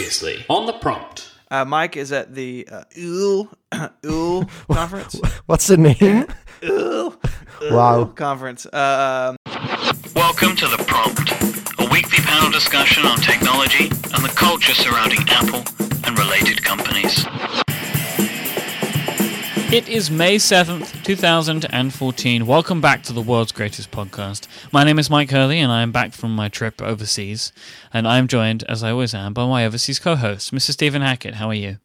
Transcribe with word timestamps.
Previously 0.00 0.46
on 0.48 0.64
the 0.64 0.72
prompt. 0.72 1.30
Uh, 1.50 1.66
Myke 1.66 1.96
is 1.96 2.10
at 2.10 2.34
the 2.34 2.66
uh, 2.72 2.84
Úll, 2.96 3.52
Úll 4.02 4.48
conference. 4.72 5.20
What's 5.44 5.66
the 5.66 5.76
name? 5.76 6.24
Úll 6.62 7.14
wow. 7.70 8.06
conference. 8.06 8.64
Uh, 8.64 9.36
Welcome 10.16 10.56
to 10.56 10.68
The 10.68 10.82
Prompt, 10.88 11.30
a 11.78 11.92
weekly 11.92 12.24
panel 12.24 12.50
discussion 12.50 13.04
on 13.04 13.18
technology 13.18 13.88
and 13.88 14.24
the 14.24 14.32
culture 14.34 14.72
surrounding 14.72 15.20
Apple 15.28 15.64
and 16.06 16.18
related 16.18 16.64
companies. 16.64 17.26
It 19.72 19.88
is 19.88 20.10
May 20.10 20.36
7th, 20.36 21.04
2014. 21.04 22.44
Welcome 22.46 22.80
back 22.80 23.04
to 23.04 23.12
the 23.12 23.22
world's 23.22 23.52
greatest 23.52 23.92
podcast. 23.92 24.48
My 24.72 24.82
name 24.82 24.98
is 24.98 25.08
Myke 25.08 25.30
Hurley, 25.30 25.60
and 25.60 25.70
I 25.70 25.82
am 25.82 25.92
back 25.92 26.12
from 26.12 26.34
my 26.34 26.48
trip 26.48 26.82
overseas. 26.82 27.52
And 27.92 28.08
I 28.08 28.18
am 28.18 28.26
joined, 28.26 28.64
as 28.64 28.82
I 28.82 28.90
always 28.90 29.14
am, 29.14 29.32
by 29.32 29.46
my 29.46 29.64
overseas 29.64 30.00
co 30.00 30.16
host, 30.16 30.52
Mr. 30.52 30.72
Stephen 30.72 31.02
Hackett. 31.02 31.34
How 31.36 31.48
are 31.48 31.54
you? 31.54 31.78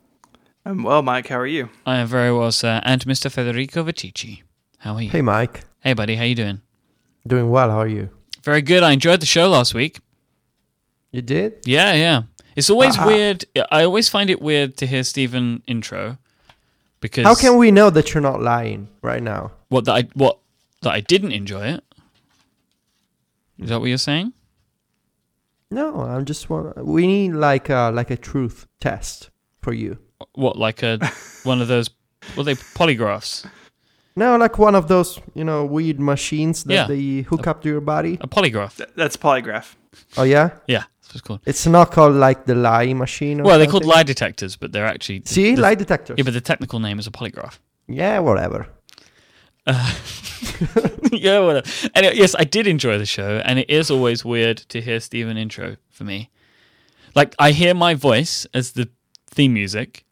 I'm 0.66 0.82
well, 0.82 1.04
Myke. 1.04 1.28
How 1.28 1.38
are 1.38 1.46
you? 1.46 1.70
I 1.86 1.98
am 1.98 2.08
very 2.08 2.34
well, 2.34 2.52
sir. 2.52 2.82
And 2.84 3.04
Mr. 3.06 3.32
Federico 3.32 3.84
Viticci. 3.84 4.42
How 4.80 4.96
are 4.96 5.02
you? 5.04 5.12
Hey, 5.12 5.22
Myke. 5.22 5.62
Hey, 5.82 5.94
buddy. 5.94 6.16
How 6.16 6.24
you 6.24 6.36
doing? 6.36 6.62
Doing 7.28 7.52
well. 7.52 7.70
How 7.70 7.80
are 7.82 7.88
you? 7.88 8.10
Very 8.44 8.64
good. 8.64 8.82
I 8.82 8.94
enjoyed 8.94 9.20
the 9.20 9.28
show 9.28 9.48
last 9.48 9.76
week. 9.76 10.00
You 11.12 11.22
did? 11.22 11.58
Yeah, 11.66 11.94
yeah. 11.94 12.24
It's 12.56 12.70
always 12.70 12.98
Ah. 12.98 13.06
weird. 13.06 13.46
I 13.72 13.84
always 13.84 14.10
find 14.10 14.30
it 14.32 14.42
weird 14.42 14.76
to 14.78 14.88
hear 14.88 15.04
Stephen 15.04 15.62
intro 15.68 16.18
because 17.02 17.26
How 17.26 17.36
can 17.36 17.58
we 17.58 17.72
know 17.72 17.90
that 17.90 18.14
you're 18.14 18.22
not 18.22 18.42
lying 18.42 18.88
right 19.02 19.22
now? 19.24 19.52
what 19.70 19.86
that 19.86 19.94
I 19.94 20.02
what 20.14 20.40
that 20.82 20.94
I 20.94 21.02
didn't 21.02 21.32
enjoy 21.32 21.66
it. 21.68 21.84
Is 23.60 23.70
that 23.70 23.80
what 23.80 23.88
you're 23.88 23.98
saying? 23.98 24.34
No, 25.72 26.02
I'm 26.02 26.26
just 26.26 26.50
want. 26.50 26.78
We 26.86 27.08
need 27.08 27.32
like 27.34 27.70
a 27.70 27.92
like 27.94 28.12
a 28.12 28.18
truth 28.18 28.68
test 28.80 29.30
for 29.62 29.74
you. 29.74 29.98
What 30.34 30.58
like 30.58 30.84
a 30.84 31.00
one 31.44 31.62
of 31.62 31.68
those? 31.68 31.90
Well, 32.36 32.44
they 32.44 32.56
polygraphs. 32.56 33.46
No, 34.16 34.38
like 34.38 34.58
one 34.58 34.76
of 34.76 34.88
those 34.88 35.20
you 35.34 35.44
know 35.44 35.66
weird 35.66 36.00
machines 36.00 36.64
that 36.66 36.74
Yeah. 36.74 36.88
they 36.88 37.22
hook 37.22 37.48
up 37.48 37.62
to 37.64 37.70
your 37.70 37.82
body. 37.82 38.18
A 38.22 38.28
polygraph. 38.28 38.78
Th- 38.78 38.90
that's 38.96 39.18
polygraph. 39.18 39.76
Oh 40.18 40.24
yeah, 40.24 40.50
Yeah, 40.68 40.84
that's 40.84 40.84
what 40.84 40.95
it's 41.16 41.22
called. 41.22 41.42
it's 41.46 41.66
not 41.66 41.92
called 41.92 42.16
like 42.16 42.46
the 42.46 42.56
lie 42.56 42.94
machine. 42.94 43.40
Or 43.42 43.44
Well, 43.46 43.58
they're 43.58 43.68
called 43.68 43.86
lie 43.86 44.04
detectors, 44.04 44.56
but 44.56 44.72
they're 44.72 44.86
actually 44.86 45.24
See, 45.26 45.56
the- 45.56 45.62
lie 45.62 45.76
detectors. 45.76 46.16
Yeah, 46.18 46.24
but 46.26 46.34
the 46.34 46.42
technical 46.42 46.80
name 46.80 47.00
is 47.00 47.08
a 47.08 47.12
polygraph. 47.12 47.60
yeah, 47.88 48.20
whatever. 48.20 48.68
yeah, 51.12 51.40
whatever. 51.40 51.68
Anyway, 51.96 52.16
yes, 52.16 52.36
I 52.38 52.44
did 52.44 52.68
enjoy 52.68 52.98
the 52.98 53.06
show, 53.06 53.42
and 53.46 53.60
it 53.60 53.70
is 53.70 53.90
always 53.90 54.24
weird 54.24 54.58
to 54.70 54.82
hear 54.82 55.00
Stephen 55.00 55.38
intro 55.38 55.78
for 55.90 56.04
me. 56.04 56.30
Like 57.16 57.34
I 57.40 57.52
hear 57.52 57.74
my 57.74 57.94
voice 57.96 58.46
as 58.54 58.74
the 58.74 58.90
theme 59.28 59.54
music, 59.54 60.04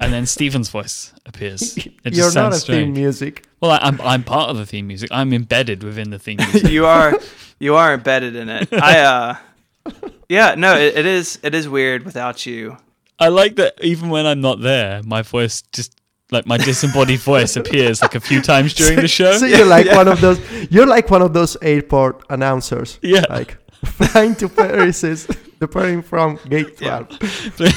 and 0.00 0.12
then 0.12 0.26
Stephen's 0.26 0.68
voice 0.70 1.12
appears. 1.26 1.76
It 2.04 2.10
just 2.10 2.16
you're 2.16 2.26
not 2.26 2.32
sounds 2.32 2.56
a 2.56 2.60
strange. 2.60 2.86
theme 2.86 2.92
music. 2.94 3.46
Well, 3.60 3.70
I, 3.70 3.78
I'm 3.82 4.00
I'm 4.00 4.24
part 4.24 4.50
of 4.50 4.56
the 4.56 4.66
theme 4.66 4.86
music. 4.88 5.10
I'm 5.12 5.32
embedded 5.32 5.84
within 5.84 6.10
the 6.10 6.18
theme 6.18 6.36
music. 6.52 6.70
you 6.70 6.84
are 6.86 7.18
you 7.60 7.76
are 7.76 7.94
embedded 7.94 8.34
in 8.34 8.48
it. 8.48 8.68
I 8.72 8.98
uh, 9.00 9.36
yeah, 10.28 10.54
no, 10.56 10.76
it, 10.76 10.96
it 10.96 11.06
is 11.06 11.38
it 11.42 11.54
is 11.54 11.68
weird 11.68 12.04
without 12.04 12.46
you. 12.46 12.76
I 13.18 13.28
like 13.28 13.56
that 13.56 13.74
even 13.82 14.08
when 14.10 14.26
I'm 14.26 14.40
not 14.40 14.60
there, 14.60 15.02
my 15.04 15.22
voice 15.22 15.62
just 15.72 15.94
like 16.30 16.46
my 16.46 16.56
disembodied 16.56 17.20
voice 17.32 17.56
appears 17.56 18.02
like 18.02 18.14
a 18.14 18.20
few 18.20 18.40
times 18.40 18.74
during 18.80 18.96
the 18.96 19.08
show. 19.08 19.36
So 19.38 19.46
you're 19.46 19.66
like 19.66 19.86
one 19.90 20.08
of 20.08 20.20
those. 20.20 20.40
You're 20.70 20.86
like 20.86 21.10
one 21.10 21.22
of 21.22 21.32
those 21.32 21.56
airport 21.62 22.22
announcers. 22.30 22.98
Yeah. 23.02 23.24
Like 23.28 23.58
flying 23.84 24.34
to 24.36 24.48
Paris 24.48 25.04
is 25.04 25.26
departing 25.60 26.02
from 26.02 26.38
gate 26.48 26.80
Yeah. 26.80 27.00
twelve. 27.00 27.72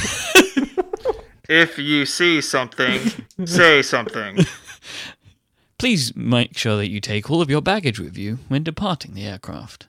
If 1.48 1.78
you 1.78 2.06
see 2.08 2.42
something, 2.42 3.00
say 3.46 3.84
something. 3.84 4.40
Please 5.78 6.16
make 6.16 6.58
sure 6.58 6.78
that 6.78 6.90
you 6.90 7.00
take 7.00 7.30
all 7.30 7.42
of 7.42 7.50
your 7.52 7.62
baggage 7.62 8.00
with 8.00 8.18
you 8.18 8.40
when 8.48 8.64
departing 8.64 9.14
the 9.14 9.26
aircraft. 9.26 9.88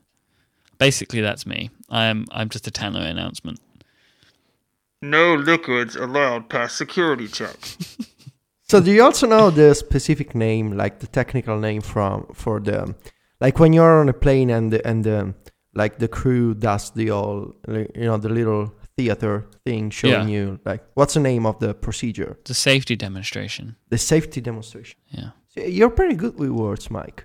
Basically, 0.79 1.21
that's 1.21 1.47
me. 1.47 1.71
I'm 1.89 2.27
I'm 2.31 2.49
just 2.49 2.67
a 2.67 2.71
tannoy 2.71 3.09
announcement. 3.11 3.61
No 5.03 5.35
liquids 5.35 5.97
allowed 5.97 6.49
past 6.49 6.77
security 6.77 7.29
check. 7.29 7.57
So 8.69 8.81
do 8.81 8.91
you 8.91 9.05
also 9.05 9.29
know 9.29 9.51
the 9.51 9.77
specific 9.77 10.35
name, 10.35 10.77
like 10.77 10.99
the 10.99 11.07
technical 11.07 11.57
name 11.61 11.83
from 11.83 12.27
for 12.35 12.59
the, 12.59 12.97
like 13.41 13.61
when 13.61 13.73
you're 13.73 14.01
on 14.01 14.09
a 14.09 14.13
plane 14.13 14.51
and 14.51 14.73
the, 14.73 14.85
and 14.85 15.05
the, 15.05 15.35
like 15.77 16.01
the 16.01 16.09
crew 16.09 16.53
does 16.53 16.91
the 16.91 17.11
all, 17.13 17.55
you 17.69 17.87
know, 17.95 18.17
the 18.17 18.29
little 18.29 18.75
theater 18.97 19.47
thing 19.65 19.91
showing 19.91 20.29
you 20.29 20.59
like 20.65 20.83
what's 20.95 21.15
the 21.15 21.21
name 21.21 21.47
of 21.47 21.61
the 21.61 21.75
procedure, 21.75 22.37
The 22.45 22.55
safety 22.55 22.97
demonstration. 22.97 23.77
the 23.89 23.99
safety 23.99 24.41
demonstration. 24.41 24.99
Yeah. 25.11 25.31
So 25.55 25.61
you're 25.61 25.91
pretty 25.91 26.17
good 26.17 26.37
with 26.37 26.51
words, 26.51 26.89
Myke. 26.89 27.21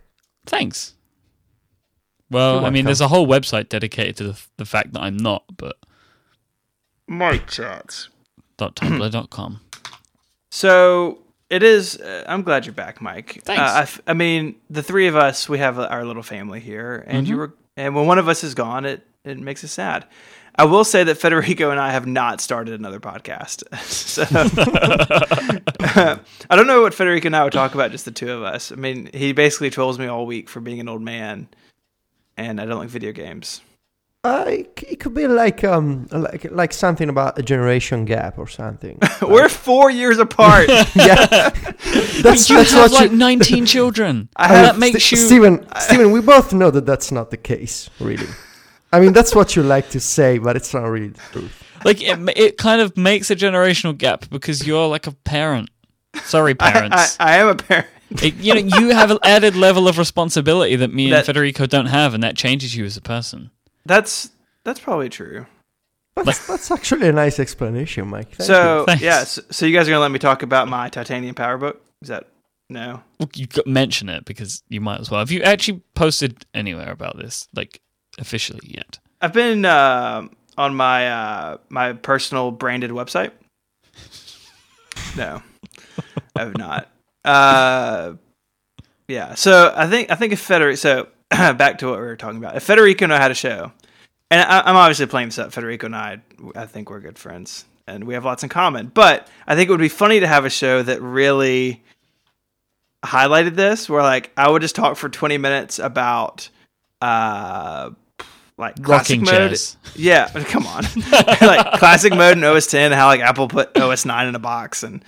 Thanks. 0.46 0.94
Well, 2.32 2.66
I 2.66 2.70
mean, 2.70 2.86
there's 2.86 3.02
a 3.02 3.08
whole 3.10 3.28
website 3.28 3.70
dedicated 3.70 4.16
to 4.18 4.24
the, 4.24 4.42
the 4.58 4.66
fact 4.66 4.94
that 4.94 5.02
I'm 5.02 5.18
not, 5.18 5.44
but 5.58 5.78
Myke 7.10 7.48
chats. 7.48 8.10
.tumblr.com. 8.58 9.60
So 10.54 11.20
it 11.50 11.64
is. 11.64 11.96
Uh, 11.96 12.26
I'm 12.28 12.44
glad 12.44 12.66
you're 12.66 12.74
back, 12.74 13.00
Myke. 13.00 13.42
Thanks. 13.42 13.62
Uh, 13.62 13.74
I, 13.74 13.82
f- 13.84 14.02
I 14.06 14.14
mean, 14.14 14.56
the 14.70 14.84
three 14.84 15.08
of 15.08 15.16
us, 15.16 15.48
we 15.48 15.60
have 15.60 15.80
our 15.80 16.04
little 16.04 16.24
family 16.24 16.60
here, 16.60 17.06
and 17.08 17.26
you 17.26 17.38
were, 17.38 17.54
and 17.78 17.96
when 17.96 18.06
one 18.06 18.20
of 18.20 18.28
us 18.28 18.44
is 18.44 18.54
gone, 18.54 18.84
it 18.84 19.02
it 19.24 19.40
makes 19.40 19.64
us 19.64 19.72
sad. 19.72 20.06
I 20.56 20.66
will 20.66 20.84
say 20.84 21.06
that 21.06 21.16
Federico 21.16 21.72
and 21.72 21.80
I 21.80 21.94
have 21.94 22.06
not 22.06 22.42
started 22.42 22.74
another 22.78 23.00
podcast. 23.00 23.64
so 23.86 24.24
I 26.50 26.56
don't 26.56 26.68
know 26.68 26.82
what 26.82 26.94
Federico 26.94 27.28
and 27.28 27.36
I 27.36 27.44
would 27.46 27.54
talk 27.54 27.74
about, 27.74 27.92
just 27.92 28.04
the 28.06 28.12
two 28.12 28.30
of 28.32 28.44
us. 28.44 28.72
I 28.72 28.76
mean, 28.76 29.10
he 29.14 29.32
basically 29.32 29.70
trolls 29.70 29.98
me 29.98 30.08
all 30.08 30.26
week 30.26 30.50
for 30.50 30.60
being 30.60 30.80
an 30.82 30.90
old 30.90 31.02
man, 31.02 31.48
and 32.38 32.60
I 32.60 32.66
don't 32.66 32.80
like 32.80 32.90
video 32.90 33.12
games. 33.12 33.62
Uh, 34.24 34.46
it, 34.48 34.84
it 34.88 35.00
could 35.00 35.16
be 35.16 35.28
like 35.28 35.64
um 35.64 36.08
like 36.12 36.46
like 36.52 36.72
something 36.72 37.10
about 37.10 37.40
a 37.40 37.42
generation 37.42 38.06
gap 38.06 38.38
or 38.38 38.48
something. 38.48 39.00
We're 39.22 39.50
four 39.50 39.90
years 39.90 40.20
apart. 40.20 40.70
yeah, 40.96 41.50
that's 42.22 42.48
you 42.48 42.58
that's 42.58 42.72
have 42.72 42.92
what 42.92 42.92
like 42.92 43.12
you. 43.12 43.18
19 43.18 43.66
children. 43.66 44.30
I 44.36 44.46
I 44.46 44.54
mean, 44.54 44.62
that 44.64 44.78
makes 44.78 45.04
Ste- 45.04 45.12
you. 45.14 45.18
Stephen, 45.18 45.66
Stephen, 45.80 46.12
we 46.12 46.22
both 46.22 46.54
know 46.54 46.70
that 46.70 46.86
that's 46.86 47.12
not 47.12 47.32
the 47.32 47.38
case, 47.38 47.90
really. 48.00 48.28
I 48.94 49.00
mean, 49.00 49.14
that's 49.14 49.34
what 49.34 49.56
you 49.56 49.64
like 49.64 49.90
to 49.92 50.00
say, 50.00 50.38
but 50.38 50.56
it's 50.56 50.72
not 50.72 50.84
really 50.84 51.08
the 51.08 51.22
truth. 51.32 51.64
Like 51.84 52.00
it, 52.00 52.20
it 52.38 52.58
kind 52.58 52.80
of 52.80 52.96
makes 52.96 53.32
a 53.32 53.36
generational 53.36 53.98
gap 53.98 54.30
because 54.30 54.68
you're 54.68 54.88
like 54.88 55.08
a 55.08 55.14
parent. 55.14 55.72
Sorry, 56.26 56.56
I, 56.60 56.72
parents. 56.72 57.18
I, 57.20 57.34
I 57.34 57.38
am 57.38 57.48
a 57.48 57.56
parent. 57.56 57.88
It- 58.24 58.36
you 58.36 58.54
know, 58.54 58.78
you 58.78 58.90
have 58.90 59.12
an 59.12 59.20
added 59.24 59.56
level 59.56 59.88
of 59.88 59.98
responsibility 59.98 60.76
that 60.76 60.94
me 60.94 61.06
and 61.06 61.14
That- 61.14 61.26
Federico 61.26 61.66
don't 61.66 61.88
have, 61.88 62.14
and 62.14 62.24
that 62.24 62.36
changes 62.36 62.76
you 62.76 62.86
as 62.86 62.98
a 62.98 63.02
person. 63.02 63.52
That's 63.86 64.32
that's 64.64 64.80
probably 64.80 65.10
true. 65.10 65.46
That's, 66.16 66.46
that's 66.46 66.70
actually 66.70 67.08
a 67.08 67.14
nice 67.14 67.40
explanation, 67.40 68.06
Myke. 68.12 68.28
Thank 68.34 68.42
so 68.42 68.84
Thanks. 68.86 69.02
yeah, 69.02 69.24
so, 69.24 69.42
so 69.50 69.66
you 69.66 69.76
guys 69.76 69.88
are 69.88 69.92
gonna 69.92 70.02
let 70.02 70.12
me 70.12 70.20
talk 70.20 70.44
about 70.44 70.68
my 70.68 70.90
titanium 70.90 71.34
PowerBook? 71.34 71.78
Is 72.02 72.10
that 72.10 72.28
no? 72.70 73.02
Well, 73.20 73.30
you 73.34 73.48
got 73.48 73.66
mention 73.66 74.10
it 74.10 74.26
because 74.26 74.62
you 74.70 74.82
might 74.82 75.00
as 75.00 75.10
well. 75.10 75.20
Have 75.22 75.32
you 75.32 75.42
actually 75.42 75.82
posted 75.96 76.46
anywhere 76.54 76.92
about 76.92 77.18
this, 77.18 77.48
like 77.56 77.80
officially 78.20 78.60
yet? 78.64 79.00
I've 79.22 79.34
been 79.34 79.64
uh, 79.66 80.28
on 80.58 80.76
my 80.76 81.10
uh, 81.10 81.58
my 81.70 81.94
personal 81.94 82.52
branded 82.52 82.92
website. 82.92 83.32
No, 85.18 85.42
I 86.38 86.44
have 86.44 86.58
not. 86.58 86.90
Uh, 87.24 88.14
yeah, 89.08 89.36
so 89.36 89.74
I 89.76 89.88
think 89.88 90.12
I 90.12 90.16
think 90.16 90.34
if 90.34 90.40
Federico. 90.40 90.76
So 90.76 91.08
back 91.30 91.78
to 91.80 91.88
what 91.88 92.00
we 92.00 92.06
were 92.06 92.16
talking 92.16 92.38
about. 92.38 92.56
If 92.56 92.64
Federico 92.64 93.06
and 93.06 93.14
I 93.14 93.22
had 93.22 93.32
a 93.32 93.36
show, 93.36 93.72
and 94.30 94.42
I, 94.42 94.62
I'm 94.62 94.76
obviously 94.76 95.06
playing 95.06 95.30
this 95.30 95.40
up. 95.40 95.52
Federico 95.52 95.88
and 95.88 95.96
I, 95.96 96.22
I 96.56 96.66
think 96.66 96.90
we're 96.90 97.00
good 97.00 97.18
friends, 97.18 97.66
and 97.88 98.06
we 98.06 98.14
have 98.16 98.26
lots 98.26 98.44
in 98.44 98.50
common. 98.50 98.88
But 98.88 99.28
I 99.48 99.56
think 99.56 99.70
it 99.70 99.72
would 99.72 99.80
be 99.80 99.90
funny 99.90 100.20
to 100.22 100.28
have 100.28 100.46
a 100.46 100.50
show 100.50 100.82
that 100.84 101.02
really 101.02 101.82
highlighted 103.04 103.56
this, 103.56 103.90
where 103.90 104.02
like 104.02 104.32
I 104.38 104.50
would 104.50 104.62
just 104.62 104.76
talk 104.76 104.98
for 104.98 105.10
20 105.10 105.38
minutes 105.38 105.80
about 105.80 106.50
uh 107.02 107.92
like 108.58 108.82
classic 108.82 109.16
Rocking 109.16 109.22
mode. 109.22 109.30
chairs. 109.50 109.78
Yeah, 109.96 110.28
come 110.46 110.68
on. 110.68 110.84
like 111.42 111.80
classic 111.80 112.14
mode 112.14 112.38
in 112.38 112.44
OS 112.44 112.68
10, 112.68 112.92
how 112.92 113.08
like 113.08 113.22
Apple 113.22 113.48
put 113.48 113.76
OS 113.78 114.06
9 114.06 114.28
in 114.28 114.36
a 114.36 114.40
box 114.40 114.84
and 114.84 115.04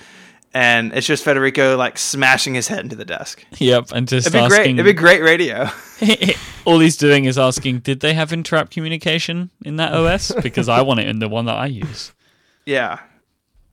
and 0.53 0.93
it's 0.93 1.07
just 1.07 1.23
Federico 1.23 1.75
like 1.77 1.97
smashing 1.97 2.53
his 2.53 2.67
head 2.67 2.79
into 2.79 2.95
the 2.95 3.05
desk. 3.05 3.45
Yep, 3.57 3.91
and 3.93 4.07
just 4.07 4.27
It'd 4.27 4.41
be 4.41 4.47
great. 4.47 4.59
asking. 4.59 4.75
It'd 4.77 4.85
be 4.85 4.93
great 4.93 5.21
radio. 5.21 5.69
all 6.65 6.79
he's 6.79 6.97
doing 6.97 7.25
is 7.25 7.37
asking, 7.37 7.79
did 7.79 7.99
they 8.01 8.13
have 8.13 8.31
interrupt 8.33 8.71
communication 8.71 9.49
in 9.65 9.75
that 9.77 9.93
OS? 9.93 10.31
Because 10.41 10.69
I 10.69 10.81
want 10.81 10.99
it 10.99 11.07
in 11.07 11.19
the 11.19 11.27
one 11.29 11.45
that 11.45 11.55
I 11.57 11.67
use. 11.67 12.11
Yeah. 12.65 12.99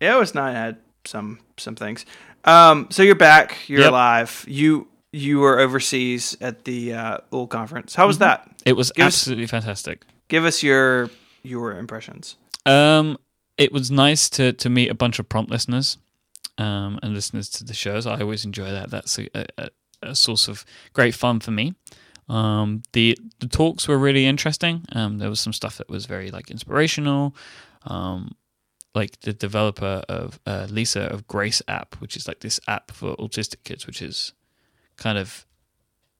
Yeah, 0.00 0.16
OS 0.16 0.34
9 0.34 0.52
had 0.54 0.78
some 1.04 1.38
some 1.56 1.76
things. 1.76 2.04
Um 2.44 2.88
so 2.90 3.04
you're 3.04 3.14
back, 3.14 3.56
you're 3.68 3.80
Yep. 3.82 3.90
alive. 3.90 4.44
You 4.48 4.88
you 5.12 5.38
were 5.38 5.60
overseas 5.60 6.36
at 6.40 6.64
the 6.64 6.94
uh 6.94 7.18
Úll 7.32 7.48
conference. 7.48 7.94
How 7.94 8.08
was 8.08 8.16
Mm-hmm. 8.16 8.24
that? 8.24 8.50
It 8.64 8.72
was 8.72 8.90
Give 8.90 9.06
us- 9.06 9.14
absolutely 9.14 9.46
fantastic. 9.46 10.02
Give 10.26 10.44
us 10.44 10.62
your 10.64 11.08
your 11.44 11.76
impressions. 11.78 12.34
Um, 12.66 13.16
it 13.56 13.70
was 13.72 13.92
nice 13.92 14.28
to 14.30 14.52
to 14.54 14.68
meet 14.68 14.90
a 14.90 14.94
bunch 14.94 15.20
of 15.20 15.28
prompt 15.28 15.50
listeners 15.52 15.96
um, 16.60 16.98
and 17.02 17.14
listeners 17.14 17.48
to 17.48 17.64
the 17.64 17.74
shows. 17.74 18.06
I 18.06 18.20
always 18.20 18.44
enjoy 18.44 18.70
that. 18.70 18.90
That's 18.90 19.18
a, 19.18 19.28
a, 19.34 19.70
a 20.02 20.14
source 20.14 20.46
of 20.46 20.64
great 20.92 21.14
fun 21.14 21.40
for 21.40 21.50
me. 21.50 21.74
Um, 22.28 22.82
the 22.92 23.18
the 23.40 23.48
talks 23.48 23.88
were 23.88 23.98
really 23.98 24.26
interesting. 24.26 24.84
Um, 24.92 25.18
there 25.18 25.30
was 25.30 25.40
some 25.40 25.52
stuff 25.52 25.78
that 25.78 25.88
was 25.88 26.06
very 26.06 26.30
like 26.30 26.50
inspirational. 26.50 27.34
Um, 27.86 28.36
like 28.94 29.20
the 29.20 29.32
developer 29.32 30.02
of 30.08 30.38
uh, 30.46 30.66
Lisa 30.68 31.02
of 31.02 31.26
Grace 31.26 31.62
app, 31.66 31.94
which 32.00 32.16
is 32.16 32.28
like 32.28 32.40
this 32.40 32.60
app 32.68 32.90
for 32.90 33.16
autistic 33.16 33.62
kids, 33.64 33.86
which 33.86 34.02
is 34.02 34.32
kind 34.96 35.16
of 35.16 35.46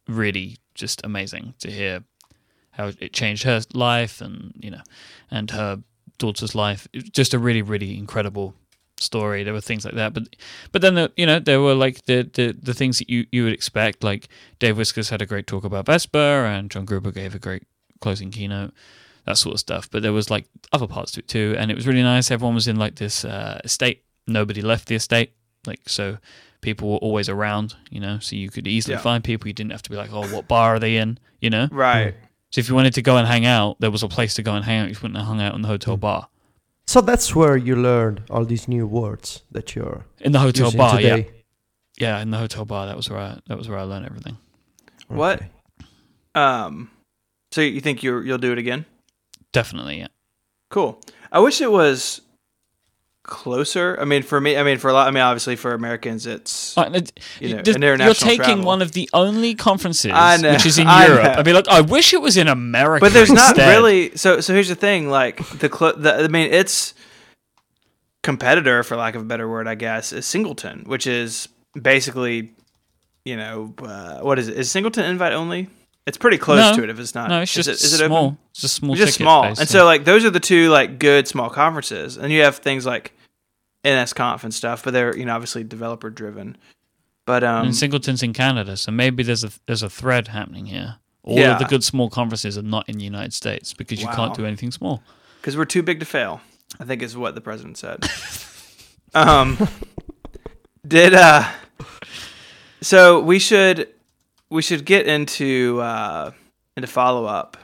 really 0.09 0.57
just 0.75 1.05
amazing 1.05 1.55
to 1.59 1.71
hear 1.71 2.05
how 2.73 2.93
it 2.99 3.13
changed 3.13 3.43
her 3.43 3.61
life 3.75 4.21
and 4.21 4.53
you 4.59 4.71
know 4.71 4.83
and 5.31 5.51
her 5.51 5.83
daughter's 6.19 6.55
life. 6.55 6.89
Just 6.93 7.35
a 7.35 7.39
really 7.39 7.63
really 7.63 7.99
incredible 7.99 8.55
story. 9.03 9.43
There 9.45 9.53
were 9.53 9.61
things 9.61 9.85
like 9.85 9.95
that, 9.95 10.13
but 10.15 10.25
but 10.73 10.83
then 10.83 10.95
the, 10.95 11.13
you 11.17 11.27
know 11.27 11.39
there 11.39 11.61
were 11.61 11.75
like 11.75 12.05
the, 12.07 12.29
the 12.33 12.57
the 12.61 12.75
things 12.75 12.99
that 12.99 13.09
you 13.11 13.27
you 13.33 13.45
would 13.45 13.53
expect. 13.53 14.03
Like 14.05 14.29
Dave 14.59 14.77
Wiskus 14.77 15.11
had 15.11 15.23
a 15.23 15.27
great 15.27 15.47
talk 15.47 15.65
about 15.65 15.87
Vesper, 15.87 16.45
and 16.47 16.71
John 16.71 16.85
Gruber 16.85 17.11
gave 17.13 17.35
a 17.35 17.39
great 17.39 17.65
closing 18.01 18.31
keynote. 18.31 18.73
That 19.27 19.37
sort 19.37 19.53
of 19.55 19.61
stuff, 19.61 19.89
but 19.91 20.03
there 20.03 20.13
was 20.15 20.31
like 20.31 20.47
other 20.73 20.87
parts 20.87 21.13
to 21.13 21.21
it 21.21 21.29
too, 21.29 21.55
and 21.59 21.71
it 21.71 21.75
was 21.75 21.87
really 21.87 22.03
nice. 22.03 22.31
Everyone 22.31 22.55
was 22.55 22.67
in 22.67 22.77
like 22.77 22.97
this 22.97 23.25
uh, 23.25 23.61
estate. 23.65 24.03
Nobody 24.27 24.63
left 24.63 24.89
the 24.89 24.95
estate, 24.95 25.33
like 25.67 25.81
so. 25.89 26.19
People 26.63 26.91
were 26.91 26.99
always 26.99 27.29
around, 27.31 27.75
you 27.91 28.01
know, 28.01 28.19
so 28.19 28.37
you 28.37 28.51
could 28.51 28.67
easily 28.67 28.95
Yeah. 28.95 29.01
find 29.01 29.25
people. 29.25 29.49
You 29.49 29.55
didn't 29.55 29.73
have 29.73 29.83
to 29.83 29.91
be 29.91 29.97
like, 29.97 30.13
"Oh, 30.13 30.27
what 30.29 30.47
bar 30.47 30.75
are 30.75 30.79
they 30.79 30.97
in?" 30.97 31.19
You 31.41 31.49
know. 31.51 31.69
Right. 31.71 32.15
So 32.51 32.59
if 32.61 32.69
you 32.69 32.75
wanted 32.75 32.93
to 32.95 33.03
go 33.03 33.17
and 33.17 33.27
hang 33.29 33.47
out, 33.47 33.77
there 33.81 33.91
was 33.91 34.03
a 34.03 34.09
place 34.09 34.35
to 34.35 34.43
go 34.43 34.55
and 34.55 34.65
hang 34.65 34.81
out. 34.81 34.89
You 34.91 34.97
wouldn't 35.01 35.17
have 35.17 35.27
hung 35.27 35.41
out 35.41 35.55
in 35.55 35.63
the 35.63 35.69
hotel 35.69 35.97
bar. 35.97 36.29
So 36.91 37.01
that's 37.01 37.37
where 37.37 37.57
you 37.57 37.77
learned 37.77 38.23
all 38.31 38.45
these 38.45 38.67
new 38.67 38.85
words 38.85 39.45
that 39.53 39.77
you're 39.77 40.07
In 40.19 40.33
the 40.33 40.41
hotel 40.41 40.67
using 40.67 40.79
bar, 40.79 40.97
today. 40.97 41.31
yeah, 41.97 42.17
yeah, 42.17 42.23
in 42.23 42.33
the 42.33 42.39
hotel 42.39 42.65
bar. 42.65 42.87
That 42.87 42.97
was 42.97 43.09
where 43.09 43.21
I, 43.21 43.39
that 43.47 43.57
was 43.57 43.69
where 43.69 43.79
I 43.79 43.83
learned 43.83 44.07
everything. 44.07 44.37
What? 45.07 45.37
Okay. 45.37 45.51
Um. 46.35 46.91
So 47.53 47.61
you 47.61 47.81
think 47.81 48.03
you 48.03 48.19
you'll 48.23 48.39
do 48.39 48.51
it 48.51 48.59
again? 48.59 48.87
Definitely, 49.53 49.99
yeah. 49.99 50.09
Cool. 50.69 51.01
I 51.31 51.39
wish 51.39 51.61
it 51.61 51.71
was 51.71 52.23
closer. 53.31 53.97
I 53.99 54.05
mean, 54.05 54.23
for 54.23 54.39
me, 54.39 54.59
I 54.59 54.63
mean, 54.63 54.77
for 54.79 54.91
a 54.91 54.93
lot. 54.93 55.09
I 55.09 55.11
mean, 55.11 55.23
obviously, 55.23 55.57
for 55.57 55.73
Americans, 55.73 56.27
it's 56.27 56.77
Uh, 56.77 56.91
You 57.41 57.57
know, 57.57 57.63
you're 57.65 58.15
taking 58.15 58.37
travel. 58.45 58.65
one 58.65 58.83
of 58.83 58.93
the 58.93 59.09
only 59.15 59.55
conferences 59.55 60.11
I 60.13 60.37
know, 60.37 60.53
which 60.53 60.67
is 60.67 60.79
in 60.79 60.87
I 60.87 61.07
Europe. 61.07 61.23
know. 61.25 61.31
I 61.41 61.43
mean, 61.43 61.55
look, 61.55 61.69
I 61.69 61.81
wish 61.81 62.13
it 62.13 62.21
was 62.21 62.37
in 62.37 62.49
America. 62.49 63.01
but 63.07 63.13
there's 63.15 63.33
not 63.33 63.57
really. 63.57 64.15
So 64.17 64.41
so 64.43 64.53
here's 64.53 64.69
the 64.69 64.75
thing. 64.75 65.09
Like 65.09 65.37
the, 65.59 65.71
cl- 65.75 65.97
the 65.97 66.25
I 66.25 66.29
mean, 66.29 66.53
it's 66.53 66.93
competitor, 68.23 68.83
for 68.83 68.97
lack 68.97 69.15
of 69.15 69.23
a 69.23 69.25
better 69.25 69.49
word, 69.49 69.67
I 69.67 69.75
guess, 69.75 70.13
is 70.13 70.27
Çingleton, 70.27 70.87
which 70.87 71.07
is 71.07 71.49
basically, 71.81 72.53
you 73.25 73.37
know, 73.37 73.75
uh, 73.83 74.19
what 74.21 74.39
is 74.39 74.49
it? 74.49 74.59
Is 74.59 74.69
Çingleton 74.73 75.09
invite 75.09 75.33
only? 75.33 75.69
It's 76.07 76.19
pretty 76.19 76.39
close 76.39 76.59
No. 76.59 76.77
to 76.77 76.83
it. 76.85 76.91
If 76.91 76.99
it's 76.99 77.15
not, 77.15 77.29
No, 77.29 77.41
it's 77.43 77.57
Is 77.57 77.67
just 77.67 77.69
it, 77.69 77.87
is 77.87 77.93
it 78.01 78.07
small. 78.07 78.25
Open? 78.27 78.39
It's 78.51 78.61
just 78.63 78.75
small. 78.75 78.93
It's 78.93 79.01
just 79.01 79.13
ticket 79.15 79.25
small, 79.25 79.43
based, 79.43 79.61
and 79.61 79.69
yeah. 79.71 79.73
so 79.73 79.85
like 79.85 80.05
those 80.05 80.25
are 80.25 80.31
the 80.31 80.41
two 80.41 80.69
like 80.71 80.99
good 80.99 81.29
small 81.29 81.51
conferences, 81.51 82.17
and 82.17 82.33
you 82.33 82.43
have 82.43 82.57
things 82.57 82.85
like 82.87 83.13
NSConf 83.85 84.45
and 84.45 84.53
stuff, 84.53 84.83
but 84.85 84.93
they're 84.93 85.17
you 85.17 85.25
know 85.25 85.35
obviously 85.35 85.65
developer 85.65 86.11
driven. 86.11 86.57
But 87.27 87.45
um, 87.45 87.67
and 87.67 87.75
Çingleton's 87.75 88.23
in 88.23 88.33
Canada, 88.33 88.77
so 88.77 88.91
maybe 88.93 89.23
there's 89.23 89.45
a 89.45 89.51
there's 89.67 89.83
a 89.83 89.91
thread 89.91 90.29
happening 90.29 90.67
here. 90.67 90.97
All 91.23 91.39
Yeah. 91.39 91.53
of 91.53 91.59
the 91.59 91.65
good 91.67 91.85
small 91.85 92.09
conferences 92.11 92.57
are 92.57 92.63
not 92.63 92.89
in 92.89 92.97
the 92.99 93.05
United 93.05 93.33
States 93.35 93.75
because 93.75 94.01
you 94.01 94.07
Wow. 94.07 94.15
can't 94.17 94.35
do 94.35 94.47
anything 94.47 94.71
small. 94.71 95.03
because 95.41 95.57
we're 95.57 95.65
too 95.67 95.83
big 95.83 96.01
to 96.01 96.07
fail. 96.07 96.41
I 96.79 96.85
think 96.85 97.03
is 97.03 97.17
what 97.17 97.35
the 97.35 97.41
president 97.41 97.77
said. 97.79 98.07
um, 99.15 99.59
did 100.87 101.15
uh, 101.15 101.49
so 102.81 103.21
we 103.21 103.39
should 103.39 103.89
we 104.51 104.63
should 104.63 104.85
get 104.85 105.07
into 105.07 105.81
uh 105.83 106.31
into 106.77 106.87
follow 106.87 107.27
up, 107.27 107.57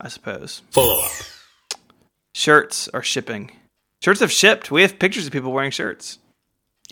I 0.00 0.08
suppose. 0.08 0.62
Follow 0.70 1.00
up. 1.04 1.10
Shirts 2.34 2.88
are 2.88 3.02
shipping. 3.02 3.52
Shirts 4.04 4.20
have 4.20 4.30
shipped. 4.30 4.70
We 4.70 4.82
have 4.82 4.98
pictures 4.98 5.24
of 5.24 5.32
people 5.32 5.50
wearing 5.50 5.70
shirts. 5.70 6.18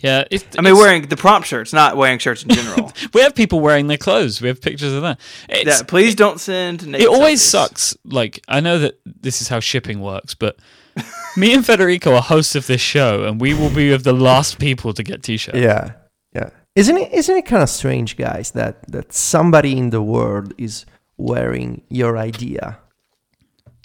Yeah, 0.01 0.23
it's, 0.31 0.43
I 0.57 0.61
mean, 0.61 0.73
it's- 0.73 0.83
wearing 0.83 1.03
the 1.03 1.15
prompt 1.15 1.47
shirts, 1.47 1.71
not 1.71 1.95
wearing 1.95 2.17
shirts 2.17 2.41
in 2.41 2.49
general. 2.49 2.91
we 3.13 3.21
have 3.21 3.35
people 3.35 3.59
wearing 3.59 3.85
their 3.85 3.99
clothes. 3.99 4.41
We 4.41 4.47
have 4.47 4.59
pictures 4.59 4.93
of 4.93 5.03
that. 5.03 5.19
It's, 5.47 5.81
yeah, 5.81 5.85
please 5.85 6.15
don't 6.15 6.39
send. 6.39 6.87
naked 6.87 7.01
it 7.05 7.07
always 7.07 7.39
selfies. 7.39 7.49
sucks. 7.49 7.97
Like 8.03 8.43
I 8.47 8.61
know 8.61 8.79
that 8.79 8.99
this 9.05 9.43
is 9.43 9.47
how 9.47 9.59
shipping 9.59 10.01
works, 10.01 10.33
but 10.33 10.57
me 11.37 11.53
and 11.53 11.63
Federico 11.63 12.15
are 12.15 12.21
hosts 12.23 12.55
of 12.55 12.65
this 12.65 12.81
show, 12.81 13.25
and 13.25 13.39
we 13.39 13.53
will 13.53 13.69
be 13.69 13.91
of 13.91 14.01
the 14.03 14.13
last 14.13 14.57
people 14.57 14.91
to 14.95 15.03
get 15.03 15.21
t-shirts. 15.21 15.59
Yeah, 15.59 15.91
yeah. 16.33 16.49
Isn't 16.73 16.97
it? 16.97 17.13
Isn't 17.13 17.37
it 17.37 17.45
kind 17.45 17.61
of 17.61 17.69
strange, 17.69 18.17
guys, 18.17 18.49
that 18.51 18.91
that 18.91 19.13
somebody 19.13 19.77
in 19.77 19.91
the 19.91 20.01
world 20.01 20.55
is 20.57 20.87
wearing 21.17 21.83
your 21.89 22.17
idea? 22.17 22.79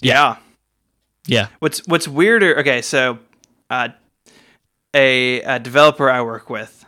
Yeah. 0.01 0.37
Yeah. 1.29 1.47
What's 1.59 1.85
What's 1.87 2.07
weirder? 2.07 2.59
Okay, 2.59 2.81
so 2.81 3.19
uh, 3.69 3.89
a, 4.93 5.41
a 5.41 5.59
developer 5.59 6.09
I 6.09 6.21
work 6.21 6.49
with 6.49 6.85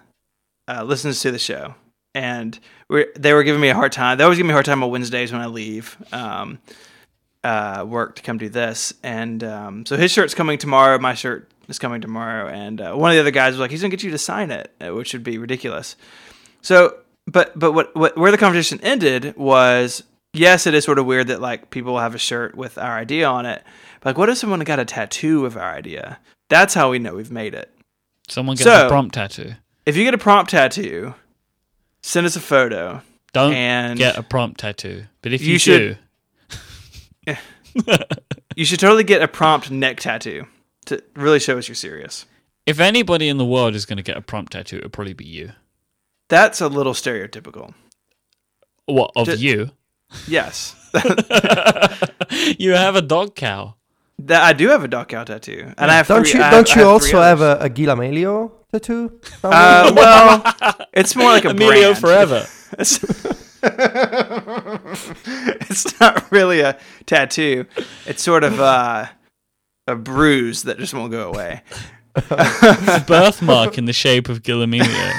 uh, 0.67 0.83
listens 0.83 1.19
to 1.21 1.31
the 1.31 1.39
show, 1.39 1.75
and 2.15 2.57
we 2.89 3.07
they 3.15 3.33
were 3.33 3.43
giving 3.43 3.61
me 3.61 3.69
a 3.69 3.75
hard 3.75 3.91
time. 3.91 4.17
They 4.17 4.23
always 4.23 4.37
give 4.37 4.45
me 4.45 4.51
a 4.51 4.55
hard 4.55 4.65
time 4.65 4.83
on 4.83 4.91
Wednesdays 4.91 5.31
when 5.31 5.41
I 5.41 5.47
leave 5.47 5.97
um, 6.11 6.59
uh, 7.43 7.85
work 7.87 8.15
to 8.15 8.21
come 8.21 8.37
do 8.37 8.49
this. 8.49 8.93
And 9.03 9.43
um, 9.43 9.85
so 9.85 9.97
his 9.97 10.11
shirt's 10.11 10.33
coming 10.33 10.57
tomorrow. 10.57 10.97
My 10.99 11.13
shirt 11.13 11.49
is 11.67 11.79
coming 11.79 12.01
tomorrow. 12.01 12.47
And 12.47 12.81
uh, 12.81 12.93
one 12.93 13.11
of 13.11 13.15
the 13.15 13.21
other 13.21 13.31
guys 13.31 13.53
was 13.53 13.59
like, 13.59 13.71
"He's 13.71 13.81
gonna 13.81 13.91
get 13.91 14.03
you 14.03 14.11
to 14.11 14.17
sign 14.17 14.51
it," 14.51 14.71
uh, 14.81 14.93
which 14.93 15.13
would 15.13 15.23
be 15.23 15.37
ridiculous. 15.37 15.95
So, 16.61 16.97
but 17.27 17.57
but 17.57 17.73
what, 17.73 17.95
what 17.95 18.17
where 18.17 18.31
the 18.31 18.37
conversation 18.37 18.79
ended 18.81 19.35
was 19.35 20.03
yes, 20.33 20.67
it 20.67 20.73
is 20.73 20.83
sort 20.83 20.99
of 20.99 21.05
weird 21.05 21.27
that 21.27 21.41
like 21.41 21.69
people 21.69 21.99
have 21.99 22.15
a 22.15 22.19
shirt 22.19 22.55
with 22.55 22.77
our 22.77 22.97
idea 22.97 23.27
on 23.27 23.45
it. 23.45 23.63
But 24.01 24.09
like, 24.11 24.17
what 24.17 24.29
if 24.29 24.37
someone 24.37 24.59
got 24.61 24.79
a 24.79 24.85
tattoo 24.85 25.45
of 25.45 25.55
our 25.55 25.73
idea? 25.73 26.19
That's 26.49 26.73
how 26.73 26.89
we 26.91 26.99
know 26.99 27.15
we've 27.15 27.31
made 27.31 27.53
it. 27.53 27.73
Someone 28.27 28.55
gets 28.55 28.65
So- 28.65 28.87
a 28.87 28.89
prompt 28.89 29.15
tattoo. 29.15 29.53
If 29.85 29.95
you 29.97 30.03
get 30.03 30.13
a 30.13 30.17
prompt 30.19 30.51
tattoo, 30.51 31.15
send 32.03 32.25
us 32.27 32.35
a 32.35 32.39
photo. 32.39 33.01
Don't 33.33 33.53
and 33.53 33.97
get 33.97 34.17
a 34.17 34.21
prompt 34.23 34.59
tattoo. 34.59 35.05
But 35.21 35.33
if 35.33 35.41
you, 35.41 35.53
You 35.53 35.57
should- 35.59 35.97
do, 37.25 37.35
You 38.55 38.65
should 38.65 38.79
totally 38.79 39.03
get 39.05 39.21
a 39.21 39.27
prompt 39.27 39.71
neck 39.71 39.99
tattoo 40.01 40.45
to 40.87 41.01
really 41.15 41.39
show 41.39 41.57
us 41.57 41.67
you're 41.67 41.75
serious. 41.75 42.25
if 42.65 42.79
anybody 42.79 43.27
in 43.29 43.37
the 43.37 43.45
world 43.45 43.73
is 43.75 43.85
going 43.85 43.97
to 43.97 44.03
get 44.03 44.17
a 44.17 44.21
prompt 44.21 44.51
tattoo, 44.51 44.77
it'll 44.77 44.89
probably 44.89 45.13
be 45.13 45.25
you. 45.25 45.51
That's 46.27 46.59
a 46.61 46.67
little 46.67 46.93
stereotypical. 46.93 47.73
What 48.85 49.11
of 49.15 49.39
you? 49.39 49.71
Yes, 50.27 50.75
you 52.59 52.71
have 52.71 52.95
a 52.97 53.01
dog 53.01 53.35
cow. 53.35 53.75
That 54.27 54.41
I 54.43 54.53
do 54.53 54.69
have 54.69 54.83
a 54.83 54.87
dog 54.87 55.07
cow 55.09 55.23
tattoo, 55.23 55.73
and 55.77 55.91
I 55.91 55.95
have. 55.95 56.07
Don't 56.07 56.25
three, 56.27 56.39
you? 56.39 56.45
I 56.45 56.51
Don't 56.51 56.67
have- 56.69 56.77
you 56.77 56.83
I 56.83 56.87
also 56.87 57.21
have 57.21 57.41
a, 57.41 57.57
a 57.61 57.69
Gila 57.69 57.95
Melio 57.95 58.51
tattoo? 58.71 59.19
Uh, 59.43 59.91
well, 59.95 60.43
it's 60.93 61.15
more 61.15 61.29
like 61.31 61.45
a 61.45 61.49
Emilio 61.49 61.93
brand. 61.93 61.97
forever. 61.99 62.45
It's, 62.79 63.03
it's 65.69 65.99
not 65.99 66.31
really 66.31 66.61
a 66.61 66.77
tattoo. 67.05 67.65
It's 68.05 68.23
sort 68.23 68.43
of 68.43 68.59
uh, 68.59 69.07
a 69.87 69.95
bruise 69.95 70.63
that 70.63 70.77
just 70.79 70.93
won't 70.93 71.11
go 71.11 71.29
away. 71.29 71.61
a 72.15 73.03
birthmark 73.05 73.77
in 73.77 73.85
the 73.85 73.93
shape 73.93 74.29
of 74.29 74.41
Gillemilio. 74.41 75.11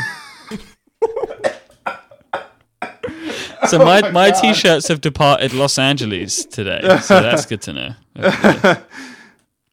So 3.69 3.78
my, 3.78 4.11
my 4.12 4.31
t-shirts 4.31 4.88
have 4.88 5.00
departed 5.00 5.52
Los 5.52 5.78
Angeles 5.78 6.45
today, 6.45 6.81
so 7.02 7.21
that's 7.21 7.47
good 7.47 7.62
to 7.62 7.73
know. 7.73 7.95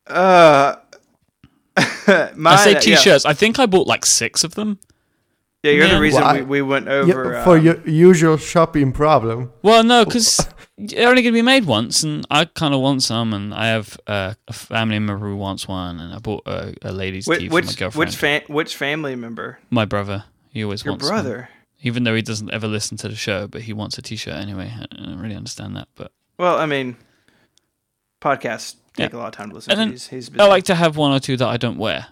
Uh, 0.08 0.76
my, 2.36 2.52
I 2.54 2.56
say 2.58 2.80
t-shirts. 2.80 3.26
I 3.26 3.34
think 3.34 3.60
I 3.60 3.66
bought 3.66 3.88
like 3.88 4.06
six 4.06 4.44
of 4.44 4.56
them. 4.56 4.80
Yeah, 5.64 5.72
you're 5.74 5.86
Yeah. 5.88 5.96
the 5.96 6.02
reason 6.02 6.22
Well, 6.22 6.36
we, 6.36 6.42
we 6.44 6.62
went 6.62 6.86
Yeah, 6.88 6.94
over. 6.94 7.42
for 7.44 7.58
um, 7.58 7.66
your 7.66 7.82
usual 7.88 8.38
shopping 8.38 8.92
problem. 8.94 9.52
Well, 9.62 9.84
no, 9.84 10.06
because 10.06 10.48
they're 10.78 11.10
only 11.10 11.22
going 11.22 11.34
to 11.34 11.38
be 11.38 11.42
made 11.42 11.66
once, 11.66 12.02
and 12.02 12.26
I 12.32 12.46
kind 12.46 12.74
of 12.74 12.80
want 12.80 13.04
some, 13.04 13.34
and 13.34 13.54
I 13.54 13.68
have 13.68 13.98
uh, 14.08 14.34
a 14.48 14.54
family 14.54 15.00
member 15.00 15.28
who 15.28 15.36
wants 15.36 15.68
one, 15.68 16.00
and 16.00 16.14
I 16.14 16.20
bought 16.20 16.44
a, 16.48 16.74
a 16.82 16.92
ladies' 16.94 17.28
which 17.28 17.40
tee 17.40 17.48
for 17.50 17.52
my 17.52 17.56
which 17.56 17.78
girlfriend. 17.78 18.08
which, 18.10 18.16
fa- 18.16 18.42
which 18.48 18.76
family 18.78 19.16
member? 19.16 19.60
my 19.70 19.84
brother. 19.86 20.24
He 20.52 20.64
always 20.64 20.84
Your 20.86 20.94
wants 20.94 21.10
one. 21.12 21.48
Brother. 21.82 21.88
even 21.88 22.04
though 22.04 22.16
he 22.16 22.22
doesn't 22.22 22.52
ever 22.52 22.68
listen 22.68 22.98
to 22.98 23.08
the 23.10 23.16
show, 23.16 23.48
but 23.48 23.62
he 23.62 23.74
wants 23.74 23.98
a 23.98 24.02
T-shirt 24.02 24.34
anyway. 24.36 24.72
I 24.80 24.86
don't 24.96 25.20
really 25.20 25.36
understand 25.36 25.76
that, 25.76 25.88
but 25.96 26.12
Well, 26.38 26.58
I 26.58 26.66
mean, 26.66 26.96
podcasts 28.22 28.76
take 28.96 29.12
Yeah. 29.12 29.18
a 29.18 29.20
lot 29.20 29.28
of 29.28 29.34
time 29.34 29.50
to 29.50 29.56
listen 29.56 29.72
And 29.72 29.78
to. 29.78 29.82
then 29.86 29.92
He's, 29.92 30.08
he's. 30.08 30.40
I 30.40 30.46
like 30.46 30.66
to 30.66 30.76
have 30.76 30.98
one 30.98 31.12
or 31.12 31.20
two 31.20 31.38
that 31.38 31.48
I 31.48 31.58
don't 31.58 31.78
wear. 31.78 32.08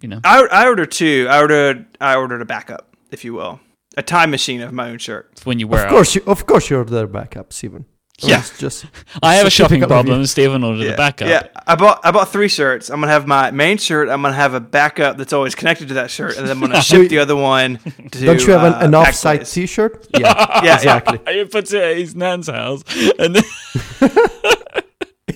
You 0.00 0.08
know, 0.08 0.20
I, 0.24 0.46
I 0.50 0.66
ordered 0.66 0.90
two. 0.90 1.26
I 1.30 1.40
ordered 1.40 1.86
I 2.00 2.16
ordered 2.16 2.42
a 2.42 2.44
backup, 2.44 2.96
if 3.10 3.24
you 3.24 3.34
will, 3.34 3.60
a 3.96 4.02
time 4.02 4.30
machine 4.30 4.60
of 4.62 4.72
my 4.72 4.90
own 4.90 4.98
shirt. 4.98 5.40
when 5.44 5.58
you 5.60 5.68
wear 5.68 5.82
Of 5.82 5.86
out. 5.86 5.90
course, 5.90 6.14
you, 6.16 6.22
of 6.26 6.44
course, 6.46 6.70
you're 6.70 6.84
their 6.84 7.06
backup, 7.06 7.52
Stephen. 7.52 7.84
Yeah. 8.24 8.38
It's 8.40 8.58
just 8.58 8.86
I 9.22 9.34
have 9.36 9.46
a 9.46 9.50
shopping 9.50 9.80
typical 9.80 9.98
of 9.98 10.06
you. 10.06 10.10
problem. 10.10 10.26
Stephen 10.26 10.62
ordered 10.64 10.84
Yeah. 10.84 10.92
a 10.92 10.96
backup. 10.96 11.28
Yeah, 11.28 11.48
I 11.66 11.74
bought 11.76 12.00
I 12.04 12.10
bought 12.10 12.30
three 12.30 12.48
shirts. 12.48 12.88
I'm 12.90 13.00
gonna 13.00 13.12
have 13.12 13.26
my 13.26 13.50
main 13.50 13.78
shirt. 13.78 14.08
I'm 14.08 14.22
gonna 14.22 14.34
have 14.34 14.54
a 14.54 14.60
backup 14.60 15.16
that's 15.16 15.32
always 15.32 15.54
connected 15.54 15.88
to 15.88 15.94
that 15.94 16.10
shirt, 16.10 16.36
and 16.36 16.46
then 16.46 16.56
I'm 16.56 16.60
gonna 16.60 16.82
ship 16.90 17.08
the 17.08 17.18
other 17.18 17.36
one 17.36 17.78
to. 17.78 18.24
Don't 18.24 18.40
you 18.46 18.52
have 18.52 18.64
an, 18.64 18.74
uh, 18.74 18.80
an 18.86 18.92
Pack 18.92 19.08
off-site 19.08 19.38
Place. 19.40 19.52
T-shirt? 19.52 20.06
Yeah, 20.18 20.64
Yeah, 20.64 20.74
exactly. 20.76 21.20
He 21.34 21.44
puts 21.44 21.72
it 21.72 21.82
at 21.82 21.96
his 21.96 22.14
nan's 22.14 22.48
house, 22.48 22.82
and 23.18 23.36
then 23.36 23.44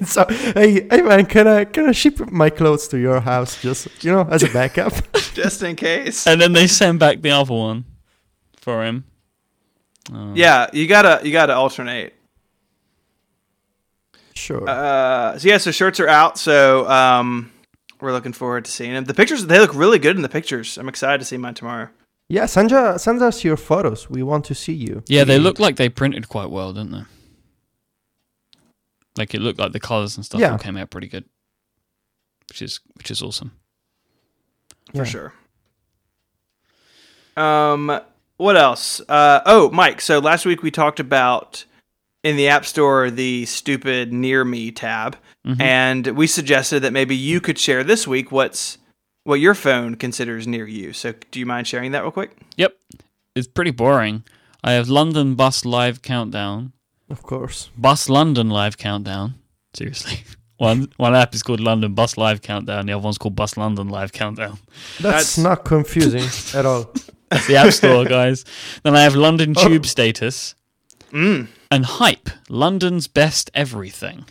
So, 0.05 0.27
hey, 0.29 0.87
hey, 0.91 1.01
man, 1.03 1.25
can 1.27 1.49
I 1.49 1.65
can 1.65 1.89
I 1.89 1.93
ship 1.93 2.19
my 2.31 2.51
clothes 2.51 2.87
to 2.89 2.99
your 2.99 3.21
house 3.21 3.61
just 3.63 3.89
you 4.05 4.13
know 4.13 4.27
as 4.31 4.43
a 4.43 4.49
backup? 4.49 4.93
just 5.35 5.63
in 5.63 5.75
case. 5.75 6.27
and 6.27 6.41
then 6.41 6.53
they 6.53 6.67
send 6.67 6.99
back 7.01 7.23
the 7.23 7.31
other 7.31 7.55
one 7.55 7.85
for 8.57 8.85
him. 8.85 9.05
Oh. 10.13 10.33
Yeah, 10.35 10.69
you 10.73 10.87
gotta 10.87 11.21
you 11.27 11.33
gotta 11.33 11.55
alternate. 11.55 12.15
Sure. 14.37 14.69
Uh, 14.69 15.39
so 15.39 15.49
yeah, 15.49 15.59
so 15.59 15.71
shirts 15.71 15.99
are 16.01 16.09
out. 16.09 16.39
So 16.39 16.89
um, 16.89 17.51
we're 18.01 18.13
looking 18.13 18.33
forward 18.33 18.65
to 18.67 18.71
seeing 18.71 18.93
them. 18.93 19.05
The 19.05 19.15
pictures 19.15 19.47
they 19.47 19.59
look 19.59 19.75
really 19.75 19.99
good 19.99 20.17
in 20.17 20.23
the 20.23 20.29
pictures. 20.29 20.79
I'm 20.79 20.89
excited 20.89 21.19
to 21.19 21.25
see 21.25 21.37
mine 21.37 21.55
tomorrow. 21.55 21.89
yeah, 22.29 22.47
send 22.47 22.73
us 22.73 23.03
send 23.05 23.23
us 23.23 23.43
your 23.45 23.57
photos. 23.57 24.09
We 24.11 24.23
want 24.23 24.45
to 24.47 24.55
see 24.55 24.75
you. 24.75 25.03
Yeah, 25.09 25.25
they 25.25 25.39
look 25.39 25.59
like 25.59 25.77
they 25.77 25.89
printed 25.89 26.29
quite 26.29 26.51
well, 26.51 26.73
didn't 26.73 26.93
they? 26.93 27.05
Like 29.17 29.35
it 29.35 29.41
looked 29.41 29.59
like 29.59 29.73
the 29.73 29.81
colors 29.81 30.17
and 30.17 30.25
stuff 30.27 30.41
Yeah. 30.41 30.53
all 30.53 30.59
came 30.59 30.77
out 30.77 30.91
pretty 30.91 31.09
good, 31.09 31.25
which 32.49 32.61
is 32.63 32.81
which 32.97 33.11
is 33.11 33.23
awesome. 33.23 33.53
for 34.95 35.05
sure. 35.07 35.33
Um, 37.37 38.01
what 38.39 38.57
else? 38.57 39.01
Uh, 39.09 39.41
oh, 39.47 39.71
Mike. 39.71 40.01
So 40.01 40.19
last 40.19 40.45
week 40.47 40.63
we 40.63 40.71
talked 40.71 41.01
about 41.01 41.65
in 42.27 42.37
the 42.37 42.49
App 42.49 42.65
Store 42.67 43.11
the 43.11 43.45
stupid 43.47 44.13
Near 44.13 44.45
Me 44.45 44.71
tab, 44.73 45.17
Mhm. 45.47 45.61
and 45.61 46.07
we 46.17 46.27
suggested 46.27 46.81
that 46.81 46.93
maybe 46.93 47.15
you 47.15 47.41
could 47.41 47.59
share 47.59 47.85
this 47.85 48.07
week 48.07 48.33
what's 48.33 48.79
what 49.25 49.41
your 49.41 49.55
phone 49.55 49.95
considers 49.97 50.47
near 50.47 50.67
you. 50.69 50.93
So, 50.93 51.15
do 51.31 51.39
you 51.41 51.47
mind 51.47 51.67
sharing 51.67 51.93
that 51.93 52.03
real 52.03 52.11
quick? 52.13 52.31
Yep, 52.57 52.73
it's 53.35 53.49
pretty 53.49 53.73
boring. 53.73 54.23
I 54.63 54.73
have 54.73 54.89
London 54.89 55.35
Bus 55.35 55.65
Live 55.65 56.01
Countdown, 56.03 56.73
Of 57.11 57.23
course. 57.23 57.71
Bus 57.77 58.09
London 58.09 58.51
Live 58.51 58.77
Countdown. 58.77 59.35
Seriously, 59.75 60.25
one 60.59 60.89
one 60.97 61.15
app 61.15 61.35
is 61.35 61.43
called 61.43 61.61
London 61.61 61.95
Bus 61.95 62.17
Live 62.17 62.41
Countdown. 62.41 62.87
The 62.87 62.93
other 62.95 63.03
one's 63.05 63.19
called 63.19 63.37
Bus 63.37 63.57
London 63.57 63.89
Live 63.89 64.13
Countdown. 64.13 64.59
That's, 65.01 65.37
That's- 65.37 65.39
not 65.39 65.65
confusing 65.65 66.27
at 66.59 66.65
all. 66.67 66.93
That's 67.31 67.47
the 67.49 67.57
App 67.57 67.73
Store, 67.73 68.05
guys. 68.05 68.45
Then 68.85 68.95
I 68.97 69.03
have 69.03 69.15
London 69.17 69.55
Oh. 69.57 69.69
Tube 69.69 69.87
Status 69.87 70.55
Mm. 71.13 71.47
And 71.71 71.85
Hype, 71.87 72.29
London's 72.49 73.09
Best 73.09 73.51
Everything, 73.55 74.25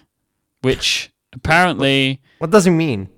which 0.61 1.11
apparently 1.33 2.21
What 2.39 2.51
does 2.51 2.65
it 2.67 2.71
mean? 2.71 3.09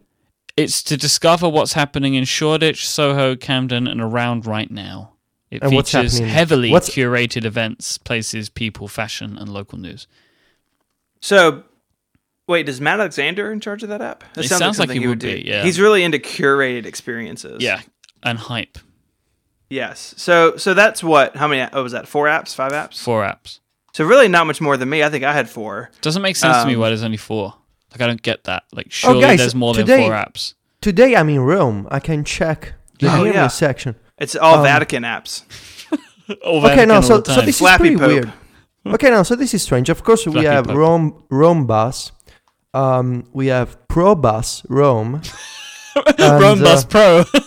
it's 0.55 0.81
to 0.83 0.97
discover 0.97 1.47
what's 1.47 1.73
happening 1.73 2.15
in 2.15 2.25
Shoreditch, 2.25 2.87
Soho, 2.87 3.35
Camden, 3.35 3.87
and 3.87 4.01
around 4.01 4.45
right 4.45 4.71
now. 4.71 5.13
It 5.51 5.61
And 5.61 5.71
features 5.71 6.13
happening- 6.13 6.29
heavily 6.33 6.71
what's- 6.71 6.89
curated 6.89 7.45
events, 7.45 7.97
places, 7.97 8.49
people, 8.49 8.87
fashion, 8.87 9.37
and 9.37 9.47
local 9.49 9.77
news. 9.77 10.07
So, 11.21 11.63
wait, 12.47 12.65
does 12.65 12.81
Matt 12.81 12.99
Alexander 12.99 13.51
in 13.51 13.59
charge 13.59 13.83
of 13.83 13.89
that 13.89 14.01
app? 14.01 14.23
That 14.33 14.45
It 14.45 14.49
sounds 14.49 14.77
like 14.79 14.87
something 14.89 15.01
he 15.01 15.07
would 15.07 15.19
do. 15.19 15.35
be, 15.35 15.47
yeah. 15.47 15.63
he's 15.63 15.79
really 15.79 16.03
into 16.03 16.19
curated 16.19 16.85
experiences. 16.85 17.61
Yeah, 17.61 17.81
and 18.23 18.39
Hype, 18.39 18.77
Yes. 19.69 20.13
So, 20.17 20.55
so 20.55 20.73
that's 20.73 21.03
what? 21.03 21.35
How 21.35 21.45
many? 21.47 21.69
Oh, 21.73 21.83
was 21.83 21.91
that 21.91 22.07
four 22.07 22.27
apps? 22.27 22.55
Five 22.55 22.71
apps? 22.71 22.99
four 23.01 23.21
apps. 23.23 23.59
So 23.97 24.05
really, 24.05 24.27
not 24.27 24.45
much 24.45 24.61
more 24.61 24.77
than 24.77 24.89
me. 24.91 25.01
I 25.01 25.09
think 25.09 25.23
I 25.23 25.33
had 25.33 25.49
four. 25.49 25.89
Doesn't 26.01 26.21
make 26.21 26.35
sense 26.35 26.55
to 26.61 26.67
me 26.67 26.75
Um, 26.75 26.81
why 26.81 26.89
there's 26.89 27.01
only 27.01 27.17
four. 27.17 27.55
Like 27.91 28.01
I 28.01 28.05
don't 28.05 28.21
get 28.21 28.43
that. 28.43 28.61
Like 28.71 28.91
surely 28.91 29.21
guys, 29.21 29.39
there's 29.39 29.55
more 29.55 29.73
today- 29.73 29.97
than 29.97 30.09
four 30.11 30.11
apps. 30.11 30.53
Today 30.81 31.15
I'm 31.15 31.27
in 31.29 31.39
Rome. 31.39 31.87
I 31.89 31.99
can 31.99 32.23
check 32.23 32.75
the 32.99 33.11
Oh, 33.11 33.23
near 33.23 33.33
yeah. 33.33 33.47
section. 33.47 33.95
It's 34.19 34.35
all 34.35 34.57
Um, 34.59 34.63
Vatican 34.65 35.01
apps. 35.01 35.41
All 36.45 36.57
Okay, 36.57 36.67
Vatican 36.67 36.89
no, 36.89 36.95
all 36.95 37.01
so, 37.01 37.21
the 37.21 37.33
so 37.33 37.41
this 37.41 37.57
Flappy 37.57 37.93
is 37.93 37.97
pretty 37.99 38.19
Pope. 38.21 38.33
weird. 38.85 38.93
Okay, 38.95 39.09
now 39.09 39.23
so 39.23 39.35
this 39.35 39.55
is 39.55 39.63
strange. 39.63 39.89
Of 39.89 40.03
course, 40.03 40.27
we 40.27 40.43
have 40.43 40.65
Pope. 40.65 40.75
Rome, 40.75 41.23
Rome 41.31 41.65
bus. 41.65 42.11
Um, 42.75 43.23
we 43.33 43.47
have 43.47 43.87
Pro 43.87 44.13
Bus 44.13 44.61
Rome. 44.69 45.21
and, 46.19 46.39
Rome 46.43 46.59
Bus 46.59 46.83
uh, 46.83 46.87
Pro. 46.87 47.23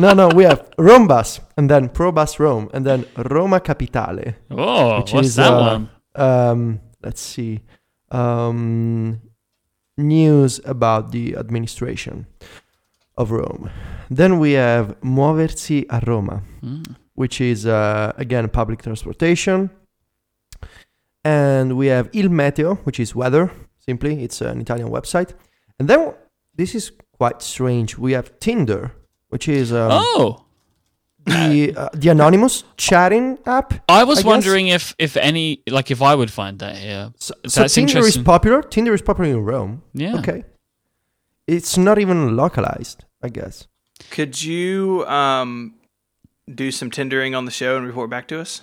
no, 0.00 0.12
no, 0.14 0.28
we 0.28 0.44
have 0.44 0.68
Rome 0.78 1.06
bus, 1.06 1.40
and 1.56 1.68
then 1.70 1.88
Pro 1.88 2.12
Bus 2.12 2.38
Rome, 2.40 2.70
and 2.72 2.84
then 2.86 3.04
Roma 3.16 3.60
Capitale. 3.60 4.34
oh, 4.50 4.98
which 4.98 5.12
what's 5.12 5.28
is, 5.28 5.36
that 5.36 5.52
uh, 5.52 5.60
one? 5.60 5.90
Um, 6.14 6.80
let's 7.02 7.20
see. 7.20 7.60
Um, 8.10 9.20
news 9.96 10.60
about 10.64 11.12
the 11.12 11.36
administration 11.36 12.26
of 13.16 13.30
Rome. 13.30 13.70
Then 14.08 14.38
we 14.38 14.52
have 14.52 14.98
Muoversi 15.02 15.84
a 15.90 16.00
Roma, 16.06 16.42
Mm. 16.62 16.96
which 17.14 17.40
is 17.40 17.66
uh, 17.66 18.12
again 18.16 18.48
public 18.48 18.82
transportation. 18.82 19.70
And 21.22 21.76
we 21.76 21.88
have 21.88 22.08
Il 22.12 22.28
Meteo, 22.30 22.78
which 22.84 22.98
is 22.98 23.14
weather. 23.14 23.50
Simply, 23.78 24.24
it's 24.24 24.40
an 24.40 24.60
Italian 24.60 24.88
website. 24.88 25.34
And 25.78 25.88
then 25.88 26.14
this 26.54 26.74
is 26.74 26.92
quite 27.18 27.42
strange. 27.42 27.98
We 27.98 28.12
have 28.12 28.38
Tinder, 28.40 28.92
which 29.30 29.48
is 29.48 29.72
um, 29.72 29.88
oh, 29.92 30.44
the 31.24 31.74
uh, 31.76 31.88
the 31.94 32.08
anonymous 32.10 32.62
chatting 32.76 33.38
app. 33.46 33.74
I 33.88 34.04
was 34.04 34.18
I 34.18 34.22
guess- 34.22 34.26
wondering 34.26 34.68
if 34.68 34.94
if 34.98 35.16
any 35.16 35.62
like 35.68 35.90
if 35.90 36.02
I 36.02 36.14
would 36.14 36.30
find 36.30 36.58
that 36.60 36.76
here. 36.76 37.12
So, 37.18 37.34
That's 37.42 37.54
so 37.54 37.66
Tinder 37.66 37.98
is 38.06 38.16
popular. 38.18 38.62
Tinder 38.62 38.94
is 38.94 39.02
popular 39.02 39.30
in 39.30 39.44
Rome. 39.44 39.82
Yeah. 39.94 40.18
Okay. 40.18 40.44
It's 41.46 41.76
not 41.76 41.98
even 41.98 42.36
localized, 42.36 43.04
I 43.22 43.28
guess. 43.28 43.66
Could 44.10 44.40
you 44.42 45.04
um, 45.06 45.74
do 46.52 46.70
some 46.70 46.90
Tindering 46.90 47.36
on 47.36 47.44
the 47.44 47.50
show 47.50 47.76
and 47.76 47.84
report 47.86 48.08
back 48.08 48.28
to 48.28 48.40
us? 48.40 48.62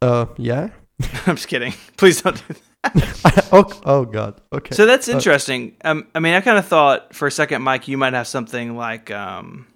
Uh, 0.00 0.26
yeah. 0.38 0.68
I'm 1.26 1.34
just 1.36 1.48
kidding. 1.48 1.74
Please 1.96 2.22
don't 2.22 2.36
do 2.48 2.54
that. 2.84 3.48
oh, 3.52 3.80
oh 3.84 4.04
God. 4.04 4.40
Okay. 4.52 4.74
So 4.74 4.86
that's 4.86 5.08
Uh, 5.08 5.12
interesting. 5.12 5.76
Um, 5.84 6.06
I 6.14 6.20
mean, 6.20 6.34
I 6.34 6.40
kind 6.40 6.58
of 6.58 6.66
thought 6.66 7.12
for 7.14 7.26
a 7.26 7.30
second, 7.30 7.62
Myke, 7.62 7.88
you 7.88 7.98
might 7.98 8.12
have 8.12 8.26
something 8.28 8.76
like, 8.76 9.10
um, 9.10 9.66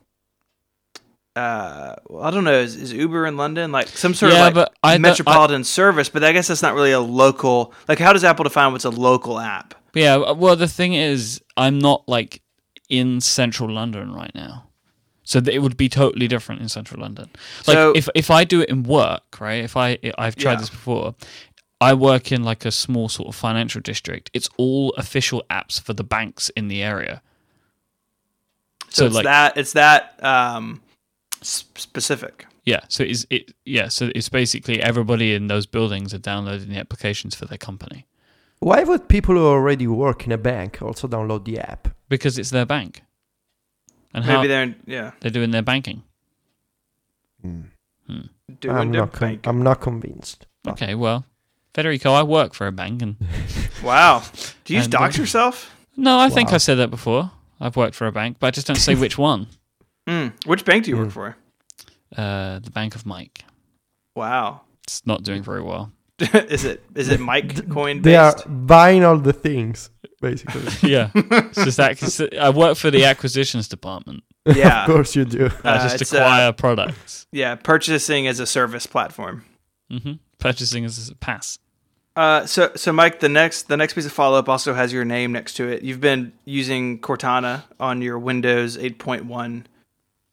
uh, 1.36 1.96
well, 2.08 2.24
I 2.24 2.30
don't 2.30 2.44
know, 2.44 2.58
is, 2.60 2.74
is 2.76 2.92
Uber 2.92 3.26
in 3.26 3.36
London 3.36 3.70
like 3.70 3.88
some 3.88 4.14
sort 4.14 4.32
Yeah, 4.32 4.46
of 4.48 4.56
like 4.56 4.68
I 4.82 4.98
metropolitan 4.98 5.64
service? 5.64 6.08
But 6.08 6.24
I 6.24 6.32
guess 6.32 6.48
that's 6.48 6.62
not 6.62 6.74
really 6.74 6.92
a 6.92 7.00
local. 7.00 7.72
Like, 7.88 7.98
how 7.98 8.12
does 8.12 8.24
Apple 8.24 8.44
define 8.44 8.72
what's 8.72 8.84
a 8.86 8.90
local 8.90 9.38
app? 9.38 9.74
Yeah. 9.94 10.32
Well, 10.32 10.56
the 10.56 10.68
thing 10.68 10.94
is, 10.94 11.40
I'm 11.56 11.78
not 11.78 12.08
like 12.08 12.40
in 12.88 13.20
central 13.20 13.70
London 13.70 14.12
right 14.14 14.34
now, 14.34 14.68
so 15.24 15.38
it 15.40 15.60
would 15.60 15.76
be 15.76 15.88
totally 15.88 16.26
different 16.28 16.62
in 16.62 16.68
central 16.68 17.00
London. 17.00 17.28
Like 17.66 17.74
So- 17.76 17.92
if 17.94 18.08
if 18.14 18.30
I 18.30 18.44
do 18.44 18.60
it 18.62 18.68
in 18.68 18.82
work, 18.82 19.38
right? 19.40 19.62
If 19.64 19.76
I 19.76 19.98
I've 20.18 20.36
tried 20.36 20.52
Yeah. 20.52 20.60
this 20.60 20.70
before. 20.70 21.14
I 21.78 21.92
work 21.92 22.32
in 22.32 22.42
like 22.42 22.64
a 22.64 22.70
small 22.70 23.10
sort 23.10 23.28
of 23.28 23.34
financial 23.36 23.82
district. 23.82 24.30
It's 24.32 24.48
all 24.56 24.94
official 24.96 25.44
apps 25.50 25.78
for 25.78 25.92
the 25.92 26.02
banks 26.02 26.48
in 26.56 26.68
the 26.68 26.82
area. 26.82 27.20
So, 28.88 29.00
So, 29.02 29.06
it's 29.06 29.14
like- 29.16 29.24
that 29.24 29.56
it's 29.58 29.72
that 29.74 30.24
um, 30.24 30.80
specific. 31.42 32.46
Yeah, 32.64 32.80
so 32.88 33.04
it's 33.04 33.24
it 33.30 33.52
yeah, 33.64 33.88
so 33.88 34.10
it's 34.14 34.28
basically 34.28 34.82
everybody 34.82 35.34
in 35.34 35.46
those 35.46 35.66
buildings 35.66 36.12
are 36.12 36.18
downloading 36.18 36.68
the 36.70 36.78
applications 36.78 37.34
for 37.34 37.44
their 37.46 37.58
company 37.58 38.06
Why 38.58 38.82
would 38.84 39.08
people 39.08 39.34
who 39.36 39.46
already 39.46 39.86
work 39.86 40.26
in 40.26 40.32
a 40.32 40.38
bank 40.38 40.82
also 40.82 41.06
download 41.08 41.44
the 41.44 41.58
app? 41.60 41.88
because 42.08 42.38
it's 42.38 42.50
their 42.50 42.66
bank. 42.66 43.02
And 44.14 44.24
how 44.24 44.36
Maybe 44.36 44.48
they're 44.48 44.62
in, 44.62 44.74
yeah 44.86 45.10
they're 45.20 45.30
doing 45.30 45.50
their 45.52 45.62
banking. 45.62 46.02
doing 47.42 48.76
I'm 48.76 48.90
not. 48.90 49.12
Con- 49.12 49.28
bank. 49.28 49.46
I'm 49.46 49.62
not 49.62 49.80
convinced. 49.80 50.46
Okay, 50.66 50.94
well, 50.94 51.24
Federico, 51.74 52.12
I 52.12 52.22
work 52.22 52.54
for 52.54 52.66
a 52.66 52.72
bank 52.72 53.02
and 53.02 53.16
Wow. 53.82 54.22
Do 54.64 54.72
you 54.74 54.80
just 54.80 54.86
And, 54.86 54.92
dox 54.92 55.18
uh, 55.18 55.22
yourself? 55.22 55.72
No, 55.96 56.18
I 56.18 56.30
think 56.30 56.52
I 56.52 56.58
said 56.58 56.76
that 56.76 56.90
before. 56.90 57.30
I've 57.60 57.76
worked 57.76 57.94
for 57.94 58.06
a 58.06 58.12
bank, 58.12 58.36
but 58.40 58.48
I 58.48 58.50
just 58.50 58.66
don't 58.66 58.76
say 58.76 58.94
which 59.04 59.16
one. 59.18 59.46
Mm. 60.06 60.32
Which 60.46 60.64
bank 60.64 60.84
do 60.84 60.90
you 60.90 60.96
Mm. 60.96 61.00
work 61.04 61.10
for? 61.12 61.36
Uh, 62.16 62.58
the 62.60 62.70
Bank 62.70 62.94
of 62.94 63.04
Myke. 63.04 63.40
Wow. 64.14 64.62
It's 64.84 65.04
not 65.06 65.22
doing 65.24 65.42
very 65.42 65.62
well. 65.62 65.92
is 66.18 66.64
it 66.64 66.82
is 66.94 67.08
it 67.10 67.20
Myke 67.20 67.70
coin 67.74 68.00
They 68.02 68.16
are 68.16 68.34
buying 68.46 69.04
all 69.04 69.18
the 69.18 69.32
things, 69.34 69.90
basically. 70.22 70.62
yeah, 70.90 71.10
it's 71.14 71.64
just 71.64 71.76
that 72.18 72.38
I 72.40 72.48
work 72.50 72.78
for 72.78 72.90
the 72.90 73.04
acquisitions 73.04 73.68
department. 73.68 74.22
Yeah. 74.46 74.84
of 74.84 74.90
course 74.90 75.14
you 75.16 75.24
do. 75.26 75.50
I 75.64 75.68
Uh, 75.70 75.82
just 75.82 76.00
it's, 76.00 76.14
uh, 76.14 76.18
acquire 76.18 76.52
products. 76.52 77.26
Yeah, 77.32 77.56
purchasing 77.56 78.26
as 78.28 78.40
a 78.40 78.46
service 78.46 78.86
platform. 78.86 79.44
hmm 79.90 80.12
Purchasing 80.38 80.84
as 80.86 81.10
a 81.10 81.14
pass. 81.16 81.58
Uh, 82.14 82.46
so 82.46 82.70
so 82.76 82.92
Myke, 82.92 83.18
the 83.18 83.28
next 83.28 83.68
the 83.68 83.76
next 83.76 83.92
piece 83.94 84.06
of 84.06 84.12
follow 84.12 84.38
up 84.38 84.48
also 84.48 84.72
has 84.72 84.92
your 84.92 85.04
name 85.04 85.32
next 85.32 85.54
to 85.56 85.68
it. 85.68 85.82
You've 85.82 86.00
been 86.00 86.32
using 86.46 86.98
Cortana 87.00 87.64
on 87.78 88.00
your 88.00 88.18
Windows 88.18 88.78
8.1 88.78 89.64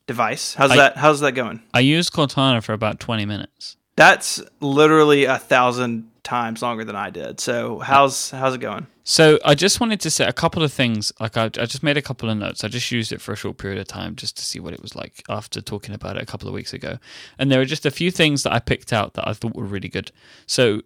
device. 0.07 0.53
How's 0.53 0.71
I- 0.71 0.77
that? 0.77 0.97
How's 0.97 1.19
that 1.21 1.33
going? 1.33 1.61
I 1.73 1.79
used 1.81 2.13
Cortana 2.13 2.63
for 2.63 2.73
about 2.73 2.99
twenty 2.99 3.25
minutes. 3.25 3.77
That's 3.95 4.41
literally 4.59 5.25
a 5.25 5.37
thousand 5.37 6.09
times 6.23 6.61
longer 6.61 6.83
than 6.83 6.95
I 6.95 7.09
did. 7.09 7.39
So 7.39 7.79
how's 7.79 8.31
how's 8.31 8.55
it 8.55 8.61
going? 8.61 8.87
So 9.03 9.37
I 9.43 9.53
just 9.53 9.79
wanted 9.81 9.99
to 10.01 10.09
say 10.09 10.25
a 10.25 10.33
couple 10.33 10.63
of 10.63 10.71
things. 10.71 11.11
Like 11.19 11.35
I, 11.37 11.45
I 11.45 11.65
just 11.65 11.83
made 11.83 11.97
a 11.97 12.01
couple 12.01 12.29
of 12.29 12.37
notes. 12.37 12.63
I 12.63 12.69
just 12.69 12.89
used 12.91 13.11
it 13.11 13.21
for 13.21 13.33
a 13.33 13.35
short 13.35 13.57
period 13.57 13.79
of 13.79 13.87
time 13.87 14.15
just 14.15 14.37
to 14.37 14.43
see 14.43 14.59
what 14.59 14.73
it 14.73 14.81
was 14.81 14.95
like 14.95 15.23
after 15.29 15.61
talking 15.61 15.93
about 15.93 16.15
it 16.15 16.23
a 16.23 16.25
couple 16.25 16.47
of 16.47 16.53
weeks 16.53 16.73
ago. 16.73 16.97
And 17.37 17.51
there 17.51 17.59
were 17.59 17.65
just 17.65 17.85
a 17.85 17.91
few 17.91 18.09
things 18.09 18.43
that 18.43 18.53
I 18.53 18.59
picked 18.59 18.93
out 18.93 19.13
that 19.15 19.27
I 19.27 19.33
thought 19.33 19.55
were 19.55 19.65
really 19.65 19.89
good. 19.89 20.11
So 20.47 20.81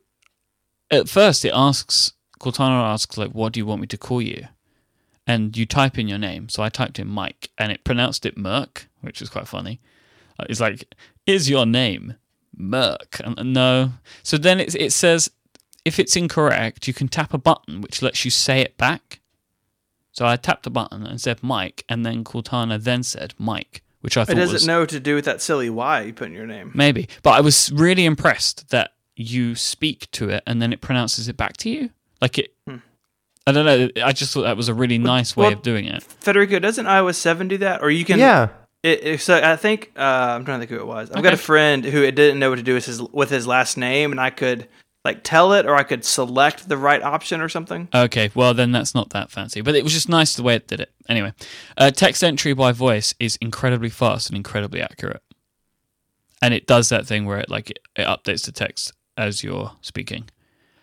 at 0.89 1.07
first 1.07 1.45
it 1.45 1.51
asks 1.53 2.13
Cortana 2.39 2.83
asks 2.83 3.17
like, 3.17 3.31
"What 3.31 3.53
do 3.53 3.59
you 3.59 3.65
want 3.65 3.81
me 3.81 3.87
to 3.87 3.97
call 3.97 4.21
you?" 4.21 4.47
And 5.25 5.55
you 5.55 5.65
type 5.65 5.97
in 5.97 6.07
your 6.07 6.17
name. 6.17 6.49
So 6.49 6.63
I 6.63 6.69
typed 6.69 6.99
in 6.99 7.07
Myke, 7.07 7.49
and 7.57 7.71
it 7.71 7.83
pronounced 7.83 8.25
it 8.25 8.37
Merc, 8.37 8.86
which 9.01 9.21
is 9.21 9.29
quite 9.29 9.47
funny. 9.47 9.79
Uh, 10.39 10.45
It's 10.49 10.59
like, 10.59 10.93
"Is 11.25 11.49
your 11.49 11.65
name 11.65 12.15
Merc?" 12.55 13.19
And, 13.23 13.37
and 13.39 13.53
no. 13.53 13.93
So 14.23 14.37
then 14.37 14.59
it 14.59 14.75
it 14.75 14.93
says 14.93 15.29
if 15.85 15.99
it's 15.99 16.15
incorrect, 16.15 16.87
you 16.87 16.93
can 16.93 17.07
tap 17.07 17.33
a 17.33 17.37
button 17.37 17.81
which 17.81 18.01
lets 18.01 18.25
you 18.25 18.31
say 18.31 18.61
it 18.61 18.77
back. 18.77 19.19
So 20.11 20.25
I 20.25 20.35
tapped 20.35 20.65
a 20.65 20.69
button 20.71 21.05
and 21.05 21.21
said 21.21 21.41
Myke, 21.41 21.83
and 21.87 22.05
then 22.05 22.23
Cortana 22.23 22.81
then 22.81 23.03
said 23.03 23.35
Myke, 23.39 23.81
which 24.01 24.17
I 24.17 24.25
thought. 24.25 24.31
It 24.31 24.35
thought 24.35 24.41
doesn't 24.41 24.53
was 24.55 24.67
know 24.67 24.85
to 24.85 24.99
do 24.99 25.15
with 25.15 25.25
that 25.25 25.41
silly 25.41 25.69
Y 25.69 26.01
you 26.01 26.13
put 26.13 26.27
in 26.27 26.33
your 26.33 26.47
name. 26.47 26.71
maybe. 26.73 27.07
But 27.23 27.31
I 27.31 27.41
was 27.41 27.71
really 27.71 28.05
impressed 28.05 28.69
that 28.69 28.91
you 29.15 29.55
speak 29.55 30.09
to 30.11 30.29
it 30.29 30.43
and 30.45 30.61
then 30.61 30.71
it 30.73 30.81
pronounces 30.81 31.27
it 31.27 31.37
back 31.37 31.57
to 31.57 31.69
you. 31.69 31.89
Like 32.21 32.37
it. 32.39 32.53
I 33.47 33.51
don't 33.53 33.65
know. 33.65 33.89
I 34.03 34.11
just 34.11 34.33
thought 34.33 34.41
that 34.41 34.57
was 34.57 34.67
a 34.69 34.73
really 34.73 34.97
nice 34.97 35.37
way 35.37 35.45
well- 35.47 35.53
of 35.53 35.61
doing 35.61 35.85
it. 35.85 36.03
Federico, 36.03 36.59
doesn't 36.59 36.85
iOS 36.85 37.15
seven 37.15 37.47
do 37.47 37.57
that? 37.59 37.81
Or 37.81 37.89
you 37.89 38.03
can 38.03 38.19
yeah. 38.19 38.49
It, 38.83 39.03
it- 39.03 39.21
so 39.21 39.35
I 39.41 39.55
think 39.55 39.91
uh, 39.97 40.01
I'm 40.01 40.45
trying 40.45 40.59
to 40.61 40.67
think 40.67 40.77
who 40.79 40.83
it 40.83 40.87
was. 40.87 41.09
I've 41.11 41.23
got 41.23 41.33
a 41.33 41.37
friend 41.37 41.83
who 41.83 42.09
didn't 42.11 42.39
know 42.39 42.49
what 42.49 42.57
to 42.57 42.63
do 42.63 42.73
with 42.75 42.85
his 42.85 43.01
with 43.01 43.29
his 43.29 43.47
last 43.47 43.77
name, 43.77 44.11
and 44.11 44.19
I 44.21 44.29
could 44.29 44.67
like 45.05 45.21
tell 45.23 45.53
it, 45.53 45.65
or 45.65 45.75
I 45.75 45.83
could 45.83 46.03
select 46.03 46.67
the 46.67 46.75
right 46.77 47.01
option 47.01 47.39
or 47.41 47.47
something. 47.49 47.87
Okay, 47.93 48.29
well 48.35 48.53
then 48.53 48.71
that's 48.71 48.93
not 48.93 49.09
that 49.11 49.31
fancy, 49.31 49.61
but 49.61 49.75
it 49.75 49.83
was 49.83 49.93
just 49.93 50.09
nice 50.09 50.35
the 50.35 50.43
way 50.43 50.55
it 50.55 50.67
did 50.67 50.79
it. 50.81 50.91
Anyway, 51.09 51.33
uh, 51.77 51.91
text 51.91 52.23
entry 52.23 52.53
by 52.53 52.71
voice 52.71 53.13
is 53.19 53.37
incredibly 53.41 53.89
fast 53.89 54.29
and 54.29 54.35
incredibly 54.37 54.81
accurate, 54.81 55.21
and 56.41 56.53
it 56.53 56.67
does 56.67 56.89
that 56.89 57.05
thing 57.07 57.25
where 57.25 57.39
it 57.39 57.49
like 57.49 57.69
it, 57.71 57.79
it 57.95 58.05
updates 58.05 58.45
the 58.45 58.51
text 58.51 58.91
as 59.17 59.43
you're 59.43 59.71
speaking, 59.81 60.29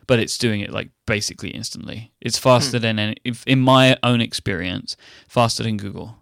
but 0.07 0.19
it's 0.19 0.39
doing 0.39 0.61
it 0.61 0.71
like 0.73 0.91
basically 1.07 1.51
instantly. 1.51 2.13
It's 2.21 2.39
faster 2.39 2.79
than 2.79 2.99
any, 2.99 3.17
if, 3.25 3.47
in 3.47 3.61
my 3.61 3.97
own 4.03 4.21
experience, 4.21 4.97
faster 5.29 5.63
than 5.63 5.77
Google. 5.77 6.17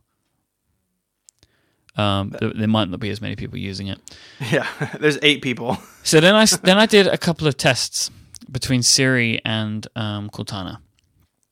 Um, 1.97 2.31
there, 2.31 2.53
there 2.55 2.69
might 2.69 2.89
not 2.89 3.01
be 3.01 3.11
as 3.11 3.21
many 3.21 3.37
people 3.37 3.59
using 3.59 3.89
it. 3.89 3.99
Yeah, 4.51 4.67
there's 5.01 5.19
eight 5.23 5.43
people. 5.43 5.79
So 6.05 6.19
then 6.21 6.35
I 6.35 6.47
then 6.47 6.79
I 6.79 6.87
did 6.87 7.07
a 7.07 7.17
couple 7.17 7.47
of 7.47 7.57
tests 7.57 8.11
between 8.51 8.83
Siri 8.83 9.41
and 9.45 9.87
um, 9.95 10.31
Cortana. 10.31 10.79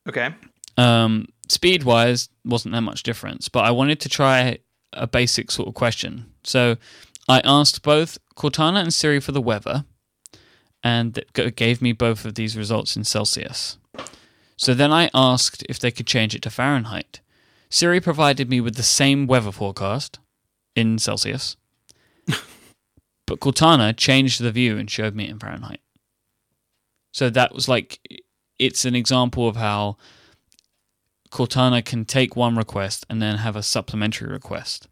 Okay, 0.09 0.35
Um, 0.77 1.29
speed 1.49 1.85
wise, 1.85 2.29
wasn't 2.45 2.75
that 2.75 2.81
much 2.81 3.05
difference, 3.05 3.49
but 3.49 3.65
I 3.65 3.71
wanted 3.71 4.01
to 4.01 4.09
try 4.09 4.59
a 4.93 5.07
basic 5.07 5.53
sort 5.53 5.69
of 5.69 5.75
question. 5.75 6.33
So 6.43 6.77
I 7.29 7.41
asked 7.45 7.83
both 7.83 8.19
Cortana 8.35 8.81
and 8.83 8.93
Siri 8.93 9.21
for 9.21 9.31
the 9.31 9.41
weather, 9.41 9.85
and 10.83 11.17
it 11.19 11.55
gave 11.57 11.81
me 11.81 11.93
both 11.93 12.25
of 12.25 12.35
these 12.35 12.57
results 12.57 12.97
in 12.97 13.05
Celsius. 13.05 13.79
So 14.57 14.75
then 14.75 14.93
I 14.93 15.11
asked 15.15 15.65
if 15.69 15.79
they 15.79 15.93
could 15.93 16.09
change 16.09 16.35
it 16.35 16.43
to 16.43 16.51
Fahrenheit. 16.51 17.21
Siri 17.69 18.01
provided 18.01 18.51
me 18.51 18.61
with 18.61 18.75
the 18.75 18.83
same 18.83 19.29
weather 19.29 19.53
forecast 19.53 20.19
in 20.81 20.99
Celsius, 20.99 21.57
but 23.27 23.39
Cortana 23.41 23.97
changed 23.97 24.41
the 24.41 24.51
view 24.51 24.77
and 24.79 24.91
showed 24.91 25.15
me 25.15 25.25
it 25.25 25.31
in 25.31 25.39
Fahrenheit. 25.39 25.81
So 27.13 27.31
that 27.31 27.55
was 27.55 27.69
like, 27.69 28.01
it's 28.59 28.85
an 28.85 28.95
example 28.95 29.49
of 29.49 29.57
how 29.57 29.97
Cortana 31.31 31.85
can 31.85 32.05
take 32.05 32.37
one 32.37 32.57
request 32.57 33.07
and 33.09 33.21
then 33.23 33.37
have 33.39 33.57
a 33.57 33.63
supplementary 33.63 34.29
request, 34.31 34.89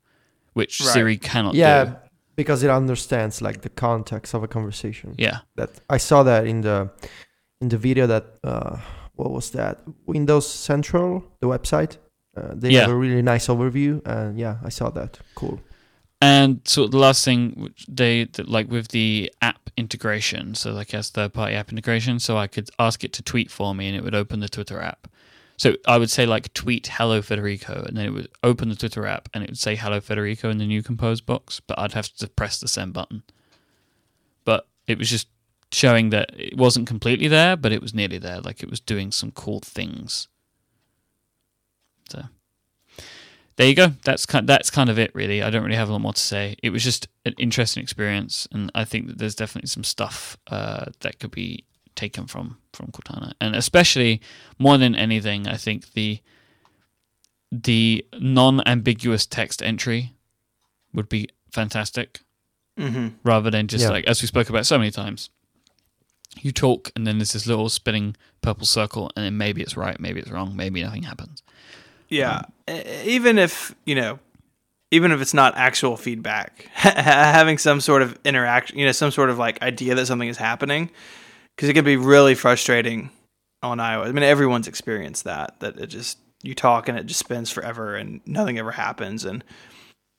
which 0.54 0.80
Right. 0.80 0.88
Siri 0.92 1.16
cannot 1.16 1.54
Yeah, 1.54 1.84
do. 1.84 1.92
because 2.36 2.62
it 2.62 2.70
understands 2.70 3.42
like 3.42 3.62
the 3.62 3.68
context 3.70 4.34
of 4.34 4.42
a 4.42 4.48
conversation. 4.48 5.14
Yeah. 5.18 5.38
That 5.56 5.70
I 5.90 5.98
saw 5.98 6.22
that 6.24 6.46
in 6.46 6.60
the 6.62 6.90
in 7.60 7.68
the 7.70 7.78
video 7.78 8.06
that 8.06 8.24
uh, 8.44 8.76
what 9.16 9.30
was 9.32 9.50
that 9.50 9.78
Windows 10.06 10.46
Central, 10.48 11.24
the 11.40 11.48
website. 11.48 11.96
Uh, 12.36 12.54
they 12.54 12.70
Yeah. 12.70 12.82
have 12.82 12.90
a 12.90 12.96
really 12.96 13.22
nice 13.22 13.48
overview, 13.48 14.00
and 14.06 14.38
yeah, 14.38 14.58
I 14.64 14.68
saw 14.70 14.90
that. 14.90 15.18
Cool. 15.34 15.58
And 16.20 16.60
so 16.64 16.88
the 16.88 16.98
last 16.98 17.24
thing 17.24 17.52
which 17.56 17.86
they 17.88 18.28
like 18.38 18.68
with 18.70 18.88
the 18.88 19.32
app 19.40 19.70
integration, 19.76 20.54
so 20.54 20.72
like 20.72 20.92
as 20.92 21.10
third 21.10 21.32
party 21.32 21.54
app 21.54 21.70
integration, 21.70 22.18
so 22.18 22.36
I 22.36 22.48
could 22.48 22.70
ask 22.78 23.04
it 23.04 23.12
to 23.14 23.22
tweet 23.22 23.50
for 23.50 23.74
me 23.74 23.86
and 23.88 23.96
it 23.96 24.02
would 24.02 24.16
open 24.16 24.40
the 24.40 24.48
Twitter 24.48 24.80
app. 24.80 25.06
So 25.56 25.74
I 25.86 25.98
would 25.98 26.10
say 26.10 26.26
like 26.26 26.52
tweet 26.54 26.88
hello 26.88 27.22
Federico 27.22 27.84
and 27.86 27.96
then 27.96 28.06
it 28.06 28.10
would 28.10 28.28
open 28.42 28.68
the 28.68 28.76
Twitter 28.76 29.06
app 29.06 29.28
and 29.32 29.44
it 29.44 29.50
would 29.50 29.58
say 29.58 29.76
hello 29.76 30.00
Federico 30.00 30.50
in 30.50 30.58
the 30.58 30.66
new 30.66 30.82
compose 30.82 31.20
box, 31.20 31.60
but 31.60 31.78
I'd 31.78 31.92
have 31.92 32.12
to 32.14 32.28
press 32.28 32.58
the 32.60 32.68
send 32.68 32.92
button. 32.92 33.22
But 34.44 34.66
it 34.88 34.98
was 34.98 35.10
just 35.10 35.28
showing 35.70 36.10
that 36.10 36.30
it 36.36 36.56
wasn't 36.56 36.88
completely 36.88 37.28
there, 37.28 37.56
but 37.56 37.72
it 37.72 37.82
was 37.82 37.94
nearly 37.94 38.18
there, 38.18 38.40
like 38.40 38.62
it 38.62 38.70
was 38.70 38.80
doing 38.80 39.12
some 39.12 39.30
cool 39.30 39.60
things. 39.60 40.26
So 42.10 42.22
there 43.58 43.66
you 43.66 43.74
go. 43.74 43.88
That's 44.04 44.24
kind 44.24 44.48
that's 44.48 44.70
kind 44.70 44.88
of 44.88 44.98
it, 45.00 45.10
really. 45.14 45.42
I 45.42 45.50
don't 45.50 45.64
really 45.64 45.76
have 45.76 45.88
a 45.88 45.92
lot 45.92 46.00
more 46.00 46.12
to 46.12 46.20
say. 46.20 46.54
It 46.62 46.70
was 46.70 46.84
just 46.84 47.08
an 47.26 47.34
interesting 47.38 47.82
experience, 47.82 48.46
and 48.52 48.70
I 48.74 48.84
think 48.84 49.08
that 49.08 49.18
there's 49.18 49.34
definitely 49.34 49.66
some 49.68 49.82
stuff 49.84 50.38
uh, 50.46 50.86
that 51.00 51.18
could 51.18 51.32
be 51.32 51.64
taken 51.96 52.26
from 52.28 52.58
from 52.72 52.86
Cortana, 52.92 53.32
and 53.40 53.56
especially 53.56 54.20
more 54.60 54.78
than 54.78 54.94
anything, 54.94 55.48
I 55.48 55.56
think 55.56 55.92
the 55.94 56.20
the 57.50 58.06
non-ambiguous 58.18 59.26
text 59.26 59.62
entry 59.62 60.12
would 60.92 61.08
be 61.08 61.28
fantastic, 61.52 62.20
hmm 62.76 63.08
rather 63.24 63.50
than 63.50 63.66
just 63.66 63.82
Yeah. 63.84 63.90
like 63.90 64.06
as 64.06 64.22
we 64.22 64.28
spoke 64.28 64.48
about 64.48 64.66
so 64.66 64.78
many 64.78 64.90
times. 64.92 65.30
You 66.40 66.52
talk, 66.52 66.92
and 66.94 67.06
then 67.06 67.18
there's 67.18 67.32
this 67.32 67.46
little 67.48 67.68
spinning 67.68 68.14
purple 68.42 68.66
circle, 68.66 69.10
and 69.16 69.24
then 69.24 69.36
maybe 69.36 69.62
it's 69.62 69.76
right, 69.76 69.98
maybe 69.98 70.20
it's 70.20 70.30
wrong, 70.30 70.54
maybe 70.54 70.80
nothing 70.82 71.02
happens. 71.02 71.42
Yeah. 72.08 72.42
Even 73.04 73.38
if 73.38 73.74
you 73.84 73.94
know, 73.94 74.18
even 74.90 75.12
if 75.12 75.20
it's 75.20 75.34
not 75.34 75.56
actual 75.56 75.96
feedback, 75.96 76.66
having 76.74 77.58
some 77.58 77.80
sort 77.80 78.02
of 78.02 78.18
interaction, 78.24 78.78
you 78.78 78.86
know, 78.86 78.92
some 78.92 79.10
sort 79.10 79.30
of 79.30 79.38
like 79.38 79.62
idea 79.62 79.94
that 79.94 80.06
something 80.06 80.28
is 80.28 80.36
happening, 80.36 80.90
because 81.56 81.68
it 81.68 81.74
can 81.74 81.84
be 81.84 81.96
really 81.96 82.34
frustrating 82.34 83.10
on 83.62 83.78
iOS. 83.78 84.06
I 84.06 84.12
mean, 84.12 84.22
everyone's 84.22 84.68
experienced 84.68 85.24
that. 85.24 85.58
That 85.60 85.78
it 85.78 85.88
just 85.88 86.18
you 86.42 86.54
talk 86.54 86.88
and 86.88 86.98
it 86.98 87.06
just 87.06 87.20
spins 87.20 87.50
forever 87.50 87.96
and 87.96 88.20
nothing 88.24 88.58
ever 88.58 88.70
happens. 88.70 89.24
And 89.24 89.42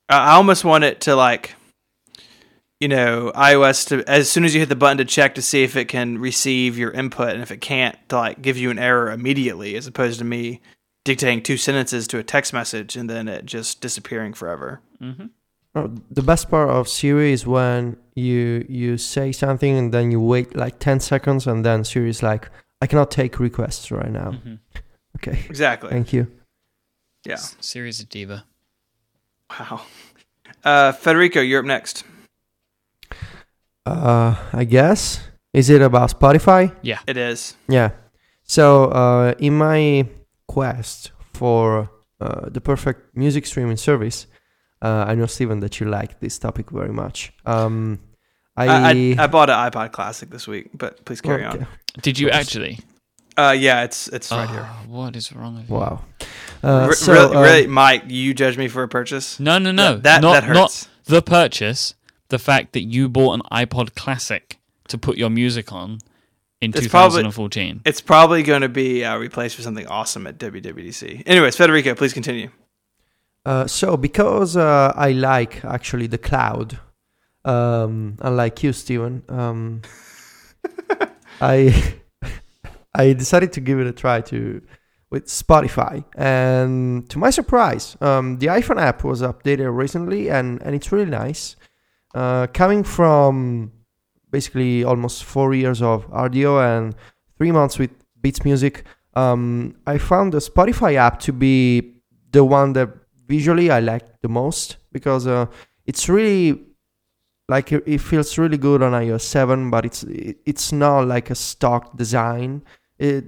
I 0.09 0.35
almost 0.35 0.65
want 0.65 0.83
it 0.83 1.01
to 1.01 1.15
like, 1.15 1.55
you 2.79 2.87
know, 2.87 3.31
iOS 3.35 3.87
to 3.87 4.03
as 4.09 4.29
soon 4.29 4.43
as 4.43 4.53
you 4.53 4.59
hit 4.59 4.69
the 4.69 4.75
button 4.75 4.97
to 4.97 5.05
check 5.05 5.35
to 5.35 5.41
see 5.41 5.63
if 5.63 5.75
it 5.75 5.85
can 5.85 6.17
receive 6.17 6.77
your 6.77 6.91
input, 6.91 7.29
and 7.29 7.41
if 7.41 7.51
it 7.51 7.61
can't, 7.61 7.97
to 8.09 8.17
like 8.17 8.41
give 8.41 8.57
you 8.57 8.69
an 8.71 8.79
error 8.79 9.11
immediately, 9.11 9.75
as 9.75 9.87
opposed 9.87 10.19
to 10.19 10.25
me 10.25 10.61
dictating 11.03 11.41
two 11.41 11.57
sentences 11.57 12.07
to 12.07 12.17
a 12.19 12.23
text 12.23 12.53
message 12.53 12.95
and 12.95 13.09
then 13.09 13.27
it 13.27 13.45
just 13.45 13.81
disappearing 13.81 14.33
forever. 14.33 14.81
Mm-hmm. 15.01 15.27
Oh, 15.75 15.93
the 16.09 16.23
best 16.23 16.49
part 16.49 16.69
of 16.69 16.87
Siri 16.87 17.31
is 17.31 17.45
when 17.45 17.95
you 18.15 18.65
you 18.67 18.97
say 18.97 19.31
something 19.31 19.77
and 19.77 19.93
then 19.93 20.11
you 20.11 20.19
wait 20.19 20.55
like 20.55 20.79
ten 20.79 20.99
seconds, 20.99 21.45
and 21.47 21.63
then 21.63 21.83
Siri 21.83 22.09
is 22.09 22.23
like, 22.23 22.49
"I 22.81 22.87
cannot 22.87 23.11
take 23.11 23.39
requests 23.39 23.91
right 23.91 24.11
now." 24.11 24.31
Mm-hmm. 24.31 24.55
Okay, 25.17 25.39
Exactly. 25.47 25.89
thank 25.91 26.11
you. 26.11 26.25
Yeah. 27.25 27.35
Siri's 27.35 27.99
a 27.99 28.05
diva. 28.05 28.45
Wow. 29.49 29.81
Uh, 30.63 30.91
Federico, 30.91 31.39
you're 31.41 31.59
up 31.59 31.65
next. 31.65 32.03
Uh, 33.85 34.35
I 34.53 34.63
guess 34.65 35.19
is 35.53 35.69
it 35.69 35.81
about 35.81 36.17
Spotify? 36.19 36.75
Yeah, 36.81 36.99
it 37.07 37.17
is. 37.17 37.55
Yeah. 37.67 37.91
So 38.43 38.85
uh, 38.85 39.33
in 39.39 39.53
my 39.57 40.07
quest 40.49 41.11
for 41.33 41.89
uh, 42.19 42.49
the 42.49 42.59
perfect 42.59 43.15
music 43.15 43.45
streaming 43.45 43.77
service, 43.77 44.27
uh, 44.81 45.05
I 45.07 45.13
know 45.15 45.27
Stephen 45.27 45.59
that 45.61 45.79
you 45.79 45.87
like 45.87 46.19
this 46.19 46.39
topic 46.39 46.71
very 46.71 46.91
much. 46.91 47.31
Um, 47.45 47.99
I, 48.57 48.67
I, 48.67 48.91
I, 48.91 49.15
I 49.19 49.27
bought 49.27 49.49
an 49.49 49.71
iPod 49.71 49.91
Classic 49.91 50.29
this 50.29 50.47
week, 50.47 50.69
but 50.73 51.05
please 51.05 51.21
carry 51.21 51.45
okay. 51.45 51.59
on. 51.59 51.67
Did 52.01 52.19
you 52.19 52.29
actually? 52.29 52.79
Uh, 53.37 53.55
yeah, 53.57 53.83
it's 53.83 54.09
it's 54.09 54.31
right 54.31 54.49
Oh, 54.49 54.51
here. 54.51 54.63
What 54.87 55.15
is 55.15 55.31
wrong 55.31 55.55
with 55.55 55.69
you? 55.69 55.75
Wow. 55.75 56.03
Uh, 56.61 56.87
Re- 56.89 56.95
so, 56.95 57.13
really, 57.13 57.35
uh, 57.35 57.41
really, 57.41 57.67
Myke, 57.67 58.09
you 58.09 58.33
judge 58.33 58.57
me 58.57 58.67
for 58.67 58.83
a 58.83 58.87
purchase? 58.89 59.39
No, 59.39 59.59
no, 59.59 59.71
no. 59.71 59.93
That 59.93 60.03
that, 60.03 60.21
not, 60.21 60.33
that 60.33 60.43
hurts. 60.43 60.57
not 60.57 60.87
the 61.05 61.21
purchase. 61.21 61.93
The 62.27 62.39
fact 62.39 62.73
that 62.73 62.83
you 62.83 63.07
bought 63.07 63.33
an 63.35 63.41
iPod 63.51 63.95
Classic 63.95 64.59
to 64.89 64.97
put 64.97 65.17
your 65.17 65.29
music 65.29 65.71
on 65.71 65.99
in 66.61 66.71
It's 66.75 66.87
probably- 66.87 67.23
2014. 67.23 67.81
It's 67.85 68.01
probably 68.01 68.43
going 68.43 68.61
to 68.61 68.69
be 68.69 69.03
uh, 69.05 69.17
replaced 69.17 69.57
with 69.57 69.63
something 69.65 69.87
awesome 69.87 70.27
at 70.27 70.37
WWDC. 70.37 71.23
Anyways, 71.25 71.55
Federico, 71.55 71.95
please 71.95 72.13
continue. 72.13 72.49
Uh, 73.45 73.65
so 73.65 73.95
because 73.97 74.57
uh, 74.57 74.93
I 74.95 75.11
like 75.11 75.63
actually 75.63 76.07
the 76.07 76.17
cloud, 76.17 76.77
um, 77.45 78.17
unlike 78.19 78.61
you, 78.61 78.73
Stephen, 78.73 79.23
um, 79.29 79.81
I 81.41 81.95
I 82.93 83.13
decided 83.13 83.53
to 83.53 83.61
give 83.61 83.79
it 83.79 83.87
a 83.87 83.93
try 83.93 84.19
to 84.21 84.61
with 85.09 85.25
Spotify, 85.27 86.03
and 86.15 87.09
to 87.09 87.17
my 87.17 87.29
surprise, 87.29 87.95
um, 88.01 88.37
the 88.39 88.47
iPhone 88.47 88.79
app 88.79 89.03
was 89.03 89.21
updated 89.21 89.75
recently, 89.75 90.29
and 90.29 90.61
and 90.61 90.75
it's 90.75 90.91
really 90.91 91.09
nice. 91.09 91.55
Uh, 92.13 92.47
coming 92.47 92.83
from 92.83 93.71
basically 94.31 94.83
almost 94.83 95.23
four 95.23 95.53
years 95.53 95.81
of 95.81 96.09
Rdio 96.09 96.61
and 96.61 96.95
three 97.37 97.51
months 97.51 97.79
with 97.79 97.91
Beats 98.21 98.43
Music, 98.43 98.83
um, 99.15 99.75
I 99.87 99.97
found 99.97 100.33
the 100.33 100.39
Spotify 100.39 100.95
app 100.95 101.19
to 101.21 101.33
be 101.33 102.01
the 102.31 102.43
one 102.43 102.73
that 102.73 102.89
visually 103.27 103.71
I 103.71 103.79
like 103.79 104.21
the 104.21 104.29
most 104.29 104.77
because 104.91 105.27
uh, 105.27 105.45
it's 105.85 106.09
really 106.09 106.61
like 107.47 107.71
it, 107.71 107.99
feels 107.99 108.37
really 108.37 108.57
good 108.57 108.83
on 108.83 108.91
iOS 108.91 109.21
7, 109.21 109.71
but 109.71 109.85
it's 109.85 110.03
it's 110.03 110.71
not 110.71 111.07
like 111.07 111.29
a 111.29 111.35
stock 111.35 111.97
design. 111.97 112.63
It, 112.99 113.25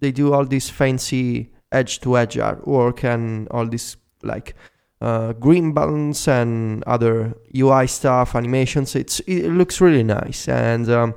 they 0.00 0.12
do 0.12 0.34
all 0.34 0.44
this 0.44 0.68
fancy 0.68 1.50
edge 1.72 2.00
to 2.00 2.18
edge 2.18 2.34
artwork 2.36 3.04
and 3.04 3.48
all 3.48 3.66
this 3.66 3.96
like 4.22 4.54
uh, 5.00 5.32
green 5.34 5.72
buttons 5.72 6.28
and 6.28 6.82
other 6.84 7.34
UI 7.56 7.86
stuff, 7.86 8.34
animations. 8.34 8.94
It's 8.94 9.20
it 9.20 9.50
looks 9.50 9.80
really 9.80 10.02
nice. 10.02 10.48
And 10.48 10.88
um, 10.90 11.14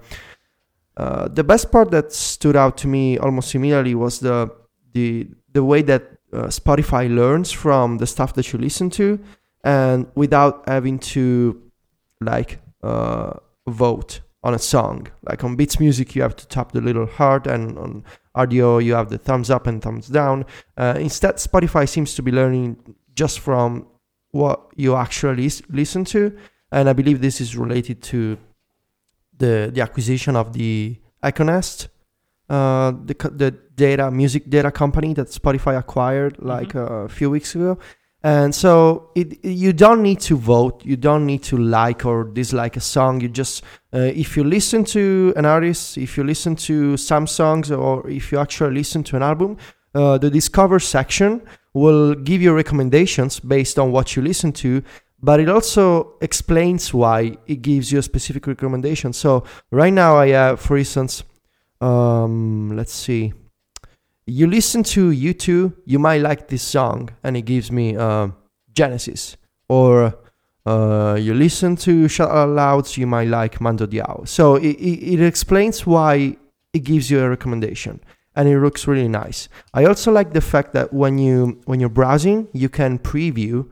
uh, 0.98 1.28
the 1.28 1.44
best 1.44 1.72
part 1.72 1.92
that 1.92 2.12
stood 2.12 2.56
out 2.56 2.78
to 2.78 2.88
me 2.88 3.18
almost 3.18 3.56
immediately 3.56 3.96
was 3.96 4.20
the 4.20 4.52
the 4.94 5.28
the 5.54 5.64
way 5.64 5.82
that 5.84 6.04
uh, 6.34 6.48
Spotify 6.48 7.14
learns 7.14 7.52
from 7.52 7.98
the 7.98 8.08
stuff 8.08 8.34
that 8.34 8.52
you 8.52 8.60
listen 8.60 8.90
to, 8.92 9.20
and 9.64 10.08
without 10.16 10.68
having 10.68 11.00
to 11.00 11.62
like 12.20 12.60
uh, 12.84 13.34
vote 13.68 14.22
on 14.44 14.54
a 14.54 14.60
song. 14.60 15.08
Like 15.24 15.44
on 15.44 15.56
Beats 15.56 15.80
Music, 15.80 16.16
you 16.16 16.22
have 16.22 16.36
to 16.36 16.48
tap 16.48 16.72
the 16.72 16.82
little 16.82 17.06
heart, 17.06 17.48
and 17.48 17.78
on 17.78 18.04
Rdio, 18.36 18.84
you 18.84 18.94
have 18.94 19.10
the 19.10 19.18
thumbs 19.18 19.50
up 19.50 19.68
and 19.68 19.82
thumbs 19.82 20.08
down. 20.08 20.46
Uh, 20.78 20.96
instead, 21.00 21.36
Spotify 21.36 21.88
seems 21.88 22.16
to 22.16 22.22
be 22.22 22.32
learning 22.32 22.78
just 23.18 23.40
from 23.40 23.88
what 24.32 24.58
you 24.76 24.96
actually 24.96 25.50
listen 25.70 26.06
to, 26.06 26.22
and 26.72 26.88
I 26.90 26.94
believe 26.94 27.20
this 27.20 27.42
is 27.42 27.58
related 27.58 27.98
to 28.12 28.38
the 29.38 29.72
the 29.74 29.82
acquisition 29.82 30.36
of 30.36 30.54
the 30.54 30.98
Echo 31.24 31.44
Nest, 31.44 31.90
uh, 32.50 32.92
the 33.10 33.16
the 33.42 33.52
data 33.76 34.12
music 34.12 34.50
data 34.50 34.72
company 34.72 35.14
that 35.14 35.28
Spotify 35.28 35.78
acquired 35.78 36.34
like 36.40 36.74
mm-hmm. 36.74 37.06
a 37.06 37.10
few 37.10 37.30
weeks 37.30 37.56
ago. 37.56 37.78
And 38.24 38.54
so 38.54 39.12
it, 39.16 39.46
you 39.46 39.74
don't 39.74 40.02
need 40.02 40.20
to 40.22 40.36
vote. 40.36 40.84
You 40.84 40.98
don't 40.98 41.26
need 41.26 41.44
to 41.44 41.58
like 41.58 42.06
or 42.06 42.24
dislike 42.24 42.76
a 42.76 42.82
song. 42.82 43.22
You 43.22 43.30
just, 43.30 43.64
uh, 43.94 44.12
if 44.24 44.36
you 44.36 44.44
listen 44.44 44.84
to 44.86 45.34
an 45.38 45.46
artist, 45.46 45.98
if 45.98 46.18
you 46.18 46.24
listen 46.24 46.56
to 46.56 46.98
some 46.98 47.28
songs, 47.28 47.72
or 47.72 48.10
if 48.10 48.32
you 48.32 48.40
actually 48.40 48.74
listen 48.74 49.04
to 49.04 49.16
an 49.16 49.24
album, 49.24 49.58
uh, 49.94 50.18
the 50.18 50.30
Discover 50.30 50.80
section 50.80 51.42
will 51.78 52.16
give 52.16 52.42
you 52.42 52.54
recommendations 52.54 53.40
based 53.40 53.78
on 53.80 53.92
what 53.92 54.16
you 54.16 54.22
listen 54.22 54.52
to. 54.54 54.84
But 55.20 55.40
it 55.40 55.50
also 55.50 56.14
explains 56.22 56.94
why 56.94 57.38
it 57.48 57.62
gives 57.62 57.92
you 57.92 58.00
a 58.00 58.04
specific 58.04 58.46
recommendation. 58.46 59.14
So 59.14 59.44
right 59.72 59.94
now, 59.94 60.16
I 60.16 60.28
have, 60.30 60.60
for 60.60 60.78
instance, 60.78 61.24
um, 61.82 62.76
let's 62.76 62.94
see 62.94 63.34
you 64.28 64.46
listen 64.46 64.84
to 64.84 65.10
U2, 65.10 65.74
you 65.86 66.00
might 66.00 66.22
like 66.22 66.50
this 66.50 66.62
song, 66.62 67.10
and 67.24 67.38
it 67.38 67.44
gives 67.44 67.72
me 67.72 67.96
uh, 67.96 68.28
Genesis. 68.74 69.38
Or 69.70 70.14
uh, 70.66 71.18
you 71.20 71.34
listen 71.34 71.78
to 71.78 72.10
Shout 72.10 72.30
Out 72.30 72.50
Loud, 72.50 72.98
you 72.98 73.08
might 73.08 73.30
like 73.30 73.62
Mando 73.62 73.88
Diao. 73.88 74.28
So 74.28 74.56
it, 74.56 74.76
it, 74.76 75.14
it, 75.14 75.26
explains 75.26 75.88
why 75.88 76.36
it 76.74 76.84
gives 76.84 77.10
you 77.10 77.22
a 77.22 77.30
recommendation, 77.30 78.02
and 78.38 78.48
it 78.48 78.60
looks 78.60 78.88
really 78.88 79.08
nice. 79.08 79.50
I 79.74 79.86
also 79.86 80.12
like 80.12 80.32
the 80.32 80.42
fact 80.42 80.72
that 80.74 80.94
when 80.94 81.18
you 81.18 81.60
when 81.66 81.80
you're 81.80 81.90
browsing, 81.90 82.48
you 82.54 82.70
can 82.70 83.00
preview 83.00 83.68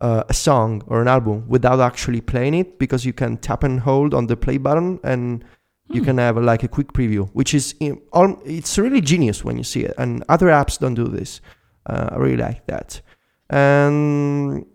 uh, 0.00 0.24
a 0.28 0.34
song 0.34 0.82
or 0.88 1.00
an 1.00 1.08
album 1.08 1.48
without 1.48 1.80
actually 1.80 2.20
playing 2.20 2.54
it 2.54 2.78
because 2.78 3.04
you 3.04 3.12
can 3.12 3.36
tap 3.36 3.62
and 3.62 3.80
hold 3.80 4.12
on 4.14 4.26
the 4.26 4.36
play 4.36 4.58
button 4.58 4.98
and 5.04 5.44
you 5.90 6.02
can 6.02 6.18
have 6.18 6.36
a, 6.36 6.40
like 6.40 6.62
a 6.62 6.68
quick 6.68 6.92
preview, 6.92 7.30
which 7.32 7.54
is 7.54 7.74
in, 7.80 7.98
it's 8.44 8.76
really 8.76 9.00
genius 9.00 9.42
when 9.42 9.56
you 9.56 9.64
see 9.64 9.84
it. 9.84 9.94
And 9.96 10.22
other 10.28 10.48
apps 10.48 10.78
don't 10.78 10.94
do 10.94 11.06
this. 11.06 11.40
Uh, 11.86 12.10
I 12.12 12.16
really 12.16 12.36
like 12.36 12.66
that. 12.66 13.00
And 13.48 14.66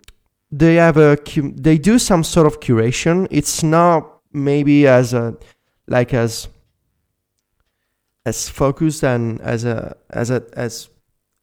they 0.52 0.76
have 0.76 0.98
a 0.98 1.18
they 1.36 1.78
do 1.78 2.00
some 2.00 2.24
sort 2.24 2.48
of 2.48 2.62
curation. 2.62 3.28
It's 3.30 3.62
not 3.62 4.22
maybe 4.32 4.88
as 4.88 5.14
a 5.14 5.36
like 5.88 6.14
as 6.14 6.48
as 8.26 8.50
focused 8.50 9.04
and 9.04 9.42
as 9.42 9.66
a 9.66 9.96
as 10.10 10.30
a 10.30 10.44
as 10.56 10.90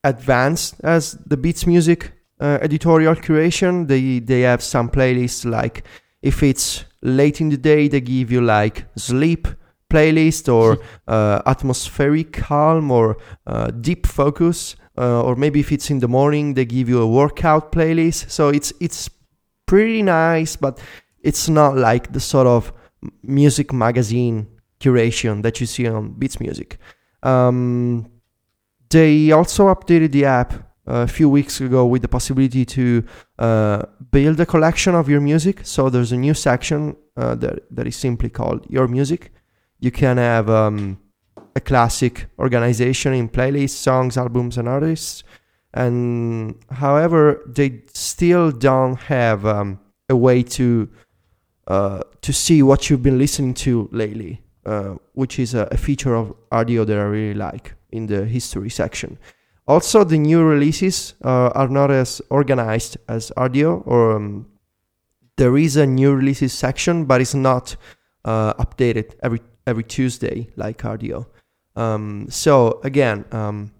advanced 0.04 0.76
as 0.82 1.12
the 1.26 1.36
Beats 1.36 1.66
Music 1.66 2.12
uh, 2.40 2.58
editorial 2.62 3.14
curation. 3.14 3.88
They 3.88 4.18
they 4.18 4.42
have 4.42 4.62
some 4.62 4.90
playlists 4.90 5.44
like 5.44 5.84
if 6.22 6.42
it's 6.42 6.84
late 7.02 7.40
in 7.40 7.50
the 7.50 7.56
day, 7.56 7.88
they 7.88 8.00
give 8.00 8.30
you 8.30 8.40
like 8.40 8.86
sleep 8.96 9.48
playlist 9.90 10.52
or 10.52 10.78
uh, 11.08 11.42
atmospheric 11.46 12.32
calm 12.32 12.90
or 12.90 13.16
uh, 13.46 13.70
deep 13.70 14.06
focus 14.06 14.76
uh, 14.96 15.22
or 15.22 15.34
maybe 15.36 15.60
if 15.60 15.72
it's 15.72 15.90
in 15.90 15.98
the 15.98 16.08
morning 16.08 16.54
they 16.54 16.64
give 16.64 16.88
you 16.88 17.00
a 17.00 17.06
workout 17.06 17.72
playlist 17.72 18.30
so 18.30 18.48
it's 18.48 18.72
it's 18.80 19.10
pretty 19.66 20.02
nice 20.02 20.56
but 20.56 20.78
it's 21.22 21.48
not 21.48 21.76
like 21.76 22.12
the 22.12 22.20
sort 22.20 22.46
of 22.46 22.72
music 23.22 23.72
magazine 23.72 24.46
curation 24.80 25.42
that 25.42 25.60
you 25.60 25.66
see 25.66 25.86
on 25.86 26.12
beats 26.12 26.40
music. 26.40 26.78
Um, 27.22 28.10
they 28.88 29.30
also 29.30 29.72
updated 29.74 30.12
the 30.12 30.24
app 30.24 30.54
a 30.86 31.06
few 31.06 31.28
weeks 31.28 31.60
ago 31.60 31.86
with 31.86 32.02
the 32.02 32.08
possibility 32.08 32.64
to 32.64 33.04
uh, 33.38 33.82
build 34.10 34.40
a 34.40 34.46
collection 34.46 34.94
of 34.94 35.08
your 35.08 35.20
music. 35.20 35.60
So 35.64 35.90
there's 35.90 36.12
a 36.12 36.16
new 36.16 36.34
section 36.34 36.96
uh, 37.16 37.34
that, 37.36 37.60
that 37.70 37.86
is 37.86 37.96
simply 37.96 38.30
called 38.30 38.66
your 38.68 38.88
music. 38.88 39.32
You 39.78 39.90
can 39.90 40.16
have 40.16 40.50
um, 40.50 40.98
a 41.54 41.60
classic 41.60 42.26
organization 42.38 43.12
in 43.12 43.28
playlists, 43.28 43.70
songs, 43.70 44.16
albums, 44.16 44.58
and 44.58 44.68
artists. 44.68 45.22
And 45.72 46.56
however, 46.70 47.42
they 47.46 47.82
still 47.92 48.50
don't 48.50 48.96
have 48.96 49.46
um, 49.46 49.78
a 50.08 50.16
way 50.16 50.42
to 50.42 50.88
uh, 51.68 52.00
to 52.22 52.32
see 52.32 52.62
what 52.62 52.90
you've 52.90 53.02
been 53.02 53.18
listening 53.18 53.54
to 53.54 53.88
lately, 53.92 54.42
uh, 54.66 54.96
which 55.14 55.38
is 55.38 55.54
a, 55.54 55.68
a, 55.70 55.76
feature 55.76 56.14
of 56.14 56.34
Rdio 56.52 56.86
that 56.86 56.98
I 56.98 57.02
really 57.02 57.34
like 57.34 57.74
in 57.90 58.06
the 58.06 58.24
history 58.26 58.70
section. 58.70 59.18
Also, 59.66 60.04
the 60.04 60.18
new 60.18 60.42
releases 60.42 61.14
uh, 61.24 61.50
are 61.54 61.68
not 61.68 61.90
as 61.90 62.20
organized 62.30 62.96
as 63.08 63.32
Rdio, 63.36 63.82
or 63.86 64.16
um, 64.16 64.46
there 65.36 65.56
is 65.56 65.76
a 65.76 65.86
new 65.86 66.14
releases 66.14 66.52
section, 66.52 67.04
but 67.04 67.20
it's 67.20 67.34
not 67.34 67.76
uh, 68.24 68.54
updated 68.54 69.14
every 69.22 69.40
every 69.66 69.84
Tuesday, 69.84 70.50
like 70.56 70.78
Rdio. 70.78 71.26
Um, 71.76 72.26
so 72.28 72.80
again, 72.82 73.24
um, 73.32 73.72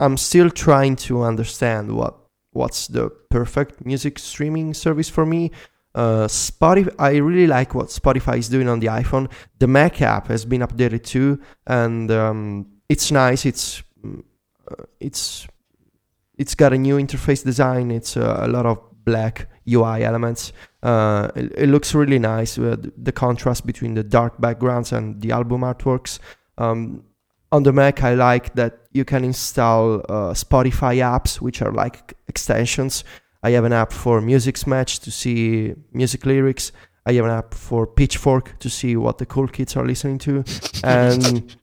I'm 0.00 0.16
still 0.16 0.50
trying 0.50 0.96
to 0.96 1.22
understand 1.22 1.94
what 1.94 2.16
what's 2.52 2.88
the 2.88 3.10
perfect 3.30 3.84
music 3.84 4.18
streaming 4.18 4.74
service 4.74 5.08
for 5.08 5.24
me. 5.26 5.50
Uh, 5.94 6.26
Spotify, 6.26 6.94
I 6.98 7.16
really 7.16 7.46
like 7.46 7.74
what 7.74 7.88
Spotify 7.88 8.38
is 8.38 8.48
doing 8.48 8.68
on 8.68 8.80
the 8.80 8.86
iPhone. 8.86 9.30
The 9.58 9.66
Mac 9.66 10.00
app 10.00 10.28
has 10.28 10.44
been 10.44 10.62
updated 10.62 11.04
too, 11.04 11.40
and 11.66 12.10
um, 12.10 12.66
it's 12.88 13.10
nice. 13.10 13.44
It's 13.44 13.82
uh, 14.04 14.84
it's 15.00 15.46
it's 16.38 16.54
got 16.54 16.72
a 16.72 16.78
new 16.78 16.96
interface 16.96 17.44
design. 17.44 17.90
It's 17.90 18.16
uh, 18.16 18.38
a 18.40 18.48
lot 18.48 18.64
of 18.64 18.78
black 19.04 19.48
UI 19.68 20.02
elements. 20.02 20.52
Uh, 20.82 21.28
it, 21.36 21.52
it, 21.56 21.68
looks 21.68 21.94
really 21.94 22.18
nice. 22.18 22.56
the 22.56 23.12
contrast 23.12 23.66
between 23.66 23.94
the 23.94 24.02
dark 24.02 24.40
backgrounds 24.40 24.92
and 24.92 25.20
the 25.20 25.30
album 25.30 25.60
artworks. 25.60 26.18
Um, 26.58 27.04
on 27.52 27.62
the 27.64 27.72
Mac, 27.72 28.02
I 28.02 28.14
like 28.14 28.54
that 28.54 28.78
you 28.92 29.04
can 29.04 29.24
install 29.24 29.96
uh, 30.08 30.32
Spotify 30.32 30.96
apps, 30.96 31.40
which 31.40 31.60
are 31.60 31.70
like 31.70 32.14
extensions. 32.26 33.04
I 33.42 33.50
have 33.50 33.64
an 33.64 33.72
app 33.72 33.92
for 33.92 34.20
Musixmatch 34.20 35.00
to 35.02 35.10
see 35.10 35.74
music 35.92 36.24
lyrics. 36.24 36.72
I 37.04 37.14
have 37.14 37.24
an 37.24 37.32
app 37.32 37.54
for 37.54 37.84
Pitchfork 37.84 38.56
to 38.60 38.70
see 38.70 38.94
what 38.94 39.18
the 39.18 39.26
cool 39.26 39.48
kids 39.48 39.74
are 39.76 39.84
listening 39.84 40.18
to, 40.18 40.44
and 40.84 41.56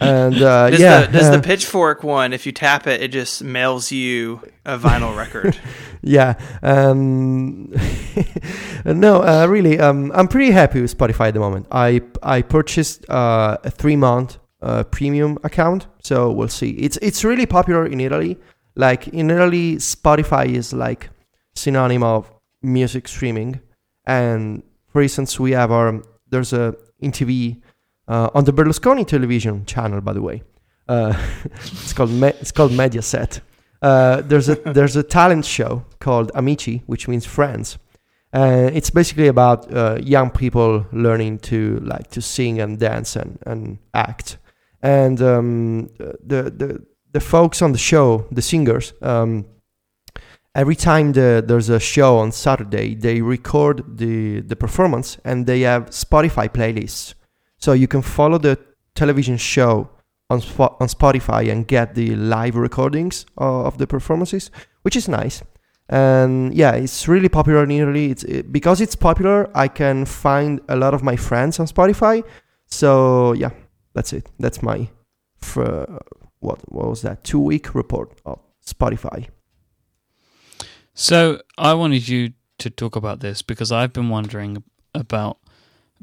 and 0.00 0.34
uh, 0.34 0.70
does 0.70 0.80
yeah, 0.80 1.04
the, 1.04 1.12
does 1.12 1.26
uh, 1.26 1.36
the 1.36 1.42
Pitchfork 1.42 2.02
one? 2.02 2.32
If 2.32 2.46
you 2.46 2.52
tap 2.52 2.86
it, 2.86 3.02
it 3.02 3.08
just 3.08 3.44
mails 3.44 3.92
you 3.92 4.40
a 4.64 4.78
vinyl 4.78 5.14
record. 5.14 5.58
yeah, 6.02 6.36
um, 6.62 7.70
no, 8.86 9.22
uh, 9.22 9.46
really, 9.46 9.78
um, 9.78 10.10
I'm 10.14 10.26
pretty 10.26 10.52
happy 10.52 10.80
with 10.80 10.96
Spotify 10.96 11.28
at 11.28 11.34
the 11.34 11.40
moment. 11.40 11.66
I 11.70 12.00
I 12.22 12.40
purchased 12.40 13.08
uh, 13.10 13.58
a 13.62 13.70
three 13.70 13.96
month 13.96 14.38
uh, 14.62 14.84
premium 14.84 15.36
account, 15.44 15.86
so 16.02 16.32
we'll 16.32 16.48
see. 16.48 16.70
It's 16.70 16.96
it's 17.02 17.24
really 17.24 17.44
popular 17.44 17.84
in 17.84 18.00
Italy. 18.00 18.38
Like 18.74 19.08
in 19.08 19.30
Italy, 19.30 19.76
Spotify 19.76 20.46
is 20.46 20.72
like 20.72 21.10
synonym 21.58 22.02
of 22.02 22.30
music 22.62 23.08
streaming 23.08 23.60
and 24.06 24.62
for 24.98 25.02
instance, 25.02 25.38
we 25.38 25.52
have 25.52 25.70
our 25.70 26.02
there's 26.28 26.52
a 26.52 26.74
InTV 27.02 27.60
uh, 28.08 28.30
on 28.34 28.44
the 28.44 28.52
Berlusconi 28.52 29.06
television 29.06 29.64
channel, 29.64 30.00
by 30.00 30.12
the 30.12 30.22
way. 30.22 30.42
Uh, 30.88 31.14
it's 31.54 31.92
called 31.92 32.10
Me- 32.10 32.38
it's 32.40 32.50
called 32.50 32.72
Mediaset. 32.72 33.40
Uh, 33.80 34.22
there's 34.22 34.48
a 34.48 34.54
there's 34.76 34.96
a 34.96 35.02
talent 35.02 35.44
show 35.44 35.84
called 36.00 36.32
Amici, 36.34 36.82
which 36.86 37.06
means 37.06 37.26
friends. 37.26 37.78
Uh, 38.32 38.70
it's 38.72 38.90
basically 38.90 39.28
about 39.28 39.72
uh, 39.72 39.98
young 40.02 40.30
people 40.30 40.84
learning 40.92 41.38
to 41.38 41.78
like 41.80 42.10
to 42.10 42.20
sing 42.20 42.60
and 42.60 42.78
dance 42.78 43.16
and, 43.16 43.38
and 43.46 43.78
act. 43.94 44.38
And 44.82 45.20
um, 45.22 45.90
the 45.98 46.50
the 46.50 46.86
the 47.12 47.20
folks 47.20 47.62
on 47.62 47.72
the 47.72 47.78
show, 47.78 48.26
the 48.32 48.42
singers, 48.42 48.94
um, 49.02 49.46
every 50.58 50.74
time 50.74 51.12
the, 51.12 51.42
there's 51.46 51.68
a 51.68 51.78
show 51.78 52.18
on 52.18 52.32
Saturday, 52.32 52.94
they 52.94 53.22
record 53.22 53.76
the 53.96 54.40
the 54.40 54.56
performance 54.56 55.18
and 55.24 55.46
they 55.46 55.60
have 55.60 55.90
Spotify 55.90 56.48
playlists, 56.48 57.14
so 57.58 57.72
you 57.72 57.88
can 57.88 58.02
follow 58.02 58.38
the 58.38 58.58
television 58.94 59.36
show 59.36 59.88
on 60.28 60.40
Spo- 60.40 60.74
on 60.80 60.88
Spotify 60.88 61.50
and 61.52 61.66
get 61.66 61.94
the 61.94 62.16
live 62.16 62.56
recordings 62.56 63.24
of, 63.36 63.66
of 63.66 63.78
the 63.78 63.86
performances, 63.86 64.50
which 64.82 64.96
is 64.96 65.08
nice. 65.08 65.42
And 65.88 66.52
yeah, 66.52 66.72
it's 66.72 67.08
really 67.08 67.30
popular 67.30 67.62
in 67.64 67.70
Italy. 67.70 68.10
It's 68.10 68.24
it, 68.24 68.52
because 68.52 68.80
it's 68.80 68.96
popular. 68.96 69.48
I 69.54 69.68
can 69.68 70.04
find 70.04 70.60
a 70.68 70.76
lot 70.76 70.92
of 70.92 71.02
my 71.02 71.16
friends 71.16 71.60
on 71.60 71.66
Spotify. 71.66 72.24
So 72.66 73.32
yeah, 73.32 73.52
that's 73.94 74.12
it. 74.12 74.28
That's 74.38 74.60
my 74.62 74.90
for 75.38 76.02
what 76.40 76.58
what 76.72 76.88
was 76.88 77.02
that 77.02 77.22
two 77.22 77.40
week 77.40 77.74
report 77.74 78.20
of 78.26 78.38
Spotify. 78.66 79.28
So 80.98 81.40
I 81.56 81.74
wanted 81.74 82.08
you 82.08 82.32
to 82.58 82.70
talk 82.70 82.96
about 82.96 83.20
this 83.20 83.40
because 83.40 83.70
I've 83.70 83.92
been 83.92 84.08
wondering 84.08 84.64
about 84.96 85.38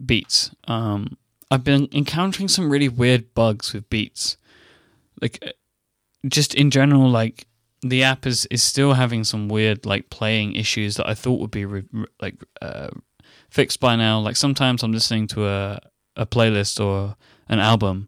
Beats. 0.05 0.51
Um, 0.69 1.17
I've 1.51 1.65
been 1.65 1.89
encountering 1.91 2.47
some 2.47 2.69
really 2.69 2.87
weird 2.87 3.33
bugs 3.33 3.73
with 3.73 3.89
Beats, 3.89 4.37
like 5.21 5.37
uh, 5.45 5.49
just 6.25 6.55
in 6.55 6.71
general. 6.71 7.09
Like 7.09 7.45
the 7.81 8.03
app 8.03 8.25
is 8.25 8.45
is 8.45 8.63
still 8.63 8.93
having 8.93 9.25
some 9.25 9.49
weird 9.49 9.85
like 9.85 10.09
playing 10.09 10.55
issues 10.55 10.95
that 10.95 11.09
I 11.09 11.13
thought 11.13 11.41
would 11.41 11.51
be 11.51 11.65
re- 11.65 12.07
like 12.21 12.41
uh, 12.61 12.91
fixed 13.49 13.81
by 13.81 13.97
now. 13.97 14.21
Like 14.21 14.37
sometimes 14.37 14.81
I'm 14.81 14.93
listening 14.93 15.27
to 15.27 15.45
a 15.45 15.79
a 16.15 16.25
playlist 16.25 16.79
or 16.79 17.17
an 17.49 17.59
album, 17.59 18.07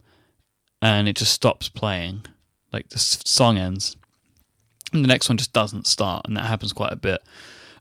and 0.82 1.10
it 1.10 1.18
just 1.18 1.34
stops 1.34 1.68
playing. 1.68 2.26
Like 2.72 2.88
the 2.90 3.00
song 3.00 3.58
ends 3.58 3.98
and 4.94 5.04
the 5.04 5.08
next 5.08 5.30
one 5.30 5.38
just 5.38 5.54
doesn't 5.54 5.88
start, 5.88 6.26
and 6.26 6.36
that 6.38 6.46
happens 6.46 6.74
quite 6.74 6.94
a 6.94 6.98
bit. 6.98 7.22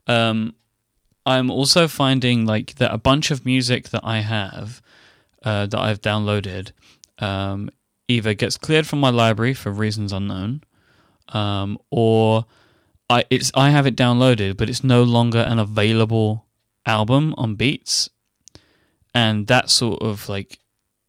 Um, 0.06 0.54
I'm 1.24 1.50
also 1.50 1.88
finding 1.88 2.46
like 2.46 2.76
that 2.76 2.92
a 2.92 2.98
bunch 2.98 3.30
of 3.30 3.44
music 3.44 3.88
that 3.90 4.02
I 4.04 4.20
have 4.20 4.80
uh, 5.44 5.66
that 5.66 5.78
I've 5.78 6.00
downloaded 6.00 6.72
um, 7.18 7.70
either 8.08 8.34
gets 8.34 8.56
cleared 8.56 8.86
from 8.86 9.00
my 9.00 9.10
library 9.10 9.54
for 9.54 9.70
reasons 9.70 10.12
unknown, 10.12 10.62
um, 11.28 11.78
or 11.90 12.46
I 13.10 13.24
it's 13.30 13.50
I 13.54 13.70
have 13.70 13.86
it 13.86 13.96
downloaded, 13.96 14.56
but 14.56 14.68
it's 14.68 14.84
no 14.84 15.02
longer 15.02 15.40
an 15.40 15.58
available 15.58 16.46
album 16.84 17.34
on 17.36 17.56
Beats, 17.56 18.08
and 19.14 19.46
that 19.48 19.70
sort 19.70 20.02
of 20.02 20.28
like 20.28 20.60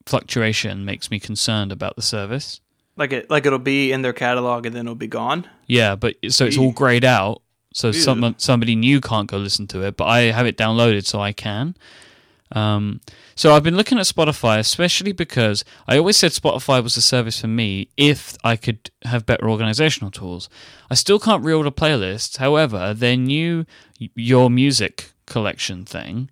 fluctuation 0.05 0.85
makes 0.85 1.11
me 1.11 1.19
concerned 1.19 1.71
about 1.71 1.95
the 1.95 2.01
service. 2.01 2.61
Like 2.97 3.13
it, 3.13 3.29
like 3.29 3.45
it'll 3.45 3.59
be 3.59 3.91
in 3.91 4.01
their 4.01 4.13
catalog 4.13 4.65
and 4.65 4.75
then 4.75 4.85
it'll 4.85 4.95
be 4.95 5.07
gone. 5.07 5.47
Yeah, 5.67 5.95
but 5.95 6.15
so 6.29 6.45
it's 6.45 6.57
all 6.57 6.71
grayed 6.71 7.05
out. 7.05 7.41
So 7.73 7.89
Ew. 7.89 7.93
some 7.93 8.35
somebody 8.37 8.75
new 8.75 8.99
can't 8.99 9.29
go 9.29 9.37
listen 9.37 9.67
to 9.67 9.83
it, 9.83 9.97
but 9.97 10.05
I 10.05 10.31
have 10.31 10.47
it 10.47 10.57
downloaded 10.57 11.05
so 11.05 11.19
I 11.19 11.31
can. 11.31 11.75
Um, 12.51 13.01
so 13.35 13.53
I've 13.53 13.63
been 13.63 13.75
looking 13.75 13.99
at 13.99 14.05
Spotify, 14.05 14.57
especially 14.57 15.11
because 15.11 15.63
I 15.87 15.97
always 15.97 16.17
said 16.17 16.31
Spotify 16.31 16.81
was 16.81 16.97
a 16.97 17.01
service 17.01 17.41
for 17.41 17.47
me 17.47 17.89
if 17.97 18.37
I 18.43 18.55
could 18.55 18.89
have 19.03 19.25
better 19.25 19.49
organizational 19.49 20.11
tools. 20.11 20.49
I 20.89 20.95
still 20.95 21.19
can't 21.19 21.43
reorder 21.43 21.71
playlists. 21.71 22.37
However, 22.37 22.93
their 22.93 23.17
new 23.17 23.65
Your 23.99 24.49
Music 24.49 25.11
collection 25.25 25.85
thing 25.85 26.29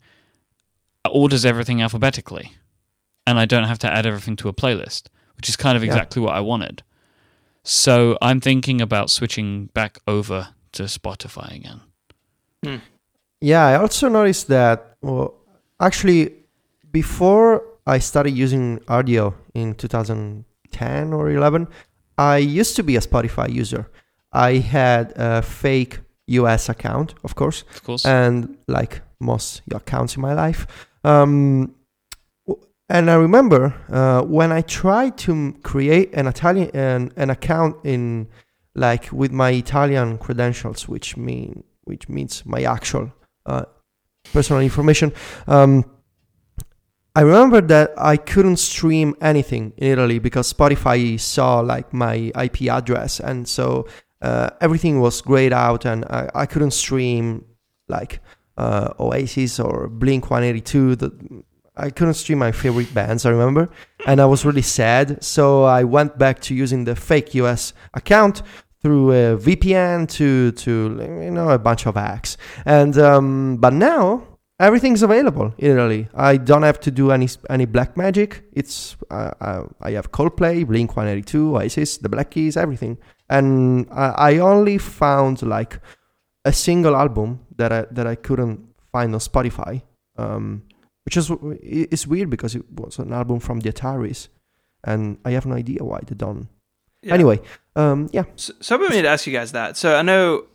orders 1.12 1.46
everything 1.46 1.82
alphabetically, 1.82 2.54
and 3.28 3.38
I 3.38 3.46
don't 3.46 3.66
have 3.66 3.80
to 3.80 3.94
add 3.94 4.06
everything 4.06 4.36
to 4.38 4.50
a 4.50 4.54
playlist, 4.54 5.04
which 5.38 5.50
is 5.50 5.56
kind 5.56 5.76
of 5.78 5.84
Yeah. 5.84 5.92
exactly 5.94 6.22
what 6.22 6.36
I 6.36 6.40
wanted. 6.42 6.84
So 7.64 8.18
I'm 8.22 8.40
thinking 8.42 8.82
about 8.82 9.10
switching 9.10 9.68
back 9.74 9.98
over 10.08 10.50
to 10.74 10.84
Spotify 10.84 11.56
again. 11.56 11.82
Yeah, 13.42 13.66
I 13.66 13.76
also 13.76 14.10
noticed 14.10 14.48
that. 14.48 14.98
Well, 15.02 15.34
actually, 15.80 16.32
before 16.92 17.64
I 17.86 18.00
started 18.00 18.32
using 18.32 18.80
Rdio 18.88 19.34
in 19.54 19.76
2010 19.76 21.14
or 21.14 21.30
11, 21.30 21.68
I 22.18 22.38
used 22.38 22.76
to 22.78 22.84
be 22.84 22.96
a 22.96 23.02
Spotify 23.02 23.52
user. 23.52 23.90
I 24.32 24.54
had 24.58 25.14
a 25.16 25.42
fake 25.42 26.00
US 26.28 26.70
account, 26.70 27.14
of 27.24 27.36
course, 27.36 27.64
Of 27.76 27.84
course. 27.84 28.06
and 28.06 28.58
like 28.68 29.02
most 29.20 29.62
accounts 29.72 30.16
in 30.16 30.22
my 30.22 30.34
life. 30.34 30.66
Um, 31.04 31.32
w- 31.62 31.74
and 32.90 33.10
I 33.10 33.16
remember 33.16 33.74
uh, 33.90 34.22
when 34.22 34.52
I 34.52 34.62
tried 34.62 35.18
to 35.20 35.56
create 35.64 36.14
an 36.14 36.28
Italian 36.28 36.70
an, 36.76 37.12
an 37.16 37.30
account 37.30 37.78
in 37.84 38.28
like 38.76 39.12
with 39.12 39.32
my 39.32 39.52
Italian 39.52 40.18
credentials, 40.18 40.88
which 40.88 41.18
mean 41.18 41.64
which 41.86 42.10
means 42.10 42.46
my 42.46 42.64
actual 42.64 43.12
uh, 43.46 43.66
personal 44.34 44.62
information. 44.62 45.14
Um, 45.48 45.86
I 47.16 47.22
remember 47.22 47.62
that 47.62 47.94
I 47.98 48.18
couldn't 48.18 48.58
stream 48.58 49.16
anything 49.22 49.72
in 49.78 49.88
Italy 49.94 50.20
because 50.20 50.52
Spotify 50.52 51.18
saw 51.20 51.62
like 51.62 51.94
my 51.94 52.32
IP 52.36 52.64
address, 52.64 53.20
and 53.20 53.48
so 53.48 53.88
uh, 54.22 54.50
everything 54.60 55.00
was 55.00 55.22
grayed 55.22 55.54
out, 55.54 55.86
and 55.86 56.04
I, 56.06 56.30
I 56.36 56.46
couldn't 56.46 56.72
stream 56.72 57.46
like 57.88 58.20
uh, 58.58 58.94
Oasis 59.00 59.60
or 59.60 59.88
Blink 59.88 60.30
182. 60.30 60.96
The, 60.98 61.44
I 61.78 61.90
couldn't 61.90 62.14
stream 62.16 62.40
my 62.40 62.52
favorite 62.52 62.94
bands, 62.94 63.26
I 63.26 63.30
remember, 63.32 63.70
and 64.06 64.22
I 64.22 64.26
was 64.26 64.46
really 64.46 64.62
sad. 64.62 65.24
So 65.24 65.64
I 65.64 65.84
went 65.84 66.18
back 66.18 66.40
to 66.42 66.56
using 66.56 66.86
the 66.86 66.96
fake 66.96 67.36
US 67.36 67.74
account 67.94 68.42
through 68.82 69.12
a 69.12 69.38
VPN 69.38 70.08
to 70.10 70.52
to 70.52 70.72
you 71.24 71.32
know 71.32 71.50
a 71.50 71.60
bunch 71.60 71.86
of 71.88 71.96
hacks. 71.96 72.38
And 72.66 72.98
um, 72.98 73.58
but 73.58 73.74
now 73.74 74.24
everything's 74.60 75.02
available 75.02 75.54
in 75.58 75.72
Italy. 75.72 76.08
I 76.14 76.38
don't 76.38 76.64
have 76.64 76.80
to 76.82 76.92
do 76.92 77.12
any 77.12 77.28
any 77.50 77.66
black 77.66 77.98
magic. 77.98 78.44
It's 78.54 78.96
uh, 79.10 79.64
I 79.82 79.92
have 79.92 80.12
Coldplay, 80.12 80.66
Blink 80.66 80.96
182, 80.96 81.56
Oasis, 81.56 81.98
the 81.98 82.10
Black 82.10 82.32
Keys, 82.32 82.58
everything. 82.58 82.98
And 83.30 83.88
I, 83.92 84.34
I 84.34 84.38
only 84.38 84.78
found 84.78 85.42
like 85.42 85.80
a 86.46 86.54
single 86.54 86.96
album 86.96 87.40
that 87.58 87.72
I 87.74 87.86
that 87.92 88.08
I 88.08 88.16
couldn't 88.16 88.60
find 88.92 89.14
on 89.14 89.20
Spotify, 89.20 89.82
um, 90.18 90.64
which 91.06 91.18
is 91.18 91.32
it's 91.62 92.08
weird 92.08 92.30
because 92.30 92.56
it 92.56 92.64
was 92.72 93.00
an 93.00 93.14
album 93.14 93.40
from 93.40 93.60
the 93.60 93.72
Ataris, 93.72 94.28
and 94.84 95.18
I 95.24 95.32
have 95.32 95.46
no 95.46 95.56
idea 95.56 95.84
why 95.84 96.02
they 96.06 96.16
don't. 96.16 96.48
Yeah. 97.02 97.14
Anyway, 97.14 97.40
um, 97.76 98.10
yeah, 98.12 98.24
So, 98.36 98.54
so 98.60 98.78
been 98.78 98.90
meaning 98.90 99.04
to 99.04 99.10
ask 99.10 99.28
you 99.28 99.34
guys 99.34 99.52
that. 99.52 99.78
So 99.78 99.96
I 99.96 100.02
know 100.02 100.46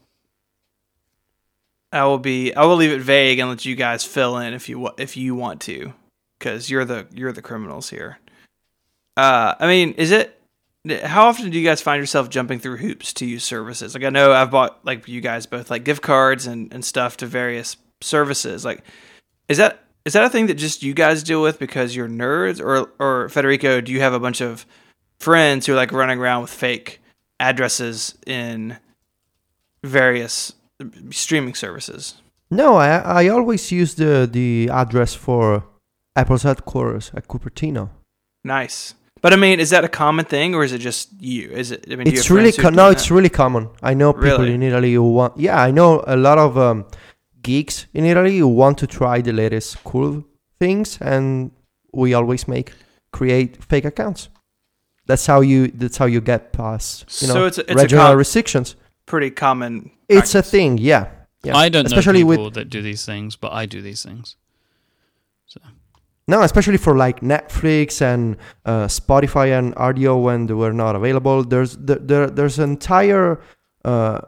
I 1.92 2.04
will 2.04 2.18
be 2.18 2.52
I 2.54 2.64
will 2.64 2.76
leave 2.76 2.90
it 2.90 3.00
vague 3.00 3.38
and 3.38 3.48
let 3.48 3.64
you 3.64 3.76
guys 3.76 4.04
fill 4.04 4.38
in 4.38 4.52
if 4.52 4.68
you 4.68 4.90
if 4.98 5.16
you 5.16 5.36
want 5.36 5.60
to, 5.62 5.92
because 6.38 6.68
you're 6.68 6.84
the 6.84 7.06
you're 7.14 7.32
the 7.32 7.42
criminals 7.42 7.88
here. 7.88 8.18
Uh, 9.16 9.54
I 9.58 9.66
mean, 9.66 9.92
is 9.92 10.10
it? 10.10 10.36
How 11.04 11.26
often 11.26 11.50
do 11.50 11.58
you 11.58 11.64
guys 11.64 11.82
find 11.82 12.00
yourself 12.00 12.30
jumping 12.30 12.58
through 12.58 12.78
hoops 12.78 13.12
to 13.14 13.26
use 13.26 13.44
services? 13.44 13.94
Like 13.94 14.02
I 14.02 14.08
know 14.08 14.32
I've 14.32 14.50
bought 14.50 14.84
like 14.84 15.06
you 15.06 15.20
guys 15.20 15.46
both 15.46 15.70
like 15.70 15.84
gift 15.84 16.02
cards 16.02 16.46
and 16.46 16.72
and 16.72 16.84
stuff 16.84 17.18
to 17.18 17.26
various 17.26 17.76
services. 18.00 18.64
Like, 18.64 18.82
is 19.48 19.58
that 19.58 19.84
is 20.04 20.12
that 20.14 20.24
a 20.24 20.30
thing 20.30 20.46
that 20.46 20.54
just 20.54 20.82
you 20.82 20.94
guys 20.94 21.22
deal 21.22 21.42
with 21.42 21.58
because 21.58 21.94
you're 21.94 22.08
nerds, 22.08 22.60
or 22.60 22.90
or 22.98 23.28
Federico, 23.28 23.80
do 23.80 23.92
you 23.92 24.00
have 24.00 24.12
a 24.12 24.20
bunch 24.20 24.40
of 24.40 24.66
friends 25.18 25.66
who 25.66 25.72
are 25.72 25.76
like 25.76 25.92
running 25.92 26.18
around 26.18 26.42
with 26.42 26.50
fake 26.50 27.00
addresses 27.38 28.14
in 28.26 28.76
various 29.84 30.52
streaming 31.10 31.54
services. 31.54 32.14
no, 32.50 32.76
I 32.76 33.22
I 33.24 33.28
always 33.28 33.70
use 33.72 33.94
the 33.94 34.28
the 34.30 34.68
address 34.70 35.14
for 35.14 35.64
Apple's 36.16 36.42
headquarters 36.42 37.10
at 37.14 37.28
Cupertino. 37.28 37.90
Nice. 38.44 38.94
But 39.22 39.32
I 39.34 39.36
mean, 39.36 39.60
is 39.60 39.70
that 39.70 39.84
a 39.84 39.88
common 39.88 40.24
thing 40.24 40.54
or 40.54 40.64
is 40.64 40.72
it 40.72 40.78
just 40.78 41.10
you? 41.20 41.50
Is 41.50 41.70
it? 41.70 41.84
I 41.90 41.96
mean, 41.96 42.06
it's 42.06 42.30
really 42.30 42.52
co- 42.52 42.70
no, 42.70 42.88
that? 42.88 42.92
it's 42.96 43.10
really 43.10 43.28
common. 43.28 43.68
I 43.82 43.92
know 43.94 44.12
people 44.14 44.38
Really? 44.38 44.54
in 44.54 44.62
Italy 44.62 44.94
who 44.94 45.12
want. 45.12 45.38
Yeah, 45.38 45.60
I 45.60 45.70
know 45.70 46.02
a 46.06 46.16
lot 46.16 46.38
of 46.38 46.56
um, 46.56 46.86
geeks 47.42 47.86
in 47.94 48.04
Italy 48.04 48.38
who 48.38 48.48
want 48.48 48.78
to 48.78 48.86
try 48.86 49.20
the 49.20 49.32
latest 49.32 49.82
cool 49.84 50.24
things, 50.58 50.98
and 51.00 51.50
we 51.92 52.14
always 52.14 52.46
make 52.48 52.72
create 53.12 53.62
fake 53.64 53.84
accounts. 53.84 54.28
That's 55.06 55.26
how 55.26 55.40
you. 55.40 55.68
That's 55.68 55.96
how 55.98 56.06
you 56.06 56.20
get 56.20 56.52
past. 56.52 57.20
You 57.22 57.28
know, 57.28 57.34
So 57.34 57.46
it's 57.46 57.58
a- 57.58 57.62
it's 57.62 57.80
a 57.80 57.84
regional 57.84 58.06
com- 58.06 58.16
restrictions. 58.18 58.76
pretty 59.06 59.30
common. 59.30 59.90
It's 60.08 60.34
a 60.34 60.42
thing. 60.42 60.78
Yeah. 60.78 61.08
yeah. 61.42 61.56
I 61.56 61.68
don't 61.68 61.86
Especially 61.86 62.20
know 62.20 62.26
with 62.26 62.38
people 62.38 62.50
that 62.52 62.68
do 62.70 62.80
these 62.82 63.04
things, 63.04 63.34
but 63.36 63.52
I 63.52 63.66
do 63.66 63.82
these 63.82 64.02
things. 64.04 64.36
So. 65.46 65.60
No, 66.28 66.42
especially 66.42 66.76
for 66.76 66.96
like 66.96 67.20
Netflix 67.22 68.00
and 68.02 68.36
uh, 68.64 68.86
Spotify 68.86 69.58
and 69.58 69.74
Rdio 69.74 70.22
when 70.22 70.46
they 70.46 70.54
were 70.54 70.72
not 70.72 70.94
available. 70.94 71.42
There's 71.42 71.76
there, 71.76 71.98
there 71.98 72.30
there's 72.30 72.58
entire 72.60 73.40
uh, 73.84 74.20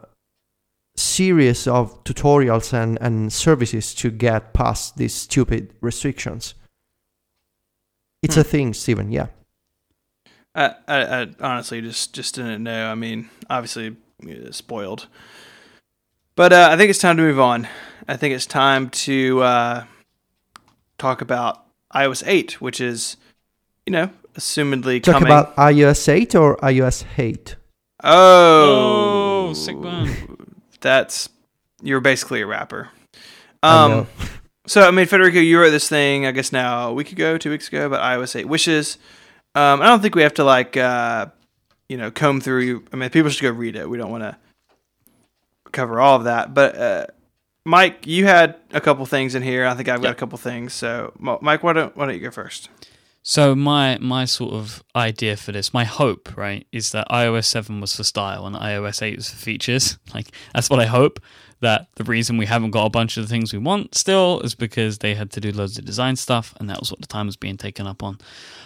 series 0.95 1.67
of 1.67 2.03
tutorials 2.03 2.73
and, 2.73 2.97
and 3.01 3.31
services 3.33 3.93
to 3.95 4.11
get 4.11 4.53
past 4.53 4.97
these 4.97 5.13
stupid 5.13 5.73
restrictions. 5.81 6.53
It's 8.21 8.35
Hmm. 8.35 8.41
a 8.41 8.43
thing, 8.43 8.73
Stephen. 8.73 9.11
Yeah. 9.11 9.27
I, 10.55 10.75
I, 10.87 11.21
I 11.23 11.27
honestly 11.41 11.81
just 11.81 12.13
just 12.13 12.35
didn't 12.35 12.63
know. 12.63 12.91
I 12.91 12.95
mean, 12.95 13.29
obviously 13.49 13.95
uh, 14.29 14.51
spoiled, 14.51 15.07
but 16.35 16.53
uh, 16.53 16.69
I 16.71 16.77
think 16.77 16.89
it's 16.91 16.99
time 16.99 17.17
to 17.17 17.23
move 17.23 17.39
on. 17.39 17.67
I 18.07 18.17
think 18.17 18.35
it's 18.35 18.45
time 18.45 18.89
to 18.91 19.41
uh, 19.41 19.83
talk 20.99 21.21
about 21.21 21.65
iOS 21.95 22.23
8, 22.25 22.61
which 22.61 22.79
is, 22.79 23.17
you 23.87 23.91
know, 23.91 24.09
assumedly 24.35 25.01
Talk 25.01 25.13
coming. 25.13 25.27
about 25.29 25.55
iOS 25.55 26.07
8 26.07 26.35
or 26.35 26.57
iOS 26.57 27.03
8. 27.17 27.55
oh, 28.03 29.47
Oh, 29.49 29.53
sick 29.53 29.75
burn. 29.77 30.32
That's 30.83 31.29
you're 31.81 31.99
basically 32.01 32.41
a 32.41 32.45
rapper. 32.45 32.89
Um, 33.63 33.91
know. 33.91 34.07
So 34.67 34.87
I 34.87 34.91
mean, 34.91 35.07
Federico, 35.07 35.39
you 35.39 35.59
wrote 35.59 35.71
this 35.71 35.89
thing, 35.89 36.25
I 36.27 36.31
guess 36.31 36.51
now 36.51 36.89
a 36.89 36.93
week 36.93 37.11
ago, 37.11 37.37
two 37.37 37.49
weeks 37.49 37.67
ago, 37.67 37.87
about 37.87 38.01
iOS 38.01 38.35
8 38.35 38.45
wishes. 38.47 38.97
Um, 39.55 39.81
I 39.81 39.85
don't 39.87 40.01
think 40.01 40.15
we 40.15 40.21
have 40.21 40.33
to 40.35 40.43
like, 40.43 40.77
uh, 40.77 41.27
you 41.89 41.97
know, 41.97 42.11
comb 42.11 42.39
through. 42.41 42.85
I 42.93 42.95
mean, 42.95 43.09
people 43.09 43.29
should 43.29 43.41
go 43.43 43.49
read 43.51 43.75
it. 43.75 43.89
We 43.89 43.97
don't 43.97 44.11
want 44.11 44.23
to 44.23 44.37
cover 45.71 45.99
all 45.99 46.15
of 46.17 46.23
that. 46.25 46.53
But 46.53 46.77
uh, 46.77 47.05
Myke, 47.67 48.05
you 48.05 48.25
had 48.25 48.55
a 48.71 48.79
couple 48.81 49.05
things 49.05 49.35
in 49.35 49.41
here. 49.43 49.65
I 49.65 49.73
think 49.73 49.89
I've 49.89 50.01
got 50.01 50.09
Yep. 50.09 50.17
a 50.17 50.19
couple 50.19 50.37
things. 50.37 50.73
So 50.73 51.13
Myke, 51.19 51.61
why 51.63 51.73
don't 51.73 51.95
why 51.97 52.05
don't 52.05 52.15
you 52.15 52.21
go 52.21 52.31
first? 52.31 52.69
So 53.25 53.55
my 53.55 53.97
my 53.99 54.25
sort 54.25 54.53
of 54.53 54.83
idea 54.93 55.37
for 55.37 55.53
this, 55.53 55.73
my 55.73 55.85
hope, 55.85 56.35
right, 56.35 56.67
is 56.73 56.91
that 56.91 57.07
iOS 57.09 57.45
seven 57.45 57.79
was 57.79 57.95
for 57.95 58.03
style 58.03 58.45
and 58.45 58.53
iOS 58.53 59.01
eight 59.01 59.15
was 59.15 59.29
for 59.29 59.37
features. 59.37 59.97
Like 60.13 60.27
that's 60.53 60.69
what 60.69 60.79
I 60.79 60.85
hope. 60.85 61.19
That 61.61 61.87
the 61.95 62.03
reason 62.03 62.37
we 62.37 62.45
haven't 62.45 62.71
got 62.71 62.85
a 62.85 62.89
bunch 62.89 63.15
of 63.15 63.23
the 63.23 63.29
things 63.29 63.53
we 63.53 63.57
want 63.57 63.95
still 63.95 64.41
is 64.41 64.53
because 64.53 64.97
they 64.97 65.15
had 65.15 65.31
to 65.31 65.39
do 65.39 65.51
loads 65.51 65.77
of 65.79 65.85
design 65.85 66.17
stuff, 66.17 66.53
and 66.59 66.69
that 66.69 66.79
was 66.79 66.91
what 66.91 66.99
the 66.99 67.07
time 67.07 67.25
was 67.25 67.37
being 67.37 67.57
taken 67.57 67.87
up 67.87 68.03
on. 68.03 68.17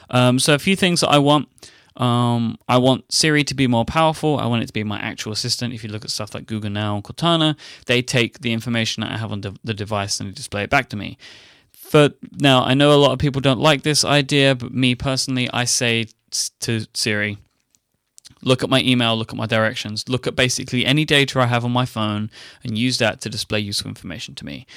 Um, 0.10 0.40
so 0.40 0.56
a 0.56 0.60
few 0.60 0.76
things 0.76 1.02
that 1.02 1.10
I 1.10 1.20
want. 1.20 1.48
Um, 1.96 2.60
I 2.68 2.78
want 2.78 3.12
Siri 3.12 3.44
to 3.46 3.56
be 3.56 3.66
more 3.66 3.84
powerful. 3.84 4.38
I 4.38 4.46
want 4.46 4.62
it 4.62 4.68
to 4.68 4.74
be 4.74 4.84
my 4.84 5.00
actual 5.00 5.32
assistant. 5.32 5.74
If 5.74 5.84
you 5.84 5.90
look 5.90 6.06
at 6.06 6.12
stuff 6.12 6.36
like 6.36 6.46
Google 6.46 6.70
Now 6.70 6.94
and 6.94 7.04
Cortana, 7.04 7.56
they 7.88 8.04
take 8.04 8.42
the 8.42 8.54
information 8.54 9.02
that 9.02 9.12
I 9.12 9.18
have 9.18 9.32
on 9.32 9.42
the, 9.42 9.58
the 9.64 9.74
device 9.74 10.20
and 10.20 10.30
they 10.30 10.34
display 10.34 10.62
it 10.62 10.70
back 10.70 10.90
to 10.90 10.96
me. 10.96 11.18
For 11.88 12.10
now, 12.34 12.64
I 12.64 12.74
know 12.74 12.92
a 12.92 13.00
lot 13.00 13.14
of 13.14 13.20
people 13.20 13.40
don't 13.40 13.62
like 13.62 13.84
this 13.84 14.04
idea, 14.04 14.56
but 14.56 14.74
me 14.74 14.94
personally, 14.94 15.50
I 15.54 15.64
say 15.64 16.08
to 16.60 16.86
Siri, 16.94 17.38
look 18.42 18.62
at 18.62 18.70
my 18.70 18.82
email, 18.82 19.16
look 19.16 19.32
at 19.32 19.38
my 19.38 19.46
directions, 19.46 20.10
look 20.10 20.28
at 20.28 20.36
basically 20.36 20.86
any 20.86 21.06
data 21.06 21.40
I 21.40 21.46
have 21.46 21.64
on 21.64 21.72
my 21.72 21.86
phone, 21.86 22.30
and 22.62 22.78
use 22.78 22.98
that 22.98 23.22
to 23.22 23.30
display 23.30 23.60
useful 23.62 23.88
information 23.88 24.36
to 24.36 24.46
me. 24.46 24.68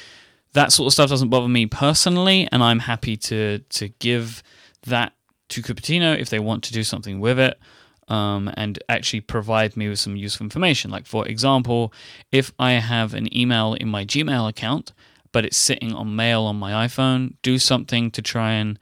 That 0.52 0.70
sort 0.70 0.86
of 0.86 0.92
stuff 0.92 1.10
doesn't 1.10 1.30
bother 1.30 1.48
me 1.48 1.66
personally, 1.66 2.48
and 2.52 2.62
I'm 2.62 2.78
happy 2.80 3.16
to 3.16 3.58
to 3.58 3.88
give 3.98 4.44
that 4.86 5.12
to 5.48 5.62
Cupertino 5.62 6.16
if 6.16 6.30
they 6.30 6.38
want 6.38 6.62
to 6.64 6.72
do 6.72 6.84
something 6.84 7.18
with 7.18 7.40
it. 7.40 7.58
Um, 8.06 8.50
and 8.56 8.82
actually 8.88 9.20
provide 9.20 9.76
me 9.76 9.88
with 9.88 10.00
some 10.00 10.16
useful 10.16 10.44
information. 10.44 10.90
Like, 10.90 11.06
for 11.06 11.28
example, 11.28 11.92
if 12.32 12.52
I 12.58 12.72
have 12.72 13.14
an 13.14 13.32
email 13.36 13.74
in 13.74 13.88
my 13.88 14.04
Gmail 14.04 14.48
account, 14.48 14.92
but 15.32 15.44
it's 15.44 15.56
sitting 15.56 15.92
on 15.94 16.16
mail 16.16 16.42
on 16.42 16.56
my 16.56 16.86
iPhone, 16.86 17.34
do 17.42 17.58
something 17.58 18.10
to 18.12 18.22
try 18.22 18.52
and 18.52 18.78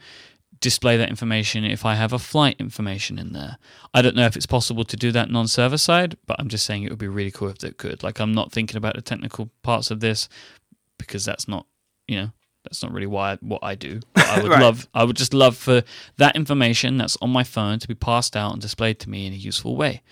display 0.60 0.96
that 0.96 1.08
information 1.08 1.64
if 1.64 1.84
I 1.84 1.94
have 1.94 2.12
a 2.12 2.18
flight 2.18 2.56
information 2.58 3.18
in 3.18 3.32
there. 3.32 3.58
I 3.94 4.02
don't 4.02 4.16
know 4.16 4.26
if 4.26 4.34
it's 4.36 4.46
possible 4.46 4.84
to 4.84 4.96
do 4.96 5.12
that 5.12 5.30
non 5.30 5.46
server 5.46 5.78
side, 5.78 6.16
but 6.26 6.36
I'm 6.38 6.48
just 6.48 6.66
saying 6.66 6.82
it 6.82 6.90
would 6.90 6.98
be 6.98 7.08
really 7.08 7.30
cool 7.30 7.48
if 7.48 7.62
it 7.62 7.76
could. 7.76 8.02
Like, 8.02 8.18
I'm 8.18 8.32
not 8.32 8.50
thinking 8.52 8.76
about 8.76 8.96
the 8.96 9.02
technical 9.02 9.50
parts 9.62 9.90
of 9.90 10.00
this 10.00 10.28
because 10.98 11.24
that's 11.24 11.46
not, 11.46 11.66
you 12.08 12.16
know, 12.16 12.30
that's 12.64 12.82
not 12.82 12.92
really 12.92 13.06
why 13.06 13.38
what 13.40 13.62
I 13.62 13.76
do. 13.76 14.00
But 14.14 14.24
I 14.28 14.42
would 14.42 14.50
Right. 14.50 14.60
love, 14.60 14.88
I 14.92 15.04
would 15.04 15.16
just 15.16 15.32
love 15.32 15.56
for 15.56 15.84
that 16.16 16.34
information 16.34 16.96
that's 16.96 17.16
on 17.22 17.30
my 17.30 17.44
phone 17.44 17.78
to 17.78 17.86
be 17.88 17.94
passed 17.94 18.36
out 18.36 18.52
and 18.52 18.60
displayed 18.60 18.98
to 19.00 19.10
me 19.10 19.26
in 19.26 19.32
a 19.32 19.36
useful 19.36 19.76
way, 19.76 20.02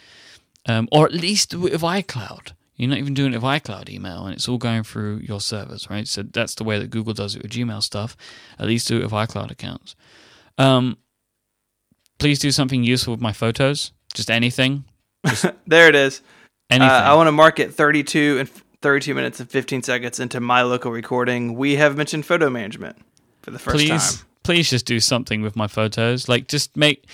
um, 0.67 0.89
or 0.93 1.07
at 1.07 1.13
least 1.13 1.55
with 1.55 1.83
iCloud. 1.83 2.53
You're 2.77 2.91
not 2.91 2.99
even 2.99 3.15
doing 3.15 3.33
it 3.33 3.37
with 3.37 3.45
iCloud 3.45 3.89
email, 3.89 4.27
and 4.27 4.35
it's 4.35 4.49
all 4.49 4.59
going 4.59 4.83
through 4.83 5.19
your 5.19 5.41
servers, 5.41 5.89
right? 5.89 6.07
So 6.07 6.23
that's 6.23 6.55
the 6.55 6.65
way 6.65 6.79
that 6.79 6.91
Google 6.91 7.15
does 7.15 7.35
it 7.35 7.43
with 7.43 7.51
Gmail 7.53 7.83
stuff. 7.83 8.17
At 8.59 8.67
least 8.67 8.89
do 8.89 8.99
it 8.99 9.03
with 9.05 9.13
iCloud 9.13 9.51
accounts. 9.51 9.97
Um, 10.59 10.99
please 12.19 12.39
do 12.39 12.51
something 12.51 12.85
useful 12.85 13.15
with 13.15 13.21
my 13.21 13.33
photos. 13.33 13.93
Just 14.15 14.31
anything, 14.31 14.85
There 15.67 15.89
it 15.89 15.95
is. 15.95 16.21
Uh, 16.71 16.75
anything. 16.75 16.91
I 16.91 17.15
want 17.15 17.29
to 17.29 17.33
mark 17.33 17.59
it 17.59 17.75
32 17.75 18.39
and 18.41 18.49
32 18.83 19.15
minutes 19.15 19.41
and 19.41 19.51
15 19.51 19.83
seconds 19.83 20.21
into 20.21 20.41
my 20.41 20.63
local 20.63 20.91
recording. 20.91 21.55
We 21.55 21.77
have 21.77 21.97
mentioned 21.97 22.27
photo 22.27 22.51
management 22.51 22.97
for 23.43 23.51
the 23.51 23.59
first 23.59 23.77
please, 23.77 24.17
time. 24.17 24.27
please 24.43 24.71
just 24.71 24.87
do 24.87 25.01
something 25.01 25.43
with 25.43 25.57
my 25.57 25.67
photos. 25.67 26.29
Like, 26.29 26.49
just 26.49 26.77
make 26.77 27.07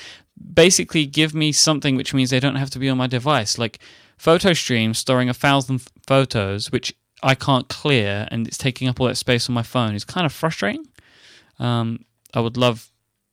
basically 0.54 1.06
give 1.06 1.34
me 1.34 1.52
something 1.52 1.94
which 1.96 2.14
means 2.14 2.30
they 2.30 2.40
don't 2.40 2.56
have 2.56 2.70
to 2.70 2.78
be 2.78 2.88
on 2.88 2.98
my 2.98 3.06
device. 3.06 3.58
Like, 3.58 3.78
photo 4.22 4.52
stream 4.52 4.94
storing 4.94 5.28
a 5.28 5.34
thousand 5.34 5.78
th- 5.78 5.88
photos, 6.06 6.70
which 6.70 6.94
I 7.24 7.34
can't 7.34 7.68
clear, 7.68 8.28
and 8.30 8.46
it's 8.46 8.56
taking 8.56 8.86
up 8.86 9.00
all 9.00 9.08
that 9.08 9.16
space 9.16 9.48
on 9.48 9.54
my 9.54 9.64
phone. 9.64 9.96
is 9.96 10.04
kind 10.04 10.24
of 10.24 10.32
frustrating. 10.32 10.86
Um, 11.58 12.04
I 12.32 12.38
would 12.38 12.56
love 12.56 12.88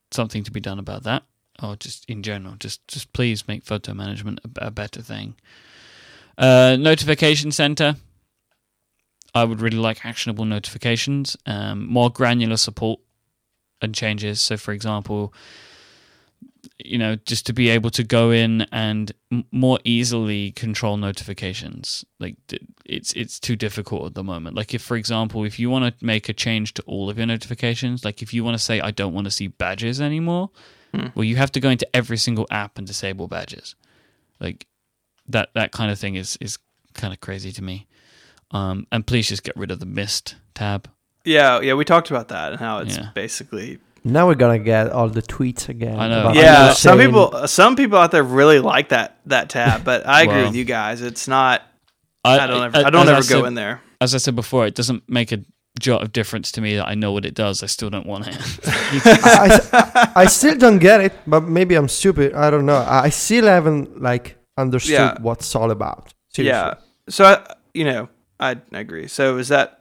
something 0.09 0.43
to 0.43 0.51
be 0.51 0.59
done 0.59 0.79
about 0.79 1.03
that, 1.03 1.21
or 1.61 1.75
just 1.75 2.05
in 2.09 2.23
general, 2.23 2.55
just 2.55 2.87
just 2.87 3.13
please 3.13 3.47
make 3.47 3.63
photo 3.63 3.93
management 3.93 4.39
a, 4.43 4.67
a 4.67 4.71
better 4.71 5.03
thing. 5.03 5.35
Uh, 6.39 6.75
notification 6.79 7.51
center. 7.51 7.95
I 9.35 9.43
would 9.43 9.61
really 9.61 9.77
like 9.77 10.07
actionable 10.07 10.45
notifications, 10.45 11.37
um, 11.45 11.85
more 11.85 12.09
granular 12.09 12.57
support 12.57 12.99
and 13.79 13.93
changes. 13.93 14.41
So, 14.41 14.57
for 14.57 14.71
example, 14.71 15.35
you 16.83 16.97
know, 16.97 17.15
just 17.25 17.45
to 17.47 17.53
be 17.53 17.69
able 17.69 17.89
to 17.89 18.03
go 18.03 18.31
in 18.31 18.61
and 18.71 19.11
more 19.51 19.79
easily 19.83 20.51
control 20.51 20.95
notifications. 20.97 22.05
Like 22.19 22.37
it's 22.85 23.11
it's 23.13 23.39
too 23.39 23.55
difficult 23.55 24.05
at 24.05 24.13
the 24.15 24.23
moment. 24.23 24.55
Like 24.55 24.73
if, 24.73 24.81
for 24.81 24.95
example, 24.95 25.43
if 25.43 25.59
you 25.59 25.69
want 25.69 25.97
to 25.99 26.05
make 26.05 26.29
a 26.29 26.33
change 26.33 26.73
to 26.75 26.81
all 26.83 27.09
of 27.09 27.17
your 27.17 27.27
notifications, 27.27 28.05
like 28.05 28.21
if 28.21 28.33
you 28.33 28.43
want 28.43 28.55
to 28.57 28.63
say 28.63 28.79
I 28.79 28.91
don't 28.91 29.13
want 29.13 29.25
to 29.25 29.31
see 29.31 29.47
badges 29.47 29.99
anymore, 30.01 30.49
well, 31.13 31.23
you 31.23 31.35
have 31.35 31.51
to 31.51 31.59
go 31.59 31.69
into 31.69 31.87
every 31.95 32.17
single 32.17 32.47
app 32.49 32.77
and 32.79 32.87
disable 32.87 33.27
badges. 33.27 33.75
Like 34.39 34.65
that 35.27 35.49
that 35.53 35.71
kind 35.71 35.91
of 35.91 35.99
thing 35.99 36.15
is 36.15 36.37
is 36.41 36.57
kind 36.93 37.13
of 37.13 37.19
crazy 37.19 37.51
to 37.51 37.63
me. 37.63 37.87
Um, 38.51 38.87
and 38.91 39.05
please 39.05 39.27
just 39.27 39.43
get 39.43 39.55
rid 39.55 39.69
of 39.69 39.79
the 39.79 39.85
missed 39.85 40.35
tab. 40.55 40.89
Yeah, 41.25 41.59
yeah, 41.61 41.75
we 41.75 41.85
talked 41.85 42.09
about 42.09 42.29
that 42.29 42.53
and 42.53 42.59
how 42.59 42.79
it's 42.79 42.97
Yeah. 42.97 43.09
basically 43.13 43.77
Now 44.03 44.27
we're 44.27 44.35
gonna 44.35 44.59
get 44.59 44.91
all 44.91 45.09
the 45.09 45.21
tweets 45.21 45.69
again. 45.69 45.99
I 45.99 46.07
know. 46.07 46.31
yeah. 46.33 46.73
Some 46.73 46.97
saying- 46.97 47.09
people, 47.09 47.47
some 47.47 47.75
people 47.75 47.97
out 47.97 48.11
there 48.11 48.23
really 48.23 48.59
like 48.59 48.89
that 48.89 49.19
that 49.25 49.49
tab, 49.49 49.83
but 49.89 50.05
I 50.07 50.23
agree 50.23 50.35
Well. 50.35 50.45
with 50.47 50.55
you 50.55 50.65
guys. 50.65 51.01
It's 51.01 51.27
not. 51.27 51.61
I 52.23 52.47
don't 52.47 52.63
ever. 52.63 52.77
I 52.85 52.89
don't 52.89 53.03
as 53.03 53.09
ever 53.09 53.21
said- 53.23 53.39
go 53.41 53.45
in 53.45 53.53
there. 53.55 53.81
As 54.01 54.15
I 54.15 54.17
said 54.17 54.35
before, 54.35 54.65
it 54.65 54.75
doesn't 54.75 55.03
make 55.09 55.31
a 55.33 55.39
jot 55.79 56.01
of 56.03 56.11
difference 56.13 56.51
to 56.53 56.61
me 56.61 56.75
that 56.75 56.87
I 56.87 56.95
know 56.95 57.11
what 57.11 57.25
it 57.25 57.33
does. 57.33 57.63
I 57.63 57.67
still 57.67 57.89
don't 57.89 58.05
want 58.05 58.27
it. 58.27 58.37
I, 58.65 59.59
I, 59.73 60.11
I 60.23 60.25
still 60.25 60.57
don't 60.57 60.79
get 60.79 61.01
it, 61.01 61.13
but 61.27 61.43
maybe 61.43 61.75
I'm 61.75 61.87
stupid. 61.89 62.33
I 62.33 62.49
don't 62.49 62.65
know. 62.65 62.77
I 62.77 63.03
I 63.05 63.09
still 63.09 63.45
haven't 63.45 64.01
like 64.01 64.37
understood 64.57 64.93
Yeah. 64.93 65.21
what 65.21 65.39
it's 65.39 65.55
all 65.55 65.71
about. 65.71 66.13
Seriously. 66.33 66.57
Yeah. 66.57 66.73
So 67.09 67.25
I, 67.25 67.55
you 67.73 67.85
know, 67.85 68.09
I, 68.39 68.51
I 68.73 68.79
agree. 68.79 69.07
So 69.07 69.37
is 69.37 69.49
that 69.49 69.78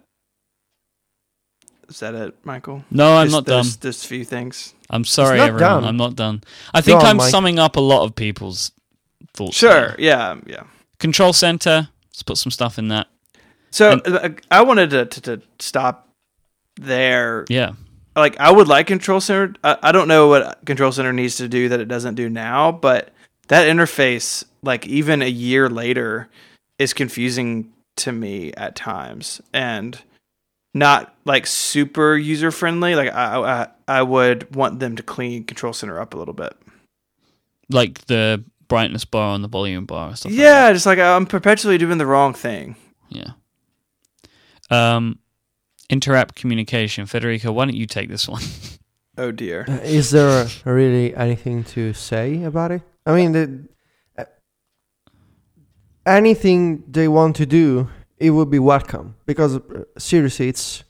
is 1.89 2.01
that 2.01 2.15
it, 2.15 2.35
Michael? 2.45 2.85
no, 2.91 3.17
I'm 3.17 3.27
Just 3.27 3.35
not 3.35 3.45
done. 3.47 3.65
Just 3.65 3.81
Those 3.83 4.05
few 4.05 4.25
things. 4.25 4.75
I'm 4.91 5.05
sorry, 5.05 5.39
not 5.39 5.49
everyone. 5.49 5.61
done. 5.83 5.85
I'm 5.85 5.97
not 5.97 6.17
done. 6.17 6.43
I 6.75 6.81
think 6.81 7.01
on, 7.01 7.07
I'm 7.07 7.19
Myke. 7.19 7.31
summing 7.31 7.59
up 7.59 7.77
a 7.77 7.81
lot 7.81 8.05
of 8.05 8.15
people's 8.15 8.73
thoughts. 9.35 9.57
Sure. 9.57 9.71
there. 9.71 9.97
Yeah. 9.99 10.37
Yeah. 10.47 10.63
Control 10.99 11.33
center. 11.33 11.89
Let's 12.11 12.23
put 12.23 12.39
some 12.39 12.51
stuff 12.51 12.79
in 12.79 12.89
that. 12.89 13.07
So 13.71 13.93
And- 13.93 14.07
uh, 14.07 14.29
I 14.51 14.63
wanted 14.63 14.91
to, 14.91 15.05
to 15.07 15.21
to 15.21 15.43
stop 15.59 16.09
there. 16.77 17.45
Yeah. 17.49 17.73
Like 18.17 18.39
I 18.41 18.51
would 18.51 18.67
like 18.67 18.87
Control 18.89 19.21
Center. 19.21 19.55
I, 19.63 19.77
I 19.83 19.93
don't 19.93 20.09
know 20.09 20.27
what 20.29 20.65
Control 20.65 20.91
Center 20.91 21.13
needs 21.13 21.37
to 21.37 21.49
do 21.49 21.69
that 21.69 21.79
it 21.81 21.87
doesn't 21.87 22.15
do 22.17 22.29
now, 22.29 22.73
but 22.73 23.13
that 23.49 23.69
interface, 23.69 24.43
like 24.63 24.87
even 24.87 25.23
a 25.23 25.29
year 25.29 25.69
later, 25.69 26.29
is 26.79 26.93
confusing 26.93 27.73
to 27.97 28.11
me 28.13 28.53
at 28.57 28.75
times 28.75 29.41
and 29.53 30.01
not 30.75 31.15
like 31.25 31.47
super 31.47 32.17
user 32.17 32.51
friendly. 32.51 32.95
Like 32.95 33.13
I, 33.13 33.39
I 33.39 33.69
I 33.87 34.03
would 34.03 34.55
want 34.55 34.81
them 34.81 34.97
to 34.97 35.03
clean 35.03 35.45
Control 35.45 35.73
Center 35.73 36.01
up 36.01 36.15
a 36.15 36.19
little 36.19 36.35
bit. 36.35 36.55
Like 37.71 38.07
the 38.07 38.45
brightness 38.69 39.05
bar 39.05 39.35
and 39.35 39.43
the 39.43 39.49
volume 39.49 39.87
bar 39.87 40.09
and 40.09 40.19
stuff. 40.19 40.33
like 40.33 40.39
Yeah, 40.39 40.73
just 40.73 40.87
like 40.87 40.99
I'm 40.99 41.27
perpetually 41.27 41.79
doing 41.79 41.99
the 41.99 42.07
wrong 42.07 42.35
thing. 42.35 42.77
Yeah. 43.09 43.33
Um, 44.71 45.19
interapp 45.91 46.35
communication. 46.35 47.07
Federico, 47.07 47.53
why 47.53 47.65
don't 47.65 47.75
you 47.75 47.87
take 47.87 48.09
this 48.09 48.29
one? 48.29 48.43
Oh 49.19 49.33
dear. 49.33 49.65
Uh, 49.69 49.81
Is 49.83 50.11
there 50.11 50.47
really 50.65 51.13
anything 51.13 51.65
to 51.75 51.93
say 51.93 52.45
about 52.45 52.71
it? 52.71 52.83
I 53.05 53.17
mean, 53.17 53.33
the, 53.33 53.69
uh, 54.17 54.25
anything 56.07 56.85
they 56.89 57.09
want 57.09 57.35
to 57.37 57.45
do, 57.47 57.91
it 58.21 58.31
would 58.31 58.51
be 58.51 58.59
welcome 58.59 59.17
because 59.27 59.57
uh, 59.57 59.85
seriously, 59.97 60.49
it's 60.49 60.85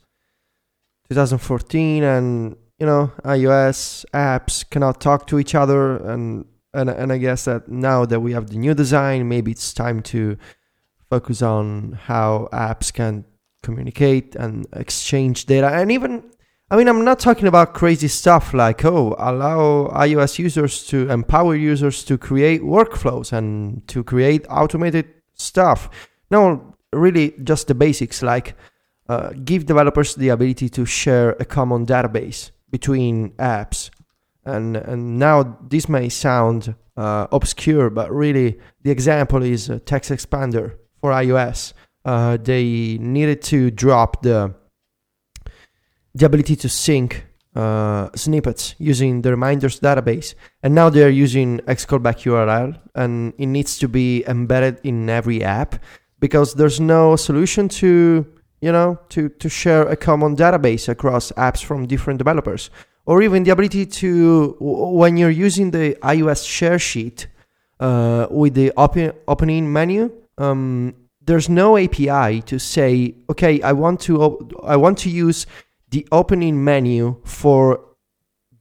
2014, 1.09 2.03
and 2.03 2.55
you 2.79 2.85
know, 2.85 3.11
iOS 3.23 4.05
apps 4.13 4.69
cannot 4.69 5.01
talk 5.01 5.27
to 5.27 5.39
each 5.39 5.55
other, 5.55 5.97
and 5.97 6.45
and 6.73 6.89
and 6.89 7.11
I 7.11 7.17
guess 7.17 7.45
that 7.45 7.69
now 7.69 8.05
that 8.05 8.19
we 8.19 8.33
have 8.33 8.49
the 8.49 8.57
new 8.57 8.73
design, 8.73 9.27
maybe 9.27 9.51
it's 9.51 9.73
time 9.73 10.01
to 10.03 10.37
focus 11.09 11.41
on 11.41 11.93
how 12.03 12.49
apps 12.53 12.93
can 12.93 13.25
communicate 13.63 14.35
and 14.35 14.67
exchange 14.73 15.45
data, 15.45 15.67
and 15.67 15.91
even 15.91 16.23
I 16.71 16.77
mean, 16.77 16.87
I'm 16.87 17.03
not 17.03 17.19
talking 17.19 17.47
about 17.47 17.73
crazy 17.73 18.07
stuff 18.07 18.53
like, 18.53 18.85
oh, 18.85 19.15
allow 19.17 19.87
iOS 19.87 20.37
users 20.37 20.85
to 20.87 21.09
empower 21.09 21.55
users 21.55 22.03
to 22.03 22.15
create 22.15 22.61
workflows 22.61 23.33
and 23.33 23.87
to 23.87 24.03
create 24.03 24.45
automated 24.51 25.07
stuff. 25.33 25.89
No, 26.29 26.75
really 26.93 27.33
just 27.43 27.67
the 27.67 27.75
basics 27.75 28.21
like 28.21 28.55
uh, 29.07 29.31
give 29.43 29.65
developers 29.65 30.15
the 30.15 30.29
ability 30.29 30.69
to 30.69 30.85
share 30.85 31.31
a 31.39 31.45
common 31.45 31.85
database 31.85 32.51
between 32.69 33.31
apps. 33.31 33.89
And, 34.45 34.77
and 34.77 35.19
now 35.19 35.57
this 35.67 35.89
may 35.89 36.09
sound 36.09 36.75
uh, 36.95 37.27
obscure, 37.31 37.89
but 37.89 38.11
really 38.11 38.59
the 38.83 38.91
example 38.91 39.43
is 39.43 39.69
TextExpander 39.69 40.75
for 41.01 41.11
iOS. 41.11 41.73
Uh, 42.05 42.37
they 42.37 42.97
needed 42.99 43.41
to 43.43 43.71
drop 43.71 44.21
the 44.21 44.55
the 46.15 46.25
ability 46.25 46.55
to 46.55 46.67
sync 46.67 47.25
uh, 47.55 48.09
snippets 48.15 48.75
using 48.79 49.21
the 49.21 49.29
reminders 49.29 49.79
database. 49.79 50.33
And 50.63 50.73
now 50.73 50.89
they're 50.89 51.09
using 51.09 51.61
x-callback-url, 51.67 52.79
and 52.95 53.33
it 53.37 53.45
needs 53.45 53.77
to 53.79 53.87
be 53.87 54.23
embedded 54.27 54.79
in 54.83 55.09
every 55.09 55.43
app 55.43 55.75
because 56.19 56.53
there's 56.53 56.79
no 56.79 57.15
solution 57.15 57.69
to 57.69 58.25
you 58.61 58.71
know 58.71 58.99
to 59.09 59.29
to 59.29 59.49
share 59.49 59.83
a 59.87 59.95
common 59.95 60.35
database 60.35 60.89
across 60.89 61.31
apps 61.33 61.63
from 61.63 61.87
different 61.87 62.17
developers, 62.17 62.69
or 63.05 63.21
even 63.21 63.43
the 63.43 63.51
ability 63.51 63.85
to 63.85 64.55
when 64.59 65.17
you're 65.17 65.29
using 65.29 65.71
the 65.71 65.97
iOS 66.01 66.47
share 66.47 66.79
sheet 66.79 67.27
uh, 67.79 68.27
with 68.29 68.53
the 68.53 68.71
open 68.77 69.13
opening 69.27 69.71
menu. 69.71 70.11
Um, 70.37 70.95
there's 71.21 71.49
no 71.49 71.77
API 71.77 72.41
to 72.41 72.57
say, 72.57 73.13
okay, 73.29 73.61
I 73.61 73.73
want 73.73 73.99
to 74.01 74.21
op- 74.21 74.53
I 74.63 74.75
want 74.75 74.97
to 74.99 75.09
use 75.09 75.45
the 75.91 76.07
opening 76.11 76.63
menu 76.63 77.21
for 77.23 77.81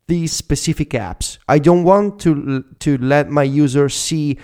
these 0.07 0.33
specific 0.33 0.91
apps. 0.91 1.39
I 1.49 1.59
don't 1.59 1.85
want 1.85 2.21
to 2.21 2.65
to 2.81 2.99
let 2.99 3.31
my 3.31 3.43
user 3.43 3.89
see 3.89 4.39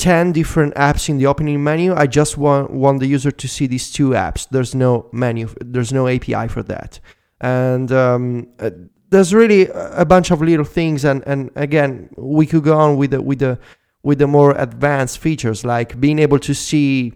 10 0.00 0.32
different 0.32 0.74
apps 0.74 1.10
in 1.10 1.18
the 1.18 1.26
opening 1.26 1.62
menu. 1.62 1.94
I 1.94 2.06
just 2.06 2.38
want 2.38 2.70
want 2.70 3.00
the 3.00 3.06
user 3.06 3.30
to 3.30 3.46
see 3.46 3.66
these 3.66 3.92
two 3.92 4.10
apps. 4.10 4.48
There's 4.48 4.74
no 4.74 5.08
menu, 5.12 5.48
there's 5.60 5.92
no 5.92 6.08
API 6.08 6.48
for 6.48 6.62
that. 6.64 7.00
And 7.40 7.92
um, 7.92 8.48
uh, 8.58 8.70
there's 9.10 9.34
really 9.34 9.68
a 9.72 10.06
bunch 10.06 10.30
of 10.30 10.40
little 10.40 10.64
things 10.64 11.04
and 11.04 11.22
and 11.26 11.50
again, 11.54 12.08
we 12.16 12.46
could 12.46 12.64
go 12.64 12.78
on 12.78 12.96
with 12.96 13.10
the 13.10 13.20
with 13.20 13.40
the 13.40 13.58
with 14.02 14.18
the 14.18 14.26
more 14.26 14.52
advanced 14.56 15.18
features 15.18 15.64
like 15.64 16.00
being 16.00 16.18
able 16.18 16.38
to 16.38 16.54
see 16.54 17.12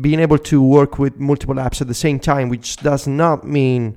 being 0.00 0.18
able 0.18 0.38
to 0.38 0.60
work 0.60 0.98
with 0.98 1.18
multiple 1.18 1.56
apps 1.56 1.80
at 1.80 1.86
the 1.86 1.94
same 1.94 2.18
time, 2.18 2.48
which 2.48 2.76
does 2.78 3.06
not 3.06 3.46
mean 3.46 3.96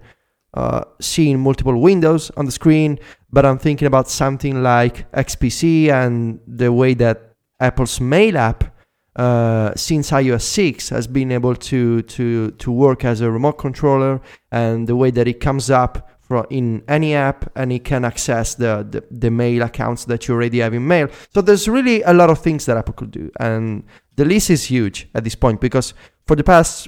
uh, 0.53 0.83
seeing 0.99 1.39
multiple 1.39 1.79
windows 1.79 2.31
on 2.37 2.45
the 2.45 2.51
screen, 2.51 2.99
but 3.31 3.45
I'm 3.45 3.57
thinking 3.57 3.87
about 3.87 4.09
something 4.09 4.61
like 4.61 5.11
XPC 5.13 5.89
and 5.89 6.39
the 6.45 6.71
way 6.71 6.93
that 6.95 7.30
Apple's 7.61 8.01
Mail 8.01 8.37
app, 8.37 8.75
uh, 9.15 9.73
since 9.75 10.11
iOS 10.11 10.41
6, 10.41 10.89
has 10.89 11.07
been 11.07 11.31
able 11.31 11.55
to, 11.55 12.01
to, 12.03 12.51
to 12.51 12.71
work 12.71 13.05
as 13.05 13.21
a 13.21 13.29
remote 13.29 13.57
controller 13.57 14.21
and 14.51 14.87
the 14.87 14.95
way 14.95 15.11
that 15.11 15.27
it 15.27 15.39
comes 15.39 15.69
up 15.69 16.09
in 16.49 16.81
any 16.87 17.13
app 17.13 17.51
and 17.57 17.73
it 17.73 17.83
can 17.83 18.05
access 18.05 18.55
the, 18.55 18.87
the, 18.89 19.03
the 19.11 19.29
mail 19.29 19.63
accounts 19.63 20.05
that 20.05 20.27
you 20.27 20.33
already 20.33 20.59
have 20.59 20.73
in 20.73 20.87
mail. 20.87 21.09
So 21.33 21.41
there's 21.41 21.67
really 21.67 22.01
a 22.03 22.13
lot 22.13 22.29
of 22.29 22.39
things 22.39 22.65
that 22.65 22.77
Apple 22.77 22.93
could 22.93 23.11
do. 23.11 23.31
And 23.39 23.83
the 24.15 24.25
list 24.25 24.49
is 24.49 24.65
huge 24.65 25.09
at 25.13 25.23
this 25.23 25.35
point 25.35 25.59
because 25.59 25.93
for 26.25 26.35
the 26.35 26.43
past 26.43 26.87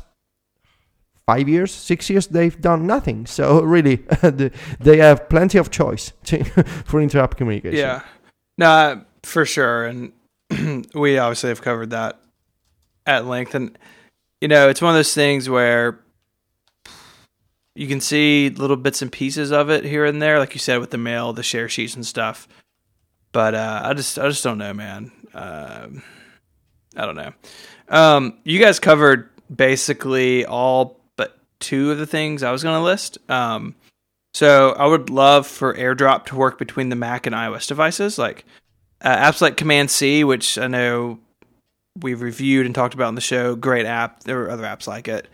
five 1.26 1.48
years, 1.48 1.74
six 1.74 2.10
years, 2.10 2.28
they've 2.28 2.60
done 2.60 2.88
nothing. 2.88 3.26
So 3.34 3.62
really, 3.62 3.96
they 4.80 4.98
have 4.98 5.30
plenty 5.30 5.58
of 5.58 5.72
choice 5.72 6.14
to, 6.26 6.44
for 6.86 7.02
inter-app 7.02 7.36
communication. 7.36 7.80
Yeah, 7.80 8.02
no, 8.58 9.04
for 9.24 9.46
sure, 9.46 9.86
and 9.86 10.14
we 10.94 11.18
obviously 11.18 11.50
have 11.50 11.62
covered 11.62 11.92
that 11.92 12.20
at 13.06 13.26
length. 13.26 13.56
And 13.56 13.78
you 14.42 14.48
know, 14.48 14.70
it's 14.70 14.82
one 14.82 14.92
of 14.92 14.98
those 14.98 15.14
things 15.14 15.50
where 15.50 16.00
you 17.76 17.88
can 17.88 18.02
see 18.02 18.50
little 18.50 18.76
bits 18.76 19.02
and 19.02 19.12
pieces 19.12 19.52
of 19.52 19.70
it 19.70 19.84
here 19.84 20.06
and 20.06 20.22
there, 20.22 20.40
like 20.40 20.54
you 20.54 20.60
said 20.60 20.80
with 20.80 20.92
the 20.92 20.98
mail, 20.98 21.34
the 21.34 21.44
share 21.44 21.70
sheets 21.70 21.96
and 21.96 22.06
stuff. 22.06 22.48
But 23.32 23.56
uh, 23.56 23.82
I 23.84 23.94
just, 23.94 24.20
I 24.20 24.28
just 24.28 24.44
don't 24.44 24.60
know, 24.60 24.74
man. 24.74 25.12
Uh, 25.34 25.88
I 26.96 27.06
don't 27.06 27.16
know. 27.16 27.34
Um, 27.90 28.38
you 28.44 28.60
guys 28.60 28.80
covered 28.80 29.30
basically 29.54 30.46
all 30.46 31.00
but 31.16 31.38
two 31.60 31.92
of 31.92 31.98
the 31.98 32.06
things 32.06 32.44
I 32.44 32.52
was 32.52 32.64
going 32.64 32.80
to 32.80 32.84
list. 32.84 33.18
Um, 33.30 33.76
so 34.34 34.72
I 34.72 34.86
would 34.86 35.10
love 35.10 35.48
for 35.48 35.74
AirDrop 35.74 36.26
to 36.28 36.36
work 36.36 36.58
between 36.58 36.90
the 36.90 36.96
Mac 36.96 37.26
and 37.26 37.36
iOS 37.36 37.68
devices, 37.68 38.18
like 38.18 38.46
uh, 39.04 39.16
apps 39.16 39.42
like 39.42 39.58
Command 39.58 39.92
C, 39.92 40.24
which 40.24 40.58
I 40.58 40.68
know 40.68 41.20
we've 42.02 42.22
reviewed 42.22 42.66
and 42.66 42.74
talked 42.74 42.94
about 42.94 43.10
in 43.10 43.16
the 43.16 43.22
show. 43.22 43.56
Great 43.56 43.86
app. 43.86 44.24
There 44.24 44.42
are 44.44 44.50
other 44.50 44.64
apps 44.64 44.88
like 44.88 45.08
it. 45.08 45.28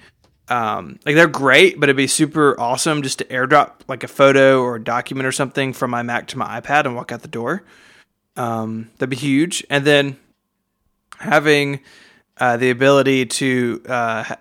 Um, 0.49 0.99
like 1.05 1.15
they're 1.15 1.27
great, 1.27 1.79
but 1.79 1.89
it'd 1.89 1.95
be 1.95 2.07
super 2.07 2.59
awesome 2.59 3.03
just 3.03 3.19
to 3.19 3.25
AirDrop 3.25 3.81
like 3.87 4.03
a 4.03 4.07
photo 4.07 4.63
or 4.63 4.75
a 4.75 4.83
document 4.83 5.27
or 5.27 5.31
something 5.31 5.73
from 5.73 5.91
my 5.91 6.01
Mac 6.01 6.27
to 6.29 6.37
my 6.37 6.59
iPad 6.59 6.85
and 6.85 6.95
walk 6.95 7.11
out 7.11 7.21
the 7.21 7.27
door. 7.27 7.63
Um, 8.35 8.89
that'd 8.97 9.11
be 9.11 9.15
huge. 9.15 9.63
And 9.69 9.85
then 9.85 10.17
having 11.19 11.81
uh, 12.37 12.57
the 12.57 12.71
ability 12.71 13.27
to 13.27 13.83
uh, 13.87 14.35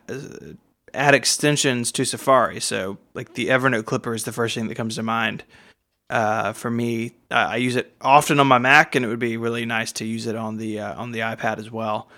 add 0.94 1.14
extensions 1.14 1.92
to 1.92 2.04
Safari. 2.06 2.60
So, 2.60 2.96
like 3.12 3.34
the 3.34 3.48
Evernote 3.48 3.84
Clipper 3.84 4.14
is 4.14 4.24
the 4.24 4.32
first 4.32 4.54
thing 4.54 4.68
that 4.68 4.76
comes 4.76 4.94
to 4.94 5.02
mind 5.02 5.44
uh, 6.10 6.52
for 6.52 6.70
me. 6.70 7.12
I 7.30 7.56
use 7.56 7.76
it 7.76 7.94
often 8.00 8.40
on 8.40 8.46
my 8.46 8.58
Mac, 8.58 8.94
and 8.94 9.04
it 9.04 9.08
would 9.08 9.18
be 9.18 9.36
really 9.36 9.66
nice 9.66 9.92
to 9.92 10.04
use 10.04 10.26
it 10.26 10.36
on 10.36 10.56
the 10.56 10.80
uh, 10.80 11.00
on 11.00 11.12
the 11.12 11.20
iPad 11.20 11.58
as 11.58 11.70
well. 11.70 12.08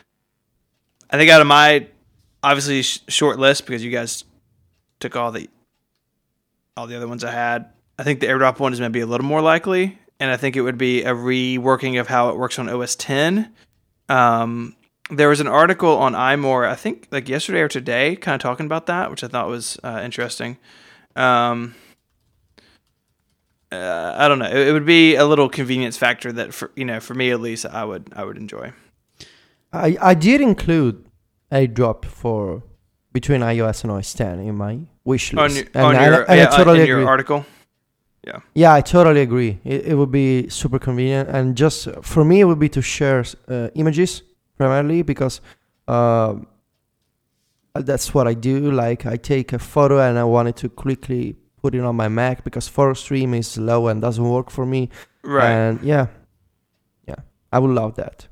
I 1.10 1.16
think 1.16 1.30
out 1.30 1.40
of 1.40 1.46
my 1.46 1.88
obviously 2.42 2.82
sh- 2.82 3.00
short 3.08 3.38
list 3.38 3.66
because 3.66 3.84
you 3.84 3.90
guys 3.90 4.24
took 5.00 5.16
all 5.16 5.32
the 5.32 5.48
all 6.76 6.86
the 6.86 6.96
other 6.96 7.08
ones 7.08 7.24
I 7.24 7.32
had. 7.32 7.72
I 7.98 8.02
think 8.02 8.20
the 8.20 8.26
AirDrop 8.26 8.58
one 8.58 8.72
is 8.72 8.80
maybe 8.80 9.00
a 9.00 9.06
little 9.06 9.26
more 9.26 9.42
likely, 9.42 9.98
and 10.18 10.30
I 10.30 10.36
think 10.36 10.56
it 10.56 10.62
would 10.62 10.78
be 10.78 11.02
a 11.02 11.12
reworking 11.12 12.00
of 12.00 12.08
how 12.08 12.30
it 12.30 12.36
works 12.36 12.58
on 12.58 12.68
OS 12.68 12.96
10. 12.96 13.52
Um, 14.08 14.76
there 15.10 15.28
was 15.28 15.40
an 15.40 15.48
article 15.48 15.98
on 15.98 16.14
iMore, 16.14 16.66
I 16.66 16.76
think 16.76 17.08
like 17.10 17.28
yesterday 17.28 17.60
or 17.60 17.68
today, 17.68 18.16
kind 18.16 18.34
of 18.34 18.40
talking 18.40 18.66
about 18.66 18.86
that, 18.86 19.10
which 19.10 19.24
I 19.24 19.28
thought 19.28 19.48
was 19.48 19.78
uh, 19.82 20.00
interesting. 20.02 20.56
Um, 21.16 21.74
uh, 23.72 24.14
I 24.16 24.28
don't 24.28 24.38
know. 24.38 24.46
It, 24.46 24.68
it, 24.68 24.72
would 24.72 24.86
be 24.86 25.14
a 25.14 25.24
little 25.24 25.48
convenience 25.48 25.96
factor 25.96 26.32
that, 26.32 26.52
for 26.52 26.70
you 26.74 26.84
know, 26.84 27.00
for 27.00 27.14
me 27.14 27.30
at 27.30 27.40
least, 27.40 27.66
I 27.66 27.84
would 27.84 28.12
I 28.14 28.24
would 28.24 28.36
enjoy. 28.36 28.72
I 29.72 29.96
I 30.00 30.14
did 30.14 30.40
include 30.40 31.04
AirDrop 31.52 32.04
for 32.04 32.62
between 33.12 33.40
iOS 33.40 33.82
and 33.82 33.92
OS 33.92 34.12
10 34.14 34.38
in 34.40 34.56
my 34.56 34.80
wish 35.04 35.32
list. 35.32 35.42
On 35.42 35.56
your, 35.56 35.64
and 35.74 35.84
on 35.84 35.96
I, 35.96 36.04
your, 36.06 36.24
yeah, 36.28 36.48
I 36.50 36.56
totally 36.56 36.80
in 36.80 36.86
your 36.86 37.08
article. 37.08 37.44
Yeah. 38.24 38.40
Yeah, 38.54 38.74
I 38.74 38.82
totally 38.82 39.22
agree. 39.22 39.58
It, 39.64 39.86
it 39.86 39.94
would 39.94 40.10
be 40.10 40.48
super 40.48 40.78
convenient, 40.78 41.28
and 41.30 41.56
just 41.56 41.88
for 42.02 42.24
me, 42.24 42.40
it 42.40 42.44
would 42.44 42.58
be 42.58 42.68
to 42.68 42.82
share 42.82 43.24
uh, 43.48 43.68
images 43.74 44.22
primarily 44.58 45.02
because 45.02 45.40
uh, 45.88 46.34
that's 47.74 48.12
what 48.12 48.26
I 48.28 48.34
do. 48.34 48.70
Like 48.70 49.06
I 49.06 49.16
take 49.16 49.52
a 49.52 49.58
photo 49.58 50.00
and 50.00 50.18
I 50.18 50.24
wanted 50.24 50.56
to 50.56 50.68
quickly 50.68 51.36
put 51.62 51.74
it 51.74 51.80
on 51.80 51.96
my 51.96 52.08
Mac 52.08 52.44
because 52.44 52.68
photo 52.68 52.94
stream 52.94 53.34
is 53.34 53.48
slow 53.48 53.88
and 53.88 54.00
doesn't 54.00 54.28
work 54.28 54.50
for 54.50 54.66
me. 54.66 54.90
Right. 55.22 55.50
And 55.50 55.82
yeah, 55.82 56.06
yeah, 57.06 57.16
I 57.52 57.58
would 57.58 57.70
love 57.70 57.96
that. 57.96 58.26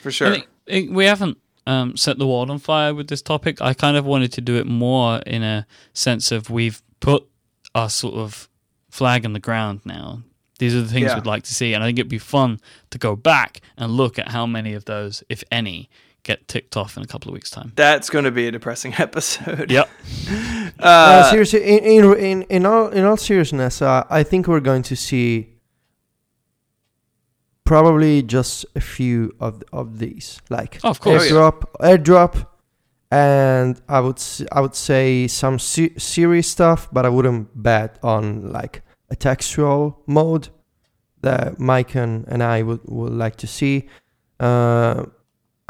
For 0.00 0.10
sure. 0.10 0.36
we 0.66 1.04
haven't 1.04 1.38
um, 1.66 1.96
set 1.96 2.18
the 2.18 2.26
world 2.26 2.50
on 2.50 2.58
fire 2.58 2.94
with 2.94 3.08
this 3.08 3.22
topic. 3.22 3.60
I 3.60 3.74
kind 3.74 3.96
of 3.96 4.04
wanted 4.04 4.32
to 4.34 4.40
do 4.40 4.56
it 4.56 4.66
more 4.66 5.18
in 5.26 5.42
a 5.42 5.66
sense 5.92 6.32
of 6.32 6.50
we've 6.50 6.82
put 7.00 7.26
our 7.74 7.90
sort 7.90 8.14
of 8.14 8.48
flag 8.90 9.24
in 9.24 9.32
the 9.32 9.40
ground 9.40 9.80
now. 9.84 10.22
These 10.58 10.74
are 10.74 10.82
the 10.82 10.88
things 10.88 11.06
yeah. 11.06 11.14
we'd 11.14 11.26
like 11.26 11.44
to 11.44 11.54
see, 11.54 11.72
and 11.72 11.82
I 11.82 11.86
think 11.86 11.98
it'd 11.98 12.10
be 12.10 12.18
fun 12.18 12.60
to 12.90 12.98
go 12.98 13.16
back 13.16 13.62
and 13.78 13.92
look 13.92 14.18
at 14.18 14.28
how 14.28 14.44
many 14.46 14.74
of 14.74 14.84
those, 14.84 15.24
if 15.30 15.42
any, 15.50 15.88
get 16.22 16.46
ticked 16.48 16.76
off 16.76 16.96
in 16.96 17.02
a 17.02 17.06
couple 17.06 17.30
of 17.30 17.34
weeks' 17.34 17.50
time. 17.50 17.72
That's 17.76 18.10
going 18.10 18.24
to 18.24 18.30
be 18.30 18.46
a 18.46 18.50
depressing 18.50 18.94
episode. 18.98 19.70
Yep. 19.70 19.88
Uh, 20.78 20.82
Uh, 21.26 21.30
seriously, 21.30 21.62
in, 21.62 21.84
in 21.84 22.14
in 22.18 22.42
in 22.42 22.64
all 22.66 22.88
in 22.88 23.04
all 23.04 23.16
seriousness, 23.16 23.82
uh, 23.82 24.04
I 24.08 24.22
think 24.22 24.46
we're 24.48 24.60
going 24.60 24.82
to 24.84 24.96
see 24.96 25.56
probably 27.64 28.22
just 28.22 28.64
a 28.74 28.80
few 28.80 29.34
of 29.40 29.62
of 29.72 29.98
these, 29.98 30.40
like 30.48 30.78
Oh, 30.84 30.90
of 30.90 31.00
course. 31.00 31.30
airdrop, 31.30 31.64
airdrop, 31.80 32.46
and 33.10 33.80
I 33.88 34.00
would 34.00 34.16
s- 34.18 34.42
I 34.52 34.60
would 34.60 34.74
say 34.74 35.26
some 35.28 35.58
se- 35.58 35.98
serious 35.98 36.48
stuff, 36.48 36.88
but 36.92 37.04
I 37.04 37.08
wouldn't 37.08 37.48
bet 37.62 37.98
on 38.02 38.52
like 38.52 38.82
a 39.10 39.16
textual 39.16 40.02
mode 40.06 40.48
that 41.22 41.58
Myke 41.58 41.96
and, 41.96 42.24
and 42.28 42.42
I 42.42 42.62
would, 42.62 42.80
would 42.86 43.12
like 43.12 43.36
to 43.36 43.46
see. 43.46 43.88
Uh, 44.38 45.04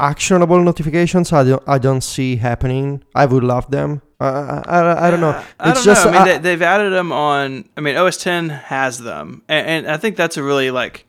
actionable 0.00 0.62
notifications, 0.62 1.32
I 1.32 1.44
don't 1.44 1.62
I 1.66 1.78
don't 1.78 2.00
see 2.02 2.36
happening. 2.36 3.02
I 3.14 3.26
would 3.26 3.44
love 3.44 3.70
them. 3.70 4.02
I 4.18 4.26
I, 4.28 4.60
I, 4.66 5.06
I 5.06 5.10
don't 5.10 5.20
know. 5.20 5.42
I 5.60 5.70
It's 5.70 5.84
don't 5.84 5.84
just 5.84 6.04
know. 6.04 6.10
I 6.10 6.12
mean, 6.12 6.22
I- 6.22 6.24
they, 6.32 6.38
they've 6.38 6.62
added 6.62 6.90
them 6.92 7.12
on. 7.12 7.68
I 7.76 7.80
mean, 7.80 7.96
OS 7.96 8.16
10 8.18 8.48
has 8.50 8.98
them, 8.98 9.42
and, 9.48 9.66
and 9.66 9.90
I 9.90 9.96
think 9.96 10.16
that's 10.16 10.36
a 10.36 10.42
really 10.42 10.70
like. 10.70 11.06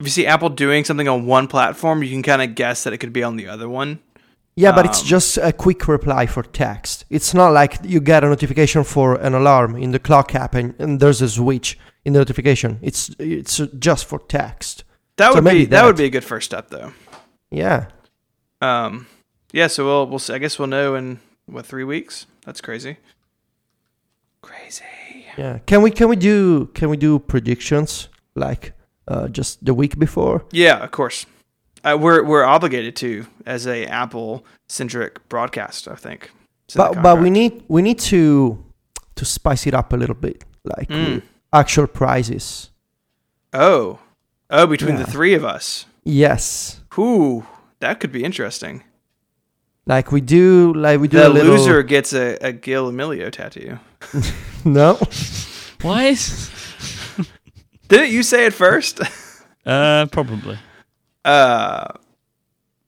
If 0.00 0.06
you 0.06 0.10
see 0.10 0.26
Apple 0.26 0.50
doing 0.50 0.84
something 0.84 1.08
on 1.08 1.26
one 1.26 1.46
platform, 1.48 2.02
you 2.02 2.10
can 2.10 2.22
kind 2.22 2.42
of 2.42 2.54
guess 2.54 2.84
that 2.84 2.92
it 2.92 2.98
could 2.98 3.12
be 3.14 3.22
on 3.22 3.36
the 3.36 3.48
other 3.48 3.68
one. 3.68 3.98
Yeah, 4.58 4.72
but 4.72 4.86
it's 4.86 5.00
Um, 5.02 5.06
just 5.06 5.38
a 5.38 5.52
quick 5.52 5.86
reply 5.88 6.26
for 6.26 6.42
text. 6.42 7.04
It's 7.10 7.34
not 7.34 7.52
like 7.52 7.78
you 7.82 8.00
get 8.00 8.24
a 8.24 8.28
notification 8.28 8.84
for 8.84 9.14
an 9.16 9.34
alarm 9.34 9.76
in 9.76 9.92
the 9.92 9.98
clock 9.98 10.34
app 10.34 10.54
and, 10.54 10.74
and 10.78 10.98
there's 11.00 11.20
a 11.22 11.28
switch 11.28 11.78
in 12.06 12.12
the 12.14 12.18
notification. 12.20 12.78
It's 12.82 13.10
it's 13.18 13.60
just 13.78 14.06
for 14.06 14.18
text. 14.28 14.84
That 15.16 15.32
So 15.32 15.40
would 15.42 15.50
be 15.50 15.64
that. 15.64 15.70
that. 15.70 15.84
would 15.86 15.96
be 15.96 16.04
a 16.04 16.10
good 16.10 16.24
first 16.24 16.46
step, 16.46 16.68
though. 16.70 16.92
Yeah. 17.56 17.86
Um, 18.60 19.06
yeah. 19.52 19.66
So 19.68 19.84
we'll 19.86 20.06
we'll. 20.06 20.18
see- 20.18 20.34
I 20.34 20.38
guess 20.38 20.58
we'll 20.58 20.68
know 20.68 20.94
in 20.94 21.20
what 21.46 21.64
three 21.66 21.84
weeks. 21.84 22.26
That's 22.44 22.60
crazy. 22.60 22.96
Crazy. 24.42 24.84
Yeah. 25.38 25.58
Can 25.66 25.82
we 25.82 25.90
can 25.90 26.08
we 26.08 26.16
do 26.16 26.66
can 26.74 26.88
we 26.88 26.96
do 26.96 27.18
predictions 27.18 28.08
like 28.34 28.72
uh, 29.08 29.28
just 29.28 29.64
the 29.64 29.74
week 29.74 29.98
before? 29.98 30.44
Yeah, 30.52 30.82
of 30.84 30.90
course. 30.90 31.26
Uh, 31.84 31.96
we're 32.00 32.22
we're 32.24 32.44
obligated 32.44 32.96
to 32.96 33.26
as 33.46 33.66
a 33.66 33.86
Apple 33.86 34.44
centric 34.68 35.26
broadcast. 35.28 35.88
I 35.88 35.94
think. 35.94 36.30
It's 36.66 36.76
in 36.76 36.82
the 36.82 36.88
But 36.92 37.02
but 37.02 37.20
we 37.20 37.30
need 37.30 37.62
we 37.68 37.82
need 37.82 37.98
to 38.10 38.62
to 39.16 39.24
spice 39.24 39.66
it 39.66 39.74
up 39.74 39.92
a 39.92 39.96
little 39.96 40.14
bit, 40.16 40.44
like 40.64 40.88
Mm. 40.88 41.22
actual 41.52 41.86
prizes. 41.86 42.70
Oh, 43.52 43.98
oh, 44.50 44.66
between 44.66 44.96
Yeah. 44.98 45.04
the 45.04 45.10
three 45.10 45.34
of 45.34 45.44
us. 45.44 45.86
Yes. 46.08 46.80
Whoo, 46.96 47.44
that 47.80 47.98
could 48.00 48.12
be 48.12 48.22
interesting. 48.22 48.84
Like 49.86 50.12
we 50.12 50.20
do 50.20 50.72
like 50.74 51.00
we 51.00 51.08
do 51.08 51.18
The 51.18 51.28
a 51.28 51.30
little 51.30 51.54
loser 51.56 51.82
gets 51.82 52.12
a, 52.12 52.36
a 52.40 52.52
Gil 52.52 52.90
Amelio 52.92 53.30
tattoo. 53.30 53.78
No. 54.64 54.98
Why 55.82 56.04
is? 56.06 56.50
Didn't 57.88 58.10
you 58.10 58.22
say 58.24 58.46
it 58.46 58.52
first? 58.54 59.00
Uh, 59.64 60.06
probably. 60.10 60.58
uh, 61.24 61.86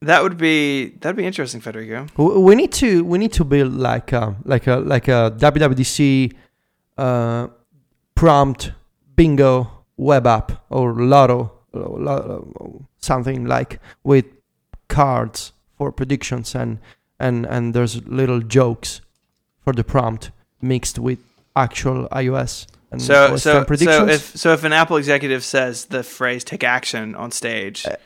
that 0.00 0.22
would 0.22 0.36
be 0.36 0.90
that'd 1.00 1.16
be 1.16 1.24
interesting, 1.26 1.60
Federico. 1.60 2.06
We 2.16 2.54
need 2.54 2.72
to 2.74 3.04
we 3.04 3.18
need 3.18 3.32
to 3.34 3.44
build 3.44 3.74
like 3.74 4.12
a 4.12 4.34
like 4.44 4.66
a 4.68 4.76
like 4.76 5.08
a 5.08 5.32
WWDC 5.38 6.32
uh, 6.96 7.46
prompt 8.14 8.72
bingo 9.16 9.84
web 9.96 10.26
app 10.26 10.64
or 10.70 10.92
lotto, 10.94 11.38
lo- 11.38 11.57
something 13.00 13.44
like 13.46 13.80
with 14.04 14.24
cards 14.88 15.52
for 15.76 15.92
predictions 15.92 16.54
and 16.54 16.78
and 17.20 17.46
and 17.46 17.74
there's 17.74 18.04
little 18.06 18.40
jokes 18.40 19.00
for 19.64 19.72
the 19.72 19.84
prompt 19.84 20.30
mixed 20.62 20.98
with 20.98 21.18
actual 21.54 22.08
iOS 22.12 22.66
and 22.90 23.02
So 23.02 23.34
OS 23.34 23.42
so 23.42 23.64
10 23.64 23.78
so 23.78 24.06
if 24.08 24.36
so 24.36 24.52
if 24.52 24.64
an 24.64 24.72
Apple 24.72 24.96
executive 24.96 25.44
says 25.44 25.86
the 25.86 26.02
phrase 26.02 26.42
"take 26.44 26.64
action" 26.64 27.14
on 27.14 27.30
stage, 27.30 27.84
Uh, 27.86 27.96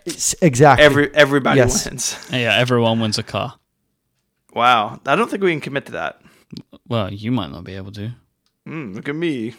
exactly 0.40 0.84
every 0.84 1.14
everybody 1.14 1.58
Yes. 1.58 1.84
wins. 1.86 2.16
Yeah, 2.32 2.56
everyone 2.58 3.00
wins 3.00 3.18
a 3.18 3.22
car. 3.22 3.54
Wow, 4.54 5.00
I 5.06 5.14
don't 5.16 5.30
think 5.30 5.42
we 5.42 5.52
can 5.52 5.60
commit 5.60 5.86
to 5.86 5.92
that. 5.92 6.20
Well, 6.88 7.12
you 7.12 7.30
might 7.32 7.50
not 7.52 7.64
be 7.64 7.76
able 7.76 7.92
to. 7.92 8.10
Mm, 8.68 8.94
look 8.94 9.08
at 9.08 9.14
me, 9.16 9.54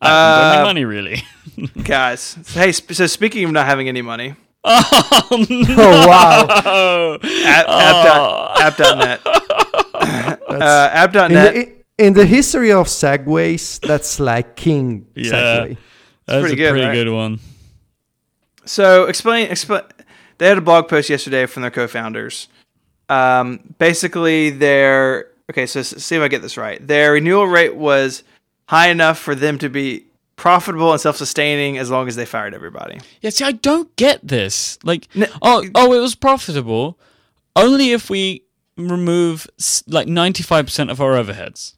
I 0.00 0.08
haven't 0.08 0.34
got 0.34 0.50
Uh, 0.50 0.54
any 0.54 0.62
money 0.64 0.84
really. 0.84 1.22
guys. 1.84 2.36
Hey, 2.52 2.72
sp- 2.76 2.92
so 2.92 3.06
speaking 3.06 3.44
of 3.44 3.52
not 3.52 3.66
having 3.66 3.88
any 3.88 4.02
money, 4.02 4.34
oh, 4.64 5.46
no. 5.48 5.74
Oh, 5.78 6.06
wow. 6.08 7.18
app, 7.22 7.68
app, 7.68 8.04
dot, 8.06 8.60
app.net. 8.60 9.20
uh, 9.24 10.90
in 10.92 10.96
app.net. 10.98 11.54
the, 11.54 11.72
in 12.04 12.12
the 12.12 12.26
history 12.26 12.70
of 12.72 12.86
segways 12.86 13.80
that's 13.80 14.20
like 14.20 14.56
king 14.56 15.06
Yeah. 15.14 15.32
segway 15.32 15.76
That's 16.26 16.40
pretty 16.40 16.54
a 16.54 16.56
good, 16.56 16.70
pretty 16.72 16.86
right? 16.86 16.94
good 16.94 17.08
one. 17.10 17.40
So 18.64 19.04
explain, 19.06 19.50
explain. 19.50 19.82
They 20.38 20.48
had 20.48 20.58
a 20.58 20.62
blog 20.62 20.88
post 20.88 21.08
yesterday 21.10 21.46
from 21.46 21.62
their 21.62 21.70
co-founders. 21.70 22.48
Um, 23.08 23.74
basically, 23.78 24.50
their 24.50 25.26
okay. 25.52 25.66
So 25.66 25.82
see 25.82 26.16
if 26.16 26.22
I 26.22 26.28
get 26.28 26.42
this 26.42 26.56
right. 26.56 26.84
Their 26.86 27.12
renewal 27.12 27.46
rate 27.46 27.76
was 27.76 28.24
high 28.68 28.88
enough 28.88 29.18
for 29.18 29.34
them 29.34 29.58
to 29.58 29.68
be 29.68 30.06
profitable 30.36 30.90
and 30.92 31.00
self-sustaining 31.00 31.78
as 31.78 31.90
long 31.90 32.08
as 32.08 32.16
they 32.16 32.24
fired 32.24 32.54
everybody. 32.54 32.98
Yeah, 33.20 33.30
see, 33.30 33.44
I 33.44 33.52
don't 33.52 33.94
get 33.96 34.26
this. 34.26 34.78
Like, 34.82 35.06
No, 35.14 35.26
oh, 35.42 35.64
oh, 35.74 35.92
it 35.92 36.00
was 36.00 36.14
profitable 36.14 36.98
only 37.54 37.92
if 37.92 38.08
we 38.10 38.44
remove 38.76 39.46
like 39.86 40.08
ninety 40.08 40.42
five 40.42 40.64
percent 40.66 40.90
of 40.90 41.00
our 41.00 41.12
overheads. 41.12 41.74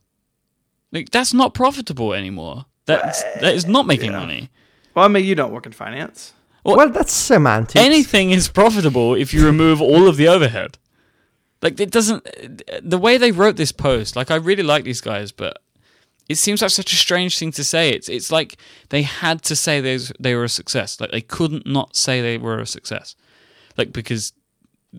Like, 0.92 1.10
that's 1.10 1.34
not 1.34 1.52
profitable 1.54 2.14
anymore. 2.14 2.66
That's 2.86 3.22
that 3.40 3.54
is 3.54 3.66
not 3.66 3.86
making 3.86 4.12
Yeah. 4.12 4.20
money. 4.20 4.50
Well, 4.94 5.04
I 5.04 5.08
mean, 5.08 5.24
you 5.24 5.34
don't 5.34 5.52
work 5.52 5.66
in 5.66 5.72
finance. 5.72 6.32
Well, 6.64 6.76
well 6.76 6.88
that's 6.90 7.12
semantics 7.12 7.74
Anything 7.84 8.30
is 8.30 8.48
profitable 8.48 9.14
if 9.14 9.34
you 9.34 9.44
remove 9.44 9.82
all 9.82 10.08
of 10.08 10.16
the 10.16 10.28
overhead. 10.28 10.78
Like, 11.64 11.80
it 11.80 11.90
doesn't. 11.90 12.24
The 12.82 12.98
way 12.98 13.18
they 13.18 13.32
wrote 13.32 13.56
this 13.56 13.72
post, 13.72 14.14
like, 14.14 14.30
I 14.30 14.36
really 14.36 14.62
like 14.62 14.84
these 14.84 15.00
guys, 15.00 15.32
but 15.32 15.60
it 16.28 16.36
seems 16.36 16.62
like 16.62 16.70
such 16.70 16.92
a 16.92 16.96
strange 16.96 17.38
thing 17.38 17.52
to 17.52 17.64
say. 17.64 17.90
It's 17.90 18.08
it's 18.08 18.32
like 18.32 18.56
they 18.88 19.02
had 19.02 19.42
to 19.42 19.56
say 19.56 19.80
they 19.80 19.98
they 20.18 20.34
were 20.34 20.44
a 20.44 20.48
success. 20.48 21.00
Like 21.00 21.10
they 21.10 21.20
couldn't 21.20 21.66
not 21.66 21.96
say 21.96 22.20
they 22.20 22.38
were 22.38 22.60
a 22.60 22.66
success. 22.66 23.14
Like 23.76 23.92
because 23.92 24.32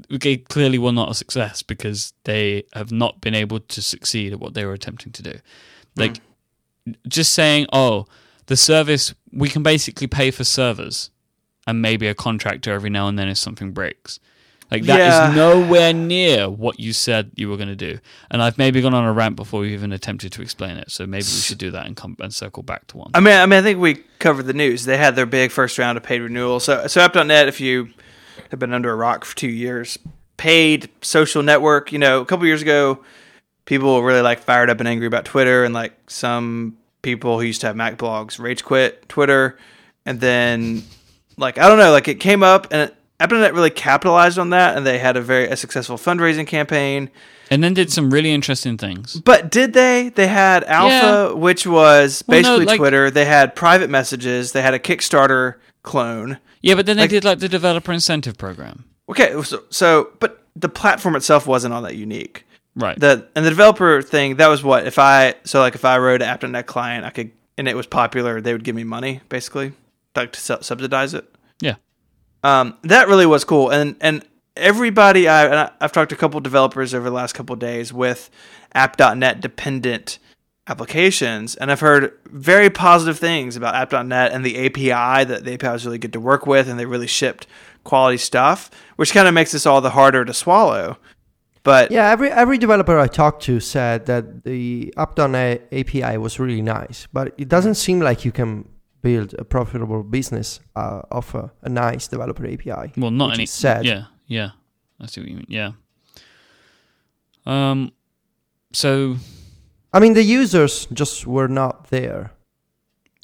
they 0.09 0.37
clearly 0.37 0.77
were 0.77 0.91
not 0.91 1.09
a 1.09 1.15
success 1.15 1.63
because 1.63 2.13
they 2.25 2.63
have 2.73 2.91
not 2.91 3.21
been 3.21 3.33
able 3.33 3.59
to 3.59 3.81
succeed 3.81 4.33
at 4.33 4.39
what 4.39 4.53
they 4.53 4.65
were 4.65 4.73
attempting 4.73 5.13
to 5.13 5.23
do. 5.23 5.39
Like 5.95 6.19
just 7.07 7.33
saying, 7.33 7.67
oh, 7.71 8.05
the 8.45 8.57
service 8.57 9.15
we 9.31 9.49
can 9.49 9.63
basically 9.63 10.07
pay 10.07 10.29
for 10.29 10.43
servers 10.43 11.09
and 11.65 11.81
maybe 11.81 12.07
a 12.07 12.13
contractor 12.13 12.73
every 12.73 12.89
now 12.89 13.07
and 13.07 13.17
then 13.17 13.29
if 13.29 13.37
something 13.37 13.71
breaks. 13.71 14.19
Like 14.71 14.83
that 14.83 14.99
is 14.99 15.13
Yeah. 15.13 15.33
nowhere 15.35 15.93
near 15.93 16.49
what 16.49 16.79
you 16.79 16.91
said 16.91 17.31
you 17.35 17.49
were 17.49 17.55
going 17.55 17.69
to 17.69 17.75
do. 17.75 17.99
And 18.31 18.41
I've 18.41 18.57
maybe 18.57 18.81
gone 18.81 18.93
on 18.95 19.03
a 19.03 19.13
rant 19.13 19.35
before 19.35 19.61
we 19.61 19.73
even 19.73 19.91
attempted 19.91 20.31
to 20.33 20.41
explain 20.41 20.77
it. 20.77 20.89
So 20.91 21.05
maybe 21.05 21.23
we 21.23 21.41
should 21.41 21.59
do 21.59 21.71
that 21.71 21.85
and 21.85 21.95
come 21.95 22.17
and 22.19 22.33
circle 22.33 22.63
back 22.63 22.87
to 22.87 22.97
one. 22.97 23.11
I 23.13 23.19
mean, 23.19 23.35
I 23.35 23.45
mean, 23.45 23.59
I 23.59 23.61
think 23.61 23.79
we 23.79 23.95
covered 24.19 24.47
the 24.47 24.53
news. 24.53 24.85
They 24.85 24.97
had 24.97 25.15
their 25.15 25.27
big 25.27 25.51
first 25.51 25.77
round 25.77 25.97
of 25.97 26.03
paid 26.03 26.21
renewal. 26.21 26.59
So, 26.59 26.87
so 26.87 26.99
app.net, 27.01 27.47
if 27.47 27.61
you 27.61 27.89
have 28.49 28.59
been 28.59 28.73
under 28.73 28.91
a 28.91 28.95
rock 28.95 29.23
for 29.23 29.35
two 29.35 29.47
years, 29.49 29.99
paid 30.37 30.89
social 31.01 31.43
network. 31.43 31.91
You 31.91 31.99
know, 31.99 32.21
a 32.21 32.25
couple 32.25 32.45
years 32.47 32.61
ago, 32.63 32.99
people 33.65 33.95
were 34.01 34.05
really 34.05 34.21
like 34.21 34.39
fired 34.39 34.69
up 34.69 34.79
and 34.79 34.87
angry 34.89 35.07
about 35.07 35.25
Twitter, 35.25 35.63
and 35.63 35.73
like 35.73 35.93
some 36.07 36.77
people 37.03 37.39
who 37.39 37.45
used 37.45 37.61
to 37.61 37.67
have 37.67 37.75
Mac 37.75 37.97
blogs 37.97 38.39
rage 38.39 38.63
quit 38.63 39.07
Twitter, 39.09 39.57
and 40.07 40.19
then 40.19 40.81
like 41.37 41.57
I 41.59 41.67
don't 41.67 41.77
know, 41.77 41.91
like 41.91 42.07
it 42.07 42.19
came 42.19 42.41
up 42.43 42.67
and 42.71 42.91
app.net 43.19 43.53
really 43.53 43.69
capitalized 43.69 44.37
on 44.37 44.49
that, 44.51 44.75
and 44.77 44.85
they 44.85 44.97
had 44.99 45.15
a 45.17 45.21
very 45.21 45.45
a 45.47 45.55
successful 45.57 45.97
fundraising 45.97 46.47
campaign. 46.47 47.09
And 47.51 47.63
then 47.63 47.73
did 47.75 47.91
some 47.91 48.09
really 48.11 48.31
interesting 48.33 48.77
things. 48.77 49.19
But 49.21 49.51
did 49.51 49.73
they? 49.73 50.09
They 50.09 50.27
had 50.27 50.63
Alpha, 50.63 51.35
which 51.35 51.67
was 51.67 52.23
Well, 52.27 52.41
no, 52.41 52.47
basically 52.47 52.65
like- 52.65 52.77
Twitter. 52.77 53.11
They 53.11 53.25
had 53.25 53.55
private 53.55 53.89
messages. 53.89 54.51
They 54.51 54.63
had 54.63 54.73
a 54.73 54.79
Kickstarter 54.79 55.55
clone. 55.83 56.39
Yeah, 56.61 56.73
but 56.73 56.87
then 56.87 56.97
they 56.97 57.03
Like- 57.03 57.09
did 57.11 57.23
like 57.23 57.39
the 57.39 57.47
developer 57.49 57.91
incentive 57.93 58.37
program. 58.37 58.85
Okay, 59.07 59.39
so, 59.43 59.61
so 59.69 60.09
but 60.19 60.43
the 60.55 60.69
platform 60.69 61.15
itself 61.15 61.45
wasn't 61.45 61.73
all 61.73 61.83
that 61.83 61.95
unique. 61.95 62.45
Right. 62.75 62.99
The 62.99 63.27
and 63.35 63.45
the 63.45 63.49
developer 63.51 64.01
thing 64.01 64.37
that 64.37 64.47
was 64.47 64.63
what 64.63 64.87
if 64.87 64.97
I 64.97 65.35
so 65.43 65.59
like 65.59 65.75
if 65.75 65.85
I 65.85 65.97
wrote 65.99 66.21
an 66.23 66.27
app.net 66.27 66.65
client, 66.65 67.05
I 67.05 67.11
could 67.11 67.31
and 67.57 67.67
it 67.69 67.75
was 67.77 67.85
popular, 67.85 68.41
they 68.41 68.51
would 68.51 68.63
give 68.63 68.75
me 68.75 68.83
money 68.83 69.21
basically, 69.29 69.73
like 70.15 70.31
to 70.33 70.39
su- 70.41 70.57
subsidize 70.61 71.13
it. 71.13 71.23
yeah. 71.61 71.75
Um, 72.45 72.77
that 72.83 73.07
really 73.07 73.25
was 73.25 73.43
cool, 73.43 73.71
and 73.71 73.95
and 74.01 74.23
everybody 74.55 75.27
I 75.27 75.71
I've 75.81 75.91
talked 75.91 76.09
to 76.09 76.15
a 76.15 76.17
couple 76.17 76.39
developers 76.41 76.93
over 76.93 77.09
the 77.09 77.15
last 77.15 77.33
couple 77.33 77.55
days 77.55 77.91
with 77.91 78.29
app.net 78.75 79.41
dependent 79.41 80.19
applications, 80.67 81.55
and 81.55 81.71
I've 81.71 81.79
heard 81.79 82.11
very 82.25 82.69
positive 82.69 83.17
things 83.17 83.55
about 83.55 83.73
app.net 83.73 84.31
and 84.31 84.45
the 84.45 84.63
API 84.63 85.25
that 85.25 85.43
the 85.43 85.55
API 85.55 85.69
was 85.69 85.87
really 85.87 85.97
good 85.97 86.13
to 86.13 86.19
work 86.19 86.45
with, 86.45 86.69
and 86.69 86.79
they 86.79 86.85
really 86.85 87.07
shipped 87.07 87.47
quality 87.83 88.17
stuff, 88.17 88.69
which 88.95 89.11
kind 89.11 89.27
of 89.27 89.33
makes 89.33 89.51
this 89.51 89.65
all 89.65 89.81
the 89.81 89.89
harder 89.89 90.23
to 90.23 90.33
swallow. 90.33 90.97
But 91.63 91.89
Yeah, 91.89 92.11
every 92.11 92.29
every 92.29 92.59
developer 92.59 92.99
I 92.99 93.07
talked 93.07 93.41
to 93.45 93.59
said 93.59 94.05
that 94.05 94.43
the 94.43 94.93
app.net 94.97 95.67
API 95.71 96.19
was 96.19 96.39
really 96.39 96.61
nice, 96.61 97.07
but 97.11 97.33
it 97.39 97.49
doesn't 97.49 97.73
seem 97.73 98.01
like 98.01 98.23
you 98.23 98.31
can 98.31 98.69
build 99.05 99.33
a 99.39 99.43
profitable 99.43 100.03
business 100.03 100.59
uh, 100.75 101.01
of 101.11 101.35
a, 101.35 101.51
a 101.61 101.69
nice 101.69 102.07
developer 102.09 102.45
API. 102.53 102.91
Well, 102.97 103.11
not 103.11 103.27
which 103.29 103.35
any. 103.39 103.43
is 103.43 103.51
sad. 103.51 103.85
Yeah, 103.85 104.03
yeah. 104.27 104.49
I 105.01 105.05
see 105.07 105.21
what 105.21 105.29
you 105.29 105.35
mean. 105.37 105.45
Yeah. 105.49 105.71
Um. 107.45 107.91
So 108.73 109.17
I 109.93 109.99
mean, 109.99 110.13
the 110.13 110.23
users 110.23 110.87
just 110.93 111.25
were 111.27 111.47
not 111.47 111.89
there. 111.89 112.31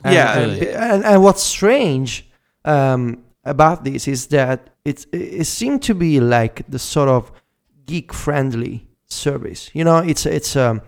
And, 0.03 0.13
Yeah, 0.13 0.39
and, 0.39 0.51
really. 0.51 0.73
and, 0.73 1.03
and 1.03 1.23
what's 1.23 1.43
strange 1.43 2.29
um, 2.65 3.23
about 3.43 3.84
this 3.84 4.07
is 4.07 4.27
that 4.27 4.59
it 4.86 5.05
it 5.11 5.45
seemed 5.47 5.82
to 5.84 5.93
be 5.95 6.19
like 6.19 6.63
the 6.71 6.79
sort 6.79 7.09
of 7.09 7.32
geek 7.86 8.13
friendly 8.13 8.88
service. 9.07 9.69
You 9.73 9.84
know, 9.84 9.97
it's 9.97 10.25
it's 10.25 10.55
a 10.55 10.82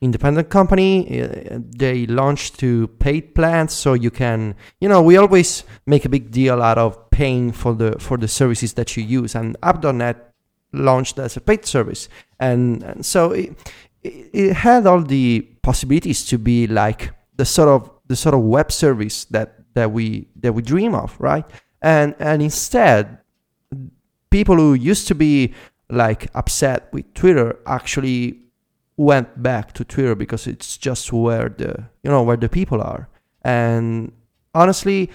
independent 0.00 0.48
company. 0.48 1.20
Uh, 1.20 1.58
they 1.76 2.06
launched 2.06 2.58
to 2.60 2.88
paid 2.98 3.34
plans, 3.34 3.72
so 3.72 3.94
you 3.94 4.10
can. 4.10 4.54
You 4.80 4.88
know, 4.88 5.02
we 5.02 5.16
always 5.16 5.64
make 5.86 6.04
a 6.04 6.08
big 6.08 6.30
deal 6.30 6.62
out 6.62 6.78
of 6.78 7.10
paying 7.10 7.52
for 7.52 7.74
the 7.74 7.96
for 7.98 8.16
the 8.16 8.28
services 8.28 8.74
that 8.74 8.96
you 8.96 9.02
use, 9.02 9.34
and 9.34 9.56
App.net 9.62 10.32
launched 10.72 11.18
as 11.18 11.36
a 11.36 11.40
paid 11.40 11.66
service, 11.66 12.08
and, 12.38 12.82
and 12.82 13.04
so 13.04 13.32
it, 13.32 13.72
it 14.02 14.30
it 14.32 14.52
had 14.54 14.86
all 14.86 15.02
the 15.02 15.42
possibilities 15.62 16.24
to 16.26 16.38
be 16.38 16.66
like 16.66 17.10
the 17.36 17.44
sort 17.44 17.68
of 17.68 17.90
the 18.06 18.16
sort 18.16 18.34
of 18.34 18.40
web 18.42 18.72
service 18.72 19.24
that 19.26 19.54
that 19.74 19.92
we 19.92 20.28
that 20.36 20.52
we 20.52 20.62
dream 20.62 20.94
of, 20.94 21.16
right? 21.18 21.44
And 21.82 22.14
and 22.18 22.42
instead, 22.42 23.18
people 24.30 24.56
who 24.56 24.74
used 24.74 25.08
to 25.08 25.14
be 25.14 25.54
like 25.88 26.28
upset 26.34 26.92
with 26.92 27.12
Twitter 27.14 27.58
actually 27.66 28.40
went 29.00 29.42
back 29.42 29.72
to 29.72 29.82
Twitter 29.82 30.14
because 30.14 30.46
it's 30.46 30.76
just 30.76 31.10
where 31.10 31.48
the 31.48 31.88
you 32.02 32.10
know 32.10 32.22
where 32.22 32.36
the 32.36 32.50
people 32.50 32.82
are. 32.82 33.08
And 33.42 34.12
honestly, 34.54 35.10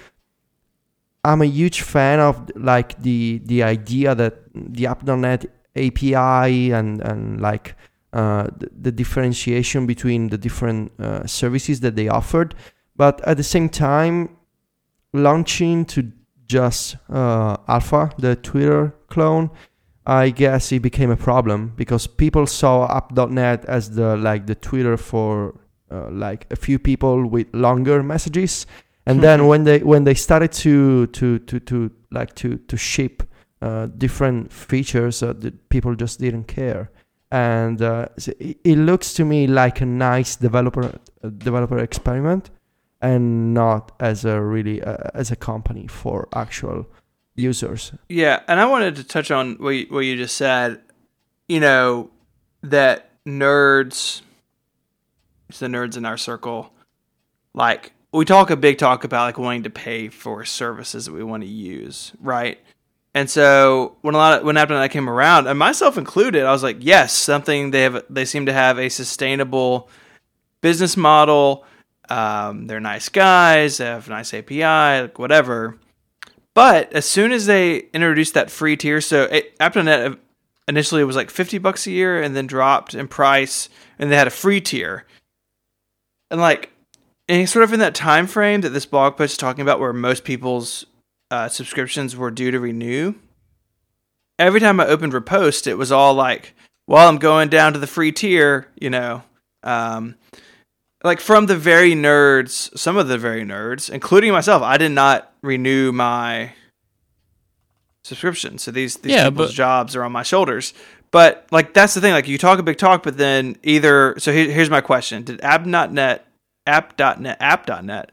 I'm 1.23 1.41
a 1.43 1.45
huge 1.45 1.81
fan 1.81 2.19
of 2.19 2.49
like 2.55 2.99
the 3.03 3.41
the 3.45 3.61
idea 3.61 4.15
that 4.15 4.33
the 4.55 4.88
app.net 4.88 5.45
API 5.75 6.71
and 6.71 6.99
and 7.01 7.39
like 7.39 7.75
uh, 8.11 8.47
the, 8.57 8.69
the 8.81 8.91
differentiation 8.91 9.86
between 9.86 10.29
the 10.29 10.38
different 10.38 10.91
uh, 10.99 11.27
services 11.27 11.81
that 11.81 11.95
they 11.95 12.07
offered, 12.07 12.55
but 12.95 13.21
at 13.27 13.38
the 13.38 13.43
same 13.43 13.69
time, 13.69 14.36
launching 15.13 15.86
to 15.86 16.11
just 16.47 16.95
uh, 17.09 17.57
Alpha, 17.67 18.09
the 18.17 18.36
Twitter 18.38 18.95
clone, 19.09 19.51
I 20.07 20.29
guess 20.29 20.71
it 20.71 20.81
became 20.81 21.09
a 21.09 21.15
problem 21.15 21.73
because 21.75 22.05
people 22.05 22.45
saw 22.45 22.95
app.net 22.95 23.65
as 23.65 23.91
the 23.91 24.15
like 24.15 24.45
the 24.45 24.55
Twitter 24.55 24.97
for 24.97 25.55
uh, 25.91 26.09
like 26.11 26.45
a 26.51 26.55
few 26.55 26.77
people 26.77 27.25
with 27.27 27.47
longer 27.53 28.03
messages, 28.03 28.67
and 29.07 29.21
then 29.21 29.47
when 29.47 29.63
they 29.63 29.79
when 29.79 30.03
they 30.03 30.13
started 30.13 30.51
to 30.51 31.07
to 31.07 31.39
to 31.39 31.59
to 31.59 31.91
like 32.11 32.35
to 32.35 32.57
to 32.57 32.77
ship 32.77 33.23
uh, 33.61 33.87
different 33.97 34.53
features, 34.53 35.23
uh, 35.23 35.33
the 35.33 35.51
people 35.69 35.95
just 35.95 36.19
didn't 36.19 36.45
care, 36.45 36.91
and 37.31 37.81
uh, 37.81 38.07
it, 38.39 38.57
it 38.63 38.77
looks 38.77 39.13
to 39.13 39.25
me 39.25 39.47
like 39.47 39.81
a 39.81 39.85
nice 39.85 40.35
developer 40.35 40.85
uh, 41.23 41.29
developer 41.29 41.79
experiment, 41.79 42.51
and 43.01 43.55
not 43.55 43.91
as 43.99 44.23
a 44.23 44.39
really 44.39 44.83
uh, 44.83 44.97
as 45.15 45.31
a 45.31 45.35
company 45.35 45.87
for 45.87 46.27
actual 46.35 46.85
users. 47.36 47.91
Yeah, 48.09 48.41
and 48.47 48.59
I 48.59 48.65
wanted 48.65 48.95
to 48.97 49.03
touch 49.03 49.31
on 49.31 49.55
what 49.55 49.71
you, 49.71 49.88
what 49.89 49.99
you 50.01 50.15
just 50.15 50.38
said. 50.38 50.81
You 51.47 51.59
know 51.59 52.09
that 52.63 53.09
nerds, 53.25 54.21
it's 55.49 55.59
the 55.59 55.67
nerds 55.67 55.97
in 55.97 56.05
our 56.05 56.17
circle. 56.17 56.73
Like 57.53 57.93
we 58.11 58.25
talk 58.25 58.49
a 58.49 58.55
big 58.55 58.77
talk 58.77 59.03
about 59.03 59.25
like 59.25 59.38
wanting 59.38 59.63
to 59.63 59.69
pay 59.69 60.09
for 60.09 60.45
services 60.45 61.05
that 61.05 61.13
we 61.13 61.23
want 61.23 61.43
to 61.43 61.49
use, 61.49 62.13
right? 62.19 62.59
And 63.13 63.29
so 63.29 63.95
when 64.01 64.13
a 64.13 64.17
lot 64.17 64.39
of 64.39 64.45
when 64.45 64.55
AppNet 64.55 64.89
came 64.91 65.09
around, 65.09 65.47
and 65.47 65.57
myself 65.57 65.97
included, 65.97 66.43
I 66.43 66.51
was 66.51 66.63
like, 66.63 66.77
yes, 66.81 67.13
something 67.13 67.71
they 67.71 67.83
have. 67.83 68.03
They 68.09 68.25
seem 68.25 68.45
to 68.47 68.53
have 68.53 68.77
a 68.77 68.89
sustainable 68.89 69.89
business 70.61 70.97
model. 70.97 71.63
Um, 72.09 72.67
they're 72.67 72.81
nice 72.81 73.07
guys. 73.07 73.77
They 73.77 73.86
have 73.86 74.09
nice 74.09 74.33
API, 74.33 74.61
like 74.63 75.17
whatever. 75.17 75.77
But 76.55 76.91
as 76.93 77.05
soon 77.05 77.33
as 77.33 77.45
they 77.45 77.89
introduced 77.93 78.33
that 78.33 78.49
free 78.49 78.77
tier, 78.77 79.01
so 79.01 79.23
it, 79.23 79.55
App.net 79.59 80.17
initially 80.67 81.03
was 81.03 81.15
like 81.15 81.29
fifty 81.29 81.57
bucks 81.57 81.85
a 81.85 81.91
year, 81.91 82.21
and 82.21 82.35
then 82.35 82.47
dropped 82.47 82.95
in 82.95 83.07
price, 83.07 83.69
and 83.99 84.11
they 84.11 84.15
had 84.15 84.25
a 84.25 84.31
free 84.31 84.61
tier, 84.61 85.05
and 86.31 86.39
like, 86.39 86.71
and 87.27 87.47
sort 87.47 87.63
of 87.63 87.73
in 87.73 87.79
that 87.81 87.93
time 87.93 88.25
frame 88.25 88.61
that 88.61 88.69
this 88.69 88.85
blog 88.85 89.17
post 89.17 89.33
is 89.33 89.37
talking 89.37 89.61
about, 89.61 89.81
where 89.81 89.93
most 89.93 90.23
people's 90.23 90.85
uh, 91.29 91.49
subscriptions 91.49 92.15
were 92.15 92.31
due 92.31 92.51
to 92.51 92.59
renew. 92.59 93.15
Every 94.39 94.61
time 94.61 94.79
I 94.79 94.87
opened 94.87 95.13
Riposte, 95.13 95.67
it 95.67 95.77
was 95.77 95.91
all 95.91 96.13
like, 96.13 96.55
"Well, 96.87 97.07
I'm 97.07 97.17
going 97.17 97.49
down 97.49 97.73
to 97.73 97.79
the 97.79 97.87
free 97.87 98.13
tier," 98.13 98.67
you 98.79 98.89
know. 98.89 99.23
Um, 99.61 100.15
like 101.05 101.21
from 101.21 101.45
the 101.45 101.55
very 101.55 101.93
nerds, 101.93 102.77
some 102.77 102.97
of 102.97 103.07
the 103.07 103.17
very 103.17 103.43
nerds, 103.43 103.89
including 103.89 104.31
myself, 104.33 104.61
I 104.63 104.77
did 104.77 104.91
not 104.91 105.31
renew 105.41 105.91
my 105.91 106.53
subscription. 108.03 108.57
So 108.57 108.71
these 108.71 108.97
these 108.97 109.13
Yeah, 109.13 109.29
people's 109.29 109.49
but- 109.49 109.55
jobs 109.55 109.95
are 109.95 110.03
on 110.03 110.11
my 110.11 110.23
shoulders. 110.23 110.73
But 111.11 111.47
like 111.51 111.73
that's 111.73 111.93
the 111.93 112.01
thing. 112.01 112.11
Like 112.11 112.27
you 112.27 112.37
talk 112.37 112.59
a 112.59 112.63
big 112.63 112.77
talk, 112.77 113.03
but 113.03 113.17
then 113.17 113.55
either 113.63 114.15
so 114.17 114.33
here, 114.33 114.51
here's 114.51 114.69
my 114.69 114.81
question: 114.81 115.23
Did 115.23 115.41
app.net, 115.41 116.27
app.net, 116.67 117.37
app.net 117.39 118.11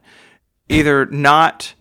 either 0.68 1.05
not 1.07 1.74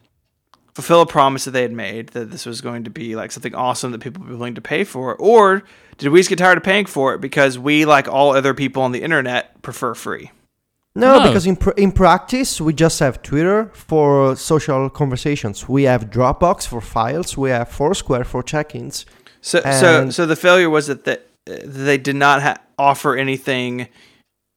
fulfill 0.73 1.01
a 1.01 1.05
promise 1.05 1.45
that 1.45 1.51
they 1.51 1.61
had 1.61 1.71
made 1.71 2.07
that 2.09 2.31
this 2.31 2.45
was 2.45 2.59
going 2.61 2.83
to 2.83 2.89
be 2.89 3.15
like 3.15 3.31
something 3.31 3.53
awesome 3.53 3.91
that 3.91 3.99
people 4.01 4.21
would 4.23 4.29
be 4.29 4.35
willing 4.35 4.55
to 4.55 4.61
pay 4.61 4.83
for, 4.83 5.15
or 5.15 5.63
did 5.97 6.09
we 6.09 6.19
just 6.19 6.29
get 6.29 6.39
tired 6.39 6.57
of 6.57 6.63
paying 6.63 6.85
for 6.85 7.13
it 7.13 7.21
because 7.21 7.59
we, 7.59 7.85
like 7.85 8.07
all 8.07 8.35
other 8.35 8.53
people 8.53 8.81
on 8.83 8.91
the 8.91 9.03
internet, 9.03 9.61
prefer 9.61 9.93
free? 9.93 10.31
No, 10.95 11.19
No. 11.19 11.27
because 11.27 11.45
in 11.47 11.55
pr- 11.55 11.77
in 11.77 11.91
practice 11.91 12.59
we 12.59 12.73
just 12.73 12.99
have 12.99 13.21
Twitter 13.21 13.69
for 13.73 14.35
social 14.35 14.89
conversations. 14.89 15.67
We 15.69 15.83
have 15.83 16.09
Dropbox 16.09 16.67
for 16.67 16.81
files. 16.81 17.37
We 17.37 17.49
have 17.51 17.69
Foursquare 17.69 18.25
for 18.25 18.43
check-ins. 18.43 19.05
So, 19.41 19.61
so, 19.61 20.09
so 20.09 20.25
the 20.25 20.35
failure 20.35 20.69
was 20.69 20.87
that 20.87 21.03
the, 21.05 21.19
they 21.65 21.97
did 21.97 22.15
not 22.15 22.41
ha- 22.41 22.57
offer 22.77 23.15
anything 23.15 23.87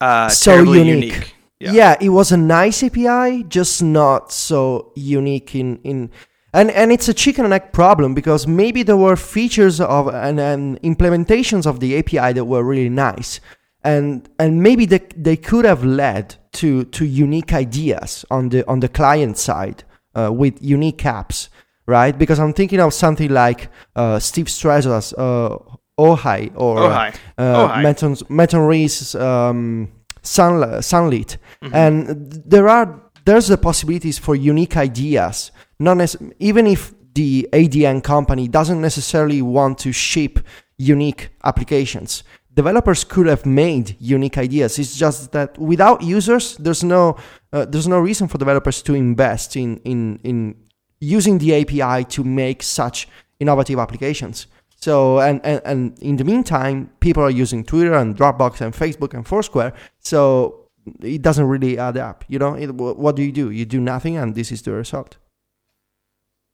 uh, 0.01 0.29
So 0.29 0.53
terribly 0.55 0.79
unique. 0.89 1.13
unique. 1.13 1.35
Yeah. 1.61 1.97
it 2.01 2.11
was 2.11 2.33
a 2.33 2.37
nice 2.37 2.83
API, 2.83 3.45
just 3.45 3.83
not 3.83 4.33
so 4.33 4.93
unique 4.97 5.55
in 5.55 5.79
in. 5.85 6.11
And, 6.53 6.71
and 6.71 6.93
it's 6.93 7.09
a 7.09 7.15
chicken 7.15 7.45
and 7.45 7.53
egg 7.55 7.73
problem 7.73 8.15
because 8.15 8.47
maybe 8.47 8.83
there 8.85 8.97
were 8.97 9.17
features 9.17 9.81
of 9.81 10.07
and, 10.09 10.39
and 10.39 10.81
implementations 10.83 11.67
of 11.67 11.81
the 11.81 11.99
API 11.99 12.33
that 12.35 12.45
were 12.45 12.63
really 12.63 12.89
nice, 12.89 13.41
and 13.85 14.29
and 14.39 14.63
maybe 14.63 14.87
they, 14.87 15.01
they 15.17 15.37
could 15.37 15.65
have 15.65 15.85
led 15.85 16.37
to 16.53 16.85
to 16.85 17.05
unique 17.05 17.53
ideas 17.53 18.25
on 18.31 18.49
the 18.49 18.67
on 18.67 18.81
the 18.81 18.89
client 18.89 19.37
side 19.39 19.85
uh, 20.15 20.33
with 20.33 20.55
unique 20.63 20.99
apps, 21.05 21.49
right? 21.87 22.17
Because 22.19 22.39
I'm 22.39 22.53
thinking 22.53 22.81
of 22.81 22.93
something 22.95 23.31
like 23.31 23.69
uh, 23.97 24.19
Steve 24.19 24.47
Streza's 24.47 25.13
uh, 25.15 25.57
Ohai 25.99 26.51
or 26.57 26.79
Ohai. 26.79 27.15
uh, 27.39 27.69
Ohai. 27.69 27.83
Manton 27.83 28.17
Manton 28.29 28.61
Reece 28.61 29.15
um, 29.15 29.89
Sun, 30.23 30.83
Sunlit, 30.83 31.37
Mm-hmm. 31.63 31.75
and 31.75 32.43
there 32.47 32.69
are 32.69 33.01
there's 33.27 33.47
the 33.49 33.57
possibilities 33.59 34.19
for 34.19 34.35
unique 34.37 34.77
ideas. 34.77 35.51
Not 35.79 35.97
nec- 35.97 36.35
even 36.39 36.67
if 36.67 36.93
the 37.15 37.49
ADN 37.53 38.03
company 38.03 38.49
doesn't 38.49 38.81
necessarily 38.81 39.41
want 39.43 39.79
to 39.79 39.93
ship 39.93 40.39
unique 40.79 41.31
applications. 41.45 42.25
Developers 42.55 43.03
could 43.05 43.27
have 43.27 43.45
made 43.45 43.97
unique 43.99 44.39
ideas. 44.39 44.79
It's 44.79 44.97
just 44.97 45.33
that 45.33 45.59
without 45.59 46.03
users, 46.03 46.57
there's 46.57 46.85
no 46.85 47.17
uh, 47.53 47.65
there's 47.65 47.89
no 47.89 47.99
reason 47.99 48.29
for 48.29 48.39
developers 48.39 48.83
to 48.83 48.95
invest 48.95 49.57
in 49.57 49.79
in 49.79 50.21
in 50.23 50.57
using 51.01 51.39
the 51.39 51.55
API 51.61 52.05
to 52.05 52.23
make 52.25 52.63
such 52.63 53.09
innovative 53.41 53.79
applications. 53.79 54.47
So 54.77 55.19
and, 55.19 55.41
and 55.45 55.61
and 55.65 55.99
in 56.01 56.17
the 56.17 56.25
meantime, 56.25 56.91
people 57.01 57.23
are 57.23 57.31
using 57.31 57.65
Twitter 57.65 57.95
and 57.95 58.17
Dropbox 58.17 58.61
and 58.61 58.73
Facebook 58.73 59.15
and 59.15 59.27
Foursquare. 59.27 59.73
So 59.99 60.65
it 61.01 61.23
doesn't 61.23 61.47
really 61.47 61.79
add 61.79 61.97
up. 61.97 62.25
You 62.29 62.39
know, 62.39 62.55
it, 62.55 62.71
what 62.75 63.17
do 63.17 63.23
you 63.23 63.33
do? 63.33 63.51
You 63.51 63.65
do 63.65 63.81
nothing, 63.81 64.17
and 64.17 64.35
this 64.35 64.53
is 64.53 64.63
the 64.63 64.73
result. 64.73 65.17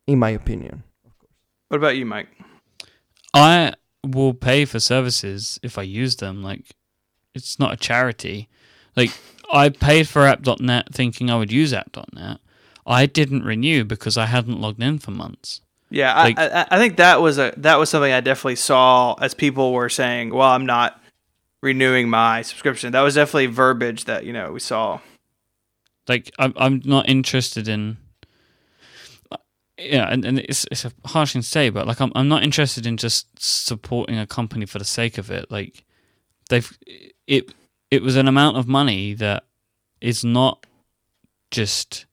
In 0.07 0.19
my 0.19 0.31
opinion. 0.31 0.85
What 1.69 1.79
about 1.79 1.97
you, 1.97 2.07
Myke? 2.07 2.27
I 3.35 3.75
will 4.07 4.35
pay 4.35 4.65
for 4.65 4.81
services 4.81 5.59
if 5.63 5.79
I 5.79 5.83
use 5.83 6.17
them. 6.17 6.43
Like, 6.43 6.65
it's 7.35 7.59
not 7.59 7.73
a 7.73 7.77
charity. 7.77 8.49
Like, 8.97 9.11
I 9.53 9.69
paid 9.69 10.09
for 10.09 10.27
app.net 10.27 10.95
thinking 10.95 11.31
I 11.31 11.37
would 11.37 11.53
use 11.53 11.73
app.net. 11.73 12.39
I 12.87 13.07
didn't 13.07 13.45
renew 13.45 13.85
because 13.85 14.17
I 14.17 14.27
hadn't 14.27 14.61
logged 14.61 14.83
in 14.83 14.99
for 14.99 15.11
months. 15.11 15.61
Yeah, 15.91 16.15
Like- 16.23 16.39
I, 16.39 16.63
I, 16.63 16.67
I 16.73 16.79
think 16.79 16.97
that 16.97 17.21
was 17.21 17.39
a 17.39 17.53
that 17.57 17.79
was 17.79 17.91
something 17.91 18.13
I 18.13 18.21
definitely 18.21 18.57
saw 18.57 19.15
as 19.15 19.35
people 19.35 19.73
were 19.73 19.89
saying, 19.89 20.33
"Well, 20.33 20.49
I'm 20.49 20.65
not 20.65 21.01
renewing 21.63 22.09
my 22.09 22.43
subscription." 22.43 22.93
That 22.93 23.01
was 23.01 23.17
definitely 23.17 23.47
verbiage 23.47 24.05
that 24.05 24.25
you 24.25 24.33
know 24.33 24.53
we 24.53 24.61
saw. 24.61 25.01
Like 26.09 26.31
I'm 26.39 26.53
I'm 26.57 26.81
not 26.85 27.09
interested 27.09 27.67
in 27.67 27.97
yeah, 29.81 30.07
and, 30.11 30.25
and 30.25 30.39
it's 30.39 30.67
it's 30.71 30.85
a 30.85 30.93
harsh 31.07 31.33
thing 31.33 31.43
to 31.43 31.49
say, 31.49 31.71
but 31.71 31.87
like 31.87 32.01
I'm 32.01 32.13
I'm 32.15 32.29
not 32.29 32.43
interested 32.43 32.87
in 32.87 32.97
just 32.97 33.27
supporting 33.43 34.19
a 34.19 34.27
company 34.27 34.67
for 34.67 34.79
the 34.79 34.85
sake 34.85 35.19
of 35.19 35.31
it. 35.31 35.51
Like 35.51 35.85
they've 36.49 36.71
it 37.27 37.53
it 37.91 38.03
was 38.03 38.17
an 38.17 38.29
amount 38.29 38.57
of 38.57 38.69
money 38.69 39.15
that 39.15 39.45
is 40.01 40.25
not 40.25 40.65
just 41.51 42.07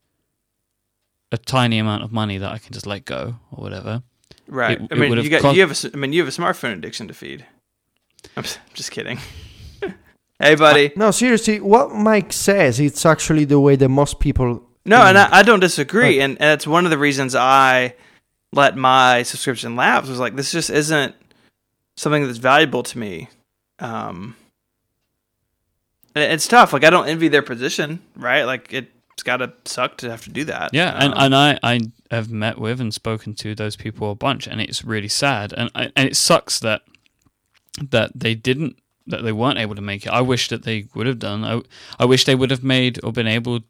a 1.32 1.38
tiny 1.38 1.78
amount 1.78 2.04
of 2.04 2.12
money 2.12 2.38
that 2.38 2.52
I 2.52 2.58
can 2.58 2.74
just 2.74 2.88
let 2.88 3.06
go 3.06 3.36
or 3.52 3.62
whatever. 3.64 4.02
Right. 4.48 4.80
It- 4.82 4.88
I 4.92 4.96
mean, 4.96 5.18
you 5.18 5.30
got 5.30 5.42
cost- 5.42 5.56
you 5.56 5.62
have 5.62 5.70
a 5.70 5.72
s- 5.72 5.86
I 5.94 5.98
mean, 5.98 6.14
you 6.14 6.22
have 6.26 6.28
a 6.28 6.32
smartphone 6.42 6.74
addiction 6.74 7.08
to 7.10 7.14
feed. 7.14 7.46
I'm 8.36 8.46
just 8.74 8.92
kidding. 8.92 9.20
hey, 10.40 10.56
buddy. 10.56 10.88
Uh, 10.88 10.94
no, 10.96 11.12
seriously, 11.12 11.60
what 11.60 11.90
Myke 11.90 12.32
says, 12.32 12.80
it's 12.80 13.06
actually 13.06 13.46
the 13.46 13.60
way 13.60 13.76
that 13.76 13.90
most 13.90 14.20
people. 14.20 14.67
No, 14.88 15.02
and 15.04 15.18
I, 15.18 15.40
I 15.40 15.44
don't 15.44 15.60
disagree, 15.60 16.20
and, 16.22 16.42
and 16.42 16.52
it's 16.52 16.66
one 16.66 16.86
of 16.86 16.92
the 16.92 16.98
reasons 16.98 17.36
I 17.36 17.94
let 18.54 18.78
my 18.78 19.24
subscription 19.24 19.76
lapse. 19.76 20.08
Was 20.08 20.20
like 20.20 20.36
this 20.36 20.52
just 20.52 20.70
isn't 20.70 21.14
something 21.98 22.26
that's 22.26 22.38
valuable 22.38 22.84
to 22.84 22.98
me. 22.98 23.28
Um, 23.80 24.36
it's 26.16 26.48
tough. 26.48 26.74
Like 26.74 26.84
I 26.84 26.90
don't 26.90 27.08
envy 27.08 27.28
their 27.28 27.42
position, 27.44 28.00
right? 28.16 28.44
Like 28.44 28.72
it's 28.72 29.24
got 29.24 29.38
to 29.38 29.54
suck 29.66 29.98
to 29.98 30.10
have 30.10 30.24
to 30.24 30.30
do 30.30 30.46
that. 30.46 30.74
Yeah, 30.74 30.94
and, 30.96 31.14
Um, 31.14 31.20
and 31.20 31.36
I, 31.36 31.60
I 31.64 31.80
have 32.12 32.32
met 32.32 32.58
with 32.58 32.80
and 32.80 32.94
spoken 32.94 33.34
to 33.36 33.56
those 33.56 33.76
people 33.76 34.12
a 34.12 34.16
bunch, 34.16 34.48
and 34.48 34.62
it's 34.62 34.84
really 34.86 35.10
sad, 35.10 35.54
and 35.54 35.70
I, 35.76 35.92
and 35.96 36.08
it 36.10 36.16
sucks 36.16 36.60
that 36.62 36.82
that 37.92 38.12
they 38.16 38.36
didn't 38.36 38.78
that 39.06 39.24
they 39.24 39.32
weren't 39.32 39.60
able 39.60 39.76
to 39.76 39.82
make 39.82 40.06
it. 40.06 40.10
I 40.10 40.22
wish 40.22 40.48
that 40.50 40.64
they 40.64 40.88
would 40.96 41.08
have 41.08 41.20
done. 41.20 41.44
I 41.44 41.62
I 42.00 42.06
wish 42.06 42.26
they 42.26 42.36
would 42.36 42.52
have 42.52 42.64
made 42.64 43.04
or 43.04 43.12
been 43.12 43.28
able, 43.28 43.62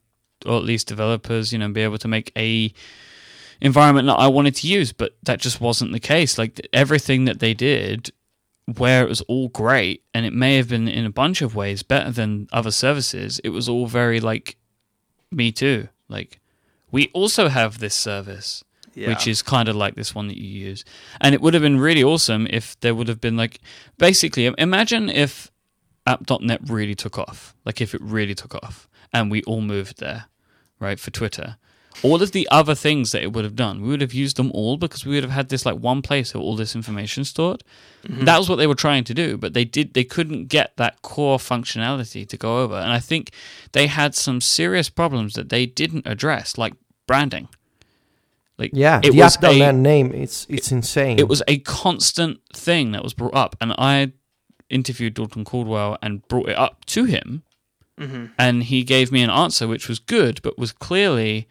or 0.46 0.58
at 0.58 0.64
least 0.64 0.88
developers, 0.88 1.52
you 1.52 1.60
know, 1.60 1.70
be 1.70 1.82
able 1.82 1.98
to 1.98 2.08
make 2.08 2.32
a 2.38 2.74
environment 3.60 4.08
that 4.08 4.16
I 4.16 4.28
wanted 4.28 4.56
to 4.56 4.68
use, 4.68 4.94
but 4.94 5.18
that 5.24 5.40
just 5.40 5.60
wasn't 5.60 5.92
the 5.92 6.00
case. 6.00 6.38
Like 6.38 6.68
everything 6.74 7.26
that 7.26 7.40
they 7.40 7.54
did 7.54 8.12
where 8.76 9.04
it 9.04 9.10
was 9.10 9.22
all 9.22 9.48
great 9.48 10.04
and 10.14 10.26
it 10.26 10.34
may 10.34 10.58
have 10.58 10.68
been 10.68 10.88
in 10.90 11.06
a 11.06 11.10
bunch 11.10 11.42
of 11.42 11.56
ways 11.56 11.84
better 11.84 12.12
than 12.12 12.48
other 12.52 12.72
services 12.72 13.40
it 13.40 13.50
was 13.50 13.70
all 13.70 13.88
very 13.88 14.20
like 14.20 14.58
me 15.32 15.52
too 15.54 15.88
like 16.10 16.42
we 16.92 17.10
also 17.14 17.48
have 17.48 17.80
this 17.80 17.96
service 17.96 18.66
yeah. 18.94 19.08
which 19.08 19.26
is 19.26 19.42
kind 19.42 19.70
of 19.70 19.76
like 19.76 19.96
this 19.96 20.14
one 20.14 20.28
that 20.28 20.38
you 20.38 20.50
use 20.50 20.84
and 21.22 21.34
it 21.34 21.40
would 21.40 21.54
have 21.54 21.64
been 21.64 21.80
really 21.80 22.04
awesome 22.04 22.46
if 22.50 22.78
there 22.82 22.94
would 22.94 23.08
have 23.08 23.22
been 23.22 23.38
like 23.38 23.60
basically 23.98 24.54
imagine 24.58 25.10
if 25.10 25.50
app.net 26.06 26.60
really 26.68 26.96
took 26.96 27.18
off 27.18 27.56
like 27.64 27.80
if 27.80 27.96
it 27.96 28.02
really 28.02 28.36
took 28.36 28.54
off 28.56 28.87
and 29.14 29.32
we 29.32 29.42
all 29.44 29.62
moved 29.62 30.00
there 30.00 30.26
right 30.80 31.00
for 31.00 31.12
twitter. 31.12 31.58
All 32.04 32.22
of 32.22 32.32
the 32.32 32.48
other 32.52 32.76
things 32.76 33.12
that 33.12 33.24
it 33.24 33.34
would 33.34 33.44
have 33.44 33.56
done 33.56 33.82
we 33.82 33.90
would 33.90 34.02
have 34.02 34.14
used 34.14 34.38
them 34.38 34.52
all 34.54 34.78
because 34.78 35.04
we 35.06 35.16
would 35.16 35.24
have 35.24 35.32
had 35.34 35.50
this 35.50 35.66
like 35.66 35.78
one 35.78 36.02
place 36.04 36.34
where 36.34 36.44
all 36.44 36.56
this 36.56 36.76
information 36.76 37.24
stored. 37.24 37.64
Mm-hmm. 38.04 38.26
That 38.26 38.38
was 38.38 38.48
what 38.50 38.58
they 38.58 38.68
were 38.68 38.76
trying 38.76 39.04
to 39.06 39.14
do 39.16 39.36
but 39.38 39.54
they 39.54 39.66
did 39.66 39.94
they 39.96 40.04
couldn't 40.04 40.46
get 40.46 40.78
that 40.78 41.02
core 41.02 41.40
functionality 41.40 42.28
to 42.30 42.38
go 42.38 42.60
over. 42.64 42.76
And 42.76 42.92
i 42.92 43.00
think 43.00 43.32
they 43.72 43.88
had 43.88 44.14
some 44.14 44.42
serious 44.42 44.90
problems 44.90 45.34
that 45.34 45.50
they 45.50 45.66
didn't 45.66 46.06
address 46.06 46.58
like 46.58 46.74
branding. 47.08 47.50
Like 48.60 48.72
Yeah, 48.74 49.00
it 49.04 49.12
the 49.12 49.22
was 49.22 49.36
app.net 49.38 49.74
a, 49.74 49.78
name, 49.78 50.12
it's 50.14 50.46
it's 50.50 50.72
insane. 50.72 51.18
it 51.20 51.28
was 51.28 51.42
a 51.48 51.58
constant 51.60 52.40
thing 52.54 52.92
that 52.92 53.04
was 53.04 53.14
brought 53.14 53.36
up 53.36 53.56
and 53.62 53.74
i 53.78 54.12
interviewed 54.70 55.14
dalton 55.14 55.46
caldwell 55.46 55.98
and 56.02 56.28
brought 56.28 56.50
it 56.50 56.58
up 56.58 56.84
to 56.86 57.06
him 57.06 57.44
Mhm. 58.00 58.32
and 58.38 58.64
he 58.64 58.84
gave 58.84 59.12
me 59.12 59.22
an 59.24 59.30
answer 59.30 59.68
which 59.68 59.88
was 59.90 59.98
good 60.00 60.40
but 60.44 60.58
was 60.58 60.72
clearly 60.72 61.48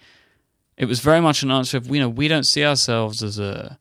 it 0.76 0.84
was 0.86 1.00
very 1.00 1.20
much 1.20 1.42
an 1.42 1.50
answer 1.50 1.76
of 1.76 1.88
you 1.88 1.98
know 1.98 2.08
we 2.08 2.28
don't 2.28 2.44
see 2.44 2.64
ourselves 2.64 3.22
as 3.22 3.38
a 3.38 3.78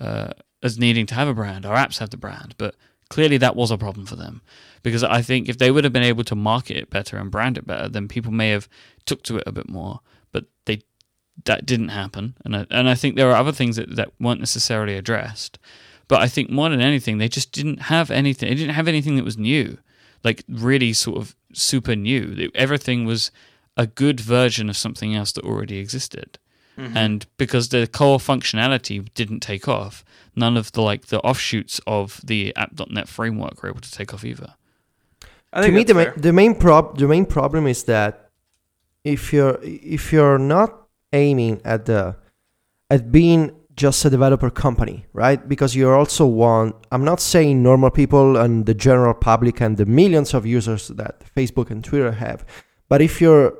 uh, 0.00 0.30
as 0.62 0.78
needing 0.78 1.06
to 1.06 1.14
have 1.14 1.28
a 1.28 1.34
brand. 1.34 1.64
Our 1.66 1.76
apps 1.76 1.98
have 1.98 2.10
the 2.10 2.16
brand 2.16 2.54
but 2.58 2.74
clearly 3.08 3.36
that 3.38 3.56
was 3.56 3.70
a 3.70 3.78
problem 3.78 4.06
for 4.06 4.16
them. 4.16 4.42
Because 4.82 5.04
i 5.04 5.22
think 5.22 5.48
if 5.48 5.58
they 5.58 5.70
would 5.70 5.84
have 5.84 5.92
been 5.92 6.02
able 6.02 6.24
to 6.24 6.34
market 6.34 6.76
it 6.76 6.90
better 6.90 7.16
and 7.16 7.30
brand 7.30 7.56
it 7.56 7.66
better 7.66 7.88
then 7.88 8.08
people 8.08 8.32
may 8.32 8.50
have 8.50 8.68
took 9.06 9.22
to 9.24 9.36
it 9.38 9.44
a 9.46 9.52
bit 9.52 9.68
more. 9.68 10.00
But 10.32 10.44
they 10.66 10.82
that 11.44 11.64
didn't 11.64 11.88
happen. 11.90 12.34
And 12.44 12.56
I, 12.56 12.66
and 12.70 12.88
I 12.88 12.94
think 12.94 13.16
there 13.16 13.30
are 13.30 13.36
other 13.36 13.52
things 13.52 13.76
that, 13.76 13.96
that 13.96 14.12
weren't 14.20 14.40
necessarily 14.40 14.96
addressed. 14.96 15.58
But 16.08 16.20
I 16.20 16.28
think 16.28 16.50
more 16.50 16.68
than 16.68 16.80
anything 16.80 17.16
they 17.18 17.28
just 17.28 17.52
didn't 17.52 17.82
have 17.82 18.10
anything 18.10 18.48
they 18.48 18.54
didn't 18.54 18.74
have 18.74 18.88
anything 18.88 19.16
that 19.16 19.24
was 19.24 19.38
new 19.38 19.78
like 20.24 20.44
really 20.48 20.92
sort 20.92 21.18
of 21.18 21.34
super 21.52 21.96
new. 21.96 22.50
Everything 22.54 23.04
was 23.04 23.30
a 23.76 23.86
good 23.86 24.20
version 24.20 24.68
of 24.68 24.76
something 24.76 25.14
else 25.14 25.32
that 25.32 25.44
already 25.44 25.78
existed. 25.78 26.38
And 26.94 27.26
because 27.36 27.68
the 27.68 27.86
core 27.86 28.18
functionality 28.18 29.06
didn't 29.14 29.40
take 29.40 29.68
off 29.68 30.04
none 30.34 30.56
of 30.56 30.72
the 30.72 30.80
like 30.80 31.06
the 31.06 31.20
offshoots 31.20 31.80
of 31.86 32.20
the 32.24 32.54
app.net 32.56 33.08
framework 33.08 33.62
were 33.62 33.68
able 33.68 33.80
to 33.80 33.90
take 33.90 34.14
off 34.14 34.24
either. 34.24 34.54
I 35.52 35.60
to 35.60 35.62
think 35.64 35.74
me, 35.74 35.84
the, 35.84 35.94
ma- 35.94 36.12
the 36.16 36.32
main 36.32 36.54
prob 36.54 36.98
the 36.98 37.06
main 37.06 37.26
problem 37.26 37.66
is 37.66 37.84
that 37.84 38.30
if 39.04 39.32
you're 39.32 39.58
if 39.62 40.12
you're 40.12 40.38
not 40.38 40.88
aiming 41.12 41.60
at 41.64 41.84
the 41.84 42.16
at 42.90 43.12
being 43.12 43.52
just 43.82 44.04
a 44.04 44.10
developer 44.10 44.48
company, 44.48 45.04
right? 45.12 45.40
Because 45.52 45.74
you're 45.78 45.96
also 46.02 46.24
one. 46.24 46.72
I'm 46.92 47.04
not 47.04 47.20
saying 47.20 47.62
normal 47.62 47.90
people 47.90 48.36
and 48.36 48.64
the 48.64 48.74
general 48.74 49.14
public 49.14 49.60
and 49.60 49.76
the 49.76 49.86
millions 49.86 50.34
of 50.34 50.46
users 50.46 50.88
that 51.00 51.14
Facebook 51.36 51.68
and 51.72 51.82
Twitter 51.82 52.12
have, 52.12 52.38
but 52.88 53.02
if 53.02 53.20
you're 53.20 53.50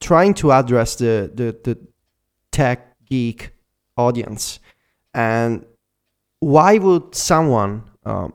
trying 0.00 0.34
to 0.34 0.52
address 0.52 0.94
the 1.02 1.14
the, 1.34 1.48
the 1.66 1.74
tech 2.52 2.78
geek 3.10 3.50
audience, 3.96 4.60
and 5.12 5.66
why 6.38 6.78
would 6.78 7.14
someone 7.14 7.72
um, 8.06 8.32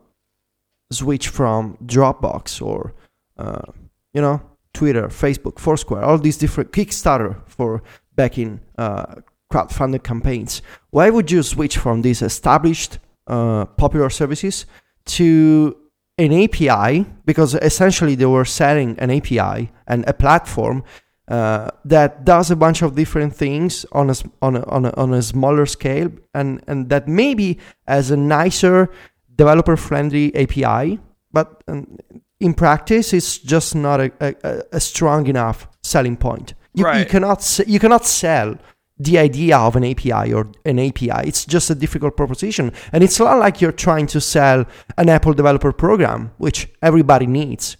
switch 0.91 1.29
from 1.29 1.77
Dropbox 1.85 2.61
or 2.61 2.93
uh, 3.37 3.71
you 4.13 4.21
know 4.21 4.41
Twitter, 4.73 5.07
Facebook, 5.07 5.57
Foursquare, 5.59 6.03
all 6.03 6.17
these 6.17 6.37
different 6.37 6.71
Kickstarter 6.71 7.33
for 7.47 7.81
backing 8.15 8.59
uh, 8.77 9.21
crowdfunded 9.51 10.03
campaigns. 10.03 10.61
Why 10.89 11.09
would 11.09 11.31
you 11.31 11.43
switch 11.43 11.77
from 11.77 12.01
these 12.01 12.21
established 12.21 12.99
uh, 13.27 13.65
popular 13.65 14.09
services 14.09 14.65
to 15.05 15.77
an 16.17 16.33
API? 16.33 17.05
Because 17.25 17.55
essentially 17.55 18.15
they 18.15 18.25
were 18.25 18.45
selling 18.45 18.97
an 18.99 19.11
API 19.11 19.71
and 19.87 20.07
a 20.07 20.13
platform 20.13 20.83
uh, 21.27 21.69
that 21.83 22.23
does 22.23 22.49
a 22.51 22.55
bunch 22.55 22.81
of 22.81 22.95
different 22.95 23.35
things 23.35 23.85
on 23.91 24.09
a, 24.09 24.15
on 24.41 24.55
a, 24.55 24.63
on 24.67 24.85
a, 24.85 24.93
on 24.95 25.13
a 25.13 25.21
smaller 25.21 25.65
scale 25.65 26.09
and, 26.33 26.63
and 26.67 26.89
that 26.89 27.07
maybe 27.07 27.59
has 27.87 28.11
a 28.11 28.17
nicer 28.17 28.89
developer 29.35 29.75
friendly 29.77 30.33
API, 30.35 30.99
but 31.31 31.63
um, 31.67 31.97
in 32.39 32.53
practice, 32.53 33.13
it's 33.13 33.37
just 33.37 33.75
not 33.75 33.99
a, 33.99 34.11
a, 34.21 34.63
a 34.73 34.79
strong 34.79 35.27
enough 35.27 35.67
selling 35.83 36.17
point. 36.17 36.53
You, 36.73 36.85
you 36.93 37.05
cannot 37.05 37.59
you 37.65 37.79
cannot 37.79 38.05
sell 38.05 38.55
the 38.99 39.17
idea 39.19 39.57
of 39.57 39.75
an 39.75 39.83
API 39.83 40.33
or 40.33 40.49
an 40.65 40.79
API. 40.79 41.27
It's 41.27 41.45
just 41.45 41.69
a 41.69 41.75
difficult 41.75 42.17
proposition, 42.17 42.71
and 42.91 43.03
it's 43.03 43.19
not 43.19 43.37
like 43.39 43.61
you're 43.61 43.71
trying 43.71 44.07
to 44.07 44.21
sell 44.21 44.65
an 44.97 45.09
Apple 45.09 45.33
developer 45.33 45.71
program, 45.71 46.31
which 46.37 46.67
everybody 46.81 47.27
needs. 47.27 47.77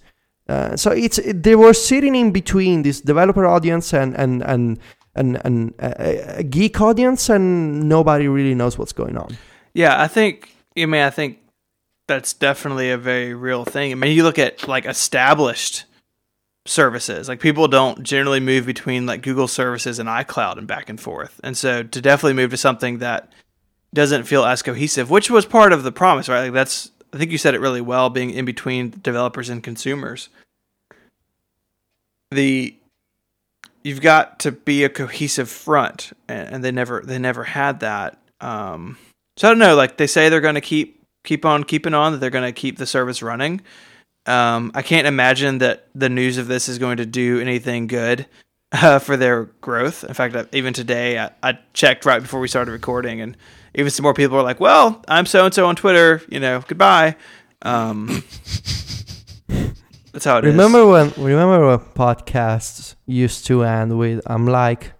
Uh, 0.47 0.75
so 0.75 0.91
it's 0.91 1.17
it, 1.17 1.43
they 1.43 1.55
were 1.55 1.73
sitting 1.73 2.15
in 2.15 2.31
between 2.31 2.83
this 2.83 3.01
developer 3.01 3.45
audience 3.45 3.93
and 3.93 4.15
and 4.15 4.41
and 4.43 4.79
and, 5.15 5.41
and 5.43 5.73
a, 5.79 6.39
a 6.39 6.43
geek 6.43 6.79
audience, 6.79 7.29
and 7.29 7.89
nobody 7.89 8.27
really 8.27 8.55
knows 8.55 8.77
what's 8.77 8.93
going 8.93 9.17
on. 9.17 9.37
Yeah, 9.73 10.01
I 10.01 10.07
think. 10.07 10.55
I 10.77 10.85
mean, 10.85 11.01
I 11.01 11.09
think 11.09 11.39
that's 12.07 12.33
definitely 12.33 12.91
a 12.91 12.97
very 12.97 13.33
real 13.33 13.65
thing. 13.65 13.91
I 13.91 13.95
mean, 13.95 14.15
you 14.15 14.23
look 14.23 14.39
at 14.39 14.67
like 14.67 14.85
established 14.85 15.85
services. 16.69 17.27
Like 17.27 17.39
people 17.39 17.67
don't 17.67 18.03
generally 18.03 18.39
move 18.39 18.65
between 18.65 19.05
like 19.05 19.21
Google 19.21 19.47
services 19.47 19.99
and 19.99 20.09
iCloud 20.09 20.57
and 20.57 20.67
back 20.67 20.89
and 20.89 20.99
forth. 20.99 21.39
And 21.43 21.57
so 21.57 21.83
to 21.83 22.01
definitely 22.01 22.33
move 22.33 22.51
to 22.51 22.57
something 22.57 22.99
that 22.99 23.31
doesn't 23.93 24.23
feel 24.23 24.45
as 24.45 24.61
cohesive, 24.61 25.09
which 25.09 25.29
was 25.29 25.45
part 25.45 25.73
of 25.73 25.83
the 25.83 25.91
promise, 25.91 26.29
right? 26.29 26.43
Like 26.43 26.53
that's 26.53 26.91
I 27.13 27.17
think 27.17 27.31
you 27.31 27.37
said 27.37 27.55
it 27.55 27.61
really 27.61 27.81
well, 27.81 28.09
being 28.09 28.31
in 28.31 28.45
between 28.45 28.93
developers 29.01 29.49
and 29.49 29.63
consumers. 29.63 30.29
The 32.31 32.75
you've 33.83 34.01
got 34.01 34.39
to 34.41 34.51
be 34.51 34.83
a 34.83 34.89
cohesive 34.89 35.49
front, 35.49 36.11
and, 36.27 36.63
they 36.63 36.71
never 36.71 37.01
they 37.05 37.17
never 37.17 37.45
had 37.45 37.79
that. 37.79 38.21
Um, 38.41 38.97
so 39.37 39.47
I 39.47 39.51
don't 39.51 39.59
know. 39.59 39.75
Like 39.75 39.97
they 39.97 40.07
say 40.07 40.27
they're 40.29 40.41
going 40.41 40.55
to 40.55 40.61
keep 40.61 41.01
keep 41.23 41.45
on 41.45 41.63
keeping 41.63 41.93
on, 41.93 42.11
that 42.11 42.17
they're 42.19 42.29
going 42.29 42.53
to 42.53 42.59
keep 42.59 42.77
the 42.77 42.85
service 42.85 43.23
running. 43.23 43.61
Um, 44.27 44.71
I 44.75 44.81
can't 44.81 45.07
imagine 45.07 45.59
that 45.59 45.87
the 45.95 46.09
news 46.09 46.37
of 46.37 46.47
this 46.47 46.67
is 46.67 46.77
going 46.77 46.97
to 46.97 47.05
do 47.05 47.39
anything 47.39 47.87
good 47.87 48.25
uh, 48.71 48.99
for 48.99 49.17
their 49.17 49.45
growth. 49.61 50.03
In 50.03 50.13
fact, 50.13 50.35
even 50.53 50.73
today, 50.73 51.17
I, 51.17 51.31
I 51.41 51.59
checked 51.73 52.05
right 52.05 52.21
before 52.21 52.39
we 52.39 52.47
started 52.47 52.71
recording, 52.71 53.21
and 53.21 53.37
even 53.73 53.89
some 53.89 54.03
more 54.03 54.13
people 54.13 54.37
are 54.37 54.43
like, 54.43 54.59
"Well, 54.59 55.03
I'm 55.07 55.25
so 55.25 55.45
and 55.45 55.53
so 55.53 55.65
on 55.67 55.75
Twitter. 55.75 56.21
You 56.29 56.39
know, 56.39 56.63
goodbye." 56.67 57.15
Um, 57.61 58.23
that's 60.11 60.25
how 60.25 60.37
it 60.37 60.45
is. 60.45 60.51
remember 60.51 60.85
when 60.85 61.13
remember 61.17 61.67
when 61.67 61.79
podcasts 61.79 62.95
used 63.05 63.45
to 63.47 63.63
end 63.63 63.97
with 63.97 64.21
I'm 64.25 64.45
like 64.45 64.93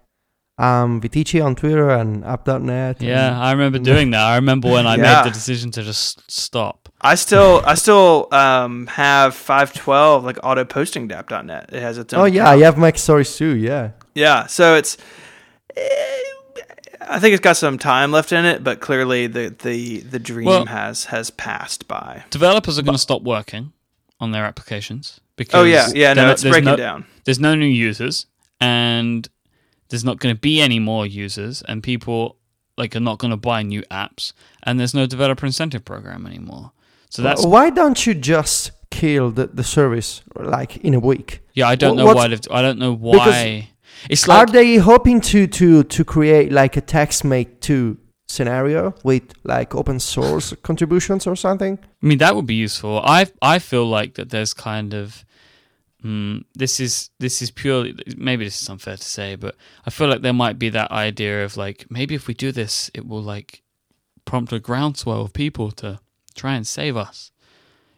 I'm 0.58 1.00
Viticci 1.00 1.44
on 1.44 1.54
Twitter 1.54 1.88
and 1.90 2.24
app.net. 2.24 3.00
Yeah, 3.00 3.28
and- 3.28 3.36
I 3.36 3.52
remember 3.52 3.78
doing 3.92 4.10
that. 4.10 4.22
I 4.22 4.36
remember 4.36 4.68
when 4.70 4.86
I 4.86 4.96
Yeah. 4.96 5.22
made 5.22 5.24
the 5.30 5.34
decision 5.34 5.70
to 5.72 5.82
just 5.82 6.28
stop. 6.30 6.88
I 7.00 7.14
still, 7.14 7.62
I 7.64 7.74
still 7.74 8.26
um, 8.32 8.88
have 8.88 9.34
512 9.36 10.24
like 10.24 10.38
auto 10.42 10.64
posting 10.64 11.06
dap.net. 11.06 11.70
It 11.72 11.80
has 11.80 11.96
its 11.96 12.12
own. 12.12 12.20
Oh 12.20 12.24
yeah, 12.24 12.42
account. 12.42 12.58
you 12.58 12.64
have 12.64 12.76
Mac 12.78 12.98
stories 12.98 13.36
too. 13.36 13.54
Yeah. 13.56 13.90
Yeah, 14.16 14.46
so 14.46 14.74
it's. 14.74 14.96
eh, 15.76 15.82
I 17.00 17.20
think 17.20 17.32
it's 17.34 17.40
got 17.42 17.56
some 17.56 17.78
time 17.78 18.10
left 18.10 18.32
in 18.32 18.44
it, 18.44 18.64
but 18.64 18.80
clearly 18.80 19.28
the 19.28 19.54
the 19.62 20.00
the 20.00 20.18
dream 20.18 20.46
Well- 20.46 20.66
has 20.66 21.04
has 21.06 21.30
passed 21.30 21.86
by. 21.86 22.24
Developers 22.30 22.78
are 22.78 22.82
going 22.82 22.96
to 22.96 22.98
stop 22.98 23.22
working 23.22 23.72
on 24.20 24.32
their 24.32 24.44
applications 24.44 25.20
because 25.36 25.54
Oh 25.60 25.64
yeah, 25.64 25.86
yeah, 25.94 26.14
they're 26.14 26.26
no, 26.26 26.32
it's 26.32 26.42
there's 26.42 26.52
breaking 26.52 26.70
no, 26.72 26.76
down. 26.76 27.06
There's 27.24 27.38
no 27.38 27.54
new 27.54 27.64
users, 27.66 28.26
and 28.60 29.28
there's 29.88 30.04
not 30.04 30.18
going 30.18 30.34
to 30.34 30.40
be 30.40 30.60
any 30.60 30.78
more 30.78 31.06
users, 31.06 31.62
and 31.62 31.82
people 31.82 32.36
like 32.76 32.94
are 32.94 33.00
not 33.00 33.18
going 33.18 33.30
to 33.32 33.36
buy 33.36 33.62
new 33.62 33.82
apps, 33.90 34.32
and 34.62 34.78
there's 34.78 34.94
no 34.94 35.06
developer 35.06 35.44
incentive 35.46 35.84
program 35.84 36.26
anymore. 36.26 36.72
So 37.10 37.22
that's 37.22 37.44
Why 37.44 37.70
don't 37.70 38.06
you 38.06 38.14
just 38.14 38.70
kill 38.90 39.30
the, 39.30 39.46
the 39.48 39.64
service 39.64 40.22
like 40.36 40.76
in 40.78 40.94
a 40.94 41.00
week? 41.00 41.40
yeah. 41.54 41.68
I 41.68 41.74
don't 41.74 41.96
know 41.96 42.04
what's- 42.06 42.48
why. 42.48 42.58
I 42.58 42.62
don't 42.62 42.78
know 42.78 42.92
why. 42.94 43.70
It's 44.08 44.28
like, 44.28 44.38
Are 44.48 44.52
they 44.52 44.76
hoping 44.76 45.20
to 45.22 45.46
to 45.48 45.82
to 45.82 46.04
create 46.04 46.52
like 46.52 46.76
a 46.76 46.82
TextMate 46.82 47.58
2 47.60 47.96
scenario 48.28 48.94
with 49.02 49.22
like 49.44 49.74
open 49.74 49.98
source 49.98 50.54
contributions 50.62 51.26
or 51.26 51.34
something? 51.34 51.78
I 52.02 52.06
mean, 52.06 52.18
that 52.18 52.36
would 52.36 52.46
be 52.46 52.54
useful. 52.54 53.00
I 53.04 53.26
I 53.42 53.58
feel 53.58 53.86
like 53.86 54.14
that 54.14 54.30
there's 54.30 54.54
kind 54.54 54.94
of 54.94 55.24
mm, 56.04 56.44
this 56.54 56.80
is 56.80 57.10
this 57.18 57.42
is 57.42 57.50
purely 57.50 57.94
maybe 58.16 58.44
this 58.44 58.60
is 58.62 58.68
unfair 58.68 58.96
to 58.96 59.04
say, 59.04 59.34
but 59.36 59.56
I 59.86 59.90
feel 59.90 60.08
like 60.08 60.22
there 60.22 60.32
might 60.32 60.58
be 60.58 60.68
that 60.70 60.90
idea 60.90 61.44
of 61.44 61.56
like 61.56 61.86
maybe 61.90 62.14
if 62.14 62.26
we 62.26 62.34
do 62.34 62.52
this, 62.52 62.90
it 62.94 63.06
will 63.06 63.22
like 63.22 63.62
prompt 64.24 64.52
a 64.52 64.58
groundswell 64.60 65.22
of 65.22 65.32
people 65.32 65.70
to 65.72 66.00
try 66.34 66.54
and 66.54 66.66
save 66.66 66.96
us. 66.96 67.30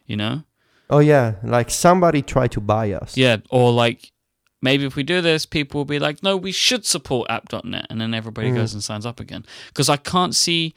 You 0.05 0.17
know? 0.17 0.43
Oh 0.89 0.99
yeah, 0.99 1.35
like 1.43 1.69
somebody 1.69 2.21
try 2.21 2.47
to 2.47 2.59
buy 2.59 2.91
us. 2.91 3.15
Yeah, 3.15 3.37
or 3.49 3.71
like 3.71 4.11
maybe 4.61 4.85
if 4.85 4.95
we 4.95 5.03
do 5.03 5.21
this, 5.21 5.45
people 5.45 5.79
will 5.79 5.85
be 5.85 5.99
like, 5.99 6.21
no, 6.21 6.35
we 6.35 6.51
should 6.51 6.85
support 6.85 7.29
app.net, 7.29 7.87
and 7.89 8.01
then 8.01 8.13
everybody 8.13 8.49
Mm. 8.51 8.55
goes 8.55 8.73
and 8.73 8.83
signs 8.83 9.05
up 9.05 9.19
again. 9.19 9.45
Because 9.69 9.89
I 9.89 9.97
can't 9.97 10.35
see 10.35 10.73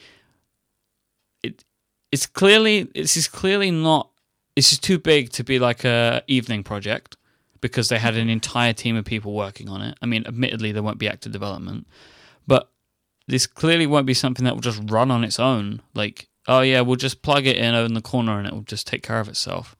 it. 1.42 1.64
It's 2.12 2.26
clearly 2.26 2.84
this 2.94 3.16
is 3.16 3.26
clearly 3.28 3.70
not. 3.72 4.10
This 4.56 4.72
is 4.72 4.78
too 4.78 4.98
big 4.98 5.30
to 5.30 5.44
be 5.44 5.58
like 5.58 5.84
a 5.84 6.22
evening 6.26 6.62
project 6.62 7.16
because 7.60 7.88
they 7.88 7.98
had 7.98 8.14
an 8.16 8.28
entire 8.28 8.72
team 8.72 8.94
of 8.96 9.04
people 9.04 9.32
working 9.32 9.68
on 9.68 9.80
it. 9.82 9.96
I 10.02 10.06
mean, 10.06 10.24
admittedly, 10.26 10.70
there 10.70 10.82
won't 10.82 10.98
be 10.98 11.08
active 11.08 11.32
development, 11.32 11.86
but 12.46 12.70
this 13.26 13.46
clearly 13.46 13.86
won't 13.86 14.06
be 14.06 14.14
something 14.14 14.44
that 14.44 14.54
will 14.54 14.60
just 14.60 14.80
run 14.90 15.10
on 15.10 15.24
its 15.24 15.40
own. 15.40 15.80
Like, 15.94 16.28
oh 16.46 16.60
yeah, 16.60 16.82
we'll 16.82 16.96
just 16.96 17.22
plug 17.22 17.46
it 17.46 17.56
in 17.56 17.74
in 17.74 17.94
the 17.94 18.02
corner 18.02 18.38
and 18.38 18.46
it 18.46 18.52
will 18.52 18.60
just 18.62 18.86
take 18.86 19.02
care 19.02 19.18
of 19.18 19.28
itself. 19.28 19.74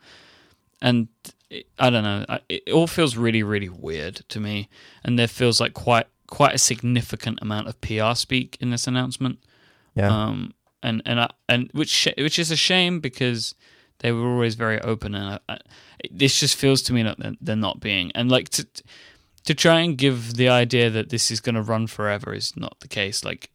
And 0.82 1.08
it, 1.50 1.66
I 1.78 1.90
don't 1.90 2.02
know. 2.04 2.24
I- 2.28 2.40
It 2.48 2.70
all 2.72 2.86
feels 2.86 3.16
really, 3.16 3.42
really 3.42 3.68
weird 3.68 4.16
to 4.30 4.40
me, 4.40 4.68
and 5.04 5.18
there 5.18 5.28
feels 5.28 5.60
like 5.60 5.74
quite 5.74 6.06
quite 6.26 6.54
a 6.54 6.58
significant 6.58 7.38
amount 7.42 7.68
of 7.68 7.80
PR 7.80 8.14
speak 8.14 8.56
in 8.60 8.70
this 8.70 8.86
announcement. 8.88 9.38
Yeah. 9.94 10.08
Um, 10.08 10.54
and 10.82 11.00
and 11.06 11.20
I, 11.20 11.30
and 11.48 11.68
which 11.72 12.08
which 12.16 12.38
is 12.38 12.50
a 12.50 12.56
shame 12.56 12.98
because 13.00 13.54
they 14.00 14.12
were 14.12 14.26
always 14.28 14.54
very 14.54 14.80
open, 14.80 15.14
and 15.14 15.40
I, 15.48 15.54
I, 15.54 15.58
this 16.10 16.38
just 16.40 16.56
feels 16.56 16.82
to 16.82 16.92
me 16.92 17.02
that 17.02 17.18
they're- 17.18 17.36
they're 17.40 17.56
not 17.56 17.80
being. 17.80 18.10
And 18.14 18.30
like 18.30 18.48
to 18.50 18.66
to 19.44 19.54
try 19.54 19.80
and 19.80 19.98
give 19.98 20.34
the 20.36 20.48
idea 20.48 20.88
that 20.88 21.10
this 21.10 21.30
is 21.30 21.40
going 21.40 21.54
to 21.54 21.60
run 21.62 21.86
forever 21.86 22.32
is 22.32 22.56
not 22.56 22.80
the 22.80 22.88
case. 22.88 23.22
Like 23.24 23.50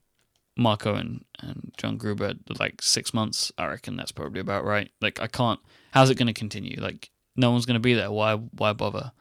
Marco 0.56 0.94
and, 0.94 1.26
and 1.40 1.72
John 1.78 1.98
Gruber, 1.98 2.34
like 2.60 2.80
six 2.82 3.12
months, 3.12 3.52
I 3.58 3.66
reckon 3.68 3.96
that's 3.96 4.12
probably 4.12 4.40
about 4.40 4.66
right. 4.66 4.92
Like 5.02 5.20
I 5.20 5.26
can't. 5.28 5.60
How's 5.92 6.10
it 6.12 6.16
going 6.18 6.28
to 6.28 6.34
continue? 6.34 6.80
Like 6.80 7.10
no 7.36 7.50
one's 7.52 7.66
going 7.66 7.74
to 7.76 7.80
be 7.80 7.96
there. 7.96 8.12
Why 8.12 8.36
why 8.36 8.74
bother? 8.74 9.12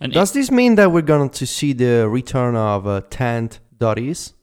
And 0.00 0.12
it- 0.12 0.14
Does 0.14 0.32
this 0.32 0.50
mean 0.50 0.76
that 0.76 0.92
we're 0.92 1.02
going 1.02 1.30
to 1.30 1.46
see 1.46 1.72
the 1.72 2.08
return 2.08 2.54
of 2.56 2.86
uh, 2.86 3.00
tent.is? 3.10 4.34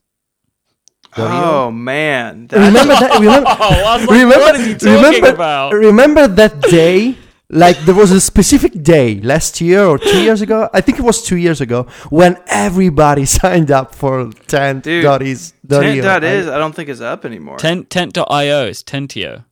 Oh 1.17 1.71
man, 1.71 2.47
that, 2.47 2.57
Remember 2.57 2.93
that? 2.93 3.19
Remember, 3.19 3.49
Oh, 3.49 3.83
I 3.85 3.97
was 3.97 4.07
like, 4.07 4.19
remember, 4.21 4.39
what 4.39 4.55
is 4.55 4.65
he 4.65 4.73
talking 4.75 4.93
remember, 4.93 5.29
about? 5.29 5.73
remember 5.73 6.27
that 6.27 6.61
day? 6.61 7.17
Like 7.53 7.77
there 7.79 7.95
was 7.95 8.11
a 8.11 8.21
specific 8.21 8.81
day 8.81 9.19
last 9.19 9.59
year 9.59 9.83
or 9.83 9.97
two 9.97 10.21
years 10.21 10.39
ago. 10.41 10.69
I 10.73 10.79
think 10.79 10.99
it 10.99 11.01
was 11.01 11.21
two 11.21 11.35
years 11.35 11.59
ago 11.59 11.83
when 12.09 12.37
everybody 12.47 13.25
signed 13.39 13.71
up 13.71 13.93
for 13.93 14.31
tent.is. 14.47 15.51
Dude, 15.67 15.81
tent 15.81 16.01
dot 16.01 16.23
is 16.23 16.47
I 16.47 16.57
don't 16.57 16.73
think 16.73 16.87
it's 16.87 17.01
up 17.01 17.25
anymore. 17.25 17.57
Tent 17.57 17.89
tent.io 17.89 18.67
is 18.67 18.81
Tentio. 18.83 19.43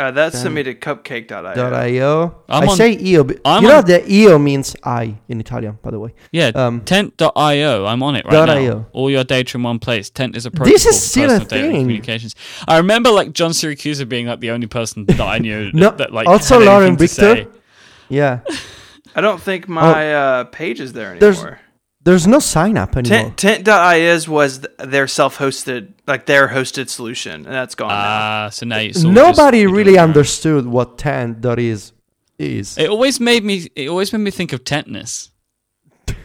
Uh, 0.00 0.10
that 0.12 0.32
sent 0.32 0.44
Tent. 0.44 0.54
me 0.54 0.62
to 0.62 0.74
cupcake.io. 0.74 1.74
Io. 1.74 2.34
I'm 2.48 2.62
I 2.62 2.66
on- 2.66 2.76
say 2.76 2.96
io. 2.96 3.22
but- 3.22 3.38
I'm 3.44 3.62
you 3.62 3.68
know 3.68 3.78
on- 3.78 3.84
that 3.84 4.10
io 4.10 4.38
means 4.38 4.74
I 4.82 5.16
in 5.28 5.40
Italian, 5.40 5.78
by 5.82 5.90
the 5.90 5.98
way. 5.98 6.14
Yeah, 6.32 6.52
Um, 6.54 6.80
tent.io. 6.80 7.84
I'm 7.84 8.02
on 8.02 8.16
it 8.16 8.24
right 8.24 8.46
now. 8.46 8.52
IO. 8.54 8.86
All 8.92 9.10
your 9.10 9.24
data 9.24 9.58
in 9.58 9.62
one 9.62 9.78
place. 9.78 10.08
Tent 10.08 10.36
is 10.36 10.46
a 10.46 10.50
protocol 10.50 10.72
This 10.72 10.86
is 10.86 10.96
for 10.96 11.08
still 11.08 11.24
a 11.24 11.38
personal 11.40 11.48
data 11.48 11.72
thing. 11.72 11.80
communications. 11.82 12.34
I 12.66 12.78
remember 12.78 13.10
like 13.10 13.32
John 13.34 13.50
Siracusa 13.50 14.08
being 14.08 14.26
like 14.26 14.40
the 14.40 14.50
only 14.52 14.66
person 14.68 15.04
that 15.06 15.20
I 15.20 15.38
knew 15.38 15.70
No, 15.74 15.90
that 15.90 16.12
like 16.14 16.26
also 16.26 16.58
Lauren 16.58 16.96
Victor. 16.96 17.14
say. 17.34 17.46
Yeah. 18.08 18.40
I 19.14 19.20
don't 19.20 19.40
think 19.40 19.68
my 19.82 20.14
uh, 20.14 20.44
page 20.44 20.80
is 20.80 20.92
there 20.94 21.14
Oh. 21.16 21.18
There's- 21.18 21.38
anymore. 21.40 21.60
There's 22.10 22.26
no 22.26 22.40
sign 22.40 22.76
up 22.76 22.96
anymore. 22.96 23.32
Tent 23.36 23.64
tent.is 23.66 24.28
was 24.28 24.66
their 24.80 25.06
self-hosted, 25.06 25.92
like 26.08 26.26
their 26.26 26.48
hosted 26.48 26.88
solution, 26.88 27.46
and 27.46 27.54
that's 27.54 27.76
gone 27.76 27.90
now. 27.90 27.94
Ah, 27.94 28.48
so 28.50 28.66
now 28.66 28.78
you 28.78 28.92
sort 28.92 29.14
Nobody 29.14 29.64
really 29.64 29.84
doing 29.84 29.94
your 29.94 30.02
own. 30.02 30.08
understood 30.08 30.66
what 30.66 30.98
tent.is 30.98 31.92
is. 32.36 32.76
It 32.76 32.88
always 32.90 33.20
made 33.20 33.44
me. 33.44 33.68
It 33.76 33.88
always 33.88 34.12
made 34.12 34.22
me 34.22 34.32
think 34.32 34.52
of 34.52 34.64
tetanus. 34.64 35.30
Welcome 36.08 36.24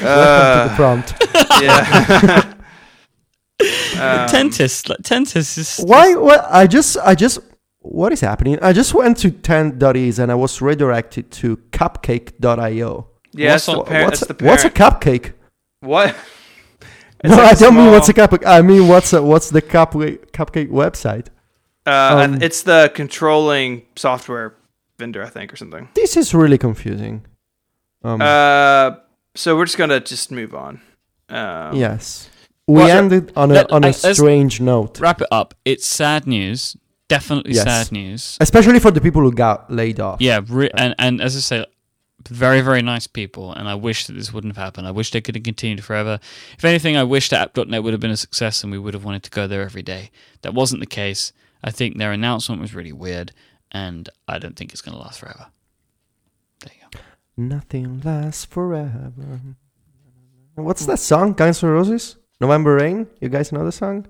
to 0.00 0.08
Uh, 0.08 0.68
the 0.68 0.74
prompt. 0.74 1.14
yeah. 1.62 2.52
Um, 3.98 4.28
Tentis, 4.28 4.86
like, 4.86 4.98
tentis 4.98 5.56
is 5.56 5.78
Why? 5.78 6.14
What? 6.16 6.44
I 6.50 6.66
just, 6.66 6.98
I 6.98 7.14
just, 7.14 7.38
what 7.92 8.12
is 8.12 8.20
happening? 8.20 8.58
I 8.62 8.72
just 8.72 8.94
went 8.94 9.16
to 9.18 9.30
Ten 9.30 9.78
tent.is 9.78 10.18
and 10.18 10.30
I 10.30 10.34
was 10.34 10.60
redirected 10.60 11.30
to 11.32 11.56
cupcake.io. 11.72 13.06
Yeah, 13.32 13.54
it's 13.54 13.66
What's 13.68 13.76
the, 13.78 13.80
a- 13.80 13.84
par- 13.84 14.04
what's, 14.04 14.22
it's 14.22 14.32
the 14.32 14.44
a, 14.44 14.48
what's 14.48 14.64
a 14.64 14.70
cupcake? 14.70 15.32
What? 15.80 16.16
It's 17.24 17.30
no, 17.30 17.36
like 17.42 17.46
I 17.46 17.50
a 17.52 17.56
don't 17.58 17.74
mean 17.76 17.90
what's 17.90 18.08
a 18.10 18.12
cupcake. 18.14 18.44
I 18.46 18.60
mean 18.60 18.88
what's 18.88 19.12
a, 19.14 19.22
what's 19.22 19.48
the 19.48 19.62
cupcake 19.62 20.30
cupcake 20.32 20.68
website? 20.70 21.28
Uh, 21.86 22.24
um, 22.28 22.42
it's 22.42 22.62
the 22.62 22.92
controlling 22.94 23.86
software 23.96 24.54
vendor, 24.98 25.22
I 25.24 25.30
think, 25.30 25.50
or 25.52 25.56
something. 25.56 25.88
This 25.94 26.14
is 26.16 26.34
really 26.34 26.58
confusing. 26.58 27.24
Um, 28.04 28.20
Uh, 28.20 28.96
so 29.34 29.56
we're 29.56 29.64
just 29.64 29.78
gonna 29.78 29.98
just 30.00 30.30
move 30.30 30.54
on. 30.54 30.82
Um, 31.30 31.74
yes, 31.74 32.28
we 32.68 32.74
well, 32.74 32.98
ended 32.98 33.32
on 33.34 33.50
a 33.50 33.54
let- 33.54 33.72
on 33.72 33.82
a 33.84 33.88
I- 33.88 33.92
strange 33.92 34.60
note, 34.60 35.00
wrap 35.00 35.22
it 35.22 35.28
up. 35.32 35.54
It's 35.64 35.86
sad 35.86 36.26
news. 36.26 36.76
Definitely 37.08 37.54
Yes. 37.54 37.64
sad 37.64 37.92
news. 37.92 38.36
especially 38.40 38.80
for 38.80 38.90
the 38.90 39.00
people 39.00 39.22
who 39.22 39.32
got 39.32 39.70
laid 39.70 40.00
off. 40.00 40.20
Yeah, 40.20 40.40
re- 40.48 40.70
and 40.76 40.94
and 40.98 41.20
as 41.20 41.36
I 41.36 41.40
say, 41.40 41.66
very 42.28 42.60
very 42.60 42.82
nice 42.82 43.06
people, 43.06 43.52
and 43.52 43.68
I 43.68 43.74
wish 43.76 44.06
that 44.06 44.14
this 44.14 44.32
wouldn't 44.32 44.56
have 44.56 44.62
happened. 44.64 44.88
I 44.88 44.90
wish 44.90 45.10
they 45.12 45.20
could 45.20 45.36
have 45.36 45.44
continued 45.44 45.84
forever. 45.84 46.18
If 46.58 46.64
anything, 46.64 46.96
I 46.96 47.04
wish 47.04 47.28
that 47.30 47.40
App.net 47.40 47.82
would 47.84 47.92
have 47.94 48.00
been 48.00 48.10
a 48.10 48.16
success, 48.16 48.62
and 48.64 48.72
we 48.72 48.78
would 48.78 48.94
have 48.94 49.04
wanted 49.04 49.22
to 49.22 49.30
go 49.30 49.46
there 49.46 49.62
every 49.62 49.82
day. 49.82 50.10
That 50.42 50.52
wasn't 50.54 50.80
the 50.80 50.86
case. 50.86 51.32
I 51.62 51.70
think 51.70 51.96
their 51.98 52.10
announcement 52.12 52.60
was 52.60 52.74
really 52.74 52.92
weird, 52.92 53.32
and 53.70 54.08
I 54.26 54.38
don't 54.38 54.56
think 54.56 54.72
it's 54.72 54.82
going 54.82 54.96
to 54.96 55.02
last 55.02 55.20
forever. 55.20 55.46
There 56.60 56.72
you 56.74 56.88
go. 56.90 56.98
Nothing 57.36 58.00
lasts 58.04 58.44
forever. 58.44 59.40
What's 60.56 60.86
that 60.86 60.98
song? 60.98 61.34
Guns 61.34 61.62
N' 61.62 61.70
Roses? 61.70 62.16
November 62.40 62.74
Rain? 62.74 63.06
You 63.20 63.28
guys 63.28 63.52
know 63.52 63.64
the 63.64 63.72
song? 63.72 64.06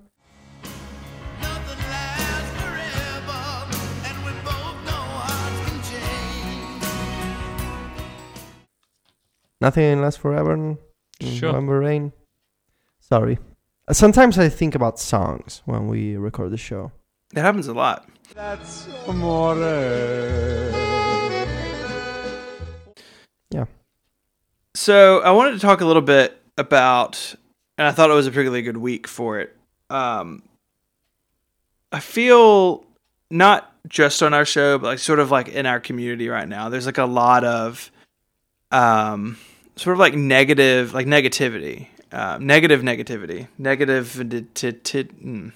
Nothing 9.60 10.02
lasts 10.02 10.20
forever. 10.20 10.76
Sure. 11.20 11.52
November 11.52 11.78
Rain. 11.80 12.12
Sorry. 13.00 13.38
Sometimes 13.90 14.38
I 14.38 14.48
think 14.48 14.74
about 14.74 14.98
songs 14.98 15.62
when 15.64 15.88
we 15.88 16.16
record 16.16 16.50
the 16.50 16.56
show. 16.56 16.92
That 17.32 17.42
happens 17.42 17.68
a 17.68 17.72
lot. 17.72 18.08
That's 18.34 18.88
amore. 19.06 19.56
Yeah. 23.50 23.64
So 24.74 25.20
I 25.20 25.30
wanted 25.30 25.52
to 25.52 25.58
talk 25.60 25.80
a 25.80 25.86
little 25.86 26.02
bit 26.02 26.40
about, 26.58 27.34
and 27.78 27.86
I 27.86 27.92
thought 27.92 28.10
it 28.10 28.14
was 28.14 28.26
a 28.26 28.30
particularly 28.30 28.62
good 28.62 28.76
week 28.76 29.06
for 29.06 29.38
it. 29.40 29.56
Um, 29.88 30.42
I 31.92 32.00
feel 32.00 32.84
not 33.30 33.72
just 33.88 34.22
on 34.22 34.34
our 34.34 34.44
show, 34.44 34.78
but 34.78 34.88
like 34.88 34.98
sort 34.98 35.20
of 35.20 35.30
like 35.30 35.48
in 35.48 35.64
our 35.64 35.80
community 35.80 36.28
right 36.28 36.48
now. 36.48 36.68
There's 36.68 36.86
like 36.86 36.98
a 36.98 37.06
lot 37.06 37.44
of, 37.44 37.90
um, 38.70 39.38
sort 39.76 39.94
of 39.94 39.98
like 39.98 40.14
negative, 40.14 40.94
like 40.94 41.06
negativity, 41.06 41.88
um, 42.12 42.46
negative 42.46 42.82
negativity, 42.82 43.48
negative. 43.58 44.24
t- 44.54 44.72
t- 44.72 45.04
mm. 45.04 45.52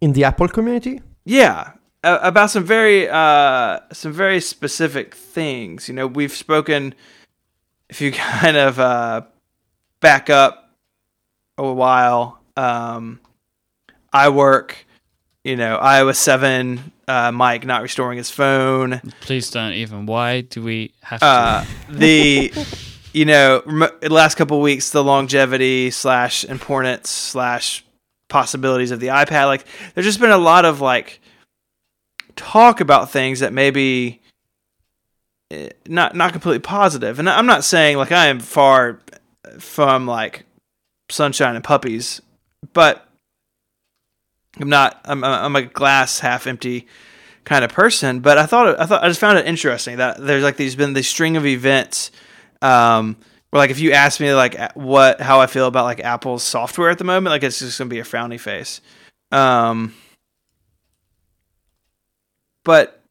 In 0.00 0.12
the 0.12 0.24
Apple 0.24 0.48
community? 0.48 1.00
Yeah, 1.24 1.72
uh, 2.04 2.18
about 2.22 2.50
some 2.50 2.64
very 2.64 3.08
uh, 3.08 3.80
some 3.92 4.12
very 4.12 4.40
specific 4.40 5.14
things. 5.14 5.88
You 5.88 5.94
know, 5.94 6.06
we've 6.06 6.32
spoken. 6.32 6.94
If 7.88 8.00
you 8.00 8.12
kind 8.40 8.56
of 8.56 8.78
uh, 8.78 9.22
back 10.00 10.30
up 10.30 10.70
a 11.58 11.72
while, 11.72 12.40
um, 12.56 13.20
I 14.12 14.28
work. 14.28 14.85
You 15.46 15.54
know, 15.54 15.78
iOS 15.80 16.16
seven. 16.16 16.90
Uh, 17.06 17.30
Myke 17.30 17.64
not 17.64 17.80
restoring 17.80 18.18
his 18.18 18.32
phone. 18.32 19.00
Please 19.20 19.48
don't 19.48 19.74
even. 19.74 20.04
Why 20.04 20.40
do 20.40 20.60
we 20.60 20.92
have 21.02 21.20
to? 21.20 21.26
Uh, 21.26 21.64
the 21.88 22.52
you 23.12 23.26
know 23.26 23.62
rem- 23.64 23.92
the 24.00 24.12
last 24.12 24.34
couple 24.34 24.56
of 24.56 24.64
weeks 24.64 24.90
the 24.90 25.04
longevity 25.04 25.92
slash 25.92 26.44
importance 26.44 27.10
slash 27.10 27.84
possibilities 28.28 28.90
of 28.90 28.98
the 28.98 29.06
iPad. 29.06 29.46
Like, 29.46 29.64
there's 29.94 30.04
just 30.04 30.18
been 30.18 30.32
a 30.32 30.36
lot 30.36 30.64
of 30.64 30.80
like 30.80 31.20
talk 32.34 32.80
about 32.80 33.12
things 33.12 33.38
that 33.38 33.52
maybe 33.52 34.20
eh, 35.52 35.68
not 35.86 36.16
not 36.16 36.32
completely 36.32 36.58
positive. 36.58 37.20
And 37.20 37.30
I'm 37.30 37.46
not 37.46 37.62
saying 37.62 37.98
like 37.98 38.10
I 38.10 38.26
am 38.26 38.40
far 38.40 38.98
from 39.60 40.08
like 40.08 40.44
sunshine 41.08 41.54
and 41.54 41.62
puppies, 41.62 42.20
but 42.72 43.05
I'm 44.58 44.68
not. 44.68 45.00
I'm 45.04 45.22
I'm 45.24 45.54
a 45.56 45.62
glass 45.62 46.18
half 46.20 46.46
empty 46.46 46.86
kind 47.44 47.64
of 47.64 47.72
person. 47.72 48.20
But 48.20 48.38
I 48.38 48.46
thought 48.46 48.80
I 48.80 48.86
thought 48.86 49.04
I 49.04 49.08
just 49.08 49.20
found 49.20 49.38
it 49.38 49.46
interesting 49.46 49.98
that 49.98 50.18
there's 50.18 50.42
like 50.42 50.56
these 50.56 50.74
been 50.76 50.92
this 50.94 51.08
string 51.08 51.36
of 51.36 51.44
events. 51.46 52.10
Um, 52.62 53.16
where 53.50 53.58
like 53.60 53.70
if 53.70 53.78
you 53.78 53.92
ask 53.92 54.18
me 54.20 54.32
like 54.34 54.72
what 54.72 55.20
how 55.20 55.40
I 55.40 55.46
feel 55.46 55.66
about 55.66 55.84
like 55.84 56.00
Apple's 56.00 56.42
software 56.42 56.90
at 56.90 56.98
the 56.98 57.04
moment, 57.04 57.32
like 57.32 57.42
it's 57.42 57.58
just 57.58 57.78
gonna 57.78 57.88
be 57.90 58.00
a 58.00 58.04
frowny 58.04 58.40
face. 58.40 58.80
Um, 59.30 59.94
but 62.64 63.02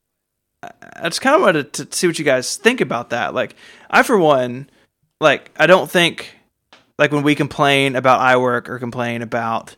I- 0.63 0.71
I 0.97 1.09
just 1.09 1.21
kind 1.21 1.35
of 1.35 1.41
wanted 1.41 1.73
to 1.73 1.87
see 1.91 2.07
what 2.07 2.17
you 2.19 2.25
guys 2.25 2.55
think 2.57 2.81
about 2.81 3.11
that. 3.11 3.33
Like 3.33 3.55
I 3.89 4.03
for 4.03 4.17
one, 4.17 4.69
like 5.21 5.51
I 5.57 5.67
don't 5.67 5.89
think 5.89 6.35
like 6.97 7.11
when 7.11 7.23
we 7.23 7.35
complain 7.35 7.95
about 7.95 8.19
iWork 8.21 8.67
or 8.69 8.79
complain 8.79 9.21
about 9.21 9.75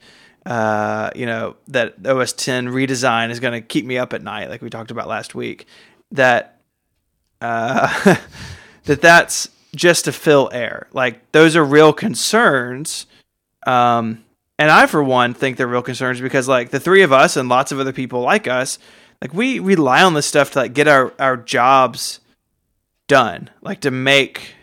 uh, 0.47 1.11
you 1.13 1.25
know 1.25 1.57
that 1.67 2.07
OS 2.07 2.31
10 2.31 2.69
redesign 2.69 3.31
is 3.31 3.41
going 3.41 3.53
to 3.53 3.61
keep 3.61 3.85
me 3.85 3.97
up 3.97 4.13
at 4.13 4.23
night, 4.23 4.49
like 4.49 4.61
we 4.61 4.69
talked 4.69 4.91
about 4.91 5.07
last 5.07 5.35
week, 5.35 5.67
that 6.11 6.61
uh, 7.41 8.15
that 8.85 9.01
that's 9.01 9.49
just 9.75 10.05
to 10.05 10.13
fill 10.13 10.49
air. 10.53 10.87
Like 10.93 11.33
those 11.33 11.57
are 11.57 11.65
real 11.65 11.91
concerns. 11.91 13.07
Um, 13.65 14.23
and 14.57 14.71
I, 14.71 14.87
for 14.87 15.03
one, 15.03 15.33
think 15.33 15.57
they're 15.57 15.67
real 15.67 15.81
concerns 15.81 16.21
because 16.21 16.47
like 16.47 16.69
the 16.69 16.79
three 16.79 17.01
of 17.01 17.11
us 17.11 17.35
and 17.35 17.49
lots 17.49 17.73
of 17.73 17.79
other 17.81 17.91
people 17.91 18.21
like 18.21 18.47
us, 18.47 18.79
like 19.21 19.33
we 19.33 19.59
rely 19.59 20.01
on 20.01 20.13
this 20.13 20.25
stuff 20.25 20.51
to 20.51 20.59
like 20.59 20.73
get 20.73 20.87
our 20.87 21.13
our 21.19 21.35
jobs 21.35 22.21
done, 23.09 23.49
like 23.61 23.81
to 23.81 23.91
make 23.91 24.55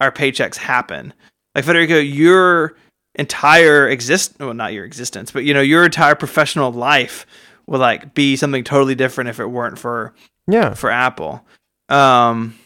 our 0.00 0.10
paychecks 0.10 0.56
happen. 0.56 1.14
Like 1.54 1.64
Federico, 1.64 2.00
your 2.00 2.74
entire 3.14 3.88
exist 3.88 4.34
well 4.40 4.54
not 4.54 4.72
your 4.72 4.84
existence, 4.84 5.30
but 5.30 5.44
you 5.44 5.54
know, 5.54 5.60
your 5.60 5.84
entire 5.84 6.14
professional 6.14 6.72
life 6.72 7.26
would 7.66 7.80
like 7.80 8.14
be 8.14 8.36
something 8.36 8.64
totally 8.64 8.94
different 8.94 9.30
if 9.30 9.40
it 9.40 9.46
weren't 9.46 9.78
for 9.78 10.14
Yeah. 10.46 10.74
for 10.74 10.90
Apple. 10.90 11.44
Um, 11.88 12.56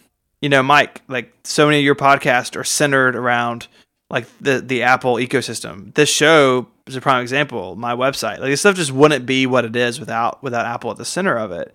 you 0.41 0.49
know, 0.49 0.63
Myke, 0.63 0.99
like 1.09 1.33
so 1.45 1.67
many 1.67 1.79
of 1.79 1.85
your 1.85 1.95
podcasts 1.97 2.57
are 2.57 2.65
centered 2.65 3.17
around 3.17 3.67
like 4.11 4.27
the 4.41 4.61
the 4.61 4.83
Apple 4.83 5.15
ecosystem. 5.17 5.95
This 5.95 6.09
show 6.09 6.69
is 6.87 6.97
a 6.97 7.01
prime 7.01 7.21
example. 7.23 7.77
My 7.77 7.95
website, 7.95 8.39
like 8.39 8.51
this 8.51 8.61
stuff, 8.61 8.77
just 8.77 8.93
wouldn't 8.93 9.27
be 9.27 9.47
what 9.47 9.65
it 9.65 9.77
is 9.77 10.01
without 10.01 10.43
without 10.43 10.65
Apple 10.67 10.91
at 10.91 10.97
the 10.97 11.05
center 11.05 11.37
of 11.37 11.53
it. 11.53 11.75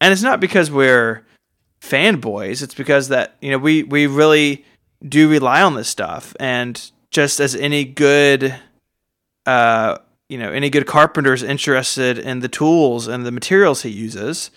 And 0.00 0.12
it's 0.12 0.22
not 0.22 0.40
because 0.40 0.70
we're 0.70 1.24
fanboys. 1.80 2.62
It's 2.62 2.74
because 2.74 3.08
that 3.08 3.36
you 3.40 3.50
know 3.50 3.58
we 3.58 3.82
we 3.84 4.06
really 4.06 4.64
do 5.06 5.28
rely 5.30 5.62
on 5.62 5.74
this 5.74 5.88
stuff. 5.88 6.34
And 6.40 6.90
just 7.10 7.40
as 7.40 7.54
any 7.54 7.84
good, 7.84 8.54
uh, 9.46 9.98
you 10.28 10.38
know, 10.38 10.50
any 10.50 10.70
good 10.70 10.86
carpenter 10.86 11.32
is 11.32 11.42
interested 11.42 12.18
in 12.18 12.40
the 12.40 12.48
tools 12.48 13.08
and 13.08 13.26
the 13.26 13.32
materials 13.32 13.82
he 13.82 13.90
uses, 13.90 14.50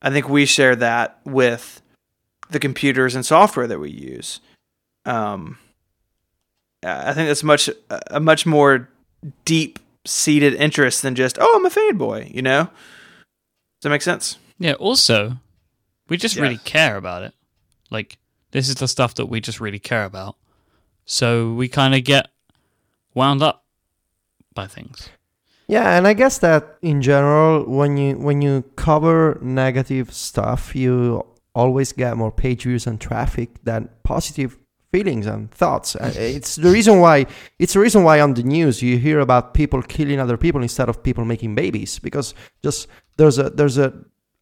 I 0.00 0.10
think 0.10 0.28
we 0.28 0.46
share 0.46 0.74
that 0.76 1.20
with 1.24 1.82
the 2.50 2.58
computers 2.58 3.14
and 3.14 3.26
software 3.26 3.66
that 3.66 3.78
we 3.78 3.90
use. 3.90 4.40
Um, 5.04 5.58
I 6.82 7.12
think 7.12 7.28
that's 7.28 7.42
much 7.42 7.68
a 7.90 8.20
much 8.20 8.46
more 8.46 8.88
deep 9.44 9.78
seated 10.06 10.54
interest 10.54 11.02
than 11.02 11.14
just 11.14 11.36
oh 11.40 11.52
I'm 11.56 11.66
a 11.66 11.70
fanboy. 11.70 12.32
You 12.32 12.40
know, 12.42 12.64
does 12.64 13.82
that 13.82 13.90
make 13.90 14.02
sense? 14.02 14.38
Yeah. 14.58 14.74
Also, 14.74 15.36
we 16.08 16.16
just 16.16 16.36
Yeah. 16.36 16.42
really 16.42 16.58
care 16.58 16.96
about 16.96 17.22
it. 17.24 17.34
Like 17.90 18.16
this 18.52 18.68
is 18.68 18.76
the 18.76 18.88
stuff 18.88 19.14
that 19.16 19.26
we 19.26 19.40
just 19.40 19.60
really 19.60 19.78
care 19.80 20.04
about. 20.04 20.36
So 21.08 21.54
we 21.54 21.68
kind 21.68 21.94
of 21.94 22.04
get 22.04 22.28
wound 23.14 23.42
up 23.42 23.64
by 24.54 24.66
things. 24.66 25.08
Yeah, 25.66 25.96
and 25.96 26.06
I 26.06 26.12
guess 26.12 26.38
that 26.38 26.76
in 26.82 27.00
general, 27.02 27.64
when 27.64 27.96
you 27.96 28.16
when 28.18 28.42
you 28.42 28.62
cover 28.76 29.38
negative 29.40 30.12
stuff, 30.12 30.76
you 30.76 31.24
always 31.54 31.92
get 31.92 32.16
more 32.16 32.30
page 32.30 32.62
views 32.64 32.86
and 32.86 33.00
traffic 33.00 33.48
than 33.64 33.88
positive 34.02 34.58
feelings 34.92 35.26
and 35.26 35.50
thoughts. 35.50 35.96
Uh, 35.96 36.12
it's 36.16 36.56
the 36.56 36.70
reason 36.70 37.00
why 37.00 37.26
it's 37.58 37.72
the 37.72 37.80
reason 37.80 38.02
why 38.04 38.20
on 38.20 38.34
the 38.34 38.42
news 38.42 38.82
you 38.82 38.98
hear 38.98 39.20
about 39.20 39.54
people 39.54 39.82
killing 39.82 40.20
other 40.20 40.36
people 40.36 40.62
instead 40.62 40.88
of 40.90 41.02
people 41.02 41.24
making 41.24 41.54
babies 41.54 41.98
because 41.98 42.34
just 42.62 42.86
there's 43.16 43.38
a 43.38 43.48
there's 43.50 43.78
a 43.78 43.92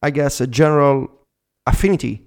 I 0.03 0.11
guess 0.11 0.41
a 0.41 0.47
general 0.47 1.11
affinity 1.67 2.27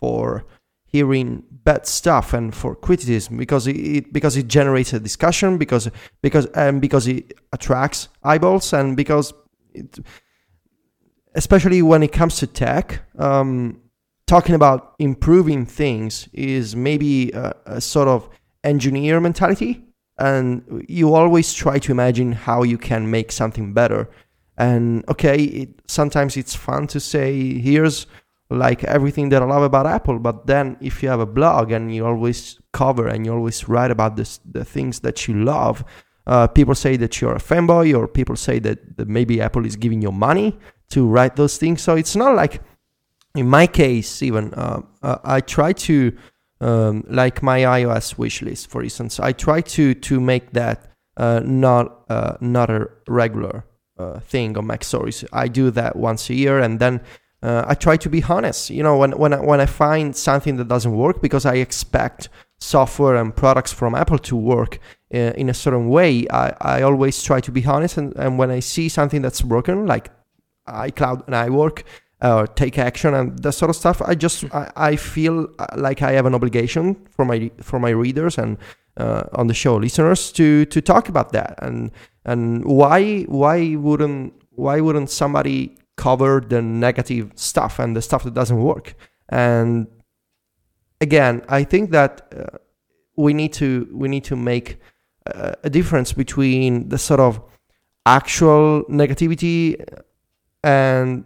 for 0.00 0.44
hearing 0.86 1.42
bad 1.64 1.86
stuff 1.86 2.34
and 2.34 2.54
for 2.54 2.76
criticism 2.76 3.36
because 3.36 3.66
it, 3.66 4.12
because 4.12 4.36
it 4.36 4.48
generates 4.48 4.92
a 4.92 5.00
discussion 5.00 5.56
because 5.56 5.90
because 6.22 6.46
and 6.54 6.80
because 6.80 7.06
it 7.06 7.32
attracts 7.52 8.08
eyeballs 8.22 8.72
and 8.72 8.96
because 8.96 9.32
it, 9.72 9.98
especially 11.34 11.82
when 11.82 12.02
it 12.02 12.12
comes 12.12 12.36
to 12.36 12.46
tech 12.46 13.02
um, 13.18 13.80
talking 14.26 14.54
about 14.54 14.94
improving 14.98 15.66
things 15.66 16.28
is 16.32 16.74
maybe 16.74 17.30
a, 17.32 17.54
a 17.66 17.80
sort 17.80 18.08
of 18.08 18.28
engineer 18.62 19.20
mentality. 19.20 19.84
And 20.16 20.84
you 20.88 21.14
always 21.14 21.52
try 21.52 21.78
to 21.80 21.92
imagine 21.92 22.32
how 22.32 22.62
you 22.62 22.78
can 22.78 23.10
make 23.10 23.32
something 23.32 23.74
better. 23.74 24.08
And 24.56 25.04
okay 25.08 25.42
it, 25.42 25.80
sometimes 25.86 26.36
it's 26.36 26.54
fun 26.54 26.86
to 26.88 27.00
say 27.00 27.58
here's 27.58 28.06
like 28.54 28.84
everything 28.84 29.28
that 29.30 29.42
I 29.42 29.46
love 29.46 29.62
about 29.62 29.86
Apple. 29.86 30.18
But 30.18 30.46
then 30.46 30.76
if 30.80 31.02
you 31.02 31.08
have 31.08 31.20
a 31.20 31.26
blog 31.26 31.72
and 31.72 31.94
you 31.94 32.06
always 32.06 32.60
cover 32.72 33.08
and 33.08 33.26
you 33.26 33.32
always 33.32 33.68
write 33.68 33.90
about 33.90 34.16
this, 34.16 34.40
the 34.50 34.64
things 34.64 35.00
that 35.00 35.28
you 35.28 35.34
love, 35.44 35.84
uh, 36.26 36.46
people 36.46 36.74
say 36.74 36.96
that 36.96 37.20
you're 37.20 37.34
a 37.34 37.40
fanboy 37.40 37.96
or 37.96 38.08
people 38.08 38.36
say 38.36 38.58
that, 38.60 38.96
that 38.96 39.08
maybe 39.08 39.40
Apple 39.40 39.66
is 39.66 39.76
giving 39.76 40.00
you 40.00 40.10
money 40.12 40.58
to 40.90 41.06
write 41.06 41.36
those 41.36 41.58
things. 41.58 41.82
So 41.82 41.96
it's 41.96 42.16
not 42.16 42.34
like, 42.34 42.62
in 43.34 43.48
my 43.48 43.66
case, 43.66 44.22
even 44.22 44.54
uh, 44.54 44.80
uh, 45.02 45.18
I 45.24 45.40
try 45.40 45.72
to, 45.72 46.16
um, 46.60 47.04
like 47.08 47.42
my 47.42 47.60
iOS 47.60 48.16
wish 48.16 48.42
list, 48.42 48.70
for 48.70 48.82
instance, 48.82 49.18
I 49.18 49.32
try 49.32 49.60
to 49.60 49.94
to 49.94 50.20
make 50.20 50.52
that 50.52 50.88
uh, 51.16 51.40
not 51.44 52.04
uh, 52.08 52.36
not 52.40 52.70
a 52.70 52.88
regular 53.08 53.64
uh, 53.98 54.20
thing 54.20 54.56
on 54.56 54.66
Mac 54.66 54.84
Stories. 54.84 55.24
I 55.32 55.48
do 55.48 55.70
that 55.72 55.96
once 55.96 56.30
a 56.30 56.34
year, 56.34 56.60
and 56.60 56.78
then 56.78 57.00
uh, 57.44 57.64
I 57.68 57.74
try 57.74 57.96
to 57.98 58.08
be 58.08 58.22
honest. 58.22 58.70
You 58.70 58.82
know, 58.82 58.96
when 58.96 59.12
when 59.12 59.32
I, 59.34 59.40
when 59.40 59.60
I 59.60 59.66
find 59.66 60.16
something 60.16 60.56
that 60.56 60.68
doesn't 60.68 60.96
work, 60.96 61.20
because 61.20 61.44
I 61.44 61.56
expect 61.56 62.30
software 62.58 63.16
and 63.16 63.36
products 63.36 63.72
from 63.72 63.94
Apple 63.94 64.18
to 64.18 64.36
work 64.36 64.78
uh, 65.12 65.32
in 65.36 65.50
a 65.50 65.54
certain 65.54 65.88
way, 65.90 66.26
I, 66.30 66.54
I 66.60 66.82
always 66.82 67.22
try 67.22 67.40
to 67.40 67.52
be 67.52 67.64
honest. 67.66 67.98
And, 67.98 68.16
and 68.16 68.38
when 68.38 68.50
I 68.50 68.60
see 68.60 68.88
something 68.88 69.20
that's 69.20 69.42
broken, 69.42 69.86
like 69.86 70.10
iCloud 70.66 71.26
and 71.26 71.34
iWork, 71.34 71.82
or 72.22 72.46
take 72.46 72.78
action 72.78 73.12
and 73.12 73.38
that 73.40 73.52
sort 73.52 73.68
of 73.68 73.76
stuff, 73.76 74.00
I 74.00 74.14
just 74.14 74.44
I, 74.54 74.72
I 74.74 74.96
feel 74.96 75.48
uh, 75.58 75.66
like 75.76 76.00
I 76.00 76.12
have 76.12 76.24
an 76.24 76.34
obligation 76.34 76.96
for 77.10 77.26
my 77.26 77.50
for 77.60 77.78
my 77.78 77.90
readers 77.90 78.38
and 78.38 78.56
uh, 78.96 79.24
on 79.34 79.48
the 79.48 79.54
show 79.54 79.76
listeners 79.76 80.32
to 80.32 80.64
to 80.66 80.80
talk 80.80 81.10
about 81.10 81.32
that 81.32 81.58
and 81.60 81.90
and 82.24 82.64
why 82.64 83.22
why 83.24 83.76
wouldn't 83.76 84.32
why 84.52 84.80
wouldn't 84.80 85.10
somebody 85.10 85.76
cover 85.96 86.40
the 86.40 86.60
negative 86.60 87.32
stuff 87.34 87.78
and 87.78 87.96
the 87.96 88.02
stuff 88.02 88.24
that 88.24 88.34
doesn't 88.34 88.60
work. 88.60 88.94
And 89.28 89.86
again 91.00 91.42
i 91.48 91.62
think 91.64 91.90
that 91.90 92.12
uh, 92.36 92.56
we 93.16 93.32
need 93.40 93.52
to 93.52 93.88
we 93.92 94.08
need 94.08 94.24
to 94.24 94.36
make 94.36 94.68
uh, 95.32 95.52
a 95.62 95.70
difference 95.70 96.12
between 96.12 96.88
the 96.88 96.98
sort 96.98 97.20
of 97.20 97.40
actual 98.06 98.84
negativity 99.02 99.60
and 100.62 101.24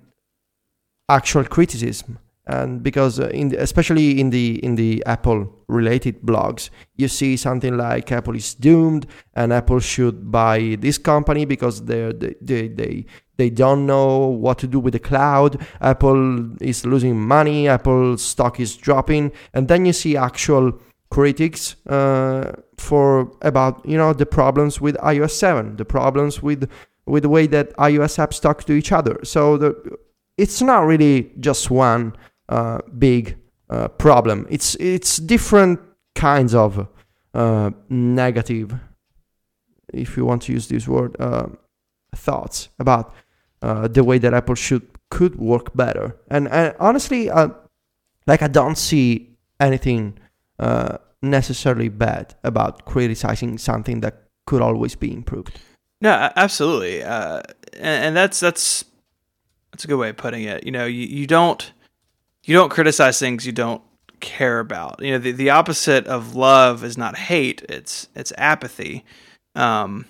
actual 1.09 1.45
criticism 1.45 2.19
and 2.49 2.83
because 2.83 3.21
uh, 3.21 3.29
in 3.29 3.51
the, 3.51 3.57
especially 3.57 4.21
in 4.21 4.31
the 4.31 4.63
in 4.65 4.75
the 4.75 5.03
apple 5.07 5.49
related 5.69 6.21
blogs 6.23 6.71
you 6.97 7.09
see 7.09 7.37
something 7.37 7.77
like 7.77 8.11
apple 8.11 8.35
is 8.35 8.55
doomed 8.55 9.07
and 9.35 9.53
apple 9.53 9.79
should 9.81 10.31
buy 10.31 10.77
this 10.81 10.99
company 10.99 11.45
because 11.45 11.85
they 11.85 12.13
they 12.41 12.69
they 12.69 13.07
they 13.37 13.51
don't 13.51 13.87
know 13.87 14.27
what 14.27 14.59
to 14.59 14.67
do 14.67 14.81
with 14.81 14.93
the 14.93 14.99
cloud 14.99 15.61
apple 15.81 16.51
is 16.63 16.85
losing 16.85 17.19
money 17.19 17.69
apple 17.69 18.17
stock 18.19 18.59
is 18.59 18.77
dropping 18.77 19.31
and 19.55 19.69
then 19.69 19.87
you 19.87 19.93
see 19.93 20.17
actual 20.17 20.73
critics 21.11 21.77
uh, 21.87 22.53
for 22.77 23.33
about 23.43 23.85
you 23.87 23.97
know 23.97 24.13
the 24.13 24.27
problems 24.27 24.81
with 24.81 24.97
iOS 24.97 25.31
7, 25.33 25.77
the 25.77 25.85
problems 25.85 26.43
with 26.43 26.71
with 27.07 27.23
the 27.23 27.29
way 27.29 27.47
that 27.47 27.75
iOS 27.77 28.19
apps 28.19 28.41
talk 28.41 28.65
to 28.65 28.73
each 28.73 28.93
other. 28.93 29.19
So 29.25 29.57
the 29.57 29.99
it's 30.37 30.63
not 30.63 30.81
really 30.81 31.33
just 31.41 31.71
one 31.71 32.15
uh, 32.49 32.79
big 32.99 33.37
uh, 33.71 33.89
problem. 33.89 34.47
It's 34.49 34.75
it's 34.77 35.19
different 35.19 35.81
kinds 36.15 36.55
of 36.55 36.89
uh, 37.35 37.71
negative, 37.89 38.75
if 39.93 40.17
you 40.17 40.25
want 40.25 40.43
to 40.43 40.53
use 40.53 40.69
this 40.69 40.89
word, 40.89 41.15
uh, 41.21 41.49
thoughts 42.15 42.71
about 42.79 43.13
uh, 43.61 43.89
the 43.89 44.03
way 44.03 44.19
that 44.19 44.33
Apple 44.33 44.55
should 44.55 44.89
could 45.11 45.37
work 45.37 45.75
better. 45.75 46.17
And, 46.31 46.49
and 46.49 46.75
honestly, 46.79 47.31
like 48.27 48.43
I 48.43 48.49
don't 48.49 48.79
see 48.79 49.37
anything 49.61 50.19
necessarily 51.23 51.89
bad 51.89 52.35
about 52.45 52.85
criticizing 52.85 53.59
something 53.59 54.01
that 54.01 54.23
could 54.47 54.63
always 54.63 54.95
be 54.95 55.13
improved. 55.13 55.59
No, 56.01 56.31
absolutely, 56.37 57.03
and, 57.03 57.45
and 57.75 58.17
that's 58.17 58.41
that's 58.41 58.85
that's 59.73 59.85
a 59.85 59.89
good 59.89 59.99
way 59.99 60.11
of 60.11 60.17
putting 60.17 60.45
it. 60.45 60.65
You 60.65 60.73
know, 60.73 60.87
you, 60.87 61.07
you 61.07 61.27
don't 61.27 61.73
you 62.49 62.55
don't 62.55 62.71
criticize 62.71 63.19
things 63.19 63.45
you 63.45 63.53
don't 63.53 63.83
care 64.21 64.59
about. 64.59 65.03
You 65.03 65.13
know, 65.13 65.19
the, 65.19 65.33
the 65.33 65.51
opposite 65.51 66.07
of 66.07 66.35
love 66.35 66.83
is 66.83 66.97
not 66.97 67.17
hate; 67.17 67.63
it's 67.69 68.09
it's 68.15 68.33
apathy. 68.39 69.05
Um, 69.55 70.07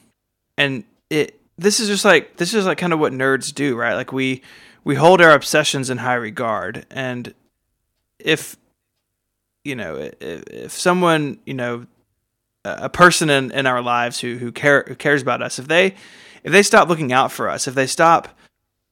and 0.56 0.84
it 1.10 1.40
this 1.58 1.80
is 1.80 1.88
just 1.88 2.04
like 2.04 2.36
this 2.36 2.54
is 2.54 2.64
like 2.64 2.78
kind 2.78 2.92
of 2.92 3.00
what 3.00 3.12
nerds 3.12 3.52
do, 3.52 3.76
right? 3.76 3.94
Like 3.94 4.12
we 4.12 4.42
we 4.84 4.94
hold 4.94 5.20
our 5.20 5.32
obsessions 5.32 5.90
in 5.90 5.98
high 5.98 6.14
regard, 6.14 6.86
and 6.90 7.34
if 8.20 8.56
you 9.64 9.74
know 9.74 9.96
if, 9.96 10.14
if 10.20 10.70
someone 10.70 11.40
you 11.44 11.54
know 11.54 11.88
a 12.64 12.88
person 12.88 13.30
in, 13.30 13.50
in 13.50 13.66
our 13.66 13.82
lives 13.82 14.20
who 14.20 14.36
who 14.36 14.52
care 14.52 14.84
who 14.86 14.94
cares 14.94 15.22
about 15.22 15.42
us 15.42 15.58
if 15.58 15.66
they 15.66 15.86
if 16.44 16.52
they 16.52 16.62
stop 16.62 16.88
looking 16.88 17.12
out 17.12 17.32
for 17.32 17.48
us 17.48 17.66
if 17.66 17.74
they 17.74 17.86
stop 17.86 18.28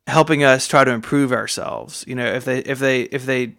helping 0.06 0.44
us 0.44 0.66
try 0.66 0.84
to 0.84 0.90
improve 0.90 1.32
ourselves 1.32 2.04
you 2.06 2.14
know 2.14 2.26
if 2.26 2.44
they 2.44 2.58
if 2.60 2.78
they 2.78 3.02
if 3.02 3.26
they 3.26 3.54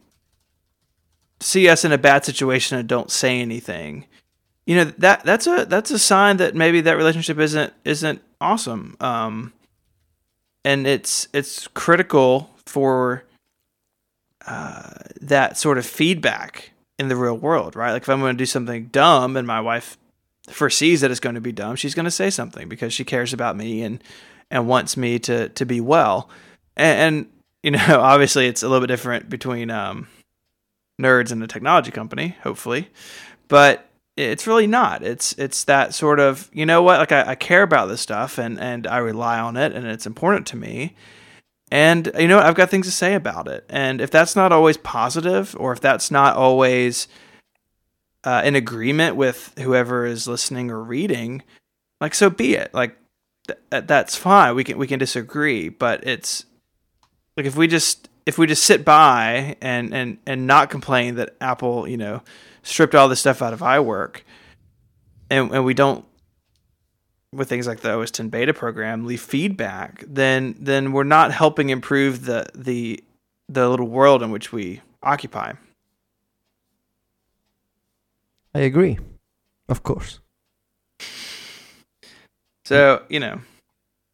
see 1.39 1.70
us 1.70 1.86
in 1.86 1.91
a 1.91 1.98
bad 1.98 2.26
situation 2.26 2.78
and 2.78 2.88
don't 2.88 3.12
say 3.12 3.39
anything 3.39 4.06
you 4.66 4.76
know 4.76 4.86
that 4.98 5.24
that's 5.24 5.45
a 5.48 5.66
that's 5.66 5.91
a 5.91 6.00
sign 6.00 6.38
that 6.38 6.56
maybe 6.56 6.82
that 6.82 6.98
relationship 6.98 7.38
isn't 7.38 7.74
isn't 7.86 8.22
awesome 8.41 8.95
um 9.00 9.54
and 10.64 10.86
it's 10.86 11.28
it's 11.34 11.68
critical 11.70 12.50
for 12.66 13.24
uh, 14.48 14.89
that 15.22 15.58
sort 15.58 15.78
of 15.78 15.86
feedback 15.86 16.72
in 16.98 17.10
the 17.10 17.16
real 17.16 17.38
world, 17.38 17.76
right? 17.76 17.91
Like 17.91 18.04
if 18.04 18.10
I'm 18.10 18.20
going 18.20 18.36
to 18.36 18.38
do 18.38 18.45
something 18.45 18.88
dumb 18.88 19.38
and 19.38 19.45
my 19.45 19.62
wife 19.62 19.98
foresees 20.50 21.02
that 21.02 21.12
it's 21.12 21.20
going 21.20 21.36
to 21.36 21.41
be 21.41 21.52
dumb, 21.52 21.76
she's 21.76 21.93
going 21.93 22.06
to 22.06 22.12
say 22.12 22.30
something 22.30 22.68
because 22.70 22.93
she 22.93 23.04
cares 23.04 23.34
about 23.34 23.56
me 23.56 23.82
and 23.82 24.04
and 24.52 24.68
wants 24.68 24.98
me 24.98 25.20
to 25.20 25.50
to 25.50 25.66
be 25.66 25.82
well. 25.82 26.30
And, 26.76 27.16
and 27.16 27.28
you 27.64 27.72
know, 27.72 28.00
obviously, 28.02 28.48
it's 28.48 28.64
a 28.64 28.68
little 28.68 28.82
bit 28.82 28.93
different 28.93 29.30
between 29.30 29.70
um, 29.70 30.08
nerds 31.02 31.32
and 31.32 31.43
a 31.43 31.48
technology 31.48 31.91
company, 31.91 32.36
hopefully, 32.43 32.89
but 33.48 33.89
it's 34.16 34.48
really 34.48 34.68
not. 34.68 35.04
It's 35.04 35.34
it's 35.34 35.64
that 35.66 35.93
sort 35.93 36.20
of 36.20 36.50
you 36.52 36.66
know 36.66 36.82
what? 36.82 37.00
Like 37.00 37.12
I, 37.12 37.32
I 37.32 37.36
care 37.36 37.64
about 37.64 37.88
this 37.88 38.02
stuff 38.02 38.38
and 38.38 38.60
and 38.60 38.88
I 38.88 38.98
rely 38.98 39.39
on 39.39 39.56
it 39.58 39.74
and 39.74 39.86
it's 39.86 40.08
important 40.08 40.48
to 40.48 40.58
me. 40.58 40.95
And 41.70 42.12
you 42.18 42.28
know 42.28 42.38
what? 42.38 42.45
I've 42.45 42.56
got 42.56 42.70
things 42.70 42.86
to 42.86 42.91
say 42.91 43.14
about 43.14 43.48
it. 43.48 43.66
And 43.70 44.00
if 44.00 44.10
that's 44.10 44.36
not 44.36 44.54
always 44.54 44.78
positive, 44.78 45.56
or 45.60 45.74
if 45.74 45.82
that's 45.82 46.10
not 46.10 46.38
always 46.38 47.10
uh, 48.24 48.41
in 48.45 48.56
agreement 48.56 49.18
with 49.18 49.54
whoever 49.60 50.06
is 50.06 50.28
listening 50.28 50.72
or 50.72 50.82
reading, 50.82 51.43
like 52.00 52.16
so 52.16 52.30
be 52.30 52.56
it. 52.56 52.74
Like 52.74 52.98
th- 53.48 53.60
uh, 53.72 53.82
that's 53.82 54.16
fine. 54.16 54.56
We 54.56 54.64
can 54.64 54.78
we 54.78 54.88
can 54.88 55.00
disagree, 55.00 55.70
but 55.70 56.06
it's 56.06 56.45
like 57.36 57.45
if 57.45 57.56
we 57.56 57.68
just 57.68 58.10
if 58.26 58.38
we 58.38 58.48
just 58.48 58.64
sit 58.64 58.84
by 58.86 59.56
and 59.62 59.93
and 59.93 60.18
and 60.26 60.48
not 60.48 60.70
complain 60.70 61.16
that 61.16 61.36
Apple, 61.41 61.88
you 61.88 61.98
know, 61.98 62.22
stripped 62.64 62.95
all 62.95 63.08
this 63.08 63.20
stuff 63.20 63.41
out 63.41 63.54
of 63.54 63.60
iWork, 63.60 64.22
and 65.30 65.52
and 65.52 65.66
we 65.66 65.74
don't 65.74 66.06
with 67.34 67.50
things 67.50 67.68
like 67.68 67.82
the 67.82 67.93
OS 67.93 68.12
10 68.12 68.30
beta 68.30 68.54
program 68.54 69.06
leave 69.06 69.22
feedback, 69.22 70.04
then 70.08 70.56
then 70.60 70.91
we're 70.91 71.04
not 71.04 71.32
helping 71.32 71.70
improve 71.70 72.26
the 72.26 72.45
the 72.56 73.04
the 73.50 73.70
little 73.70 73.88
world 73.88 74.24
in 74.24 74.32
which 74.32 74.52
we 74.52 74.82
occupy. 75.04 75.54
I 78.54 78.60
agree, 78.62 78.98
of 79.70 79.84
course. 79.84 80.20
So 82.68 83.01
you 83.07 83.20
know, 83.22 83.39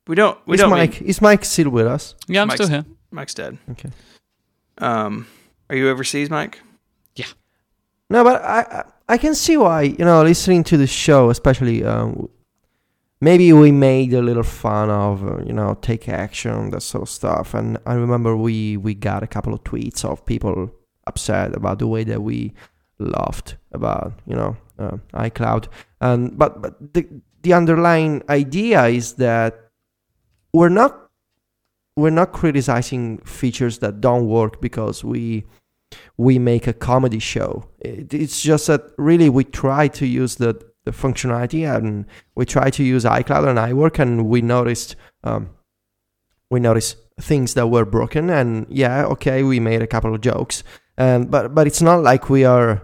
we 0.07 0.15
don't 0.15 0.37
we 0.45 0.53
is 0.55 0.61
don't. 0.61 0.71
Myke 0.71 1.01
is 1.01 1.19
Myke 1.19 1.43
still 1.43 1.71
with 1.71 1.87
us? 1.87 2.13
Yeah, 2.27 2.43
I'm 2.43 2.49
Myke's- 2.49 2.55
still 2.55 2.69
here. 2.69 2.85
Myke's 3.11 3.33
dead. 3.33 3.57
Okay. 3.71 3.89
Um, 4.77 5.25
are 5.69 5.75
you 5.75 5.89
overseas, 5.89 6.29
Myke? 6.29 6.55
Yeah. 7.15 7.25
No, 8.11 8.23
but 8.23 8.43
I 8.43 8.59
I- 8.79 8.85
I 9.09 9.17
can 9.17 9.33
see 9.35 9.57
why 9.57 9.81
you 9.99 10.05
know 10.05 10.21
listening 10.23 10.63
to 10.65 10.77
the 10.77 10.85
show, 10.87 11.29
especially 11.31 11.83
um, 11.83 12.29
maybe 13.21 13.51
we 13.53 13.71
made 13.71 14.13
a 14.13 14.21
little 14.21 14.43
fun 14.43 14.89
of 14.91 15.23
uh, 15.23 15.39
you 15.47 15.53
know 15.53 15.75
take 15.81 16.07
action 16.07 16.69
that 16.69 16.81
sort 16.81 17.01
of 17.01 17.09
stuff, 17.09 17.55
and 17.55 17.77
I 17.87 17.95
remember 17.95 18.35
we 18.37 18.77
we 18.77 18.93
got 18.93 19.23
a 19.23 19.27
couple 19.27 19.53
of 19.53 19.63
tweets 19.63 20.05
of 20.05 20.23
people 20.25 20.69
upset 21.07 21.55
about 21.55 21.79
the 21.79 21.87
way 21.87 22.03
that 22.05 22.21
we 22.21 22.53
laughed 22.99 23.57
about 23.71 24.13
you 24.27 24.35
know 24.35 24.55
uh, 24.77 24.97
iCloud, 25.15 25.67
and 26.01 26.37
but 26.37 26.61
but 26.61 26.93
the 26.93 27.07
the 27.43 27.53
underlying 27.53 28.23
idea 28.29 28.85
is 28.85 29.13
that 29.13 29.69
we're 30.53 30.69
not 30.69 30.99
we're 31.95 32.09
not 32.09 32.31
criticizing 32.31 33.19
features 33.19 33.79
that 33.79 34.01
don't 34.01 34.27
work 34.27 34.59
because 34.59 35.03
we 35.03 35.45
we 36.17 36.39
make 36.39 36.65
a 36.65 36.73
comedy 36.73 37.19
show. 37.19 37.69
It, 37.79 38.13
it's 38.13 38.41
just 38.41 38.67
that 38.67 38.81
really 38.97 39.29
we 39.29 39.43
try 39.43 39.87
to 39.89 40.07
use 40.07 40.35
the, 40.35 40.59
the 40.85 40.91
functionality 40.91 41.69
and 41.69 42.05
we 42.35 42.45
try 42.45 42.69
to 42.71 42.83
use 42.83 43.03
iCloud 43.03 43.47
and 43.47 43.59
iWork 43.59 43.99
and 43.99 44.25
we 44.25 44.41
noticed 44.41 44.95
um, 45.23 45.49
we 46.49 46.59
noticed 46.59 46.97
things 47.21 47.53
that 47.53 47.67
were 47.67 47.85
broken 47.85 48.29
and 48.29 48.65
yeah 48.69 49.05
okay 49.05 49.43
we 49.43 49.59
made 49.59 49.83
a 49.83 49.87
couple 49.87 50.15
of 50.15 50.21
jokes 50.21 50.63
and 50.97 51.29
but 51.29 51.53
but 51.53 51.67
it's 51.67 51.81
not 51.81 52.01
like 52.01 52.27
we 52.27 52.43
are 52.43 52.81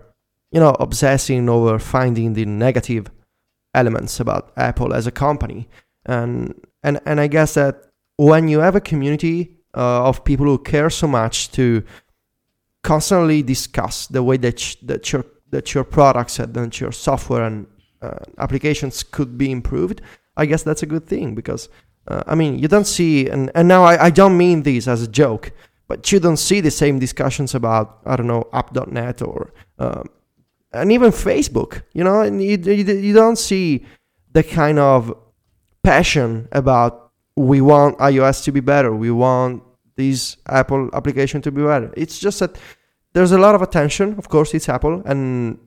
you 0.51 0.59
know 0.59 0.75
obsessing 0.79 1.49
over 1.49 1.79
finding 1.79 2.33
the 2.33 2.45
negative 2.45 3.07
elements 3.73 4.19
about 4.19 4.51
Apple 4.57 4.93
as 4.93 5.07
a 5.07 5.11
company. 5.11 5.67
And 6.05 6.53
and 6.83 6.99
and 7.05 7.19
I 7.19 7.27
guess 7.27 7.53
that 7.53 7.85
when 8.17 8.47
you 8.47 8.59
have 8.59 8.75
a 8.75 8.81
community 8.81 9.59
uh, 9.75 10.07
of 10.07 10.23
people 10.23 10.45
who 10.45 10.57
care 10.57 10.89
so 10.89 11.07
much 11.07 11.51
to 11.51 11.83
constantly 12.83 13.43
discuss 13.43 14.07
the 14.07 14.23
way 14.23 14.37
that 14.37 14.59
sh- 14.59 14.77
that 14.83 15.11
your 15.11 15.25
that 15.51 15.73
your 15.73 15.83
products 15.83 16.39
and 16.39 16.53
that 16.53 16.79
your 16.79 16.91
software 16.91 17.43
and 17.43 17.67
uh, 18.01 18.19
applications 18.37 19.03
could 19.03 19.37
be 19.37 19.51
improved, 19.51 20.01
I 20.37 20.45
guess 20.45 20.63
that's 20.63 20.83
a 20.83 20.85
good 20.85 21.05
thing 21.05 21.35
because 21.35 21.69
uh, 22.07 22.23
I 22.25 22.35
mean 22.35 22.59
you 22.59 22.67
don't 22.67 22.87
see 22.87 23.29
and 23.29 23.51
and 23.55 23.67
now 23.67 23.83
I, 23.83 24.05
I 24.05 24.09
don't 24.09 24.37
mean 24.37 24.63
this 24.63 24.87
as 24.87 25.01
a 25.01 25.07
joke, 25.07 25.51
but 25.87 26.11
you 26.11 26.19
don't 26.19 26.37
see 26.37 26.61
the 26.61 26.71
same 26.71 26.99
discussions 26.99 27.55
about 27.55 27.99
I 28.05 28.15
don't 28.15 28.27
know 28.27 28.47
app.net 28.53 29.21
or 29.21 29.53
um, 29.77 30.09
and 30.71 30.91
even 30.91 31.11
Facebook, 31.11 31.83
you 31.93 32.03
know, 32.03 32.21
and 32.21 32.41
you, 32.41 32.57
you 32.57 32.83
you 32.83 33.13
don't 33.13 33.37
see 33.37 33.85
the 34.33 34.43
kind 34.43 34.79
of 34.79 35.13
passion 35.83 36.47
about 36.51 37.11
we 37.35 37.61
want 37.61 37.97
iOS 37.99 38.43
to 38.43 38.51
be 38.51 38.59
better, 38.59 38.93
we 38.93 39.11
want 39.11 39.63
this 39.95 40.37
Apple 40.47 40.89
application 40.93 41.41
to 41.41 41.51
be 41.51 41.63
better. 41.63 41.93
It's 41.97 42.19
just 42.19 42.39
that 42.39 42.57
there's 43.13 43.31
a 43.31 43.37
lot 43.37 43.55
of 43.55 43.61
attention. 43.61 44.15
Of 44.17 44.29
course, 44.29 44.53
it's 44.53 44.69
Apple, 44.69 45.01
and 45.05 45.57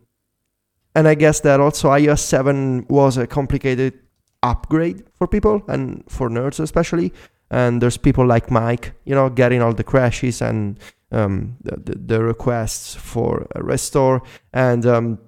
and 0.95 1.09
I 1.09 1.15
guess 1.15 1.41
that 1.41 1.61
also 1.61 1.89
iOS 1.91 2.21
7 2.21 2.87
was 2.89 3.17
a 3.17 3.27
complicated 3.27 3.99
upgrade 4.43 5.05
for 5.15 5.27
people 5.27 5.63
and 5.69 6.05
for 6.09 6.29
nerds 6.29 6.61
especially. 6.61 7.13
And 7.51 7.83
there's 7.83 7.99
people 7.99 8.27
like 8.27 8.47
Myke, 8.47 8.93
you 9.05 9.15
know, 9.15 9.29
getting 9.29 9.61
all 9.61 9.75
the 9.75 9.85
crashes 9.85 10.41
and 10.41 10.79
um, 11.13 11.57
the, 11.63 11.95
the, 11.95 12.23
requests 12.23 12.95
for 12.95 13.47
a 13.55 13.63
restore. 13.63 14.23
And 14.53 14.85
um, 14.87 15.19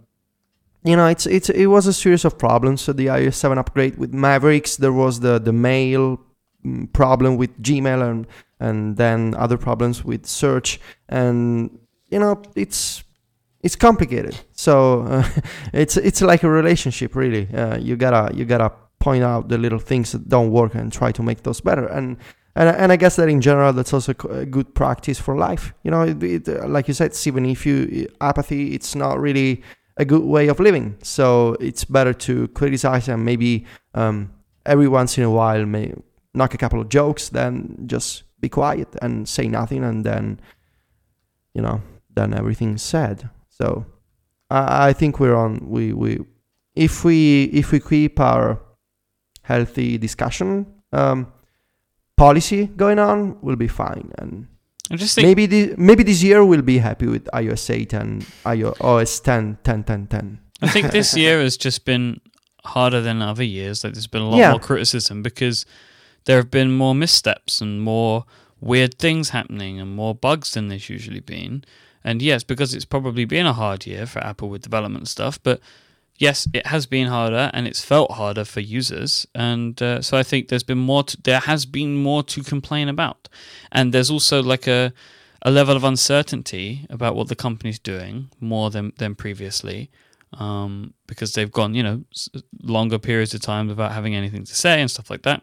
you 0.83 0.97
know, 0.97 1.07
it's 1.07 1.27
it's 1.27 1.51
it 1.51 1.67
was 1.67 1.87
a 1.87 1.93
series 1.93 2.25
of 2.25 2.39
problems. 2.39 2.83
So 2.83 2.93
the 2.93 3.07
iOS 3.07 3.35
7 3.35 3.59
upgrade 3.59 3.99
with 3.99 4.13
Mavericks, 4.13 4.77
there 4.77 4.93
was 4.93 5.21
the 5.21 5.39
the 5.39 5.53
mail 5.53 6.21
mm, 6.65 6.93
problem 6.93 7.37
with 7.37 7.63
Gmail 7.63 8.11
and 8.11 8.27
and 8.61 8.97
then 8.97 9.35
other 9.35 9.59
problems 9.59 10.05
with 10.05 10.27
search 10.27 10.81
and 11.09 11.79
you 12.11 12.19
know 12.19 12.41
it's 12.55 13.05
it's 13.63 13.77
complicated 13.77 14.39
so 14.53 15.03
uh, 15.03 15.29
it's 15.73 15.97
it's 15.97 16.23
like 16.23 16.43
a 16.43 16.49
relationship 16.49 17.15
really 17.15 17.49
uh, 17.55 17.77
you 17.77 17.97
gotta 17.97 18.35
you 18.35 18.45
gotta 18.45 18.73
point 19.01 19.23
out 19.23 19.49
the 19.49 19.59
little 19.59 19.79
things 19.79 20.13
that 20.13 20.29
don't 20.29 20.51
work 20.51 20.75
and 20.75 20.93
try 20.93 21.13
to 21.13 21.23
make 21.23 21.43
those 21.43 21.61
better 21.61 21.87
and 21.87 22.17
and, 22.57 22.69
and 22.69 22.93
I 22.93 22.97
guess 22.97 23.17
that 23.17 23.29
in 23.29 23.41
general 23.41 23.73
that's 23.73 23.93
also 23.93 24.15
a 24.31 24.47
good 24.47 24.75
practice 24.75 25.19
for 25.19 25.37
life. 25.37 25.73
You 25.83 25.91
know 25.91 26.03
it, 26.03 26.23
it, 26.23 26.49
like 26.69 26.89
you 26.89 26.95
said 26.95 27.15
Stephen 27.15 27.47
if 27.47 27.67
you 27.67 28.09
apathy 28.21 28.75
it's 28.75 28.95
not 28.95 29.21
really 29.21 29.63
a 29.97 30.05
good 30.05 30.23
way 30.23 30.49
of 30.49 30.61
living. 30.61 30.97
So 31.03 31.57
it's 31.61 31.85
better 31.85 32.13
to 32.13 32.49
criticize 32.49 33.09
and 33.09 33.25
maybe 33.25 33.65
um, 33.95 34.33
every 34.67 34.89
once 34.89 35.19
in 35.19 35.25
a 35.25 35.31
while 35.31 35.65
may 35.67 35.95
knock 36.33 36.55
a 36.55 36.59
couple 36.59 36.81
of 36.81 36.89
jokes 36.89 37.29
then 37.29 37.85
just 37.87 38.25
be 38.41 38.49
quiet 38.49 38.89
and 39.01 39.29
say 39.29 39.47
nothing 39.47 39.85
and 39.85 40.05
then 40.05 40.41
you 41.55 41.63
know 41.63 41.81
then 42.15 42.35
everything's 42.35 42.83
said. 42.83 43.31
So 43.49 43.87
I, 44.51 44.89
I 44.89 44.93
think 44.93 45.19
we're 45.21 45.37
on 45.37 45.69
we 45.69 45.93
we 45.93 46.21
if 46.75 47.05
we 47.05 47.45
if 47.45 47.73
we 47.73 47.81
keep 47.81 48.21
our 48.21 48.61
healthy 49.43 49.99
discussion 49.99 50.67
um, 50.93 51.33
policy 52.17 52.67
going 52.67 52.99
on 52.99 53.37
we'll 53.43 53.57
be 53.57 53.69
fine 53.69 54.11
and 54.19 54.47
I 54.91 54.97
just 54.97 55.15
think 55.15 55.27
maybe 55.27 55.47
this, 55.47 55.75
maybe 55.79 56.03
this 56.03 56.23
year 56.23 56.45
we'll 56.45 56.63
be 56.63 56.79
happy 56.79 57.07
with 57.07 57.25
iOS 57.33 57.71
8 57.71 57.93
and 57.95 58.23
iOS 58.45 59.23
10 59.23 59.59
10 59.65 59.85
10 59.85 60.07
10 60.07 60.39
I 60.63 60.69
think 60.69 60.93
this 60.93 61.17
year 61.23 61.41
has 61.41 61.57
just 61.57 61.85
been 61.85 62.21
harder 62.65 63.01
than 63.03 63.21
other 63.21 63.45
years. 63.45 63.85
Like 63.85 63.93
there's 63.93 64.07
been 64.07 64.23
a 64.23 64.29
lot 64.29 64.39
Yeah. 64.39 64.51
more 64.53 64.61
criticism 64.61 65.23
because 65.23 65.67
there 66.25 66.37
have 66.39 66.51
been 66.51 66.73
more 66.73 66.95
missteps 66.95 67.61
and 67.61 67.83
more 67.83 68.25
weird 68.61 68.99
things 68.99 69.31
happening 69.31 69.79
and 69.81 69.95
more 69.95 70.15
bugs 70.15 70.53
than 70.55 70.69
there's 70.69 70.89
usually 70.89 71.21
been. 71.21 71.65
And 72.03 72.23
yes, 72.23 72.43
because 72.45 72.73
it's 72.75 72.87
probably 72.87 73.25
been 73.27 73.45
a 73.47 73.53
hard 73.53 73.87
year 73.87 74.07
for 74.07 74.21
Apple 74.25 74.49
with 74.49 74.63
development 74.63 75.09
stuff, 75.09 75.39
but 75.43 75.61
yes, 76.19 76.49
it 76.53 76.67
has 76.67 76.87
been 76.87 77.09
harder 77.09 77.51
and 77.53 77.67
it's 77.67 77.85
felt 77.85 78.13
harder 78.13 78.45
for 78.45 78.61
users. 78.61 79.27
And 79.35 79.81
uh, 79.83 80.03
so 80.03 80.17
I 80.17 80.23
think 80.23 80.49
there's 80.49 80.63
been 80.63 80.79
more. 80.79 81.05
To, 81.05 81.21
there 81.23 81.41
has 81.41 81.67
been 81.67 81.97
more 81.97 82.23
to 82.25 82.43
complain 82.43 82.89
about, 82.89 83.29
and 83.73 83.93
there's 83.93 84.11
also 84.11 84.43
like 84.43 84.67
a 84.67 84.93
a 85.43 85.51
level 85.51 85.77
of 85.77 85.85
uncertainty 85.85 86.87
about 86.89 87.15
what 87.15 87.29
the 87.29 87.37
company's 87.37 87.79
doing 87.79 88.31
more 88.41 88.71
than 88.71 88.93
than 88.97 89.15
previously 89.15 89.91
um, 90.39 90.95
because 91.07 91.33
they've 91.33 91.51
gone, 91.51 91.75
you 91.75 91.83
know, 91.83 92.05
longer 92.63 92.99
periods 92.99 93.35
of 93.35 93.41
time 93.41 93.69
without 93.69 93.93
having 93.93 94.15
anything 94.15 94.45
to 94.45 94.55
say 94.55 94.81
and 94.81 94.91
stuff 94.91 95.11
like 95.11 95.23
that. 95.23 95.43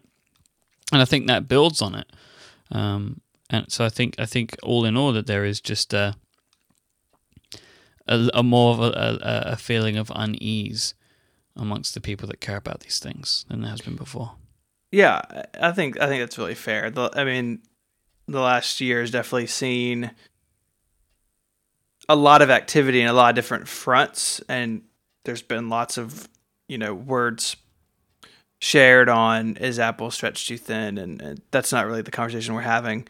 And 0.92 1.02
I 1.02 1.06
think 1.06 1.28
that 1.28 1.48
builds 1.48 1.82
on 1.82 1.96
it. 1.96 2.12
Um, 2.72 3.22
and 3.50 3.72
so 3.72 3.86
I 3.86 3.90
think 3.90 4.16
I 4.20 4.26
think 4.26 4.56
all 4.64 4.86
in 4.86 4.98
all 4.98 5.14
that 5.14 5.28
there 5.28 5.46
is 5.46 5.62
just 5.62 5.94
a 5.94 6.16
a, 8.08 8.30
a 8.34 8.44
more 8.44 8.74
of 8.74 8.80
a, 8.80 9.20
a, 9.22 9.56
feeling 9.58 9.98
of 9.98 10.12
unease 10.16 10.94
amongst 11.56 11.94
the 11.94 12.02
people 12.02 12.28
that 12.28 12.42
care 12.42 12.58
about 12.58 12.82
these 12.82 13.00
things 13.00 13.46
than 13.50 13.62
there 13.62 13.72
has 13.72 13.82
been 13.82 13.96
before. 13.96 14.36
Yeah, 14.92 15.22
I 15.60 15.72
think 15.72 16.00
I 16.00 16.08
think 16.08 16.22
that's 16.22 16.38
really 16.38 16.56
fair. 16.56 16.90
The, 16.90 17.10
I 17.14 17.24
mean, 17.24 17.62
the 18.28 18.42
last 18.42 18.82
year 18.82 19.02
has 19.02 19.12
definitely 19.12 19.48
seen 19.48 20.12
a 22.10 22.16
lot 22.16 22.42
of 22.42 22.50
activity 22.50 23.02
in 23.02 23.08
a 23.08 23.14
lot 23.14 23.30
of 23.30 23.36
different 23.36 23.68
fronts, 23.68 24.42
and 24.50 24.82
there's 25.24 25.42
been 25.42 25.70
lots 25.70 25.98
of 25.98 26.28
you 26.68 26.78
know 26.78 26.94
words 26.94 27.56
shared 28.60 29.10
on 29.10 29.58
is 29.58 29.80
Apple 29.80 30.12
stretched 30.12 30.48
too 30.48 30.58
thin, 30.58 30.98
and, 30.98 31.22
and 31.22 31.42
that's 31.52 31.72
not 31.72 31.86
really 31.86 32.02
the 32.02 32.12
conversation 32.12 32.54
we're 32.54 32.62
having. 32.62 33.08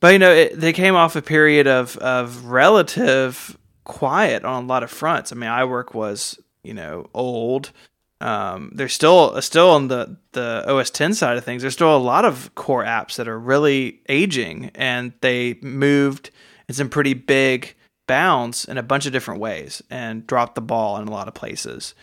But 0.00 0.08
you 0.08 0.18
know, 0.18 0.32
it, 0.32 0.58
they 0.58 0.72
came 0.72 0.94
off 0.94 1.16
a 1.16 1.22
period 1.22 1.66
of 1.66 1.96
of 1.98 2.46
relative 2.46 3.56
quiet 3.86 4.44
on 4.44 4.64
a 4.64 4.66
lot 4.66 4.82
of 4.82 4.90
fronts. 4.90 5.32
I 5.32 5.34
mean, 5.34 5.48
iWork 5.48 5.94
was 5.94 6.38
you 6.62 6.74
know 6.74 7.08
old 7.14 7.72
um, 8.20 8.70
there's 8.74 8.94
still 8.94 9.40
still 9.42 9.70
on 9.70 9.88
the 9.88 10.16
the 10.32 10.64
OS 10.66 10.90
10 10.90 11.14
side 11.14 11.36
of 11.36 11.44
things. 11.44 11.62
There's 11.62 11.74
still 11.74 11.94
a 11.94 11.98
lot 11.98 12.24
of 12.24 12.54
core 12.54 12.84
apps 12.84 13.16
that 13.16 13.28
are 13.28 13.38
really 13.38 14.00
aging, 14.08 14.70
and 14.74 15.12
they 15.20 15.58
moved 15.60 16.30
in 16.68 16.74
some 16.74 16.88
pretty 16.88 17.14
big 17.14 17.74
bounds 18.06 18.64
in 18.64 18.78
a 18.78 18.82
bunch 18.82 19.04
of 19.06 19.12
different 19.12 19.40
ways, 19.40 19.82
and 19.90 20.26
dropped 20.26 20.54
the 20.54 20.60
ball 20.62 20.96
in 20.96 21.08
a 21.08 21.10
lot 21.10 21.28
of 21.28 21.34
places. 21.34 21.94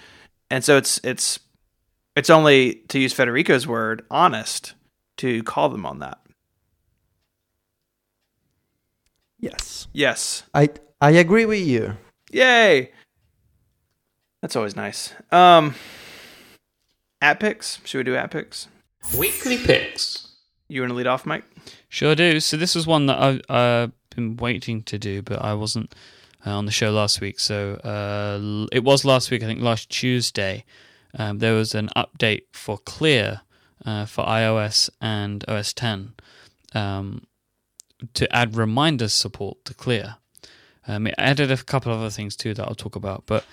And 0.51 0.63
so 0.63 0.77
it's 0.77 0.99
it's 1.03 1.39
it's 2.15 2.29
only 2.29 2.75
to 2.89 2.99
use 2.99 3.13
Federico's 3.13 3.65
word, 3.65 4.05
honest, 4.11 4.75
to 5.17 5.41
call 5.43 5.69
them 5.69 5.85
on 5.85 5.99
that. 5.99 6.19
yes 9.39 9.87
Yes, 9.93 10.43
i 10.53 10.69
i 11.03 11.11
agree 11.11 11.45
with 11.45 11.65
you 11.67 11.97
yay! 12.31 12.91
That's 14.43 14.57
always 14.57 14.75
nice. 14.75 15.13
Um, 15.31 15.73
app 17.21 17.39
picks. 17.39 17.79
Should 17.85 17.99
we 17.99 18.03
do 18.03 18.17
app 18.17 18.31
picks? 18.31 18.67
Weekly 19.17 19.57
picks. 19.57 20.27
You 20.67 20.81
want 20.81 20.91
to 20.91 20.95
lead 20.95 21.07
off, 21.07 21.23
Myke? 21.23 21.43
Sure 21.87 22.13
do. 22.13 22.41
So 22.41 22.57
this 22.57 22.75
was 22.75 22.85
one 22.85 23.05
that 23.05 23.17
I, 23.17 23.39
I've 23.83 23.91
been 24.13 24.35
waiting 24.35 24.83
to 24.83 24.99
do, 24.99 25.21
but 25.21 25.41
I 25.41 25.53
wasn't 25.53 25.95
uh, 26.45 26.57
on 26.57 26.65
the 26.65 26.73
show 26.73 26.91
last 26.91 27.21
week. 27.21 27.39
So 27.39 27.75
uh, 27.75 28.67
it 28.73 28.83
was 28.83 29.05
last 29.05 29.31
week, 29.31 29.43
I 29.43 29.45
think 29.45 29.61
last 29.61 29.89
Tuesday. 29.89 30.65
Um, 31.17 31.39
there 31.39 31.53
was 31.53 31.73
an 31.73 31.89
update 31.95 32.43
for 32.51 32.77
Clear 32.79 33.41
uh, 33.85 34.05
for 34.05 34.25
iOS 34.25 34.89
and 34.99 35.45
OS 35.47 35.71
10 35.71 36.15
um, 36.75 37.27
to 38.13 38.35
add 38.35 38.57
reminders 38.57 39.13
support 39.13 39.63
to 39.63 39.73
Clear. 39.73 40.17
Um, 40.87 41.07
it 41.07 41.15
added 41.17 41.51
a 41.51 41.57
couple 41.57 41.91
of 41.93 41.99
other 41.99 42.09
things 42.09 42.35
too 42.35 42.53
that 42.53 42.67
I'll 42.67 42.75
talk 42.75 42.95
about, 42.95 43.23
but 43.25 43.45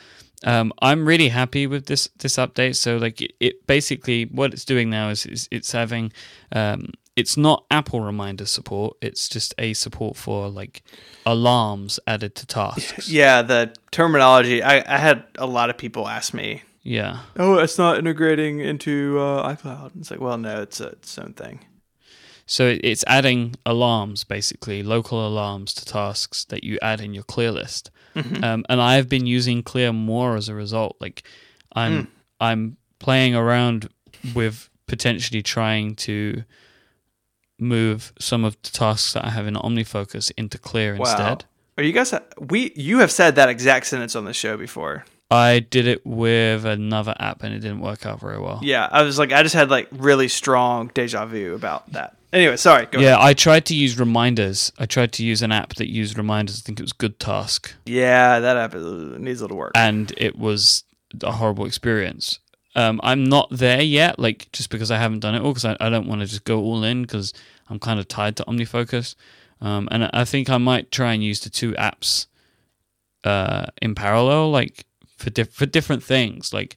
um, 0.44 0.72
I'm 0.80 1.06
really 1.06 1.28
happy 1.28 1.66
with 1.66 1.86
this 1.86 2.08
this 2.18 2.36
update. 2.36 2.76
So 2.76 2.96
like 2.96 3.20
it, 3.20 3.34
it 3.40 3.66
basically 3.66 4.24
what 4.24 4.52
it's 4.52 4.64
doing 4.64 4.90
now 4.90 5.10
is, 5.10 5.26
is 5.26 5.48
it's 5.50 5.72
having 5.72 6.12
um, 6.52 6.90
it's 7.16 7.36
not 7.36 7.64
Apple 7.70 8.00
reminder 8.00 8.46
support. 8.46 8.96
It's 9.02 9.28
just 9.28 9.54
a 9.58 9.74
support 9.74 10.16
for 10.16 10.48
like 10.48 10.82
alarms 11.26 12.00
added 12.06 12.34
to 12.36 12.46
tasks. 12.46 13.08
Yeah, 13.20 13.42
the 13.42 13.74
terminology. 13.90 14.62
I, 14.62 14.76
I 14.92 14.98
had 14.98 15.24
a 15.36 15.46
lot 15.46 15.68
of 15.70 15.76
people 15.76 16.08
ask 16.08 16.32
me, 16.32 16.62
Yeah. 16.82 17.20
"Oh, 17.36 17.58
it's 17.58 17.76
not 17.76 17.98
integrating 17.98 18.60
into 18.60 19.18
uh, 19.18 19.54
iCloud." 19.54 19.90
It's 19.98 20.10
like, 20.10 20.20
well, 20.20 20.38
no, 20.38 20.62
it's, 20.62 20.80
a, 20.80 20.88
its 20.88 21.18
own 21.18 21.34
thing. 21.34 21.60
So 22.50 22.76
it's 22.82 23.04
adding 23.06 23.54
alarms, 23.64 24.24
basically 24.24 24.82
local 24.82 25.24
alarms 25.24 25.72
to 25.74 25.84
tasks 25.84 26.44
that 26.46 26.64
you 26.64 26.80
add 26.82 27.00
in 27.00 27.14
your 27.14 27.22
clear 27.22 27.52
list. 27.52 27.92
Um, 28.16 28.64
and 28.68 28.80
I've 28.80 29.08
been 29.08 29.24
using 29.24 29.62
Clear 29.62 29.92
more 29.92 30.34
as 30.34 30.48
a 30.48 30.54
result. 30.54 30.96
Like 30.98 31.22
I'm 31.76 32.08
I'm 32.40 32.76
playing 32.98 33.36
around 33.36 33.88
with 34.34 34.68
potentially 34.88 35.42
trying 35.42 35.94
to 35.94 36.42
move 37.60 38.12
some 38.18 38.44
of 38.44 38.56
the 38.62 38.70
tasks 38.70 39.12
that 39.12 39.24
I 39.24 39.30
have 39.30 39.46
in 39.46 39.54
OmniFocus 39.54 40.32
into 40.36 40.58
Clear 40.58 40.96
Wow. 40.96 41.04
instead. 41.04 41.44
Are 41.78 41.84
you 41.84 41.92
guys? 41.92 42.12
We 42.40 42.72
you 42.74 42.98
have 42.98 43.12
said 43.12 43.36
that 43.36 43.48
exact 43.48 43.86
sentence 43.86 44.16
on 44.16 44.24
the 44.24 44.34
show 44.34 44.56
before. 44.56 45.04
I 45.30 45.60
did 45.60 45.86
it 45.86 46.04
with 46.04 46.64
another 46.64 47.14
app 47.18 47.42
and 47.44 47.54
it 47.54 47.60
didn't 47.60 47.80
work 47.80 48.04
out 48.04 48.20
very 48.20 48.38
well. 48.40 48.58
Yeah, 48.62 48.88
I 48.90 49.02
was 49.02 49.18
like, 49.18 49.32
I 49.32 49.42
just 49.44 49.54
had 49.54 49.70
like 49.70 49.88
really 49.92 50.26
strong 50.28 50.90
deja 50.92 51.24
vu 51.26 51.54
about 51.54 51.90
that. 51.92 52.16
Anyway, 52.32 52.56
sorry. 52.56 52.86
Go 52.86 52.98
Yeah, 53.00 53.14
ahead. 53.14 53.26
I 53.28 53.34
tried 53.34 53.64
to 53.66 53.74
use 53.74 53.98
reminders. 53.98 54.72
I 54.78 54.86
tried 54.86 55.12
to 55.14 55.24
use 55.24 55.42
an 55.42 55.52
app 55.52 55.74
that 55.76 55.88
used 55.88 56.16
reminders. 56.18 56.60
I 56.60 56.62
think 56.64 56.78
it 56.80 56.82
was 56.82 56.92
Good 56.92 57.18
Task. 57.18 57.74
Yeah, 57.86 58.40
that 58.40 58.56
app 58.56 58.74
needs 58.74 59.40
a 59.40 59.44
little 59.44 59.56
work. 59.56 59.72
and 59.74 60.12
it 60.16 60.36
was 60.38 60.84
a 61.22 61.32
horrible 61.32 61.64
experience. 61.66 62.38
Um, 62.76 63.00
I'm 63.02 63.24
not 63.24 63.48
there 63.50 63.82
yet, 63.82 64.18
like 64.20 64.48
just 64.52 64.70
because 64.70 64.92
I 64.92 64.98
haven't 64.98 65.20
done 65.20 65.34
it 65.34 65.42
all, 65.42 65.50
because 65.52 65.64
I, 65.64 65.76
I 65.80 65.90
don't 65.90 66.06
want 66.06 66.20
to 66.20 66.26
just 66.26 66.44
go 66.44 66.60
all 66.60 66.84
in 66.84 67.02
because 67.02 67.32
I'm 67.68 67.80
kind 67.80 67.98
of 67.98 68.06
tied 68.06 68.36
to 68.36 68.44
OmniFocus. 68.44 69.16
Um, 69.60 69.88
and 69.90 70.04
I- 70.04 70.10
I 70.12 70.24
think 70.24 70.48
I 70.48 70.58
might 70.58 70.90
try 70.92 71.12
and 71.12 71.22
use 71.22 71.40
the 71.40 71.50
two 71.50 71.72
apps 71.72 72.26
uh, 73.24 73.66
in 73.82 73.94
parallel, 73.94 74.50
like 74.50 74.84
for 75.20 75.30
diff- 75.30 75.52
for 75.52 75.66
different 75.66 76.02
things. 76.02 76.52
Like 76.52 76.76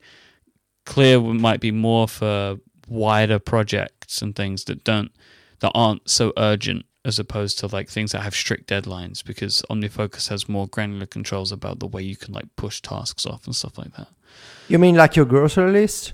Clear 0.86 1.20
might 1.20 1.62
be 1.62 1.72
more 1.72 2.08
for 2.08 2.58
wider 2.88 3.40
projects 3.40 4.22
and 4.22 4.36
things 4.36 4.66
that 4.66 4.84
don't 4.84 5.12
that 5.60 5.72
aren't 5.74 6.10
so 6.10 6.34
urgent 6.38 6.86
as 7.06 7.20
opposed 7.20 7.60
to 7.60 7.68
like 7.68 7.90
things 7.90 8.12
that 8.12 8.22
have 8.22 8.36
strict 8.36 8.70
deadlines 8.70 9.24
because 9.24 9.62
OmniFocus 9.70 10.30
has 10.30 10.48
more 10.48 10.68
granular 10.68 11.06
controls 11.06 11.52
about 11.52 11.80
the 11.80 11.88
way 11.88 12.02
you 12.02 12.16
can 12.16 12.34
like 12.34 12.46
push 12.56 12.82
tasks 12.82 13.26
off 13.26 13.46
and 13.46 13.56
stuff 13.56 13.78
like 13.78 13.94
that. 13.96 14.08
You 14.68 14.80
mean 14.80 14.96
like 14.96 15.16
your 15.16 15.26
grocery 15.26 15.72
list? 15.72 16.14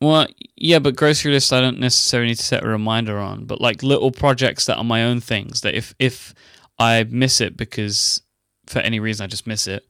Well, 0.00 0.26
yeah, 0.56 0.78
but 0.78 0.96
grocery 0.96 1.32
list 1.32 1.52
I 1.52 1.60
don't 1.60 1.80
necessarily 1.80 2.30
need 2.30 2.38
to 2.38 2.44
set 2.44 2.64
a 2.64 2.68
reminder 2.68 3.18
on, 3.18 3.44
but 3.44 3.60
like 3.60 3.82
little 3.82 4.10
projects 4.10 4.66
that 4.66 4.76
are 4.76 4.84
my 4.84 5.04
own 5.04 5.20
things 5.20 5.62
that 5.62 5.74
if 5.74 5.94
if 5.98 6.34
I 6.78 7.04
miss 7.04 7.40
it 7.40 7.56
because 7.56 8.22
for 8.66 8.78
any 8.80 9.00
reason 9.00 9.24
I 9.24 9.26
just 9.26 9.46
miss 9.46 9.66
it, 9.66 9.84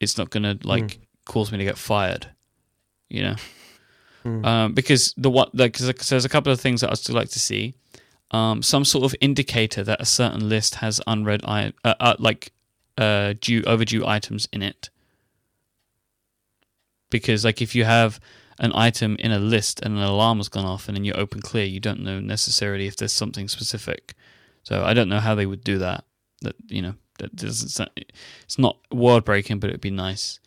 it's 0.00 0.16
not 0.16 0.30
gonna 0.30 0.58
like 0.64 0.94
hmm. 0.94 1.02
Cause 1.32 1.50
me 1.52 1.58
to 1.58 1.64
get 1.64 1.78
fired, 1.78 2.26
you 3.08 3.22
know. 3.22 3.36
Um, 4.44 4.74
because 4.74 5.14
the 5.16 5.30
what 5.30 5.54
like 5.54 5.72
'cause 5.78 5.86
so 6.06 6.14
there's 6.14 6.24
a 6.26 6.28
couple 6.36 6.52
of 6.52 6.60
things 6.60 6.80
that 6.82 6.90
I'd 6.90 6.98
still 6.98 7.14
like 7.14 7.30
to 7.30 7.38
see. 7.40 7.74
Um, 8.32 8.62
some 8.62 8.84
sort 8.84 9.04
of 9.04 9.14
indicator 9.20 9.82
that 9.84 10.00
a 10.00 10.04
certain 10.04 10.48
list 10.48 10.76
has 10.76 11.00
unread 11.06 11.40
I 11.44 11.72
uh, 11.84 11.94
uh, 12.00 12.14
like 12.18 12.52
uh 12.98 13.34
due 13.40 13.62
overdue 13.66 14.04
items 14.06 14.46
in 14.52 14.62
it. 14.62 14.90
Because 17.10 17.44
like 17.44 17.60
if 17.62 17.74
you 17.74 17.84
have 17.84 18.20
an 18.58 18.72
item 18.74 19.16
in 19.18 19.32
a 19.32 19.38
list 19.38 19.80
and 19.82 19.96
an 19.96 20.02
alarm 20.02 20.38
has 20.38 20.48
gone 20.48 20.66
off 20.66 20.86
and 20.88 20.96
then 20.96 21.04
you 21.04 21.12
open 21.14 21.40
clear, 21.40 21.64
you 21.64 21.80
don't 21.80 22.00
know 22.02 22.20
necessarily 22.20 22.86
if 22.86 22.96
there's 22.96 23.12
something 23.12 23.48
specific. 23.48 24.14
So 24.64 24.84
I 24.84 24.92
don't 24.94 25.08
know 25.08 25.20
how 25.20 25.34
they 25.34 25.46
would 25.46 25.64
do 25.64 25.78
that. 25.78 26.04
That 26.42 26.56
you 26.68 26.82
know 26.82 26.94
that 27.18 27.34
doesn't. 27.36 27.68
sound- 27.70 27.90
It's 28.44 28.58
not 28.58 28.76
world 28.92 29.24
breaking, 29.24 29.60
but 29.60 29.70
it'd 29.70 29.80
be 29.80 29.90
nice. 29.90 30.39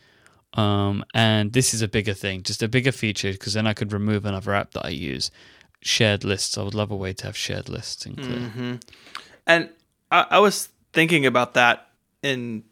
Um, 0.53 1.03
and 1.13 1.51
this 1.51 1.73
is 1.73 1.81
a 1.81 1.87
bigger 1.87 2.13
thing, 2.13 2.43
just 2.43 2.61
a 2.61 2.67
bigger 2.67 2.91
feature, 2.91 3.31
because 3.31 3.53
then 3.53 3.65
I 3.65 3.73
could 3.73 3.91
remove 3.91 4.25
another 4.25 4.53
app 4.53 4.71
that 4.71 4.85
I 4.85 4.89
use. 4.89 5.31
Shared 5.81 6.23
lists. 6.23 6.57
I 6.57 6.63
would 6.63 6.75
love 6.75 6.91
a 6.91 6.95
way 6.95 7.13
to 7.13 7.25
have 7.25 7.35
shared 7.35 7.69
lists 7.69 8.05
in 8.05 8.15
Clear. 8.15 8.37
Mm-hmm. 8.37 8.75
And 9.47 9.69
I, 10.11 10.27
I 10.31 10.39
was 10.39 10.69
thinking 10.93 11.25
about 11.25 11.55
that 11.55 11.89
in 12.21 12.63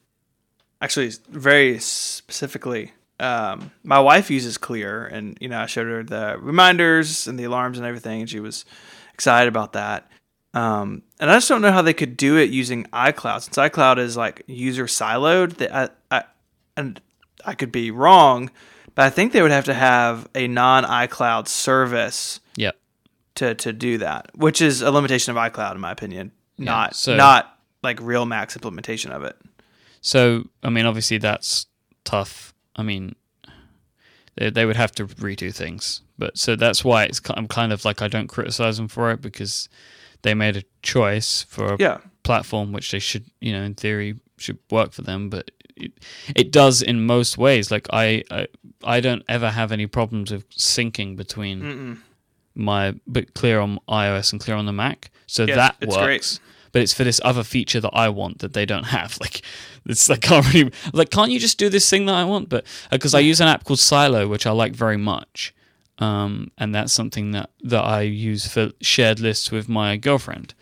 actually 0.81 1.11
very 1.29 1.79
specifically. 1.79 2.93
Um, 3.19 3.71
my 3.83 3.99
wife 3.99 4.31
uses 4.31 4.57
Clear, 4.57 5.05
and 5.05 5.37
you 5.41 5.49
know, 5.49 5.59
I 5.59 5.65
showed 5.65 5.87
her 5.87 6.03
the 6.03 6.37
reminders 6.39 7.27
and 7.27 7.37
the 7.37 7.43
alarms 7.43 7.77
and 7.77 7.85
everything, 7.85 8.21
and 8.21 8.29
she 8.29 8.39
was 8.39 8.65
excited 9.13 9.47
about 9.47 9.73
that. 9.73 10.09
Um, 10.53 11.03
and 11.19 11.29
I 11.29 11.35
just 11.35 11.47
don't 11.47 11.61
know 11.61 11.71
how 11.71 11.81
they 11.81 11.93
could 11.93 12.17
do 12.17 12.37
it 12.37 12.49
using 12.49 12.85
iCloud, 12.85 13.41
since 13.41 13.57
iCloud 13.57 13.97
is 13.99 14.17
like 14.17 14.43
user 14.47 14.85
siloed. 14.85 15.57
That 15.57 15.73
I, 15.73 15.89
I, 16.17 16.23
and 16.75 16.99
I 17.45 17.53
could 17.53 17.71
be 17.71 17.91
wrong, 17.91 18.49
but 18.95 19.05
I 19.05 19.09
think 19.09 19.31
they 19.33 19.41
would 19.41 19.51
have 19.51 19.65
to 19.65 19.73
have 19.73 20.27
a 20.35 20.47
non 20.47 20.83
iCloud 20.83 21.47
service 21.47 22.39
Yep. 22.55 22.77
to 23.35 23.55
to 23.55 23.73
do 23.73 23.97
that, 23.99 24.29
which 24.35 24.61
is 24.61 24.81
a 24.81 24.91
limitation 24.91 25.35
of 25.35 25.37
iCloud 25.37 25.75
in 25.75 25.81
my 25.81 25.91
opinion. 25.91 26.31
Not 26.57 26.95
so- 26.95 27.15
not 27.15 27.57
like 27.83 27.99
real 28.01 28.25
Max 28.25 28.55
implementation 28.55 29.11
of 29.11 29.23
it. 29.23 29.35
So, 30.01 30.47
I 30.63 30.69
mean, 30.69 30.85
obviously 30.85 31.17
that's 31.17 31.65
tough. 32.03 32.53
I 32.75 32.83
mean, 32.83 33.15
they, 34.35 34.49
they 34.49 34.65
would 34.65 34.75
have 34.75 34.91
to 34.93 35.05
redo 35.07 35.53
things, 35.53 36.01
but 36.17 36.37
so 36.37 36.55
that's 36.55 36.83
why 36.83 37.03
it's 37.05 37.21
I'm 37.31 37.47
kind 37.47 37.73
of 37.73 37.83
like 37.85 38.01
I 38.01 38.07
don't 38.07 38.27
criticize 38.27 38.77
them 38.77 38.87
for 38.87 39.11
it 39.11 39.21
because 39.21 39.69
they 40.21 40.33
made 40.33 40.55
a 40.57 40.63
choice 40.83 41.43
for 41.43 41.73
a 41.73 41.77
Yeah. 41.79 41.97
platform 42.23 42.71
which 42.71 42.91
they 42.91 42.99
should, 42.99 43.25
you 43.39 43.51
know, 43.53 43.63
in 43.63 43.73
theory 43.75 44.19
should 44.37 44.59
work 44.69 44.91
for 44.93 45.01
them, 45.01 45.29
but 45.29 45.51
it, 45.81 45.91
it 46.35 46.51
does 46.51 46.81
in 46.81 47.05
most 47.05 47.37
ways. 47.37 47.71
Like 47.71 47.87
I, 47.91 48.23
I, 48.31 48.47
I 48.83 48.99
don't 48.99 49.23
ever 49.27 49.49
have 49.49 49.71
any 49.71 49.87
problems 49.87 50.31
with 50.31 50.49
syncing 50.51 51.15
between 51.15 52.01
my 52.55 52.93
but 53.07 53.33
clear 53.33 53.59
on 53.59 53.79
iOS 53.87 54.31
and 54.31 54.41
clear 54.41 54.57
on 54.57 54.65
the 54.65 54.73
Mac, 54.73 55.09
so 55.27 55.45
Yeah, 55.45 55.55
that 55.55 55.75
works 55.81 55.95
great. 56.03 56.39
but 56.73 56.81
it's 56.81 56.93
for 56.93 57.03
this 57.05 57.21
other 57.23 57.43
feature 57.43 57.79
that 57.79 57.91
I 57.93 58.09
want 58.09 58.39
that 58.39 58.53
they 58.53 58.65
don't 58.65 58.85
have. 58.85 59.17
Like, 59.21 59.41
it's 59.85 60.09
like 60.09 60.21
can't 60.21 60.45
really 60.53 60.71
like 60.93 61.09
can't 61.09 61.31
you 61.31 61.39
just 61.39 61.57
do 61.57 61.69
this 61.69 61.89
thing 61.89 62.05
that 62.07 62.15
I 62.15 62.23
want? 62.25 62.49
But 62.49 62.65
because 62.91 63.13
I 63.15 63.19
use 63.19 63.39
an 63.41 63.47
app 63.47 63.63
called 63.63 63.79
Silo, 63.79 64.27
which 64.27 64.45
I 64.45 64.51
like 64.51 64.73
very 64.75 64.97
much, 64.97 65.53
um, 65.99 66.51
and 66.57 66.75
that's 66.75 66.93
something 66.93 67.31
that 67.31 67.49
that 67.63 67.83
I 67.83 68.01
use 68.01 68.47
for 68.47 68.71
shared 68.81 69.19
lists 69.19 69.49
with 69.51 69.67
my 69.69 69.97
girlfriend. 69.97 70.53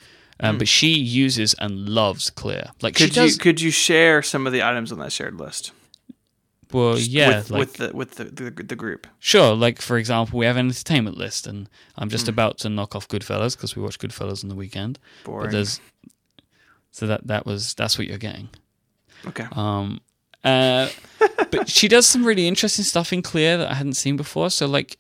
Um, 0.42 0.58
But 0.58 0.68
she 0.68 0.98
uses 0.98 1.54
and 1.56 1.90
loves 1.90 2.30
Clear. 2.30 2.72
Like. 2.82 2.96
Could 2.96 3.14
she 3.14 3.22
you 3.22 3.28
does. 3.28 3.38
could 3.38 3.60
you 3.62 3.72
share 3.72 4.22
some 4.22 4.48
of 4.48 4.54
the 4.54 4.64
items 4.64 4.92
on 4.92 5.00
that 5.00 5.12
shared 5.12 5.36
list? 5.40 5.72
well, 6.72 6.98
yeah, 7.00 7.38
with, 7.40 7.50
like 7.50 7.60
with 7.60 7.74
the 7.74 7.92
with 7.94 8.12
the, 8.16 8.24
the 8.26 8.52
the 8.64 8.76
group. 8.76 9.08
Sure, 9.20 9.56
like 9.56 9.82
for 9.82 9.98
example, 9.98 10.38
we 10.38 10.46
have 10.46 10.56
an 10.56 10.68
entertainment 10.68 11.18
list, 11.18 11.48
and 11.48 11.68
I'm 11.98 12.10
just 12.10 12.28
Hmm. 12.28 12.30
about 12.32 12.58
to 12.60 12.70
knock 12.70 12.96
off 12.96 13.08
Goodfellas 13.08 13.56
because 13.56 13.76
we 13.76 13.82
watched 13.82 14.00
Goodfellas 14.02 14.44
on 14.44 14.50
the 14.50 14.56
weekend. 14.56 15.00
Boring. 15.24 15.48
But 15.48 15.52
there's 15.52 15.82
so 16.92 17.08
that 17.08 17.26
that 17.28 17.46
was 17.46 17.74
that's 17.74 17.98
what 17.98 18.08
you're 18.08 18.18
getting. 18.20 18.50
Okay. 19.28 19.48
Um, 19.52 20.00
uh, 20.44 20.90
but 21.52 21.68
she 21.70 21.88
does 21.88 22.06
some 22.06 22.24
really 22.24 22.48
interesting 22.48 22.86
stuff 22.86 23.12
in 23.12 23.22
Clear 23.24 23.58
that 23.58 23.70
I 23.72 23.74
hadn't 23.74 23.96
seen 23.96 24.16
before. 24.16 24.50
So 24.50 24.68
like, 24.68 24.98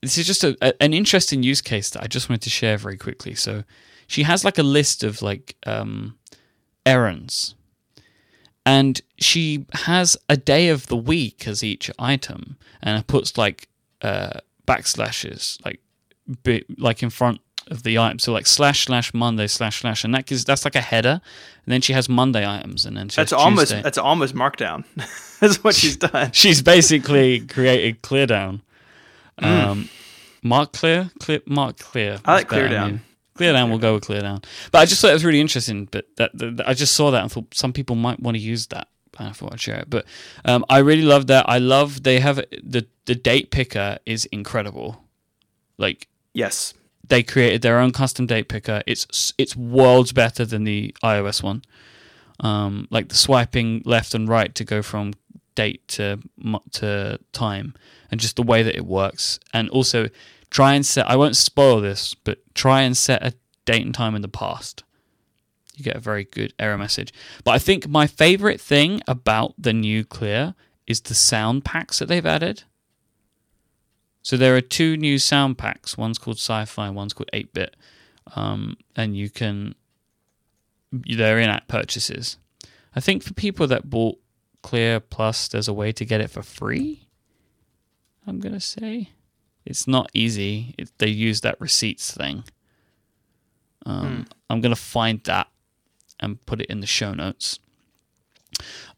this 0.00 0.16
is 0.16 0.26
just 0.26 0.42
a, 0.44 0.56
a, 0.62 0.80
an 0.82 0.94
interesting 0.94 1.42
use 1.42 1.60
case 1.60 1.90
that 1.90 2.02
I 2.02 2.06
just 2.06 2.28
wanted 2.30 2.42
to 2.42 2.50
share 2.50 2.78
very 2.78 2.96
quickly. 2.96 3.34
So 3.34 3.64
she 4.06 4.22
has 4.24 4.44
like 4.44 4.58
a 4.58 4.62
list 4.62 5.02
of 5.04 5.22
like 5.22 5.56
um, 5.66 6.16
errands, 6.86 7.54
and 8.64 9.00
she 9.18 9.66
has 9.72 10.16
a 10.28 10.36
day 10.36 10.68
of 10.68 10.86
the 10.86 10.96
week 10.96 11.46
as 11.48 11.62
each 11.64 11.90
item, 11.98 12.56
and 12.82 12.98
it 12.98 13.06
puts 13.06 13.36
like 13.38 13.68
uh, 14.02 14.40
backslashes 14.66 15.64
like 15.64 15.80
bi- 16.44 16.64
like 16.78 17.02
in 17.02 17.10
front 17.10 17.40
of 17.68 17.82
the 17.84 17.98
item. 17.98 18.18
So 18.18 18.32
like 18.32 18.46
slash 18.46 18.84
slash 18.86 19.14
Monday 19.14 19.46
slash 19.46 19.80
slash, 19.80 20.04
and 20.04 20.14
that 20.14 20.26
gives 20.26 20.44
that's 20.44 20.64
like 20.64 20.74
a 20.76 20.80
header. 20.80 21.20
And 21.64 21.72
then 21.72 21.80
she 21.80 21.92
has 21.92 22.08
Monday 22.08 22.46
items, 22.46 22.84
and 22.86 22.96
then 22.96 23.08
she 23.08 23.16
That's 23.16 23.30
has 23.30 23.38
almost 23.40 23.70
Tuesday. 23.70 23.82
that's 23.82 23.98
almost 23.98 24.34
markdown. 24.34 24.84
that's 25.40 25.62
what 25.62 25.74
she's 25.74 25.96
done. 26.08 26.32
She's 26.32 26.60
basically 26.62 27.40
created 27.40 28.02
Cleardown. 28.02 28.60
Um, 29.38 29.88
Mark 30.42 30.72
Clear, 30.72 31.10
Clear, 31.20 31.40
Mark 31.46 31.78
Clear. 31.78 32.18
I 32.24 32.34
like 32.34 32.46
is 32.46 32.50
better, 32.50 33.00
Cleardown. 33.36 33.52
down, 33.54 33.70
we'll 33.70 33.78
go 33.78 33.94
with 33.94 34.04
Cleardown. 34.04 34.44
But 34.70 34.78
I 34.80 34.84
just 34.84 35.00
thought 35.00 35.10
it 35.10 35.14
was 35.14 35.24
really 35.24 35.40
interesting. 35.40 35.86
But 35.90 36.06
that, 36.16 36.30
that, 36.38 36.56
that- 36.58 36.68
I 36.68 36.74
just 36.74 36.94
saw 36.94 37.10
that 37.10 37.22
and 37.22 37.32
thought 37.32 37.54
some 37.54 37.72
people 37.72 37.96
might 37.96 38.20
want 38.20 38.36
to 38.36 38.40
use 38.42 38.66
that. 38.68 38.88
And 39.18 39.28
I 39.28 39.32
thought 39.32 39.52
I'd 39.52 39.60
share 39.60 39.78
it. 39.80 39.90
But 39.90 40.06
um, 40.44 40.64
I 40.70 40.78
really 40.78 41.02
love 41.02 41.26
that. 41.26 41.46
I 41.48 41.58
love 41.58 42.02
they 42.02 42.20
have 42.20 42.36
the 42.62 42.86
the 43.04 43.14
date 43.14 43.50
picker 43.50 43.98
is 44.06 44.24
incredible. 44.26 45.04
Like 45.76 46.08
Yes. 46.34 46.72
they 47.06 47.22
created 47.22 47.60
their 47.62 47.78
own 47.78 47.90
custom 47.92 48.26
date 48.26 48.48
picker. 48.48 48.82
It's 48.86 49.32
it's 49.36 49.54
worlds 49.54 50.12
better 50.12 50.44
than 50.46 50.64
the 50.64 50.94
iOS 51.04 51.42
one. 51.42 51.62
Um, 52.40 52.88
like 52.90 53.08
the 53.08 53.14
swiping 53.14 53.82
left 53.84 54.14
and 54.14 54.28
right 54.28 54.54
to 54.54 54.64
go 54.64 54.82
from 54.82 55.12
date 55.54 55.86
to 55.88 56.18
to 56.72 57.18
time, 57.32 57.74
and 58.10 58.18
just 58.18 58.36
the 58.36 58.42
way 58.42 58.62
that 58.62 58.74
it 58.74 58.86
works. 58.86 59.38
And 59.52 59.68
also 59.70 60.08
try 60.52 60.74
and 60.74 60.84
set. 60.84 61.08
I 61.08 61.16
won't 61.16 61.36
spoil 61.36 61.80
this, 61.80 62.14
but 62.14 62.38
try 62.54 62.82
and 62.82 62.96
set 62.96 63.24
a 63.24 63.34
date 63.64 63.84
and 63.84 63.94
time 63.94 64.14
in 64.14 64.22
the 64.22 64.28
past. 64.28 64.84
You 65.74 65.82
get 65.82 65.96
a 65.96 66.00
very 66.00 66.24
good 66.24 66.52
error 66.58 66.76
message. 66.76 67.12
But 67.42 67.52
I 67.52 67.58
think 67.58 67.88
my 67.88 68.06
favorite 68.06 68.60
thing 68.60 69.00
about 69.08 69.54
the 69.56 69.72
new 69.72 70.04
Clear 70.04 70.54
is 70.86 71.00
the 71.00 71.14
sound 71.14 71.64
packs 71.64 71.98
that 71.98 72.06
they've 72.06 72.26
added. 72.26 72.64
So 74.20 74.36
there 74.36 74.54
are 74.54 74.60
two 74.60 74.96
new 74.98 75.18
sound 75.18 75.56
packs. 75.56 75.96
One's 75.96 76.18
called 76.18 76.36
Sci-Fi, 76.36 76.90
one's 76.90 77.14
called 77.14 77.30
8-Bit, 77.32 77.74
um, 78.36 78.76
and 78.94 79.16
you 79.16 79.30
can. 79.30 79.74
They're 80.92 81.38
in-app 81.38 81.66
purchases. 81.66 82.36
I 82.94 83.00
think 83.00 83.22
for 83.22 83.32
people 83.32 83.66
that 83.68 83.88
bought 83.88 84.18
Clear 84.60 85.00
Plus, 85.00 85.48
there's 85.48 85.66
a 85.66 85.72
way 85.72 85.92
to 85.92 86.04
get 86.04 86.20
it 86.20 86.30
for 86.30 86.42
free. 86.42 87.08
I'm 88.26 88.38
gonna 88.38 88.60
say 88.60 89.08
it's 89.64 89.86
not 89.86 90.10
easy. 90.12 90.74
It, 90.78 90.90
they 90.98 91.08
use 91.08 91.40
that 91.42 91.60
receipts 91.60 92.12
thing. 92.12 92.44
Um, 93.84 94.26
I'm 94.48 94.60
gonna 94.60 94.76
find 94.76 95.22
that 95.24 95.48
and 96.20 96.44
put 96.46 96.60
it 96.60 96.66
in 96.66 96.80
the 96.80 96.86
show 96.86 97.14
notes. 97.14 97.58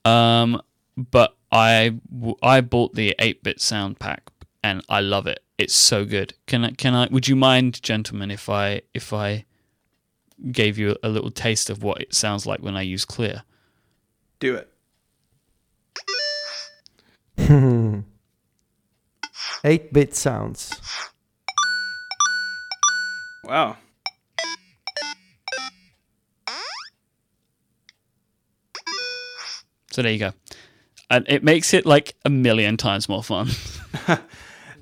Um, 0.04 0.60
but 0.96 1.36
I 1.50 1.94
bought 2.10 2.94
the 2.94 3.14
8-bit 3.18 3.60
sound 3.60 3.98
pack 3.98 4.30
and 4.62 4.82
I 4.88 5.00
love 5.00 5.26
it. 5.26 5.40
It's 5.56 5.74
so 5.74 6.04
good. 6.04 6.34
Can 6.46 6.64
I 6.64 6.70
can 6.72 6.94
I 6.94 7.06
would 7.10 7.28
you 7.28 7.36
mind 7.36 7.82
gentlemen 7.82 8.30
if 8.30 8.48
I 8.48 8.82
if 8.92 9.12
I 9.12 9.44
gave 10.50 10.78
you 10.78 10.96
a 11.02 11.08
little 11.08 11.30
taste 11.30 11.70
of 11.70 11.82
what 11.82 12.00
it 12.00 12.12
sounds 12.14 12.44
like 12.44 12.60
when 12.60 12.76
I 12.76 12.82
use 12.82 13.04
clear? 13.04 13.44
Do 14.40 14.60
it. 17.38 18.04
8 19.64 19.92
bit 19.92 20.14
sounds. 20.14 20.78
Wow. 23.44 23.76
So 29.90 30.02
there 30.02 30.12
you 30.12 30.18
go. 30.18 30.32
And 31.08 31.24
it 31.28 31.44
makes 31.44 31.72
it 31.72 31.86
like 31.86 32.14
a 32.24 32.30
million 32.30 32.76
times 32.76 33.08
more 33.08 33.22
fun. 33.22 33.48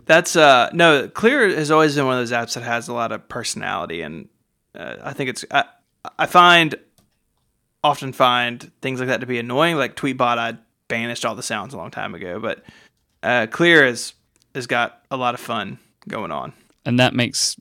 That's 0.06 0.36
uh 0.36 0.70
no. 0.72 1.08
Clear 1.08 1.48
has 1.48 1.70
always 1.70 1.94
been 1.94 2.06
one 2.06 2.18
of 2.18 2.20
those 2.20 2.32
apps 2.32 2.54
that 2.54 2.62
has 2.62 2.88
a 2.88 2.92
lot 2.92 3.12
of 3.12 3.28
personality, 3.28 4.02
and 4.02 4.28
uh, 4.74 4.96
I 5.02 5.12
think 5.12 5.30
it's 5.30 5.44
I, 5.50 5.64
I 6.04 6.10
I 6.20 6.26
find 6.26 6.74
often 7.84 8.12
find 8.12 8.70
things 8.80 9.00
like 9.00 9.08
that 9.08 9.20
to 9.20 9.26
be 9.26 9.38
annoying. 9.38 9.76
Like 9.76 9.94
Tweetbot, 9.94 10.38
I 10.38 10.56
banished 10.88 11.24
all 11.24 11.34
the 11.34 11.42
sounds 11.42 11.74
a 11.74 11.76
long 11.76 11.90
time 11.90 12.14
ago, 12.14 12.40
but 12.40 12.64
uh, 13.22 13.46
Clear 13.50 13.84
has 13.84 14.14
has 14.54 14.66
got 14.66 15.02
a 15.10 15.16
lot 15.16 15.34
of 15.34 15.40
fun 15.40 15.78
going 16.08 16.30
on. 16.32 16.52
and 16.84 16.98
that 16.98 17.14
makes 17.14 17.56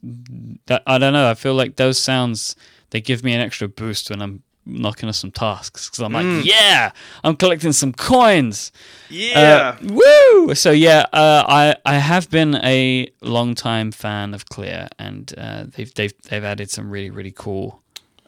that 0.66 0.82
I 0.86 0.98
don't 0.98 1.12
know. 1.12 1.30
I 1.30 1.34
feel 1.34 1.54
like 1.54 1.76
those 1.76 1.98
sounds 1.98 2.56
they 2.90 3.00
give 3.00 3.22
me 3.24 3.32
an 3.34 3.40
extra 3.40 3.68
boost 3.68 4.10
when 4.10 4.20
I'm 4.20 4.42
knocking 4.64 5.08
off 5.08 5.16
some 5.16 5.30
tasks 5.32 5.88
because 5.88 6.00
I'm 6.04 6.12
like, 6.12 6.44
yeah, 6.44 6.90
I'm 7.24 7.36
collecting 7.36 7.72
some 7.72 7.92
coins. 7.92 8.70
Yeah, 9.10 9.76
Uh, 9.82 10.00
woo! 10.00 10.54
So 10.54 10.70
yeah, 10.70 11.06
uh, 11.12 11.44
I 11.48 11.76
I 11.84 11.98
have 11.98 12.28
been 12.30 12.56
a 12.56 13.08
long 13.22 13.54
time 13.54 13.92
fan 13.92 14.34
of 14.34 14.46
Clear, 14.46 14.88
and 14.98 15.32
uh, 15.38 15.64
they've 15.68 15.92
they've 15.94 16.14
they've 16.28 16.44
added 16.44 16.70
some 16.70 16.90
really 16.90 17.10
really 17.10 17.32
cool 17.32 17.80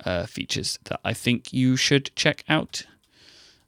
uh, 0.05 0.27
features 0.27 0.79
that 0.85 1.01
I 1.05 1.13
think 1.13 1.53
you 1.53 1.77
should 1.77 2.11
check 2.17 2.45
out. 2.49 2.87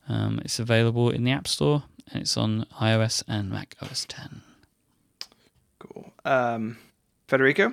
Um, 0.09 0.41
it's 0.45 0.59
available 0.61 1.11
in 1.11 1.25
the 1.25 1.33
App 1.33 1.49
Store, 1.49 1.83
and 2.13 2.23
it's 2.23 2.37
on 2.37 2.67
iOS 2.81 3.23
and 3.27 3.51
Mac 3.51 3.75
OS 3.83 4.07
10. 4.09 4.43
Cool. 5.79 6.13
Um, 6.25 6.77
Federico, 7.29 7.73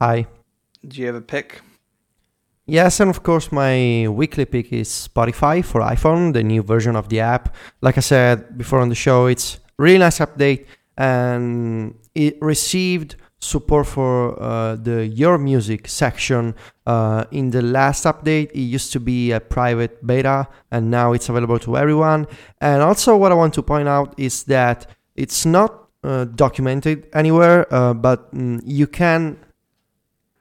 Hi. 0.00 0.26
do 0.86 1.00
you 1.00 1.06
have 1.06 1.16
a 1.16 1.20
pick? 1.20 1.60
Yes, 2.66 3.00
and 3.00 3.08
of 3.08 3.22
course, 3.22 3.50
my 3.50 4.06
weekly 4.08 4.44
pick 4.44 4.72
is 4.72 4.88
Spotify 4.88 5.64
for 5.64 5.80
iPhone, 5.80 6.34
the 6.34 6.42
new 6.42 6.62
version 6.62 6.96
of 6.96 7.08
the 7.08 7.20
app. 7.20 7.54
Like 7.80 7.96
I 7.96 8.00
said 8.00 8.58
before 8.58 8.80
on 8.80 8.90
the 8.90 8.94
show, 8.94 9.26
it's 9.26 9.58
really 9.78 9.98
nice 9.98 10.18
update, 10.18 10.66
and 10.96 11.94
it 12.14 12.36
received 12.42 13.16
support 13.40 13.86
for 13.86 14.40
uh, 14.42 14.76
the 14.76 15.06
Your 15.06 15.38
Music 15.38 15.88
section. 15.88 16.54
Uh, 16.86 17.24
in 17.30 17.50
the 17.50 17.62
last 17.62 18.04
update, 18.04 18.50
it 18.50 18.60
used 18.60 18.92
to 18.92 19.00
be 19.00 19.32
a 19.32 19.40
private 19.40 20.06
beta, 20.06 20.46
and 20.70 20.90
now 20.90 21.14
it's 21.14 21.30
available 21.30 21.58
to 21.60 21.76
everyone. 21.78 22.26
And 22.60 22.82
also, 22.82 23.16
what 23.16 23.32
I 23.32 23.34
want 23.34 23.54
to 23.54 23.62
point 23.62 23.88
out 23.88 24.12
is 24.18 24.44
that 24.44 24.86
it's 25.16 25.46
not 25.46 25.87
documented 26.02 27.06
anywhere, 27.12 27.66
uh, 27.74 27.94
but 27.94 28.32
mm, 28.34 28.60
you 28.64 28.86
can 28.86 29.36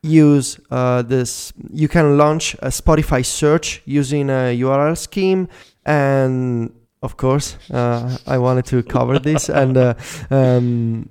use 0.03 0.59
uh, 0.71 1.01
this 1.01 1.53
you 1.71 1.87
can 1.87 2.17
launch 2.17 2.53
a 2.55 2.67
spotify 2.67 3.25
search 3.25 3.81
using 3.85 4.29
a 4.29 4.57
url 4.59 4.97
scheme 4.97 5.47
and 5.85 6.71
of 7.01 7.17
course 7.17 7.57
uh, 7.71 8.17
i 8.27 8.37
wanted 8.37 8.65
to 8.65 8.81
cover 8.83 9.19
this 9.19 9.49
and 9.49 9.77
uh, 9.77 9.93
um, 10.29 11.09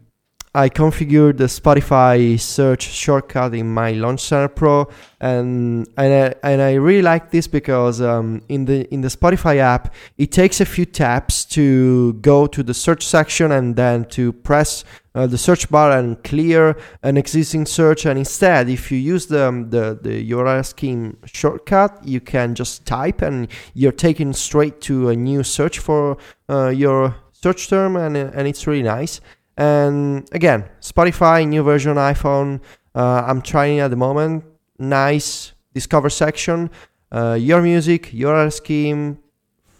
i 0.56 0.68
configured 0.68 1.36
the 1.36 1.44
spotify 1.44 2.38
search 2.38 2.82
shortcut 2.82 3.54
in 3.54 3.68
my 3.72 3.92
launch 3.92 4.20
center 4.20 4.48
pro 4.48 4.88
and 5.20 5.88
and 5.96 6.34
I, 6.42 6.48
and 6.52 6.60
I 6.60 6.74
really 6.74 7.02
like 7.02 7.30
this 7.30 7.46
because 7.46 8.00
um, 8.00 8.42
in 8.48 8.66
the 8.66 8.92
in 8.92 9.00
the 9.00 9.08
spotify 9.08 9.56
app 9.56 9.94
it 10.18 10.30
takes 10.30 10.60
a 10.60 10.66
few 10.66 10.84
taps 10.84 11.44
to 11.46 12.14
go 12.14 12.46
to 12.46 12.62
the 12.62 12.74
search 12.74 13.06
section 13.06 13.50
and 13.52 13.76
then 13.76 14.04
to 14.06 14.32
press 14.32 14.84
uh, 15.14 15.26
the 15.26 15.38
search 15.38 15.70
bar 15.70 15.92
and 15.92 16.22
clear 16.22 16.76
an 17.02 17.16
existing 17.16 17.64
search. 17.64 18.04
And 18.04 18.18
instead 18.18 18.68
if 18.68 18.92
you 18.92 18.98
use 18.98 19.26
the, 19.26 19.48
um, 19.48 19.70
the 19.70 19.98
the 20.02 20.30
url 20.32 20.64
scheme 20.64 21.16
shortcut 21.24 21.98
you 22.04 22.20
can 22.20 22.54
just 22.54 22.84
type 22.84 23.22
and 23.22 23.48
you're 23.72 23.92
taken 23.92 24.34
straight 24.34 24.82
to 24.82 25.08
a 25.08 25.16
new 25.16 25.42
search 25.42 25.78
for 25.78 26.18
uh, 26.50 26.68
your 26.68 27.16
search 27.32 27.68
term 27.68 27.96
and 27.96 28.16
and 28.16 28.46
it's 28.46 28.66
really 28.66 28.82
nice 28.82 29.20
and 29.56 30.28
again 30.32 30.68
spotify 30.80 31.46
new 31.46 31.62
version 31.62 31.96
iphone 31.96 32.60
uh, 32.94 33.24
i'm 33.26 33.40
trying 33.40 33.80
at 33.80 33.90
the 33.90 33.96
moment 33.96 34.44
nice 34.78 35.52
discover 35.72 36.10
section 36.10 36.70
uh, 37.12 37.34
your 37.34 37.62
music 37.62 38.12
your 38.12 38.50
scheme 38.50 39.18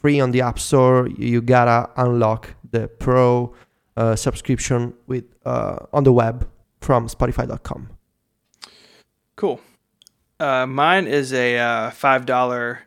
free 0.01 0.21
on 0.21 0.31
the 0.31 0.41
app 0.41 0.59
store 0.59 1.09
you 1.19 1.43
gotta 1.43 1.91
unlock 1.97 2.55
the 2.71 2.89
pro 2.89 3.55
uh, 3.97 4.17
subscription 4.17 4.95
with 5.07 5.25
uh, 5.45 5.77
on 5.93 6.05
the 6.05 6.13
web 6.13 6.49
from 6.81 7.09
spotify.com 7.09 7.91
Cool. 9.37 9.61
Uh, 10.41 10.67
mine 10.67 11.07
is 11.07 11.33
a 11.33 11.59
uh, 11.59 11.91
five 11.91 12.25
dollar 12.25 12.81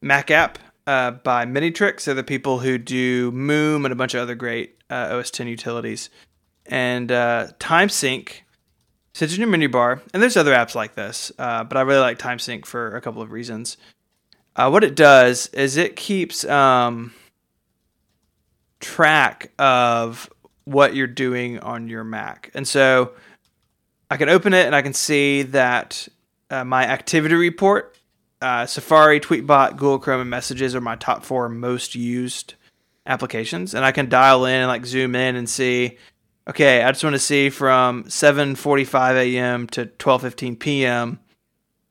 Mac 0.00 0.32
app 0.32 0.58
by 0.84 1.44
Many 1.44 1.70
Tricks. 1.70 2.06
They're 2.06 2.14
the 2.14 2.24
people 2.24 2.58
who 2.58 2.76
do 2.76 3.30
Moom 3.30 3.84
and 3.84 3.92
a 3.92 3.94
bunch 3.94 4.14
of 4.14 4.20
other 4.20 4.34
great 4.34 4.76
OS 4.90 5.30
10 5.30 5.46
utilities. 5.46 6.10
And 6.66 7.10
uh, 7.10 7.48
Time 7.58 7.88
Sink 7.88 8.44
sits 9.14 9.34
in 9.34 9.40
your 9.40 9.48
menu 9.48 9.68
bar, 9.68 10.00
and 10.12 10.22
there's 10.22 10.36
other 10.36 10.54
apps 10.54 10.74
like 10.74 10.94
this, 10.94 11.32
uh, 11.38 11.64
but 11.64 11.76
I 11.76 11.82
really 11.82 12.00
like 12.00 12.18
Time 12.18 12.38
Sink 12.38 12.66
for 12.66 12.96
a 12.96 13.00
couple 13.00 13.22
of 13.22 13.30
reasons. 13.30 13.76
Uh, 14.56 14.70
what 14.70 14.84
it 14.84 14.94
does 14.94 15.48
is 15.48 15.76
it 15.76 15.96
keeps 15.96 16.44
um, 16.44 17.12
track 18.80 19.50
of 19.58 20.30
what 20.64 20.94
you're 20.94 21.06
doing 21.06 21.58
on 21.58 21.88
your 21.88 22.04
Mac, 22.04 22.50
and 22.54 22.66
so 22.66 23.12
I 24.10 24.16
can 24.16 24.28
open 24.28 24.54
it 24.54 24.66
and 24.66 24.74
I 24.74 24.82
can 24.82 24.92
see 24.92 25.42
that 25.42 26.06
uh, 26.50 26.64
my 26.64 26.84
activity 26.84 27.34
report, 27.34 27.96
uh, 28.40 28.66
Safari, 28.66 29.20
Tweetbot, 29.20 29.72
Google 29.72 29.98
Chrome, 29.98 30.20
and 30.20 30.30
Messages 30.30 30.74
are 30.74 30.80
my 30.80 30.96
top 30.96 31.24
four 31.24 31.48
most 31.48 31.94
used 31.94 32.54
applications, 33.06 33.74
and 33.74 33.84
I 33.84 33.92
can 33.92 34.08
dial 34.08 34.44
in 34.44 34.54
and 34.54 34.68
like 34.68 34.86
zoom 34.86 35.14
in 35.14 35.36
and 35.36 35.48
see. 35.48 35.98
Okay, 36.48 36.82
I 36.82 36.90
just 36.90 37.04
want 37.04 37.14
to 37.14 37.20
see 37.20 37.50
from 37.50 38.04
7:45 38.04 39.14
a.m. 39.16 39.66
to 39.68 39.86
12:15 39.86 40.58
p.m. 40.58 41.20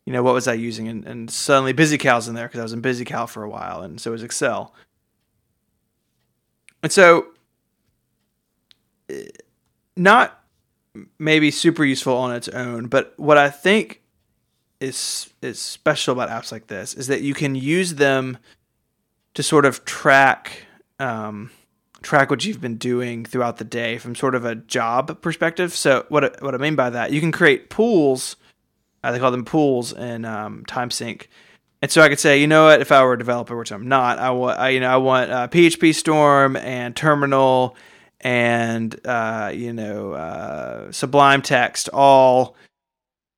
You 0.06 0.14
know 0.14 0.24
what 0.24 0.34
was 0.34 0.48
I 0.48 0.54
using, 0.54 0.88
and, 0.88 1.06
and 1.06 1.32
suddenly 1.32 1.74
BusyCal's 1.74 2.28
in 2.28 2.36
there 2.36 2.48
because 2.48 2.60
I 2.60 2.64
was 2.64 2.74
in 2.74 2.82
BusyCal 2.82 3.30
for 3.30 3.44
a 3.44 3.50
while, 3.50 3.82
and 3.82 4.02
so 4.02 4.12
was 4.12 4.24
Excel. 4.24 4.74
And 6.84 6.92
so, 6.92 7.28
eh, 9.10 9.28
not 9.96 10.44
maybe 11.18 11.52
super 11.52 11.86
useful 11.86 12.18
on 12.18 12.36
its 12.36 12.50
own, 12.50 12.88
but 12.88 13.14
what 13.18 13.38
I 13.38 13.50
think 13.50 14.02
is 14.82 15.32
is 15.42 15.60
special 15.60 16.12
about 16.12 16.30
apps 16.30 16.52
like 16.52 16.68
this 16.68 16.94
is 16.94 17.08
that 17.08 17.22
you 17.22 17.34
can 17.34 17.56
use 17.56 17.96
them 17.96 18.38
to 19.36 19.44
sort 19.44 19.64
of 19.64 19.86
track 19.86 20.66
um, 21.00 21.52
track 22.02 22.30
what 22.30 22.44
you've 22.46 22.62
been 22.62 22.78
doing 22.78 23.26
throughout 23.26 23.58
the 23.58 23.64
day 23.64 23.98
from 23.98 24.16
sort 24.16 24.36
of 24.36 24.46
a 24.46 24.56
job 24.56 25.22
perspective. 25.22 25.76
So 25.76 26.06
what 26.10 26.42
what 26.42 26.56
I 26.56 26.58
mean 26.58 26.76
by 26.76 26.90
that, 26.90 27.12
you 27.12 27.20
can 27.20 27.32
create 27.32 27.70
pools. 27.70 28.36
Uh, 29.04 29.12
they 29.12 29.20
call 29.20 29.32
them 29.32 29.46
pools 29.46 29.94
in 29.94 30.26
um, 30.26 30.64
Time 30.66 30.92
Sink. 30.92 31.30
And 31.82 31.90
so 31.90 32.04
I 32.04 32.10
could 32.10 32.20
say, 32.20 32.40
you 32.40 32.46
know 32.46 32.66
what, 32.66 32.82
if 32.82 32.92
I 32.92 33.04
were 33.04 33.14
a 33.14 33.18
developer, 33.18 33.58
which 33.58 33.72
I'm 33.72 33.88
not, 33.88 34.20
I 34.20 34.30
want, 34.30 34.60
I, 34.60 34.70
you 34.70 34.80
know, 34.80 34.94
I 34.94 34.98
want 34.98 35.32
uh, 35.32 35.48
PHP 35.48 35.96
Storm 35.96 36.56
and 36.56 36.96
Terminal 36.96 37.76
and 38.22 38.96
uh, 39.06 39.52
you 39.54 39.74
know 39.74 40.14
uh, 40.14 40.92
Sublime 40.92 41.42
Text 41.42 41.90
all 41.92 42.56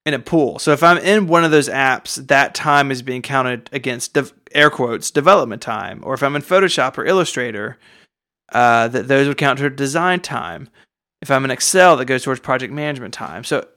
in 0.06 0.14
a 0.14 0.20
pool. 0.20 0.60
So 0.60 0.72
if 0.72 0.84
I'm 0.84 0.98
in 0.98 1.28
one 1.28 1.46
of 1.46 1.52
those 1.52 1.70
apps, 1.70 2.16
that 2.28 2.54
time 2.54 2.92
is 2.92 3.02
being 3.02 3.22
counted 3.22 3.70
against 3.72 4.14
dev- 4.14 4.34
air 4.52 4.70
quotes 4.70 5.10
development 5.10 5.62
time. 5.62 6.02
Or 6.04 6.14
if 6.14 6.22
I'm 6.22 6.36
in 6.36 6.42
Photoshop 6.42 6.98
or 6.98 7.06
Illustrator, 7.06 7.78
uh, 8.54 8.88
that 8.88 9.08
those 9.08 9.28
would 9.28 9.38
count 9.38 9.60
toward 9.60 9.76
design 9.76 10.20
time. 10.20 10.70
If 11.22 11.32
I'm 11.32 11.46
in 11.46 11.52
Excel, 11.52 11.98
that 11.98 12.06
goes 12.06 12.24
towards 12.24 12.42
project 12.42 12.74
management 12.74 13.14
time. 13.14 13.44
So 13.44 13.68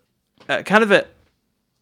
uh, 0.48 0.62
kind 0.62 0.82
of 0.82 0.90
a 0.90 1.07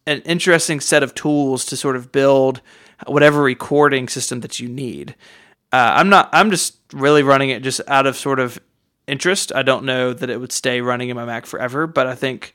an 0.07 0.21
interesting 0.21 0.79
set 0.79 1.03
of 1.03 1.15
tools 1.15 1.65
to 1.65 1.75
sort 1.75 1.95
of 1.95 2.11
build 2.11 2.61
whatever 3.07 3.41
recording 3.41 4.07
system 4.07 4.41
that 4.41 4.59
you 4.59 4.69
need. 4.69 5.15
Uh, 5.71 5.93
I'm 5.95 6.09
not. 6.09 6.29
I'm 6.31 6.51
just 6.51 6.77
really 6.93 7.23
running 7.23 7.49
it 7.49 7.63
just 7.63 7.81
out 7.87 8.05
of 8.05 8.15
sort 8.15 8.39
of 8.39 8.59
interest. 9.07 9.51
I 9.53 9.63
don't 9.63 9.85
know 9.85 10.13
that 10.13 10.29
it 10.29 10.39
would 10.39 10.51
stay 10.51 10.81
running 10.81 11.09
in 11.09 11.15
my 11.15 11.25
Mac 11.25 11.45
forever, 11.45 11.87
but 11.87 12.07
I 12.07 12.15
think 12.15 12.53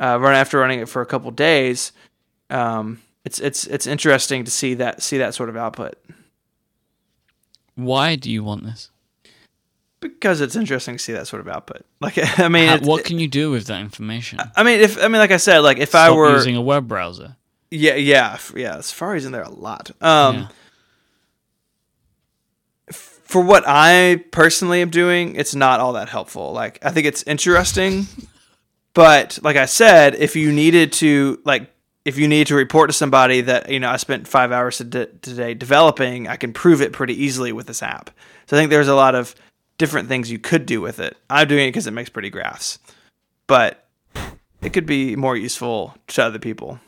uh, 0.00 0.18
run 0.20 0.34
after 0.34 0.58
running 0.58 0.80
it 0.80 0.88
for 0.88 1.02
a 1.02 1.06
couple 1.06 1.30
days, 1.32 1.92
um, 2.50 3.02
it's 3.24 3.40
it's 3.40 3.66
it's 3.66 3.86
interesting 3.86 4.44
to 4.44 4.50
see 4.50 4.74
that 4.74 5.02
see 5.02 5.18
that 5.18 5.34
sort 5.34 5.48
of 5.48 5.56
output 5.56 5.96
Why 7.74 8.16
do 8.16 8.30
you 8.30 8.44
want 8.44 8.64
this? 8.64 8.90
Because 10.02 10.40
it's 10.42 10.56
interesting 10.56 10.96
to 10.96 11.02
see 11.02 11.12
that 11.14 11.26
sort 11.26 11.40
of 11.40 11.48
output. 11.48 11.86
Like 12.00 12.18
I 12.38 12.48
mean, 12.48 12.68
How- 12.68 12.78
what 12.80 13.04
can 13.04 13.18
you 13.18 13.28
do 13.28 13.50
with 13.50 13.66
that 13.68 13.80
information? 13.80 14.38
I 14.54 14.62
mean, 14.62 14.80
if 14.80 14.98
I 14.98 15.08
mean, 15.08 15.18
like 15.20 15.30
I 15.30 15.38
said, 15.38 15.60
like 15.60 15.78
if 15.78 15.94
I 15.94 16.10
were 16.10 16.32
using 16.32 16.56
a 16.56 16.62
web 16.62 16.86
browser. 16.86 17.36
Yeah, 17.70 17.94
yeah, 17.94 18.36
yeah. 18.54 18.80
Safari's 18.82 19.24
in 19.24 19.32
there 19.32 19.42
a 19.44 19.48
lot. 19.48 19.90
Um, 20.02 20.34
Yeah. 20.36 20.48
For 22.90 23.40
what 23.40 23.64
I 23.66 24.22
personally 24.30 24.82
am 24.82 24.90
doing, 24.90 25.36
it's 25.36 25.54
not 25.54 25.80
all 25.80 25.94
that 25.94 26.10
helpful. 26.10 26.52
Like, 26.52 26.78
I 26.84 26.90
think 26.90 27.06
it's 27.06 27.22
interesting, 27.22 28.06
but 28.94 29.38
like 29.42 29.56
I 29.56 29.64
said, 29.64 30.14
if 30.16 30.36
you 30.36 30.52
needed 30.52 30.92
to, 30.94 31.40
like, 31.46 31.70
if 32.04 32.18
you 32.18 32.28
need 32.28 32.48
to 32.48 32.54
report 32.54 32.90
to 32.90 32.92
somebody 32.92 33.40
that 33.42 33.70
you 33.70 33.80
know 33.80 33.88
I 33.88 33.96
spent 33.96 34.28
five 34.28 34.52
hours 34.52 34.76
today 34.76 35.54
developing, 35.54 36.28
I 36.28 36.36
can 36.36 36.52
prove 36.52 36.82
it 36.82 36.92
pretty 36.92 37.14
easily 37.24 37.52
with 37.52 37.66
this 37.66 37.82
app. 37.82 38.10
So 38.48 38.56
I 38.56 38.60
think 38.60 38.68
there's 38.70 38.88
a 38.88 38.94
lot 38.94 39.14
of 39.14 39.34
different 39.78 40.08
things 40.08 40.30
you 40.30 40.38
could 40.38 40.66
do 40.66 40.80
with 40.80 40.98
it. 41.00 41.16
I'm 41.30 41.48
doing 41.48 41.66
it 41.66 41.70
because 41.70 41.86
it 41.86 41.92
makes 41.92 42.10
pretty 42.10 42.30
graphs, 42.30 42.78
but 43.46 43.86
it 44.62 44.72
could 44.72 44.86
be 44.86 45.16
more 45.16 45.36
useful 45.36 45.94
to 46.08 46.24
other 46.24 46.38
people. 46.38 46.78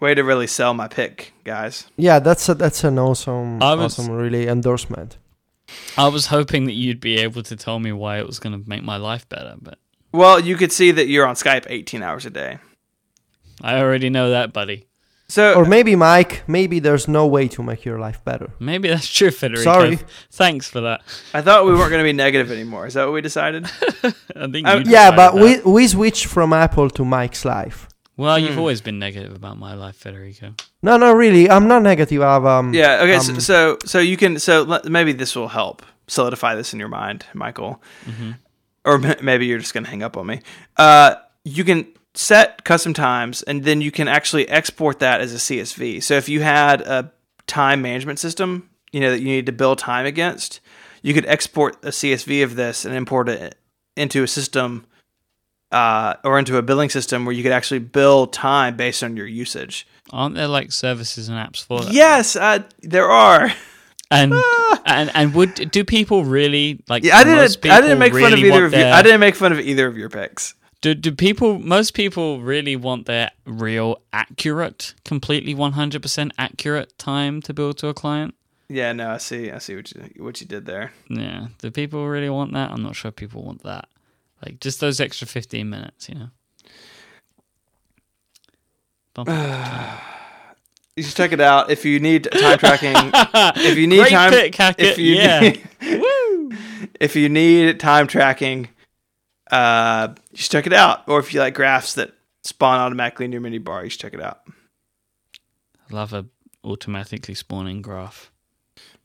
Way 0.00 0.14
to 0.14 0.24
really 0.24 0.46
sell 0.46 0.72
my 0.72 0.88
pick, 0.88 1.34
guys. 1.44 1.86
Yeah, 1.96 2.20
that's 2.20 2.48
a, 2.48 2.54
that's 2.54 2.84
an 2.84 2.98
awesome, 2.98 3.58
was- 3.58 3.98
awesome, 3.98 4.10
really 4.14 4.48
endorsement. 4.48 5.18
I 5.96 6.08
was 6.08 6.26
hoping 6.26 6.64
that 6.64 6.72
you'd 6.72 7.00
be 7.00 7.18
able 7.18 7.42
to 7.44 7.54
tell 7.54 7.78
me 7.78 7.92
why 7.92 8.18
it 8.18 8.26
was 8.26 8.38
going 8.40 8.60
to 8.60 8.68
make 8.68 8.82
my 8.82 8.96
life 8.96 9.28
better, 9.28 9.54
but 9.60 9.78
Well, 10.10 10.40
you 10.40 10.56
could 10.56 10.72
see 10.72 10.90
that 10.90 11.06
you're 11.06 11.26
on 11.26 11.36
Skype 11.36 11.66
18 11.68 12.02
hours 12.02 12.26
a 12.26 12.30
day. 12.30 12.58
I 13.62 13.78
already 13.78 14.10
know 14.10 14.30
that, 14.30 14.52
buddy. 14.52 14.86
So 15.30 15.54
Or 15.54 15.64
maybe, 15.64 15.92
Myke, 15.94 16.40
maybe 16.48 16.80
there's 16.80 17.06
no 17.06 17.24
way 17.26 17.46
to 17.48 17.62
make 17.62 17.84
your 17.84 17.98
life 18.06 18.20
better. 18.24 18.48
Maybe 18.58 18.88
that's 18.88 19.08
true, 19.08 19.30
Federico. 19.30 19.62
Sorry. 19.62 19.98
Thanks 20.32 20.68
for 20.68 20.80
that. 20.80 21.00
I 21.32 21.40
thought 21.40 21.64
we 21.66 21.72
weren't 21.72 21.90
going 21.90 22.04
to 22.04 22.08
be 22.12 22.12
negative 22.26 22.50
anymore. 22.50 22.86
Is 22.88 22.94
that 22.94 23.04
what 23.04 23.14
we 23.14 23.20
decided? 23.20 23.64
I 24.04 24.46
think 24.52 24.66
you 24.66 24.82
Yeah, 24.86 25.10
but 25.14 25.34
that. 25.34 25.42
we 25.42 25.50
we 25.76 25.86
switched 25.88 26.26
from 26.26 26.52
Apple 26.52 26.90
to 26.90 27.02
Myke's 27.04 27.44
life. 27.44 27.86
Well, 28.16 28.38
you've 28.38 28.54
Hmm. 28.54 28.58
always 28.64 28.80
been 28.82 28.98
negative 28.98 29.32
about 29.34 29.56
my 29.58 29.74
life, 29.74 29.96
Federico. 29.96 30.54
No, 30.82 30.96
no, 30.98 31.12
really, 31.12 31.48
I'm 31.48 31.66
not 31.68 31.82
negative. 31.82 32.20
I've 32.22 32.44
um, 32.44 32.74
Yeah. 32.74 33.02
Okay. 33.04 33.18
so, 33.20 33.32
um, 33.32 33.40
so 33.40 33.78
so 33.86 33.98
you 34.00 34.16
can 34.16 34.38
so 34.38 34.62
let, 34.72 34.84
maybe 34.84 35.12
this 35.14 35.34
will 35.36 35.48
help 35.48 35.82
solidify 36.08 36.54
this 36.56 36.72
in 36.74 36.78
your 36.80 36.88
mind, 36.90 37.24
Michael. 37.34 37.80
Or 38.84 38.94
m- 39.04 39.16
maybe 39.22 39.46
you're 39.46 39.58
just 39.60 39.74
gonna 39.74 39.88
hang 39.88 40.02
up 40.02 40.16
on 40.16 40.26
me. 40.26 40.40
Uh, 40.76 41.14
you 41.44 41.64
can 41.64 41.86
set 42.14 42.64
custom 42.64 42.92
times, 42.94 43.42
and 43.42 43.64
then 43.64 43.80
you 43.80 43.90
can 43.90 44.08
actually 44.08 44.48
export 44.48 44.98
that 45.00 45.20
as 45.20 45.32
a 45.32 45.36
CSV. 45.38 46.02
So 46.02 46.14
if 46.14 46.28
you 46.28 46.40
had 46.42 46.80
a 46.82 47.12
time 47.46 47.82
management 47.82 48.18
system, 48.18 48.68
you 48.92 49.00
know 49.00 49.10
that 49.10 49.20
you 49.20 49.26
need 49.26 49.46
to 49.46 49.52
bill 49.52 49.76
time 49.76 50.06
against, 50.06 50.60
you 51.02 51.14
could 51.14 51.26
export 51.26 51.76
a 51.84 51.88
CSV 51.88 52.42
of 52.44 52.56
this 52.56 52.84
and 52.84 52.94
import 52.94 53.28
it 53.28 53.56
into 53.96 54.22
a 54.22 54.28
system. 54.28 54.86
Uh, 55.72 56.14
or 56.24 56.36
into 56.36 56.56
a 56.56 56.62
billing 56.62 56.90
system 56.90 57.24
where 57.24 57.32
you 57.32 57.44
could 57.44 57.52
actually 57.52 57.78
bill 57.78 58.26
time 58.26 58.76
based 58.76 59.04
on 59.04 59.16
your 59.16 59.24
usage. 59.28 59.86
Aren't 60.10 60.34
there 60.34 60.48
like 60.48 60.72
services 60.72 61.28
and 61.28 61.38
apps 61.38 61.64
for 61.64 61.82
that? 61.82 61.92
Yes, 61.92 62.34
uh, 62.34 62.64
there 62.82 63.08
are. 63.08 63.52
And 64.12 64.34
and 64.86 65.08
and 65.14 65.32
would 65.34 65.70
do 65.70 65.84
people 65.84 66.24
really 66.24 66.82
like? 66.88 67.04
Yeah, 67.04 67.16
I 67.16 67.22
didn't. 67.22 67.64
I 67.70 67.80
didn't 67.80 68.00
make 68.00 68.12
fun 68.12 68.32
of 68.32 68.40
either 68.40 68.64
of 68.64 68.72
you. 68.72 68.78
their- 68.80 68.92
I 68.92 69.02
didn't 69.02 69.20
make 69.20 69.36
fun 69.36 69.52
of 69.52 69.60
either 69.60 69.86
of 69.86 69.96
your 69.96 70.08
picks. 70.08 70.54
Do 70.80 70.94
do 70.94 71.12
people? 71.12 71.58
Most 71.58 71.92
people 71.94 72.40
really 72.40 72.74
want 72.74 73.04
their 73.06 73.30
real, 73.44 74.00
accurate, 74.12 74.94
completely 75.04 75.54
one 75.54 75.72
hundred 75.72 76.00
percent 76.02 76.32
accurate 76.38 76.96
time 76.98 77.42
to 77.42 77.52
bill 77.52 77.74
to 77.74 77.88
a 77.88 77.94
client. 77.94 78.34
Yeah, 78.68 78.92
no, 78.92 79.10
I 79.10 79.18
see. 79.18 79.50
I 79.50 79.58
see 79.58 79.76
what 79.76 79.92
you 79.92 80.24
what 80.24 80.40
you 80.40 80.46
did 80.46 80.64
there. 80.64 80.92
Yeah. 81.08 81.48
Do 81.58 81.70
people 81.70 82.08
really 82.08 82.30
want 82.30 82.52
that? 82.54 82.70
I'm 82.70 82.82
not 82.82 82.96
sure 82.96 83.10
people 83.10 83.42
want 83.42 83.62
that. 83.64 83.88
Like 84.44 84.60
just 84.60 84.80
those 84.80 85.00
extra 85.00 85.26
fifteen 85.26 85.68
minutes, 85.68 86.08
you 86.08 86.14
know. 86.14 86.30
You 90.96 91.04
should 91.04 91.14
check 91.16 91.32
it 91.32 91.40
out 91.40 91.70
if 91.70 91.84
you 91.84 91.98
need 92.00 92.24
time 92.30 92.58
tracking. 92.58 92.92
if 93.14 93.78
you 93.78 93.86
need 93.86 93.98
Great 94.00 94.10
time, 94.10 94.32
pick, 94.32 94.54
if 94.78 94.98
you 94.98 95.14
Yeah. 95.14 95.40
need, 95.40 95.68
if 97.00 97.16
you 97.16 97.28
need 97.28 97.80
time 97.80 98.06
tracking, 98.06 98.68
uh, 99.50 100.14
you 100.30 100.38
should 100.38 100.50
check 100.50 100.66
it 100.66 100.72
out. 100.72 101.08
Or 101.08 101.18
if 101.18 101.32
you 101.34 101.40
like 101.40 101.54
graphs 101.54 101.94
that 101.94 102.12
spawn 102.42 102.78
automatically 102.78 103.24
in 103.24 103.32
your 103.32 103.40
mini 103.40 103.58
bar, 103.58 103.84
you 103.84 103.90
should 103.90 104.00
check 104.00 104.14
it 104.14 104.22
out. 104.22 104.40
Love 105.90 106.12
a 106.12 106.26
automatically 106.64 107.34
spawning 107.34 107.82
graph. 107.82 108.30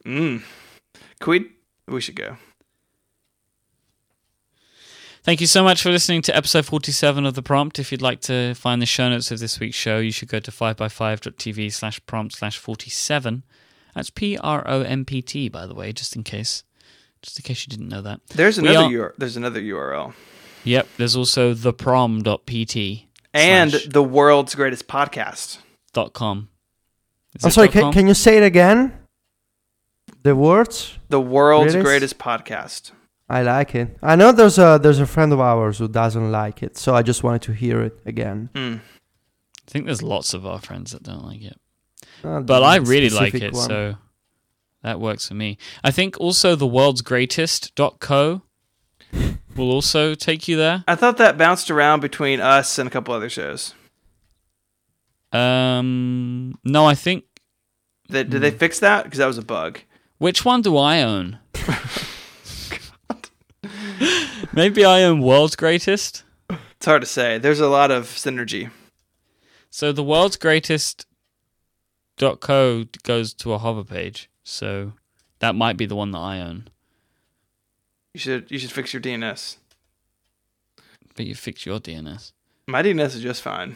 Mm. 0.06 0.44
Can 1.20 1.32
we? 1.32 1.52
We 1.88 2.02
should 2.02 2.16
go. 2.16 2.38
Thank 5.24 5.42
you 5.42 5.48
so 5.48 5.64
much 5.64 5.82
for 5.82 5.90
listening 5.90 6.22
to 6.24 6.36
episode 6.38 6.66
47 6.68 7.26
of 7.26 7.34
The 7.34 7.42
Prompt. 7.42 7.80
If 7.80 7.92
you'd 7.92 8.02
like 8.04 8.22
to 8.22 8.54
find 8.54 8.80
the 8.80 8.86
show 8.86 9.10
notes 9.10 9.32
of 9.32 9.40
this 9.40 9.60
week's 9.60 9.76
show, 9.76 9.98
you 9.98 10.12
should 10.12 10.30
go 10.30 10.40
to 10.40 10.52
5by5.tv 10.52 11.74
slash 11.74 12.00
prompt 12.06 12.36
slash 12.36 12.60
47. 12.60 13.42
That's 13.96 14.12
P 14.12 14.38
R 14.38 14.64
O 14.68 14.82
M 14.82 15.04
P 15.04 15.24
T, 15.24 15.50
by 15.50 15.66
the 15.66 15.74
way, 15.74 15.92
just 15.94 16.16
in 16.16 16.22
case. 16.24 16.64
Just 17.24 17.40
in 17.40 17.44
case 17.44 17.66
you 17.66 17.72
didn't 17.72 17.90
know 17.90 18.02
that. 18.04 18.20
There's 18.28 18.60
another 18.60 18.80
are- 18.86 18.90
URL. 18.92 19.12
There's 19.18 19.38
another 19.38 19.62
URL. 19.62 20.14
Yep, 20.66 20.88
there's 20.98 21.16
also 21.16 21.54
theprom.pt 21.54 23.08
And 23.34 23.72
slash 23.72 23.86
the 23.86 24.04
world's 24.04 24.56
greatest 24.56 24.88
podcast. 24.88 25.60
dot 25.94 26.14
com. 26.14 26.50
Is 27.36 27.46
I'm 27.46 27.52
sorry. 27.52 27.68
Can, 27.70 27.82
com? 27.82 27.94
can 27.94 28.08
you 28.08 28.14
say 28.14 28.38
it 28.38 28.44
again? 28.44 28.94
The 30.24 30.36
words. 30.36 30.98
The 31.10 31.22
world's 31.22 31.74
Greatest? 31.74 31.86
greatest 31.86 32.18
podcast. 32.18 32.92
I 33.30 33.42
like 33.42 33.74
it. 33.76 33.98
I 34.02 34.16
know 34.16 34.32
there's 34.32 34.58
a 34.58 34.80
there's 34.82 35.00
a 35.00 35.06
friend 35.06 35.32
of 35.34 35.40
ours 35.40 35.78
who 35.80 35.88
doesn't 35.88 36.32
like 36.32 36.62
it, 36.64 36.78
so 36.78 36.94
I 36.96 37.02
just 37.02 37.24
wanted 37.24 37.42
to 37.44 37.54
hear 37.54 37.82
it 37.82 38.00
again. 38.06 38.50
Mm. 38.54 38.80
I 38.80 39.72
think 39.72 39.86
there's 39.86 40.04
lots 40.04 40.34
of 40.34 40.46
our 40.46 40.60
friends 40.60 40.92
that 40.92 41.04
don't 41.04 41.24
like 41.26 41.42
it. 41.42 41.60
Uh, 42.24 42.42
But 42.42 42.64
I 42.64 42.78
really 42.78 43.10
like 43.10 43.34
it, 43.34 43.54
one. 43.54 43.68
so 43.68 43.96
that 44.84 45.00
works 45.00 45.28
for 45.28 45.34
me. 45.34 45.58
I 45.84 45.90
think 45.92 46.20
also 46.20 46.56
the 46.56 46.68
world's 46.68 47.02
greatest.co 47.02 48.42
will 49.56 49.72
also 49.72 50.16
take 50.16 50.48
you 50.48 50.58
there. 50.58 50.84
I 50.88 50.96
thought 50.96 51.18
that 51.18 51.38
bounced 51.38 51.70
around 51.72 52.00
between 52.02 52.40
us 52.42 52.78
and 52.78 52.88
a 52.88 52.92
couple 52.92 53.14
other 53.14 53.30
shows. 53.30 53.74
Um, 55.32 56.58
no, 56.64 56.86
I 56.86 56.96
think. 56.96 57.26
That, 58.10 58.30
did 58.30 58.42
they 58.42 58.52
Hmm. 58.52 58.58
fix 58.58 58.80
that? 58.80 59.04
Because 59.06 59.18
that 59.20 59.26
was 59.26 59.38
a 59.38 59.44
bug. 59.44 59.80
Which 60.18 60.46
one 60.46 60.62
do 60.62 60.78
I 60.78 61.02
own? 61.02 61.40
Maybe 64.54 64.86
I 64.86 65.04
own 65.04 65.22
World's 65.22 65.56
Greatest. 65.56 66.24
It's 66.50 66.86
hard 66.86 67.02
to 67.02 67.08
say. 67.08 67.38
There's 67.38 67.60
a 67.60 67.68
lot 67.68 67.92
of 67.92 68.06
synergy. 68.06 68.70
So 69.70 69.92
the 69.92 70.04
World's 70.04 70.38
Greatest 70.38 71.06
dot 72.18 72.40
co 72.40 72.86
goes 73.04 73.34
to 73.36 73.54
a 73.54 73.58
hover 73.58 73.84
page. 73.84 74.30
So 74.44 74.94
that 75.40 75.56
might 75.56 75.76
be 75.78 75.86
the 75.86 75.96
one 75.96 76.12
that 76.12 76.20
I 76.20 76.40
own. 76.40 76.70
You 78.16 78.20
should 78.20 78.50
you 78.50 78.60
should 78.60 78.72
fix 78.72 78.94
your 78.94 79.02
DNS. 79.02 79.58
But 81.18 81.26
you 81.26 81.36
fix 81.36 81.66
your 81.66 81.82
DNS. 81.82 82.32
My 82.66 82.82
DNS 82.82 83.08
is 83.08 83.20
just 83.20 83.42
fine. 83.42 83.76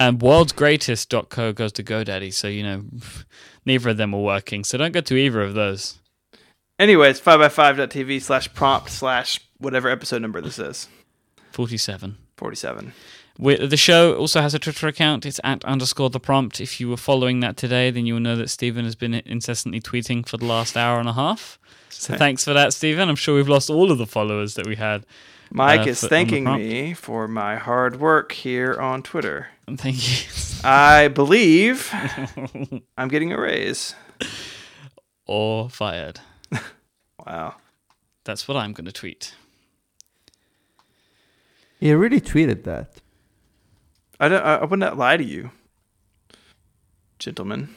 And 0.00 0.22
World's 0.22 0.52
Greatest 0.52 1.10
dot 1.10 1.28
co 1.28 1.52
goes 1.52 1.70
to 1.72 1.84
GoDaddy. 1.84 2.32
So 2.32 2.48
you 2.48 2.62
know, 2.62 2.84
neither 3.66 3.90
of 3.90 3.98
them 3.98 4.14
are 4.14 4.22
working. 4.22 4.64
So 4.64 4.78
don't 4.78 4.92
go 4.92 5.02
to 5.02 5.14
either 5.14 5.42
of 5.42 5.52
those. 5.52 5.98
Anyways, 6.78 7.20
5by5.tv 7.20 8.22
slash 8.22 8.50
prompt 8.54 8.88
slash 8.88 9.40
whatever 9.58 9.90
episode 9.90 10.22
number 10.22 10.40
this 10.40 10.58
is. 10.58 10.88
Forty-seven. 11.52 12.16
47. 12.38 12.94
We, 13.38 13.56
the 13.56 13.76
show 13.76 14.14
also 14.14 14.40
has 14.40 14.54
a 14.54 14.58
Twitter 14.58 14.88
account. 14.88 15.26
It's 15.26 15.40
at 15.44 15.62
underscore 15.66 16.08
the 16.08 16.18
prompt. 16.18 16.62
If 16.62 16.80
you 16.80 16.88
were 16.88 16.96
following 16.96 17.40
that 17.40 17.58
today, 17.58 17.90
then 17.90 18.06
you 18.06 18.14
will 18.14 18.20
know 18.20 18.36
that 18.36 18.48
Stephen 18.48 18.86
has 18.86 18.94
been 18.94 19.12
incessantly 19.12 19.82
tweeting 19.82 20.26
for 20.26 20.38
the 20.38 20.46
last 20.46 20.78
hour 20.78 20.98
and 20.98 21.10
a 21.10 21.12
half. 21.12 21.58
So 22.00 22.16
thanks 22.16 22.44
for 22.44 22.52
that, 22.52 22.72
Stephen. 22.74 23.08
I'm 23.08 23.16
sure 23.16 23.34
we've 23.34 23.48
lost 23.48 23.70
all 23.70 23.90
of 23.90 23.98
the 23.98 24.06
followers 24.06 24.54
that 24.54 24.66
we 24.66 24.76
had. 24.76 25.06
Myke 25.52 25.84
Uh, 25.86 25.88
is 25.90 26.00
for- 26.00 26.08
thanking 26.08 26.44
me 26.44 26.94
for 26.94 27.28
my 27.28 27.56
hard 27.56 28.00
work 28.00 28.32
here 28.32 28.74
on 28.80 29.02
Twitter. 29.02 29.48
Thank 29.76 29.96
you. 29.96 30.28
I 30.64 31.08
believe 31.08 31.90
I'm 32.98 33.08
getting 33.08 33.32
a 33.32 33.40
raise. 33.40 33.94
or 35.26 35.70
fired. 35.70 36.20
Wow. 37.26 37.54
That's 38.24 38.46
what 38.46 38.56
I'm 38.58 38.72
going 38.74 38.84
to 38.84 38.92
tweet. 38.92 39.34
He 41.80 41.92
really 41.94 42.20
tweeted 42.20 42.64
that. 42.64 42.96
I 44.20 44.28
don't. 44.28 44.42
I 44.42 44.64
would 44.64 44.78
not 44.78 44.96
lie 44.98 45.16
to 45.16 45.24
you, 45.24 45.50
gentlemen. 47.18 47.68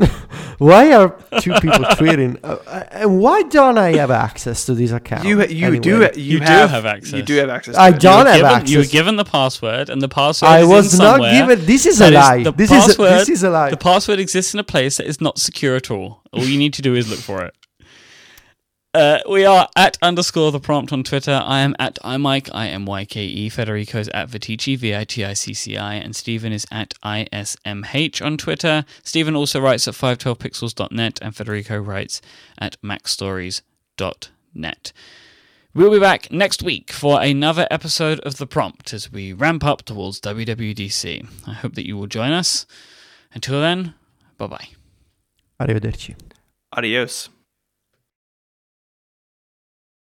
Why 0.58 0.92
are 0.92 1.16
two 1.40 1.52
people 1.54 1.84
tweeting? 1.96 2.38
Uh, 2.44 2.58
uh, 2.66 2.84
and 2.90 3.18
why 3.18 3.42
don't 3.44 3.78
I 3.78 3.96
have 3.96 4.10
access 4.10 4.66
to 4.66 4.74
these 4.74 4.92
accounts? 4.92 5.24
You 5.24 5.42
you 5.46 5.66
anyway? 5.68 5.78
do 5.80 6.10
you, 6.16 6.34
You 6.34 6.38
do 6.38 6.44
have, 6.44 6.70
have 6.70 6.84
access. 6.84 7.12
You 7.14 7.22
do 7.22 7.36
have 7.36 7.48
access. 7.48 7.76
I 7.76 7.88
it. 7.88 8.00
don't- 8.00 8.26
have 8.26 8.36
given, 8.36 8.50
access. 8.50 8.70
You 8.70 8.78
were 8.80 8.84
given 8.84 9.16
the 9.16 9.24
password, 9.24 9.88
and 9.88 10.02
the 10.02 10.08
password 10.08 10.50
is 10.50 10.50
somewhere. 10.50 10.50
I 10.50 10.60
is 10.60 10.68
was 10.68 10.94
in 10.94 10.98
not 11.00 11.20
given. 11.32 11.64
This 11.66 11.86
is 11.86 12.00
a 12.00 12.10
lie. 12.10 12.42
the 12.42 12.52
This 12.52 12.70
is 12.70 12.98
a, 12.98 13.02
this 13.02 13.28
is 13.30 13.42
a 13.42 13.48
lie. 13.50 13.70
The 13.70 13.78
password 13.78 14.18
exists 14.18 14.52
in 14.52 14.60
a 14.60 14.64
place 14.64 14.98
that 14.98 15.06
is 15.06 15.20
not 15.20 15.38
secure 15.38 15.76
at 15.76 15.90
all. 15.90 16.20
All 16.32 16.44
you 16.44 16.58
need 16.58 16.74
to 16.74 16.82
do 16.82 16.94
is 16.94 17.08
look 17.08 17.20
for 17.20 17.42
it. 17.42 17.54
Uh, 18.92 19.20
we 19.28 19.44
are 19.44 19.68
at 19.76 19.96
underscore 20.02 20.50
the 20.50 20.58
prompt 20.58 20.92
on 20.92 21.04
Twitter. 21.04 21.40
I 21.44 21.60
am 21.60 21.76
at 21.78 21.94
iMyke, 22.04 22.50
I 22.52 22.66
M 22.68 22.86
Y 22.86 23.04
K 23.04 23.24
E. 23.24 23.48
Federico 23.48 23.98
is 23.98 24.08
at 24.08 24.28
Viticci, 24.28 24.76
V 24.76 24.96
I 24.96 25.04
T 25.04 25.24
I 25.24 25.32
C 25.32 25.54
C 25.54 25.76
I. 25.76 25.94
And 25.94 26.16
Stephen 26.16 26.52
is 26.52 26.66
at 26.72 26.94
ISMH 27.04 28.24
on 28.24 28.36
Twitter. 28.36 28.84
Stephen 29.04 29.36
also 29.36 29.60
writes 29.60 29.86
at 29.86 29.94
512pixels.net, 29.94 31.20
and 31.22 31.36
Federico 31.36 31.78
writes 31.78 32.20
at 32.58 32.76
macstories.net. 32.82 34.92
We'll 35.72 35.92
be 35.92 36.00
back 36.00 36.32
next 36.32 36.64
week 36.64 36.90
for 36.90 37.22
another 37.22 37.68
episode 37.70 38.18
of 38.20 38.38
The 38.38 38.46
Prompt 38.48 38.92
as 38.92 39.12
we 39.12 39.32
ramp 39.32 39.62
up 39.62 39.82
towards 39.82 40.20
WWDC. 40.20 41.28
I 41.46 41.52
hope 41.52 41.76
that 41.76 41.86
you 41.86 41.96
will 41.96 42.08
join 42.08 42.32
us. 42.32 42.66
Until 43.32 43.60
then, 43.60 43.94
bye 44.36 44.48
bye. 44.48 44.66
Arrivederci. 45.60 46.16
Adios. 46.72 47.28